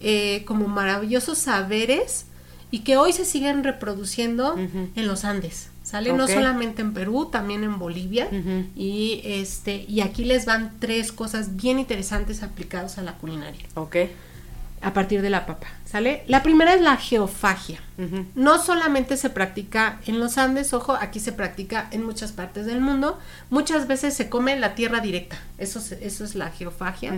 eh, 0.00 0.44
como 0.46 0.68
maravillosos 0.68 1.38
saberes 1.38 2.26
y 2.70 2.80
que 2.80 2.96
hoy 2.96 3.12
se 3.12 3.24
siguen 3.24 3.64
reproduciendo 3.64 4.56
en 4.94 5.06
los 5.06 5.24
Andes, 5.24 5.68
¿Sale? 5.82 6.12
No 6.12 6.26
solamente 6.34 6.82
en 6.82 6.92
Perú, 6.94 7.28
también 7.32 7.64
en 7.64 7.78
Bolivia. 7.78 8.28
Y 8.76 9.20
este, 9.24 9.84
y 9.88 10.00
aquí 10.02 10.24
les 10.24 10.46
van 10.46 10.74
tres 10.78 11.10
cosas 11.12 11.56
bien 11.56 11.78
interesantes 11.80 12.42
aplicadas 12.42 12.98
a 12.98 13.02
la 13.02 13.14
culinaria. 13.14 13.64
Ok. 13.74 13.96
A 14.82 14.94
partir 14.94 15.20
de 15.20 15.28
la 15.28 15.44
papa. 15.44 15.66
¿Sale? 15.84 16.22
La 16.26 16.42
primera 16.42 16.72
es 16.74 16.80
la 16.80 16.96
geofagia. 16.96 17.80
No 18.34 18.62
solamente 18.62 19.16
se 19.18 19.28
practica 19.28 20.00
en 20.06 20.18
los 20.20 20.38
Andes, 20.38 20.72
ojo, 20.72 20.94
aquí 20.94 21.20
se 21.20 21.32
practica 21.32 21.88
en 21.90 22.02
muchas 22.04 22.32
partes 22.32 22.64
del 22.66 22.80
mundo. 22.80 23.18
Muchas 23.50 23.86
veces 23.88 24.14
se 24.14 24.28
come 24.30 24.58
la 24.58 24.74
tierra 24.74 25.00
directa. 25.00 25.38
Eso, 25.58 25.80
se- 25.80 26.06
eso 26.06 26.24
es 26.24 26.34
la 26.34 26.50
geofagia. 26.50 27.12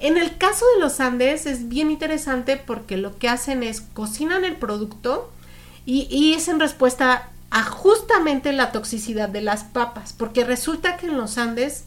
En 0.00 0.16
el 0.16 0.38
caso 0.38 0.64
de 0.74 0.80
los 0.80 0.98
Andes 0.98 1.46
es 1.46 1.68
bien 1.68 1.90
interesante 1.90 2.56
porque 2.56 2.96
lo 2.96 3.18
que 3.18 3.28
hacen 3.28 3.62
es 3.62 3.82
cocinan 3.82 4.44
el 4.44 4.56
producto 4.56 5.30
y, 5.84 6.08
y 6.10 6.34
es 6.34 6.48
en 6.48 6.58
respuesta 6.58 7.28
a 7.50 7.64
justamente 7.64 8.52
la 8.52 8.72
toxicidad 8.72 9.28
de 9.28 9.42
las 9.42 9.64
papas. 9.64 10.14
Porque 10.14 10.44
resulta 10.44 10.96
que 10.96 11.06
en 11.06 11.18
los 11.18 11.36
Andes 11.36 11.84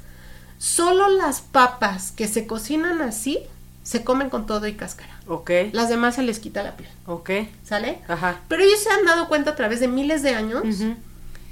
solo 0.60 1.10
las 1.10 1.42
papas 1.42 2.12
que 2.12 2.28
se 2.28 2.46
cocinan 2.46 3.02
así 3.02 3.40
se 3.82 4.04
comen 4.04 4.30
con 4.30 4.46
todo 4.46 4.66
y 4.68 4.74
cáscara. 4.74 5.20
Ok. 5.28 5.52
Las 5.72 5.90
demás 5.90 6.16
se 6.16 6.24
les 6.24 6.40
quita 6.40 6.64
la 6.64 6.78
piel. 6.78 6.90
Ok. 7.06 7.32
¿Sale? 7.64 8.00
Ajá. 8.08 8.40
Pero 8.48 8.64
ellos 8.64 8.80
se 8.80 8.90
han 8.90 9.06
dado 9.06 9.28
cuenta 9.28 9.52
a 9.52 9.56
través 9.56 9.80
de 9.80 9.88
miles 9.88 10.24
de 10.24 10.36
años 10.36 10.64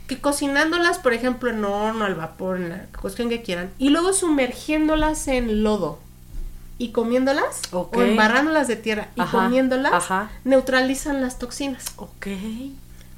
que 0.08 0.20
cocinándolas, 0.20 1.00
por 1.00 1.14
ejemplo, 1.14 1.50
en 1.50 1.64
horno, 1.64 2.06
al 2.06 2.16
vapor, 2.16 2.58
en 2.58 2.70
la 2.70 2.86
cuestión 3.02 3.30
que 3.30 3.42
quieran, 3.42 3.72
y 3.78 3.90
luego 3.90 4.12
sumergiéndolas 4.12 5.28
en 5.28 5.64
lodo 5.64 6.00
y 6.82 6.92
comiéndolas, 6.92 7.62
Ok. 7.72 7.98
o 7.98 8.02
embarrándolas 8.02 8.68
de 8.68 8.76
tierra 8.76 9.10
y 9.16 9.22
Ajá, 9.22 9.44
comiéndolas, 9.44 9.94
ajá. 9.94 10.32
neutralizan 10.46 11.22
las 11.22 11.38
toxinas. 11.38 11.86
Ok. 11.98 12.28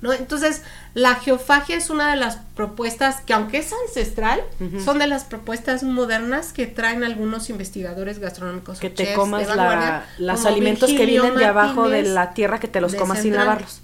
¿no? 0.02 0.12
Entonces, 0.12 0.64
la 0.96 1.16
geofagia 1.16 1.78
es 1.78 1.90
una 1.90 2.12
de 2.12 2.18
las 2.18 2.40
propuestas 2.58 3.22
que, 3.22 3.32
aunque 3.32 3.60
es 3.60 3.72
ancestral, 3.88 4.42
son 4.84 5.00
de 5.00 5.08
las 5.08 5.24
propuestas 5.24 5.84
modernas 5.84 6.52
que 6.52 6.68
traen 6.68 7.06
algunos 7.06 7.50
investigadores 7.50 8.20
gastronómicos. 8.20 8.80
Que 8.82 8.90
te 8.90 9.06
chefs 9.06 9.16
comas 9.18 9.48
de 9.48 9.56
la, 9.56 9.56
vanguardia, 9.56 10.06
los 10.18 10.46
alimentos 10.46 10.92
que 10.92 11.06
vienen 11.06 11.36
de 11.38 11.46
abajo 11.46 11.88
de 11.88 12.04
la 12.04 12.34
tierra 12.34 12.60
que 12.60 12.68
te 12.68 12.82
los 12.82 12.96
comas 12.96 13.22
sin 13.22 13.34
lavarlos. 13.34 13.80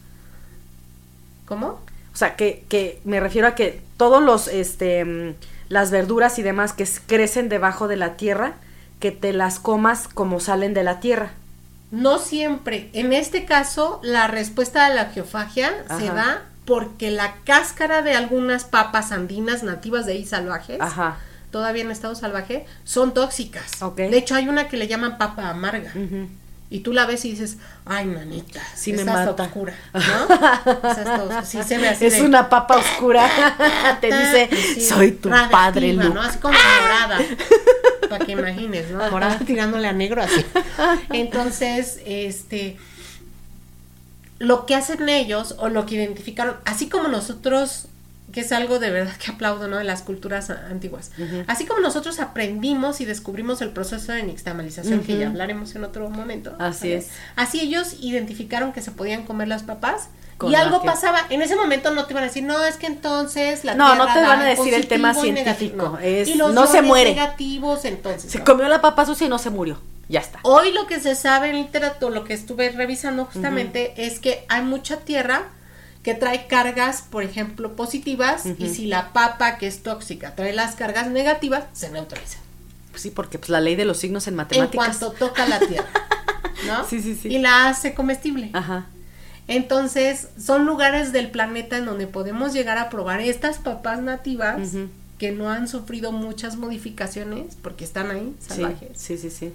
¿Cómo? 1.45 1.79
O 2.13 2.17
sea, 2.17 2.35
que, 2.35 2.65
que 2.67 2.99
me 3.05 3.21
refiero 3.21 3.47
a 3.47 3.55
que 3.55 3.81
todos 3.95 4.21
los, 4.21 4.49
este, 4.49 5.05
mm, 5.05 5.35
las 5.69 5.89
verduras 5.89 6.37
y 6.37 6.41
demás 6.41 6.73
que 6.73 6.85
crecen 7.07 7.47
debajo 7.47 7.87
de 7.87 7.95
la 7.95 8.17
tierra, 8.17 8.55
que 8.99 9.11
te 9.11 9.33
las 9.33 9.59
comas 9.59 10.07
como 10.07 10.39
salen 10.39 10.73
de 10.73 10.83
la 10.83 10.99
tierra. 10.99 11.31
No 11.91 12.19
siempre. 12.19 12.89
En 12.93 13.13
este 13.13 13.45
caso, 13.45 13.99
la 14.03 14.27
respuesta 14.27 14.85
a 14.85 14.89
la 14.89 15.05
geofagia 15.05 15.71
se 15.97 16.05
da 16.05 16.43
porque 16.65 17.09
la 17.09 17.35
cáscara 17.45 18.03
de 18.03 18.13
algunas 18.15 18.63
papas 18.63 19.11
andinas 19.11 19.63
nativas 19.63 20.05
de 20.05 20.13
ahí 20.13 20.25
salvajes, 20.25 20.79
Ajá. 20.79 21.17
todavía 21.49 21.81
en 21.81 21.89
estado 21.89 22.13
salvaje, 22.13 22.65
son 22.83 23.13
tóxicas. 23.15 23.79
De 23.95 24.17
hecho, 24.17 24.35
hay 24.35 24.47
una 24.47 24.67
que 24.67 24.77
le 24.77 24.87
llaman 24.87 25.17
papa 25.17 25.49
amarga. 25.49 25.91
Y 26.71 26.81
tú 26.81 26.93
la 26.93 27.07
ves 27.07 27.25
y 27.25 27.31
dices, 27.31 27.57
ay, 27.85 28.05
nanita, 28.05 28.61
Sí 28.75 28.93
me 28.93 29.03
mata. 29.03 29.31
oscura, 29.43 29.73
¿no? 29.93 29.99
Esa 29.99 30.91
está 31.01 31.15
oscura. 31.23 31.43
Sí 31.45 31.63
se 31.63 31.77
ve 31.79 31.87
así 31.87 32.05
Es 32.05 32.13
de- 32.17 32.21
una 32.21 32.47
papa 32.47 32.77
oscura. 32.77 33.27
te 34.01 34.07
dice, 34.07 34.49
Sí, 34.75 34.81
soy 34.81 35.13
tu 35.13 35.29
padre. 35.29 35.93
¿no? 35.93 36.21
Así 36.21 36.37
como 36.37 36.53
morada. 36.81 37.19
Para 38.07 38.23
que 38.25 38.33
imagines, 38.33 38.91
¿no? 38.91 39.09
Morada 39.09 39.39
tirándole 39.39 39.87
a 39.87 39.93
negro 39.93 40.21
así. 40.21 40.45
Entonces, 41.11 41.99
este. 42.05 42.77
Lo 44.37 44.65
que 44.65 44.75
hacen 44.75 45.09
ellos, 45.09 45.55
o 45.57 45.67
lo 45.69 45.85
que 45.85 45.95
identificaron, 45.95 46.55
así 46.65 46.87
como 46.87 47.07
nosotros, 47.09 47.87
que 48.31 48.41
es 48.41 48.51
algo 48.51 48.79
de 48.79 48.89
verdad 48.91 49.15
que 49.17 49.31
aplaudo, 49.31 49.67
¿no? 49.67 49.77
De 49.77 49.83
las 49.83 50.01
culturas 50.01 50.49
antiguas. 50.49 51.11
Así 51.47 51.65
como 51.65 51.79
nosotros 51.81 52.19
aprendimos 52.19 53.01
y 53.01 53.05
descubrimos 53.05 53.61
el 53.61 53.69
proceso 53.71 54.11
de 54.11 54.23
nixtamalización, 54.23 55.01
que 55.01 55.13
Ujú. 55.13 55.21
ya 55.21 55.27
hablaremos 55.27 55.75
en 55.75 55.83
otro 55.83 56.09
momento. 56.09 56.55
Así 56.59 56.91
es. 56.93 57.07
Así 57.35 57.59
ellos 57.61 57.95
identificaron 58.01 58.71
que 58.73 58.81
se 58.81 58.91
podían 58.91 59.23
comer 59.25 59.47
las 59.47 59.63
papas. 59.63 60.09
Con 60.37 60.51
y 60.53 60.55
algo 60.55 60.79
que- 60.81 60.87
pasaba. 60.87 61.19
En 61.29 61.41
ese 61.41 61.57
momento 61.57 61.91
no 61.91 62.05
te 62.05 62.13
iban 62.13 62.23
a 62.23 62.27
decir, 62.27 62.43
no, 62.43 62.63
es 62.65 62.77
que 62.77 62.87
entonces 62.87 63.65
la 63.65 63.75
No, 63.75 63.95
no 63.95 64.05
te 64.13 64.21
van 64.21 64.39
a 64.39 64.45
decir 64.45 64.73
el 64.73 64.87
tema 64.87 65.09
positivo 65.09 65.31
y 65.31 65.33
negativo". 65.33 65.57
científico, 65.71 65.89
No. 65.97 65.99
es- 65.99 66.27
y 66.29 66.35
los 66.35 66.53
no 66.53 66.65
se 66.65 66.81
muere. 66.81 67.09
negativos, 67.13 67.83
entonces. 67.83 68.31
Se 68.31 68.39
¿no? 68.39 68.45
comió 68.45 68.67
la 68.69 68.79
papa 68.79 69.05
sucia 69.05 69.27
y 69.27 69.29
no 69.29 69.37
se 69.37 69.49
murió. 69.49 69.81
Ya 70.07 70.21
está. 70.21 70.39
Hoy 70.43 70.71
lo 70.71 70.87
que 70.87 70.99
se 71.01 71.13
sabe 71.15 71.49
en 71.49 71.57
literatura, 71.57 72.15
lo 72.15 72.23
que 72.23 72.33
estuve 72.33 72.69
revisando 72.69 73.25
justamente, 73.25 73.93
es 74.05 74.19
que 74.19 74.45
hay 74.47 74.61
mucha 74.63 74.97
tierra 75.01 75.43
que 76.03 76.13
trae 76.13 76.47
cargas, 76.47 77.01
por 77.01 77.23
ejemplo, 77.23 77.75
positivas, 77.75 78.43
y 78.57 78.69
si 78.69 78.85
la 78.87 79.11
papa 79.13 79.57
que 79.57 79.67
es 79.67 79.83
tóxica 79.83 80.35
trae 80.35 80.53
las 80.53 80.75
cargas 80.75 81.09
negativas, 81.09 81.65
se 81.73 81.89
neutraliza. 81.89 82.37
Pues 82.91 83.01
sí, 83.03 83.11
porque 83.11 83.37
pues 83.37 83.49
la 83.49 83.59
ley 83.61 83.75
de 83.75 83.85
los 83.85 83.97
signos 83.97 84.27
en 84.27 84.33
En 84.33 84.37
matemáticas. 84.37 84.97
cuanto 84.97 85.11
toca 85.11 85.45
la 85.47 85.59
tierra. 85.59 85.87
¿No? 86.67 86.85
Sí, 86.87 87.01
sí, 87.01 87.15
sí. 87.15 87.29
Y 87.29 87.39
la 87.39 87.67
hace 87.69 87.93
comestible. 87.93 88.49
Ajá. 88.53 88.87
Entonces, 89.47 90.27
son 90.39 90.65
lugares 90.65 91.11
del 91.11 91.31
planeta 91.31 91.77
en 91.77 91.85
donde 91.85 92.05
podemos 92.07 92.53
llegar 92.53 92.77
a 92.77 92.89
probar 92.89 93.19
estas 93.19 93.57
papas 93.57 94.01
nativas 94.01 94.59
que 95.17 95.31
no 95.31 95.49
han 95.49 95.67
sufrido 95.67 96.11
muchas 96.11 96.55
modificaciones 96.55 97.55
porque 97.61 97.83
están 97.83 98.11
ahí, 98.11 98.33
Sí, 98.39 98.47
salvajes. 98.55 98.89
sí, 98.95 99.17
sí, 99.17 99.29
sí. 99.29 99.53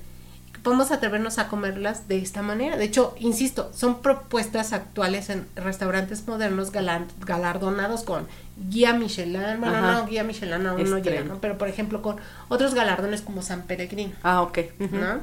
Podemos 0.64 0.90
atrevernos 0.90 1.38
a 1.38 1.46
comerlas 1.48 2.08
de 2.08 2.18
esta 2.18 2.40
manera. 2.42 2.76
De 2.76 2.84
hecho, 2.84 3.14
insisto, 3.20 3.70
son 3.76 4.00
propuestas 4.00 4.72
actuales 4.72 5.28
en 5.30 5.46
restaurantes 5.54 6.26
modernos 6.26 6.72
galar- 6.72 7.06
galardonados 7.20 8.02
con 8.02 8.26
guía 8.70 8.94
Michelin. 8.94 9.60
Bueno, 9.60 9.76
Ajá. 9.76 9.92
no, 9.92 10.06
guía 10.06 10.24
Michelin 10.24 10.66
aún 10.66 10.88
no 10.90 10.98
llega, 10.98 11.20
¿no? 11.22 11.38
Pero, 11.40 11.58
por 11.58 11.68
ejemplo, 11.68 12.00
con 12.02 12.16
otros 12.48 12.74
galardones 12.74 13.20
como 13.20 13.42
San 13.42 13.62
Peregrino. 13.62 14.14
Ah, 14.22 14.40
ok. 14.42 14.58
¿no? 14.90 15.20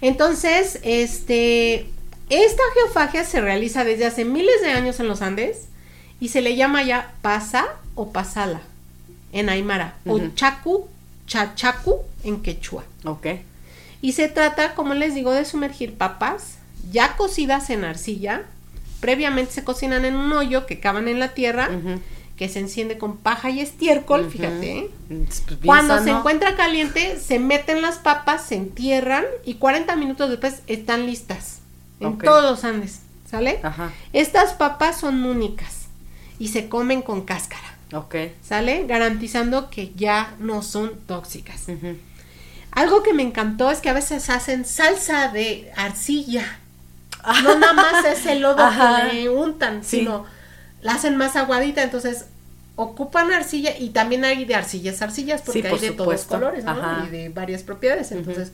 Entonces, 0.00 0.80
este, 0.82 1.90
esta 2.30 2.62
geofagia 2.74 3.24
se 3.24 3.40
realiza 3.40 3.84
desde 3.84 4.06
hace 4.06 4.24
miles 4.24 4.60
de 4.62 4.70
años 4.72 4.98
en 5.00 5.08
los 5.08 5.22
Andes 5.22 5.68
y 6.20 6.28
se 6.28 6.40
le 6.40 6.56
llama 6.56 6.82
ya 6.82 7.12
pasa 7.22 7.66
o 7.94 8.12
pasala 8.12 8.60
en 9.32 9.48
Aymara 9.48 9.94
Ujú. 10.04 10.16
o 10.24 10.28
chacu, 10.34 10.88
chachacu 11.26 12.00
en 12.22 12.40
quechua. 12.42 12.84
Ok. 13.04 13.26
Y 14.04 14.12
se 14.12 14.28
trata, 14.28 14.74
como 14.74 14.92
les 14.92 15.14
digo, 15.14 15.32
de 15.32 15.46
sumergir 15.46 15.94
papas 15.94 16.58
ya 16.92 17.16
cocidas 17.16 17.70
en 17.70 17.84
arcilla. 17.84 18.42
Previamente 19.00 19.52
se 19.52 19.64
cocinan 19.64 20.04
en 20.04 20.14
un 20.14 20.30
hoyo 20.34 20.66
que 20.66 20.78
cavan 20.78 21.08
en 21.08 21.18
la 21.18 21.32
tierra, 21.32 21.70
que 22.36 22.50
se 22.50 22.58
enciende 22.58 22.98
con 22.98 23.16
paja 23.16 23.48
y 23.48 23.60
estiércol, 23.60 24.30
fíjate. 24.30 24.78
¿eh? 24.78 24.90
Cuando 25.64 26.04
se 26.04 26.10
encuentra 26.10 26.54
caliente, 26.54 27.18
se 27.18 27.38
meten 27.38 27.80
las 27.80 27.96
papas, 27.96 28.44
se 28.44 28.56
entierran 28.56 29.24
y 29.42 29.54
40 29.54 29.96
minutos 29.96 30.28
después 30.28 30.60
están 30.66 31.06
listas 31.06 31.60
en 31.98 32.18
todos 32.18 32.42
los 32.44 32.62
Andes, 32.62 33.00
¿sale? 33.30 33.60
Ajá. 33.62 33.90
Estas 34.12 34.52
papas 34.52 35.00
son 35.00 35.24
únicas 35.24 35.86
y 36.38 36.48
se 36.48 36.68
comen 36.68 37.00
con 37.00 37.22
cáscara, 37.22 37.78
Ok. 37.94 38.16
¿sale? 38.46 38.84
Garantizando 38.86 39.70
que 39.70 39.94
ya 39.96 40.34
no 40.40 40.60
son 40.60 40.92
tóxicas. 41.06 41.68
Algo 42.74 43.02
que 43.02 43.12
me 43.14 43.22
encantó 43.22 43.70
es 43.70 43.78
que 43.80 43.88
a 43.88 43.92
veces 43.92 44.28
hacen 44.30 44.64
salsa 44.64 45.28
de 45.28 45.70
arcilla. 45.76 46.58
No 47.42 47.58
nada 47.58 47.72
más 47.72 48.04
es 48.04 48.26
el 48.26 48.40
lodo 48.42 48.62
Ajá. 48.62 49.08
que 49.08 49.14
le 49.14 49.28
untan, 49.30 49.82
Sí. 49.82 49.98
sino 50.00 50.26
la 50.82 50.94
hacen 50.94 51.16
más 51.16 51.36
aguadita, 51.36 51.82
entonces 51.82 52.26
ocupan 52.76 53.32
arcilla 53.32 53.70
y 53.78 53.90
también 53.90 54.24
hay 54.24 54.44
de 54.44 54.54
arcillas 54.56 55.00
arcillas 55.00 55.40
porque 55.42 55.62
Sí, 55.62 55.66
hay 55.68 55.78
de 55.78 55.90
todos 55.92 56.24
colores 56.24 56.64
¿no? 56.64 56.72
Ajá. 56.72 57.04
y 57.06 57.10
de 57.10 57.28
varias 57.28 57.62
propiedades 57.62 58.10
entonces 58.10 58.50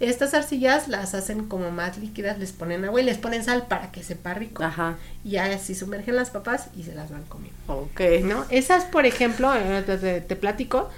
estas 0.00 0.32
arcillas 0.32 0.88
las 0.88 1.12
hacen 1.14 1.46
como 1.48 1.70
más 1.70 1.98
líquidas 1.98 2.38
les 2.38 2.52
ponen 2.52 2.86
agua 2.86 3.02
y 3.02 3.04
les 3.04 3.18
ponen 3.18 3.44
sal 3.44 3.66
para 3.68 3.92
que 3.92 4.02
sepa 4.02 4.32
rico 4.32 4.64
Ajá. 4.64 4.96
y 5.22 5.36
así 5.36 5.74
sumergen 5.74 6.16
las 6.16 6.30
papas 6.30 6.68
y 6.78 6.84
se 6.84 6.94
las 6.94 7.10
van 7.10 7.24
comiendo 7.24 7.58
Ok. 7.66 8.00
¿no? 8.24 8.46
esas 8.48 8.84
por 8.84 9.04
ejemplo 9.04 9.54
eh, 9.54 9.82
te- 9.86 10.22
te 10.22 10.36
platico 10.36 10.88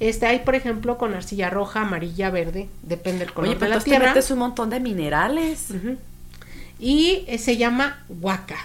este 0.00 0.26
hay 0.26 0.40
por 0.40 0.54
ejemplo 0.54 0.96
con 0.98 1.14
arcilla 1.14 1.50
roja 1.50 1.80
amarilla 1.82 2.30
verde 2.30 2.68
depende 2.82 3.20
del 3.20 3.32
color 3.32 3.48
Oye, 3.48 3.54
de 3.54 3.60
pero 3.60 3.68
la 3.70 3.74
entonces 3.76 3.84
te 3.84 3.98
tierra 3.98 4.14
metes 4.14 4.30
un 4.30 4.38
montón 4.38 4.70
de 4.70 4.80
minerales. 4.80 5.66
Y 6.78 7.24
eh, 7.26 7.38
se 7.38 7.56
llama 7.56 8.04
huaca 8.08 8.56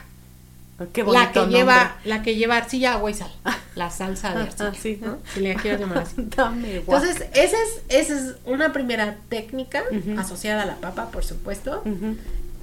Qué 0.91 1.01
bonito 1.03 1.23
la 1.23 1.31
que 1.31 1.39
nombre. 1.39 1.57
lleva 1.57 1.95
la 2.03 2.22
que 2.23 2.35
lleva 2.35 2.57
arcilla 2.57 2.93
agua 2.93 3.10
y 3.10 3.14
sal 3.14 3.31
la 3.76 3.89
salsa 3.89 4.34
de 4.34 4.41
Ah, 4.41 4.43
arcilla 4.43 4.69
ah, 4.69 4.76
sí. 4.80 4.99
¿no? 5.01 5.18
si 5.34 5.39
le 5.39 5.55
quieres 5.55 5.80
llamar 5.80 5.99
así 5.99 6.15
Dame 6.35 6.80
guaca. 6.81 7.05
entonces 7.07 7.27
esa 7.34 7.57
es 7.57 7.81
esa 8.10 8.14
es 8.19 8.35
una 8.45 8.73
primera 8.73 9.15
técnica 9.30 9.84
asociada 10.18 10.64
a 10.64 10.65
la 10.65 10.76
papa 10.76 11.10
por 11.11 11.23
supuesto 11.23 11.84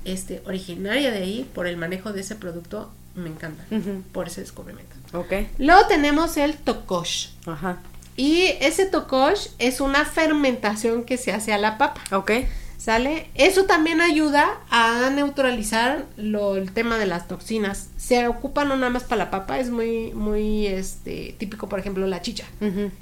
este 0.05 0.43
originaria 0.47 1.11
de 1.11 1.19
ahí 1.19 1.49
por 1.55 1.67
el 1.67 1.77
manejo 1.77 2.13
de 2.13 2.21
ese 2.21 2.35
producto 2.37 2.91
me 3.15 3.29
encanta 3.29 3.65
por 4.13 4.29
ese 4.29 4.41
descubrimiento 4.43 4.95
Ok. 5.13 5.33
luego 5.59 5.87
tenemos 5.87 6.37
el 6.37 6.57
tokosh 6.57 7.29
Ajá. 7.47 7.79
Y 8.17 8.45
ese 8.61 8.87
tokosh 8.87 9.49
es 9.59 9.81
una 9.81 10.05
fermentación 10.05 11.05
que 11.05 11.17
se 11.17 11.33
hace 11.33 11.53
a 11.53 11.59
la 11.59 11.79
papa 11.79 12.01
Ok. 12.13 12.33
¿Sale? 12.81 13.27
Eso 13.35 13.67
también 13.67 14.01
ayuda 14.01 14.59
a 14.71 15.11
neutralizar 15.11 16.07
lo, 16.17 16.57
el 16.57 16.73
tema 16.73 16.97
de 16.97 17.05
las 17.05 17.29
toxinas. 17.29 17.91
Se 17.99 18.27
ocupa 18.27 18.65
no 18.65 18.75
nada 18.77 18.89
más 18.89 19.05
para 19.05 19.25
la 19.25 19.31
papa, 19.31 19.59
es 19.59 19.69
muy, 19.69 20.13
muy 20.15 20.67
este, 20.67 21.35
típico, 21.37 21.69
por 21.69 21.79
ejemplo, 21.79 22.07
la 22.07 22.23
chicha. 22.23 22.47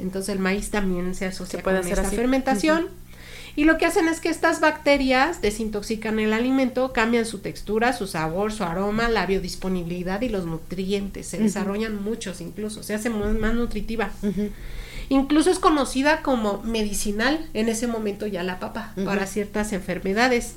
Entonces 0.01 0.31
el 0.31 0.41
maíz 0.41 0.71
también 0.71 1.15
se 1.15 1.27
asocia 1.27 1.63
con 1.63 1.77
esta 1.77 2.03
fermentación. 2.03 2.89
Y 3.55 3.65
lo 3.65 3.79
que 3.79 3.87
hacen 3.87 4.09
es 4.09 4.21
que 4.21 4.31
estas 4.31 4.59
bacterias 4.59 5.41
desintoxican 5.43 6.19
el 6.19 6.33
alimento, 6.33 6.93
cambian 6.93 7.25
su 7.25 7.39
textura, 7.39 7.93
su 7.93 8.09
sabor, 8.09 8.53
su 8.53 8.65
aroma, 8.65 9.09
la 9.09 9.27
biodisponibilidad 9.27 10.21
y 10.23 10.29
los 10.29 10.45
nutrientes. 10.45 11.29
Se 11.29 11.39
desarrollan 11.39 12.03
muchos 12.03 12.41
incluso, 12.41 12.83
se 12.83 12.95
hace 12.95 13.11
más, 13.11 13.33
más 13.35 13.55
nutritiva. 13.55 14.11
Incluso 15.09 15.51
es 15.51 15.59
conocida 15.59 16.23
como 16.23 16.63
medicinal 16.63 17.47
en 17.55 17.69
ese 17.69 17.87
momento 17.87 18.27
ya 18.27 18.43
la 18.43 18.59
papa 18.59 18.93
para 19.05 19.27
ciertas 19.27 19.73
enfermedades. 19.73 20.55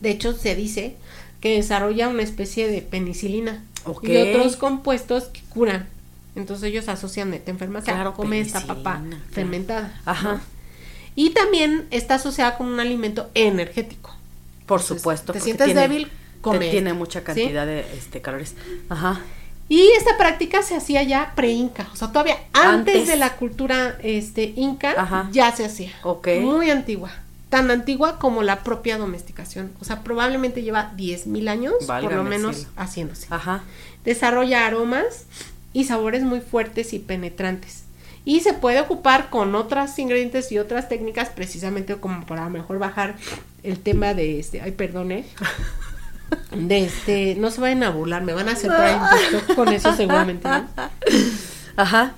De 0.00 0.10
hecho, 0.10 0.32
se 0.32 0.54
dice 0.54 0.94
que 1.40 1.56
desarrolla 1.56 2.08
una 2.08 2.22
especie 2.22 2.68
de 2.68 2.82
penicilina 2.82 3.64
y 4.02 4.16
otros 4.16 4.56
compuestos 4.56 5.24
que 5.24 5.40
curan. 5.48 5.88
Entonces 6.36 6.68
ellos 6.68 6.88
asocian, 6.88 7.32
te 7.32 7.50
enfermas, 7.50 7.84
claro, 7.84 8.14
come 8.14 8.40
esta 8.40 8.64
papa 8.64 9.02
fermentada. 9.32 10.00
Ajá. 10.04 10.40
Y 11.16 11.30
también 11.30 11.86
está 11.90 12.14
asociada 12.14 12.56
con 12.56 12.68
un 12.68 12.78
alimento 12.78 13.28
energético. 13.34 14.14
Por 14.66 14.82
supuesto. 14.82 15.32
Te 15.32 15.40
sientes 15.40 15.74
débil, 15.74 16.08
come. 16.42 16.70
Tiene 16.70 16.92
mucha 16.92 17.24
cantidad 17.24 17.66
de 17.66 17.80
este, 17.96 18.20
calorías. 18.20 18.54
Ajá. 18.88 19.20
Y 19.68 19.90
esta 19.98 20.16
práctica 20.16 20.62
se 20.62 20.76
hacía 20.76 21.02
ya 21.02 21.32
pre-inca, 21.34 21.88
o 21.92 21.96
sea, 21.96 22.08
todavía 22.08 22.38
antes, 22.54 23.06
de 23.06 23.16
la 23.16 23.36
cultura 23.36 23.98
este 24.02 24.54
inca 24.56 25.28
ya 25.30 25.54
se 25.54 25.66
hacía. 25.66 25.92
Muy 26.40 26.70
antigua, 26.70 27.10
tan 27.50 27.70
antigua 27.70 28.18
como 28.18 28.42
la 28.42 28.62
propia 28.62 28.96
domesticación. 28.96 29.72
O 29.80 29.84
sea, 29.84 30.02
probablemente 30.02 30.62
lleva 30.62 30.92
10.000 30.96 31.48
años 31.48 31.74
por 31.86 32.12
lo 32.12 32.24
menos 32.24 32.66
haciéndose. 32.76 33.26
Ajá. 33.30 33.62
Desarrolla 34.04 34.66
aromas 34.66 35.26
y 35.74 35.84
sabores 35.84 36.22
muy 36.22 36.40
fuertes 36.40 36.94
y 36.94 36.98
penetrantes. 36.98 37.84
Y 38.24 38.40
se 38.40 38.52
puede 38.52 38.80
ocupar 38.80 39.30
con 39.30 39.54
otros 39.54 39.98
ingredientes 39.98 40.50
y 40.52 40.58
otras 40.58 40.88
técnicas 40.88 41.30
precisamente 41.30 41.96
como 41.96 42.26
para 42.26 42.48
mejor 42.48 42.78
bajar 42.78 43.16
el 43.62 43.78
tema 43.80 44.14
de 44.14 44.38
este, 44.38 44.60
ay, 44.60 44.72
perdone. 44.72 45.24
De 46.54 46.84
este, 46.84 47.34
no 47.36 47.50
se 47.50 47.60
vayan 47.60 47.82
a 47.82 47.90
burlar, 47.90 48.22
me 48.22 48.32
van 48.32 48.48
a 48.48 48.52
hacer 48.52 48.70
con 49.54 49.68
eso 49.68 49.94
seguramente, 49.94 50.48
Ajá. 51.76 52.12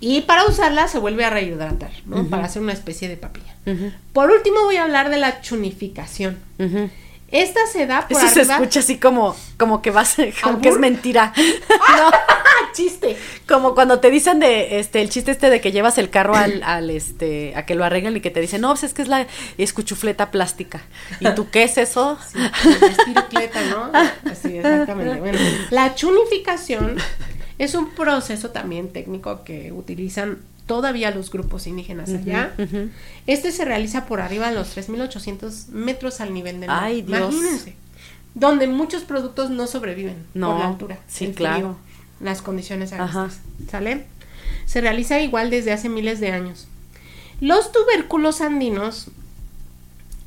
Y 0.00 0.22
para 0.22 0.44
usarla 0.44 0.88
se 0.88 0.98
vuelve 0.98 1.24
a 1.24 1.30
rehidratar, 1.30 1.90
¿no? 2.04 2.26
Para 2.26 2.44
hacer 2.44 2.60
una 2.60 2.72
especie 2.72 3.08
de 3.08 3.16
papilla. 3.16 3.54
Por 4.12 4.30
último 4.30 4.64
voy 4.64 4.76
a 4.76 4.84
hablar 4.84 5.08
de 5.08 5.16
la 5.16 5.40
chunificación. 5.40 6.36
Esta 7.34 7.66
se 7.66 7.84
da 7.86 8.06
por 8.06 8.16
Eso 8.16 8.28
se 8.28 8.42
escucha 8.42 8.78
así 8.78 8.96
como, 8.98 9.34
como 9.58 9.82
que 9.82 9.90
vas, 9.90 10.16
como 10.42 10.60
que 10.60 10.68
es 10.68 10.78
mentira. 10.78 11.32
no, 11.96 12.10
chiste. 12.72 13.16
Como 13.48 13.74
cuando 13.74 13.98
te 13.98 14.08
dicen 14.08 14.38
de, 14.38 14.78
este, 14.78 15.00
el 15.00 15.10
chiste 15.10 15.32
este 15.32 15.50
de 15.50 15.60
que 15.60 15.72
llevas 15.72 15.98
el 15.98 16.10
carro 16.10 16.36
al, 16.36 16.62
al 16.64 16.90
este, 16.90 17.52
a 17.56 17.66
que 17.66 17.74
lo 17.74 17.84
arreglen 17.84 18.16
y 18.16 18.20
que 18.20 18.30
te 18.30 18.40
dicen, 18.40 18.60
no, 18.60 18.68
pues 18.68 18.84
es 18.84 18.94
que 18.94 19.02
es 19.02 19.08
la 19.08 19.26
escuchufleta 19.58 20.30
plástica. 20.30 20.82
¿Y 21.18 21.28
tú 21.34 21.50
qué 21.50 21.64
es 21.64 21.76
eso? 21.76 22.18
Sí, 23.04 23.14
es 23.40 23.70
¿no? 23.70 23.90
Así, 24.30 24.58
exactamente. 24.58 25.18
Bueno, 25.18 25.38
la 25.70 25.94
chunificación 25.94 26.96
es 27.58 27.74
un 27.74 27.90
proceso 27.90 28.50
también 28.50 28.92
técnico 28.92 29.42
que 29.42 29.72
utilizan 29.72 30.38
todavía 30.66 31.10
los 31.10 31.30
grupos 31.30 31.66
indígenas 31.66 32.10
allá. 32.10 32.54
Este 33.26 33.52
se 33.52 33.64
realiza 33.64 34.06
por 34.06 34.20
arriba 34.20 34.48
de 34.48 34.54
los 34.54 34.76
3.800 34.76 35.68
metros 35.68 36.20
al 36.20 36.32
nivel 36.32 36.60
del 36.60 36.68
mar. 36.68 36.84
Ay, 36.84 37.02
Dios. 37.02 37.32
Imagínense. 37.34 37.74
Donde 38.34 38.66
muchos 38.66 39.04
productos 39.04 39.50
no 39.50 39.66
sobreviven 39.66 40.16
por 40.32 40.58
la 40.58 40.68
altura. 40.68 40.98
Sí, 41.06 41.32
claro. 41.32 41.76
las 42.20 42.42
condiciones 42.42 42.92
agrícolas. 42.92 43.40
¿Sale? 43.70 44.06
Se 44.66 44.80
realiza 44.80 45.20
igual 45.20 45.50
desde 45.50 45.72
hace 45.72 45.88
miles 45.88 46.20
de 46.20 46.32
años. 46.32 46.66
Los 47.40 47.72
tubérculos 47.72 48.40
andinos, 48.40 49.08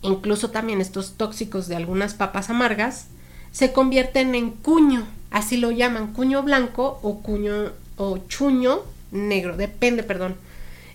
incluso 0.02 0.52
también 0.52 0.82
estos 0.82 1.14
tóxicos 1.14 1.68
de 1.68 1.76
algunas 1.76 2.14
papas 2.14 2.50
amargas, 2.50 3.08
se 3.52 3.74
convierten 3.74 4.36
en 4.36 4.52
cuño, 4.52 5.08
así 5.32 5.58
lo 5.58 5.72
llaman, 5.72 6.14
cuño 6.14 6.44
blanco 6.44 7.00
o 7.02 7.20
cuño 7.22 7.72
o 7.98 8.20
chuño 8.28 8.82
negro, 9.12 9.58
depende, 9.58 10.04
perdón, 10.04 10.36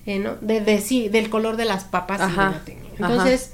eh, 0.06 0.18
¿no? 0.18 0.36
De, 0.40 0.80
sí, 0.80 1.08
del 1.08 1.30
color 1.30 1.56
de 1.56 1.64
las 1.64 1.84
papas 1.84 2.20
Entonces, 2.98 3.52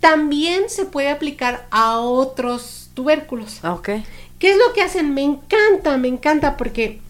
también 0.00 0.68
se 0.68 0.84
puede 0.84 1.10
aplicar 1.10 1.66
a 1.70 1.98
otros 1.98 2.90
tubérculos. 2.94 3.60
Ah, 3.62 3.74
ok. 3.74 3.90
¿Qué 4.38 4.52
es 4.52 4.56
lo 4.56 4.72
que 4.72 4.82
hacen? 4.82 5.14
Me 5.14 5.22
encanta, 5.22 5.96
me 5.96 6.08
encanta 6.08 6.56
porque 6.56 7.00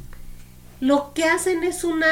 lo 0.80 1.12
que 1.12 1.24
hacen 1.24 1.64
es 1.64 1.84
una 1.84 2.06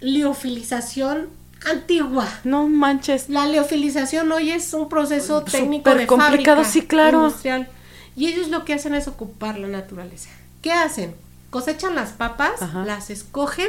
liofilización 0.00 1.28
antigua. 1.70 2.28
No 2.44 2.68
manches. 2.68 3.28
La 3.28 3.46
liofilización 3.46 4.30
hoy 4.32 4.50
es 4.50 4.72
un 4.74 4.88
proceso 4.88 5.42
técnico 5.42 5.94
de 5.94 6.06
complicado, 6.06 6.64
sí, 6.64 6.82
claro. 6.82 7.24
Industrial. 7.24 7.68
Y 8.16 8.26
ellos 8.26 8.48
lo 8.48 8.64
que 8.64 8.74
hacen 8.74 8.94
es 8.94 9.06
ocupar 9.06 9.58
la 9.58 9.68
naturaleza. 9.68 10.30
¿Qué 10.62 10.72
hacen? 10.72 11.14
Cosechan 11.50 11.94
las 11.94 12.10
papas, 12.10 12.60
las 12.84 13.10
escogen 13.10 13.68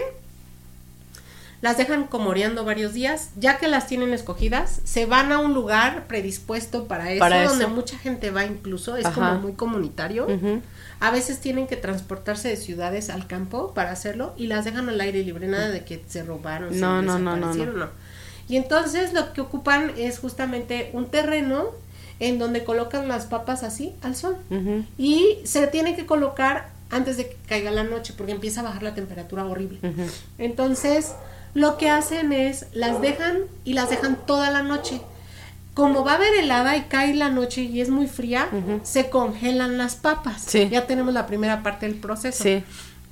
las 1.62 1.78
dejan 1.78 2.08
comoreando 2.08 2.64
varios 2.64 2.94
días, 2.94 3.32
ya 3.38 3.58
que 3.58 3.68
las 3.68 3.88
tienen 3.88 4.14
escogidas, 4.14 4.82
se 4.86 5.06
van 5.06 5.32
a 5.32 5.40
un 5.40 5.54
lugar 5.54 6.08
predispuesto 6.08 6.88
para 6.88 7.12
eso, 7.12 7.50
donde 7.50 7.68
mucha 7.68 7.98
gente 7.98 8.32
va 8.32 8.46
incluso, 8.46 8.96
es 8.96 9.08
como 9.08 9.36
muy 9.36 9.54
comunitario. 9.54 10.28
A 11.02 11.12
veces 11.12 11.40
tienen 11.40 11.68
que 11.68 11.78
transportarse 11.78 12.50
de 12.50 12.58
ciudades 12.58 13.10
al 13.10 13.26
campo 13.26 13.74
para 13.74 13.92
hacerlo 13.92 14.34
y 14.36 14.48
las 14.48 14.66
dejan 14.66 14.90
al 14.90 15.00
aire 15.00 15.24
libre, 15.24 15.48
nada 15.48 15.70
de 15.70 15.86
que 15.86 16.04
se 16.08 16.24
robaron, 16.24 16.78
no, 16.80 17.00
se 17.00 17.06
no, 17.06 17.20
no, 17.20 17.36
no, 17.36 17.54
no. 17.54 17.90
Y 18.50 18.58
entonces 18.58 19.14
lo 19.14 19.32
que 19.32 19.42
ocupan 19.42 19.94
es 19.98 20.20
justamente 20.20 20.90
un 20.94 21.06
terreno 21.06 21.68
en 22.20 22.40
donde 22.40 22.64
colocan 22.64 23.08
las 23.08 23.26
papas 23.26 23.64
así 23.64 23.94
al 24.02 24.16
sol. 24.16 24.38
Y 24.98 25.40
se 25.44 25.68
tiene 25.68 25.96
que 25.96 26.06
colocar 26.06 26.70
antes 26.90 27.18
de 27.18 27.30
que 27.30 27.38
caiga 27.48 27.72
la 27.72 27.84
noche 27.84 28.14
porque 28.18 28.32
empieza 28.32 28.62
a 28.62 28.64
bajar 28.64 28.84
la 28.84 28.96
temperatura 28.96 29.46
horrible. 29.46 29.80
Entonces, 30.38 31.14
lo 31.54 31.78
que 31.78 31.90
hacen 31.90 32.32
es 32.32 32.66
las 32.74 33.02
dejan 33.02 33.40
y 33.64 33.74
las 33.74 33.90
dejan 33.90 34.18
toda 34.26 34.52
la 34.52 34.64
noche. 34.64 35.02
Como 35.74 36.04
va 36.04 36.14
a 36.14 36.16
haber 36.16 36.34
helada 36.36 36.76
y 36.76 36.84
cae 36.84 37.14
la 37.14 37.30
noche 37.30 37.62
y 37.62 37.80
es 37.80 37.90
muy 37.90 38.08
fría, 38.08 38.50
se 38.84 39.10
congelan 39.10 39.78
las 39.78 39.96
papas. 39.96 40.52
Ya 40.52 40.88
tenemos 40.88 41.14
la 41.14 41.26
primera 41.26 41.64
parte 41.64 41.86
del 41.86 41.96
proceso. 41.96 42.44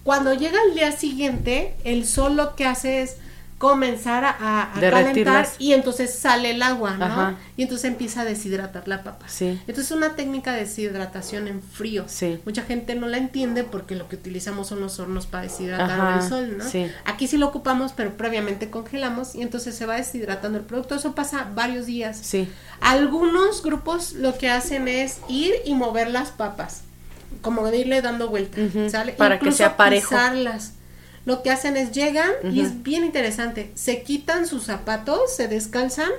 Cuando 0.03 0.33
llega 0.33 0.57
el 0.67 0.75
día 0.75 0.91
siguiente, 0.91 1.75
el 1.83 2.05
sol 2.05 2.35
lo 2.35 2.55
que 2.55 2.65
hace 2.65 3.01
es 3.01 3.17
comenzar 3.57 4.23
a, 4.23 4.71
calentar 4.79 5.47
y 5.57 5.73
entonces 5.73 6.13
sale 6.13 6.51
el 6.51 6.61
agua, 6.61 6.95
¿no? 6.95 7.35
Y 7.55 7.63
entonces 7.63 7.89
empieza 7.89 8.21
a 8.21 8.25
deshidratar 8.25 8.87
la 8.87 9.03
papa. 9.03 9.27
Sí. 9.27 9.59
Entonces 9.61 9.85
es 9.85 9.91
una 9.91 10.15
técnica 10.15 10.53
de 10.53 10.59
deshidratación 10.59 11.47
en 11.47 11.61
frío. 11.63 12.05
Sí. 12.07 12.39
Mucha 12.45 12.61
gente 12.61 12.93
no 12.93 13.07
la 13.07 13.17
entiende 13.17 13.63
porque 13.63 13.95
lo 13.95 14.07
que 14.07 14.15
utilizamos 14.15 14.67
son 14.67 14.79
los 14.79 14.99
hornos 14.99 15.25
para 15.25 15.43
deshidratar 15.43 16.21
el 16.21 16.29
sol, 16.29 16.57
¿no? 16.59 16.69
Sí. 16.69 16.91
Aquí 17.05 17.27
sí 17.27 17.37
lo 17.37 17.47
ocupamos, 17.47 17.93
pero 17.93 18.15
previamente 18.15 18.69
congelamos 18.69 19.33
y 19.33 19.41
entonces 19.41 19.75
se 19.75 19.87
va 19.87 19.95
deshidratando 19.95 20.59
el 20.59 20.63
producto. 20.63 20.93
Eso 20.93 21.15
pasa 21.15 21.47
varios 21.55 21.87
días. 21.87 22.19
Sí. 22.21 22.47
Algunos 22.79 23.63
grupos 23.63 24.13
lo 24.13 24.37
que 24.37 24.49
hacen 24.49 24.87
es 24.87 25.17
ir 25.29 25.55
y 25.65 25.73
mover 25.73 26.11
las 26.11 26.29
papas, 26.29 26.81
como 27.41 27.65
de 27.65 27.79
irle 27.79 28.03
dando 28.03 28.29
vuelta, 28.29 28.59
¿sale? 28.89 29.13
Para 29.13 29.39
que 29.39 29.51
sea 29.51 29.77
parejo 29.77 30.15
lo 31.27 31.43
que 31.43 31.51
hacen 31.51 31.75
es 31.75 31.91
llegan 31.91 32.31
y 32.53 32.61
es 32.61 32.83
bien 32.83 33.03
interesante, 33.03 33.69
se 33.75 34.01
quitan 34.01 34.47
sus 34.47 34.63
zapatos, 34.63 35.35
se 35.35 35.49
descalzan 35.49 36.09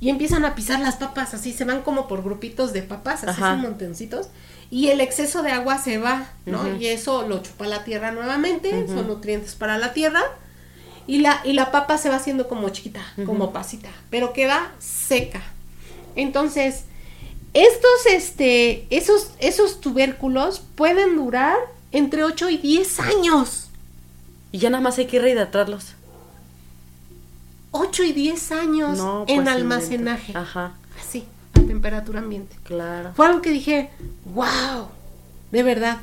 y 0.00 0.08
empiezan 0.08 0.46
a 0.46 0.54
pisar 0.54 0.80
las 0.80 0.96
papas, 0.96 1.34
así 1.34 1.52
se 1.52 1.64
van 1.64 1.82
como 1.82 2.08
por 2.08 2.24
grupitos 2.24 2.72
de 2.72 2.82
papas, 2.82 3.24
así 3.24 3.38
son 3.38 3.60
montoncitos 3.60 4.28
y 4.70 4.88
el 4.88 5.02
exceso 5.02 5.42
de 5.42 5.50
agua 5.50 5.76
se 5.76 5.98
va, 5.98 6.26
¿no? 6.46 6.74
Y 6.78 6.86
eso 6.86 7.28
lo 7.28 7.42
chupa 7.42 7.66
la 7.66 7.84
tierra 7.84 8.12
nuevamente, 8.12 8.86
son 8.86 9.08
nutrientes 9.08 9.54
para 9.56 9.76
la 9.76 9.92
tierra 9.92 10.22
y 11.06 11.18
la, 11.18 11.42
y 11.44 11.52
la 11.52 11.70
papa 11.70 11.98
se 11.98 12.08
va 12.08 12.16
haciendo 12.16 12.48
como 12.48 12.70
chiquita, 12.70 13.02
como 13.26 13.52
pasita, 13.52 13.90
pero 14.08 14.32
queda 14.32 14.72
seca. 14.78 15.42
Entonces, 16.14 16.84
estos, 17.52 18.06
este, 18.10 18.86
esos, 18.88 19.32
esos 19.38 19.82
tubérculos 19.82 20.62
pueden 20.76 21.14
durar 21.16 21.58
entre 21.92 22.24
8 22.24 22.48
y 22.48 22.56
10 22.56 23.00
años. 23.00 23.65
Y 24.56 24.58
ya 24.58 24.70
nada 24.70 24.82
más 24.82 24.96
hay 24.96 25.04
que 25.04 25.18
rehidratarlos. 25.18 25.88
8 27.72 28.04
y 28.04 28.12
10 28.14 28.52
años 28.52 28.98
en 29.26 29.44
pues, 29.44 29.48
almacenaje. 29.48 30.32
Ajá. 30.34 30.72
Así, 30.98 31.26
a 31.52 31.60
temperatura 31.60 32.20
ambiente. 32.20 32.56
Claro. 32.64 33.12
Fue 33.14 33.26
algo 33.26 33.42
que 33.42 33.50
dije, 33.50 33.90
wow, 34.24 34.88
de 35.52 35.62
verdad, 35.62 35.98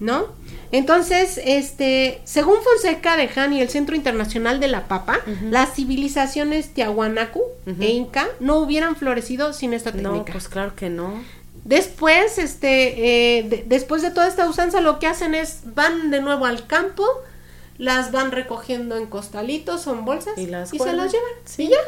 ¿no? 0.00 0.26
Entonces, 0.70 1.40
este, 1.46 2.20
según 2.24 2.56
Fonseca 2.62 3.16
de 3.16 3.30
Han 3.36 3.54
y 3.54 3.62
el 3.62 3.70
Centro 3.70 3.96
Internacional 3.96 4.60
de 4.60 4.68
la 4.68 4.86
Papa, 4.86 5.20
las 5.48 5.72
civilizaciones 5.72 6.74
Tiahuanacu 6.74 7.40
e 7.80 7.88
Inca 7.88 8.28
no 8.38 8.58
hubieran 8.58 8.96
florecido 8.96 9.54
sin 9.54 9.72
esta 9.72 9.92
técnica. 9.92 10.10
No, 10.10 10.24
pues 10.26 10.48
claro 10.50 10.76
que 10.76 10.90
no. 10.90 11.24
Después, 11.64 12.36
este, 12.36 13.38
eh, 13.38 13.64
después 13.64 14.02
de 14.02 14.10
toda 14.10 14.28
esta 14.28 14.46
usanza, 14.46 14.82
lo 14.82 14.98
que 14.98 15.06
hacen 15.06 15.34
es 15.34 15.60
van 15.74 16.10
de 16.10 16.20
nuevo 16.20 16.44
al 16.44 16.66
campo, 16.66 17.06
las 17.78 18.12
van 18.12 18.30
recogiendo 18.30 18.96
en 18.96 19.06
costalitos, 19.06 19.82
son 19.82 20.04
bolsas 20.04 20.38
y, 20.38 20.46
se 20.46 20.50
las 20.50 20.72
llevan. 20.72 21.32
Sí. 21.44 21.64
Y 21.64 21.70
ya. 21.70 21.78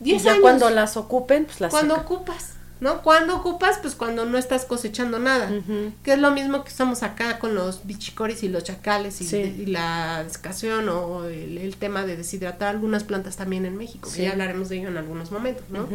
y 0.00 0.18
ya 0.18 0.40
cuando 0.40 0.70
las 0.70 0.96
ocupen, 0.96 1.44
pues 1.44 1.60
las 1.60 1.70
Cuando 1.70 1.96
ocupas. 1.96 2.52
¿no? 2.80 3.02
Cuando 3.02 3.36
ocupas, 3.36 3.78
pues 3.80 3.94
cuando 3.94 4.24
no 4.24 4.38
estás 4.38 4.64
cosechando 4.64 5.18
nada, 5.18 5.50
que 6.02 6.12
es 6.12 6.18
lo 6.18 6.30
mismo 6.30 6.62
que 6.62 6.70
estamos 6.70 7.02
acá 7.02 7.38
con 7.38 7.54
los 7.54 7.86
bichicoris 7.86 8.42
y 8.42 8.48
los 8.48 8.64
chacales 8.64 9.20
y, 9.20 9.66
la 9.66 10.22
descasión 10.24 10.88
o 10.88 11.24
el, 11.24 11.76
tema 11.76 12.04
de 12.04 12.16
deshidratar 12.16 12.68
algunas 12.68 13.04
plantas 13.04 13.36
también 13.36 13.64
en 13.66 13.76
México, 13.76 14.08
que 14.14 14.22
ya 14.22 14.32
hablaremos 14.32 14.68
de 14.68 14.78
ello 14.78 14.88
en 14.88 14.96
algunos 14.96 15.30
momentos, 15.32 15.64
¿no? 15.70 15.88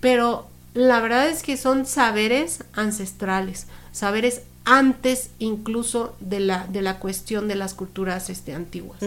Pero 0.00 0.46
la 0.74 1.00
verdad 1.00 1.28
es 1.28 1.42
que 1.42 1.56
son 1.56 1.86
saberes 1.86 2.62
ancestrales, 2.74 3.66
saberes 3.92 4.42
antes 4.66 5.30
incluso 5.38 6.14
de 6.20 6.40
la, 6.40 6.66
de 6.66 6.82
la 6.82 6.98
cuestión 6.98 7.48
de 7.48 7.54
las 7.54 7.72
culturas 7.72 8.28
este, 8.28 8.52
antiguas. 8.52 9.00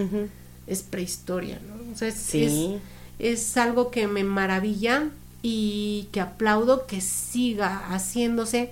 Es 0.65 0.83
prehistoria, 0.83 1.59
¿no? 1.67 1.93
O 1.93 1.97
sea, 1.97 2.07
es, 2.07 2.33
es 3.19 3.57
algo 3.57 3.91
que 3.91 4.07
me 4.07 4.23
maravilla 4.23 5.09
y 5.41 6.07
que 6.11 6.21
aplaudo 6.21 6.87
que 6.87 7.01
siga 7.01 7.77
haciéndose 7.89 8.71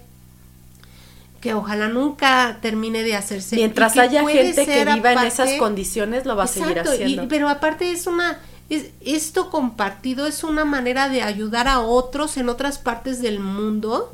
que 1.42 1.54
ojalá 1.54 1.88
nunca 1.90 2.58
termine 2.62 3.04
de 3.04 3.16
hacerse. 3.16 3.58
Mientras 3.58 3.98
haya 3.98 4.26
gente 4.28 4.66
que 4.66 4.86
viva 4.86 5.14
en 5.14 5.20
esas 5.20 5.54
condiciones, 5.60 6.26
lo 6.26 6.36
va 6.36 6.46
a 6.46 6.48
seguir 6.48 6.80
haciendo. 6.80 7.28
pero 7.28 7.50
aparte 7.50 7.92
es 7.92 8.08
una, 8.08 8.40
es, 8.70 8.88
esto 9.02 9.50
compartido 9.50 10.26
es 10.26 10.44
una 10.44 10.66
manera 10.66 11.10
de 11.10 11.22
ayudar 11.22 11.68
a 11.68 11.80
otros 11.80 12.38
en 12.38 12.50
otras 12.50 12.80
partes 12.80 13.22
del 13.22 13.40
mundo 13.40 14.10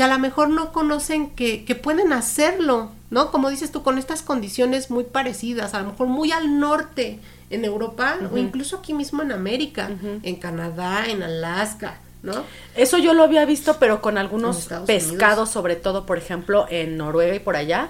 que 0.00 0.04
a 0.04 0.08
lo 0.08 0.18
mejor 0.18 0.48
no 0.48 0.72
conocen 0.72 1.28
que, 1.28 1.66
que 1.66 1.74
pueden 1.74 2.14
hacerlo, 2.14 2.90
¿no? 3.10 3.30
Como 3.30 3.50
dices 3.50 3.70
tú, 3.70 3.82
con 3.82 3.98
estas 3.98 4.22
condiciones 4.22 4.90
muy 4.90 5.04
parecidas, 5.04 5.74
a 5.74 5.80
lo 5.80 5.90
mejor 5.90 6.06
muy 6.06 6.32
al 6.32 6.58
norte, 6.58 7.18
en 7.50 7.66
Europa 7.66 8.16
o 8.32 8.38
incluso 8.38 8.78
aquí 8.78 8.94
mismo 8.94 9.20
en 9.20 9.30
América, 9.30 9.90
en 10.22 10.36
Canadá, 10.36 11.04
en 11.06 11.22
Alaska, 11.22 11.98
¿no? 12.22 12.32
Eso 12.76 12.96
yo 12.96 13.12
lo 13.12 13.24
había 13.24 13.44
visto, 13.44 13.76
pero 13.78 14.00
con 14.00 14.16
algunos 14.16 14.70
pescados, 14.86 15.50
sobre 15.50 15.76
todo, 15.76 16.06
por 16.06 16.16
ejemplo, 16.16 16.64
en 16.70 16.96
Noruega 16.96 17.34
y 17.34 17.40
por 17.40 17.56
allá. 17.56 17.88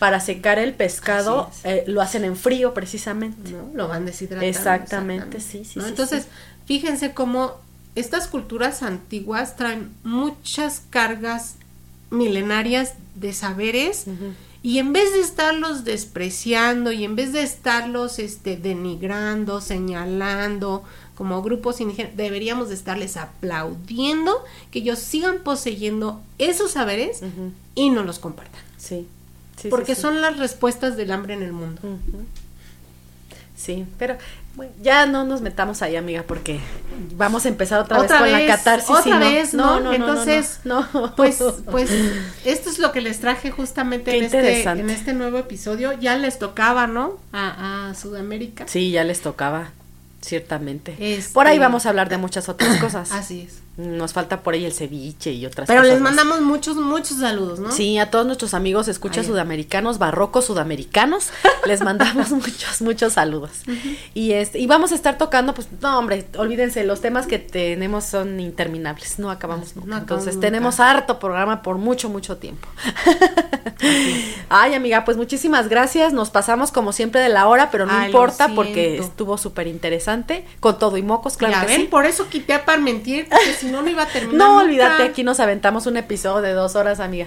Para 0.00 0.18
secar 0.18 0.58
el 0.58 0.74
pescado 0.74 1.48
eh, 1.62 1.84
lo 1.86 2.00
hacen 2.00 2.24
en 2.24 2.34
frío 2.34 2.74
precisamente. 2.74 3.52
¿No? 3.52 3.70
Lo 3.72 3.86
van 3.86 4.04
deshidratando. 4.04 4.48
Exactamente, 4.48 5.38
sí, 5.38 5.64
sí, 5.64 5.78
Entonces, 5.78 6.26
fíjense 6.66 7.14
cómo 7.14 7.60
estas 7.94 8.26
culturas 8.28 8.82
antiguas 8.82 9.56
traen 9.56 9.90
muchas 10.04 10.82
cargas 10.90 11.56
milenarias 12.10 12.94
de 13.14 13.32
saberes 13.32 14.06
y 14.62 14.78
en 14.78 14.92
vez 14.92 15.12
de 15.12 15.20
estarlos 15.20 15.84
despreciando 15.84 16.92
y 16.92 17.04
en 17.04 17.16
vez 17.16 17.32
de 17.32 17.42
estarlos 17.42 18.18
este, 18.18 18.56
denigrando, 18.56 19.60
señalando 19.60 20.84
como 21.16 21.42
grupos 21.42 21.80
indígenas, 21.80 22.16
deberíamos 22.16 22.68
de 22.68 22.74
estarles 22.74 23.16
aplaudiendo 23.16 24.44
que 24.70 24.80
ellos 24.80 24.98
sigan 24.98 25.40
poseyendo 25.40 26.20
esos 26.38 26.72
saberes 26.72 27.20
y 27.74 27.90
no 27.90 28.02
los 28.02 28.18
compartan. 28.18 28.62
Sí. 28.78 29.06
Porque 29.68 29.94
son 29.94 30.20
las 30.20 30.38
respuestas 30.38 30.96
del 30.96 31.12
hambre 31.12 31.34
en 31.34 31.42
el 31.42 31.52
mundo. 31.52 31.80
Sí, 33.62 33.86
pero 33.96 34.16
ya 34.82 35.06
no 35.06 35.24
nos 35.24 35.40
metamos 35.40 35.82
ahí, 35.82 35.94
amiga, 35.94 36.24
porque 36.26 36.58
vamos 37.14 37.46
a 37.46 37.48
empezar 37.48 37.78
otra, 37.80 38.00
vez 38.00 38.10
con 38.10 38.32
la 38.32 38.44
catarsis. 38.44 38.90
Otra 38.90 39.18
vez, 39.18 39.54
¿no? 39.54 39.78
no, 39.78 39.92
Entonces, 39.92 40.58
no, 40.64 41.14
pues, 41.16 41.40
pues, 41.70 41.90
esto 42.44 42.70
es 42.70 42.80
lo 42.80 42.90
que 42.90 43.00
les 43.00 43.20
traje 43.20 43.52
justamente 43.52 44.16
en 44.16 44.24
este, 44.24 44.62
en 44.68 44.90
este 44.90 45.12
nuevo 45.12 45.38
episodio. 45.38 45.92
Ya 45.92 46.16
les 46.16 46.40
tocaba, 46.40 46.88
¿no? 46.88 47.20
A, 47.32 47.90
a 47.90 47.94
Sudamérica. 47.94 48.66
Sí, 48.66 48.90
ya 48.90 49.04
les 49.04 49.20
tocaba, 49.20 49.70
ciertamente. 50.22 50.96
Por 51.32 51.46
ahí 51.46 51.54
este 51.54 51.64
vamos 51.64 51.86
a 51.86 51.90
hablar 51.90 52.08
de 52.08 52.18
muchas 52.18 52.48
otras 52.48 52.76
cosas. 52.80 53.12
Así 53.12 53.42
es. 53.42 53.61
Nos 53.78 54.12
falta 54.12 54.42
por 54.42 54.52
ahí 54.52 54.66
el 54.66 54.72
ceviche 54.72 55.32
y 55.32 55.46
otras 55.46 55.66
cosas. 55.66 55.82
Pero 55.82 55.82
les 55.82 56.02
mandamos 56.02 56.42
muchos, 56.42 56.76
muchos 56.76 57.20
saludos, 57.20 57.58
¿no? 57.58 57.72
Sí, 57.72 57.96
a 57.96 58.10
todos 58.10 58.26
nuestros 58.26 58.52
amigos 58.52 58.86
escucha 58.86 59.24
sudamericanos, 59.24 59.98
barrocos 59.98 60.44
sudamericanos, 60.44 61.30
les 61.66 61.80
mandamos 61.80 62.30
muchos, 62.32 62.82
muchos 62.82 63.14
saludos. 63.14 63.62
Y 64.12 64.32
este, 64.32 64.58
y 64.58 64.66
vamos 64.66 64.92
a 64.92 64.94
estar 64.94 65.16
tocando, 65.16 65.54
pues, 65.54 65.68
no, 65.80 65.98
hombre, 65.98 66.26
olvídense, 66.36 66.84
los 66.84 67.00
temas 67.00 67.26
que 67.26 67.38
tenemos 67.38 68.04
son 68.04 68.40
interminables, 68.40 69.18
no 69.18 69.30
acabamos 69.30 69.74
nunca. 69.74 69.96
Entonces, 69.96 70.38
tenemos 70.38 70.78
harto 70.78 71.18
programa 71.18 71.62
por 71.62 71.78
mucho, 71.78 72.10
mucho 72.10 72.36
tiempo. 72.36 72.68
Ay, 74.50 74.74
amiga, 74.74 75.06
pues 75.06 75.16
muchísimas 75.16 75.68
gracias. 75.68 76.12
Nos 76.12 76.28
pasamos 76.28 76.72
como 76.72 76.92
siempre 76.92 77.22
de 77.22 77.30
la 77.30 77.48
hora, 77.48 77.70
pero 77.70 77.86
no 77.86 78.04
importa 78.04 78.48
porque 78.54 78.98
estuvo 78.98 79.38
súper 79.38 79.66
interesante, 79.66 80.44
con 80.60 80.78
todo 80.78 80.98
y 80.98 81.02
mocos, 81.02 81.38
claro 81.38 81.66
que 81.66 81.74
sí. 81.74 81.82
Por 81.84 82.04
eso 82.04 82.28
quité 82.28 82.52
a 82.52 82.64
Parmentier, 82.66 83.28
porque 83.28 83.61
si 83.62 83.70
no, 83.70 83.82
no 83.82 83.88
iba 83.88 84.02
a 84.02 84.06
terminar. 84.06 84.36
No, 84.36 84.58
olvídate, 84.58 85.02
aquí 85.04 85.24
nos 85.24 85.40
aventamos 85.40 85.86
un 85.86 85.96
episodio 85.96 86.42
de 86.42 86.52
dos 86.52 86.76
horas, 86.76 87.00
amiga. 87.00 87.26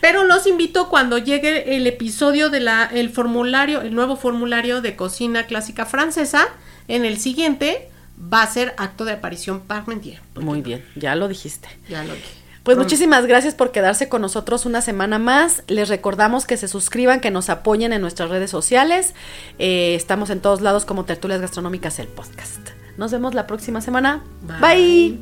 Pero 0.00 0.24
los 0.24 0.46
invito 0.46 0.88
cuando 0.88 1.16
llegue 1.16 1.76
el 1.76 1.86
episodio 1.86 2.50
de 2.50 2.60
la, 2.60 2.90
el 2.92 3.08
formulario, 3.10 3.82
el 3.82 3.94
nuevo 3.94 4.16
formulario 4.16 4.80
de 4.80 4.96
cocina 4.96 5.46
clásica 5.46 5.86
francesa, 5.86 6.48
en 6.88 7.04
el 7.04 7.18
siguiente 7.18 7.88
va 8.32 8.42
a 8.42 8.46
ser 8.48 8.74
acto 8.78 9.04
de 9.04 9.12
aparición 9.12 9.60
Parmentier. 9.60 10.20
Muy 10.34 10.60
bien, 10.60 10.84
ya 10.96 11.14
lo 11.14 11.28
dijiste. 11.28 11.68
Ya 11.88 12.02
lo 12.02 12.14
dije. 12.14 12.42
Pues 12.64 12.76
muchísimas 12.78 13.26
gracias 13.26 13.54
por 13.54 13.72
quedarse 13.72 14.08
con 14.08 14.22
nosotros 14.22 14.66
una 14.66 14.82
semana 14.82 15.18
más. 15.18 15.64
Les 15.66 15.88
recordamos 15.88 16.46
que 16.46 16.56
se 16.56 16.68
suscriban, 16.68 17.20
que 17.20 17.32
nos 17.32 17.50
apoyen 17.50 17.92
en 17.92 18.00
nuestras 18.00 18.30
redes 18.30 18.50
sociales. 18.50 19.14
Eh, 19.58 19.96
estamos 19.96 20.30
en 20.30 20.40
todos 20.40 20.60
lados 20.60 20.84
como 20.84 21.04
Tertulias 21.04 21.40
Gastronómicas, 21.40 21.98
el 21.98 22.06
podcast. 22.06 22.81
Nos 22.96 23.10
vemos 23.10 23.34
la 23.34 23.46
próxima 23.46 23.80
semana. 23.80 24.22
Bye. 24.60 25.18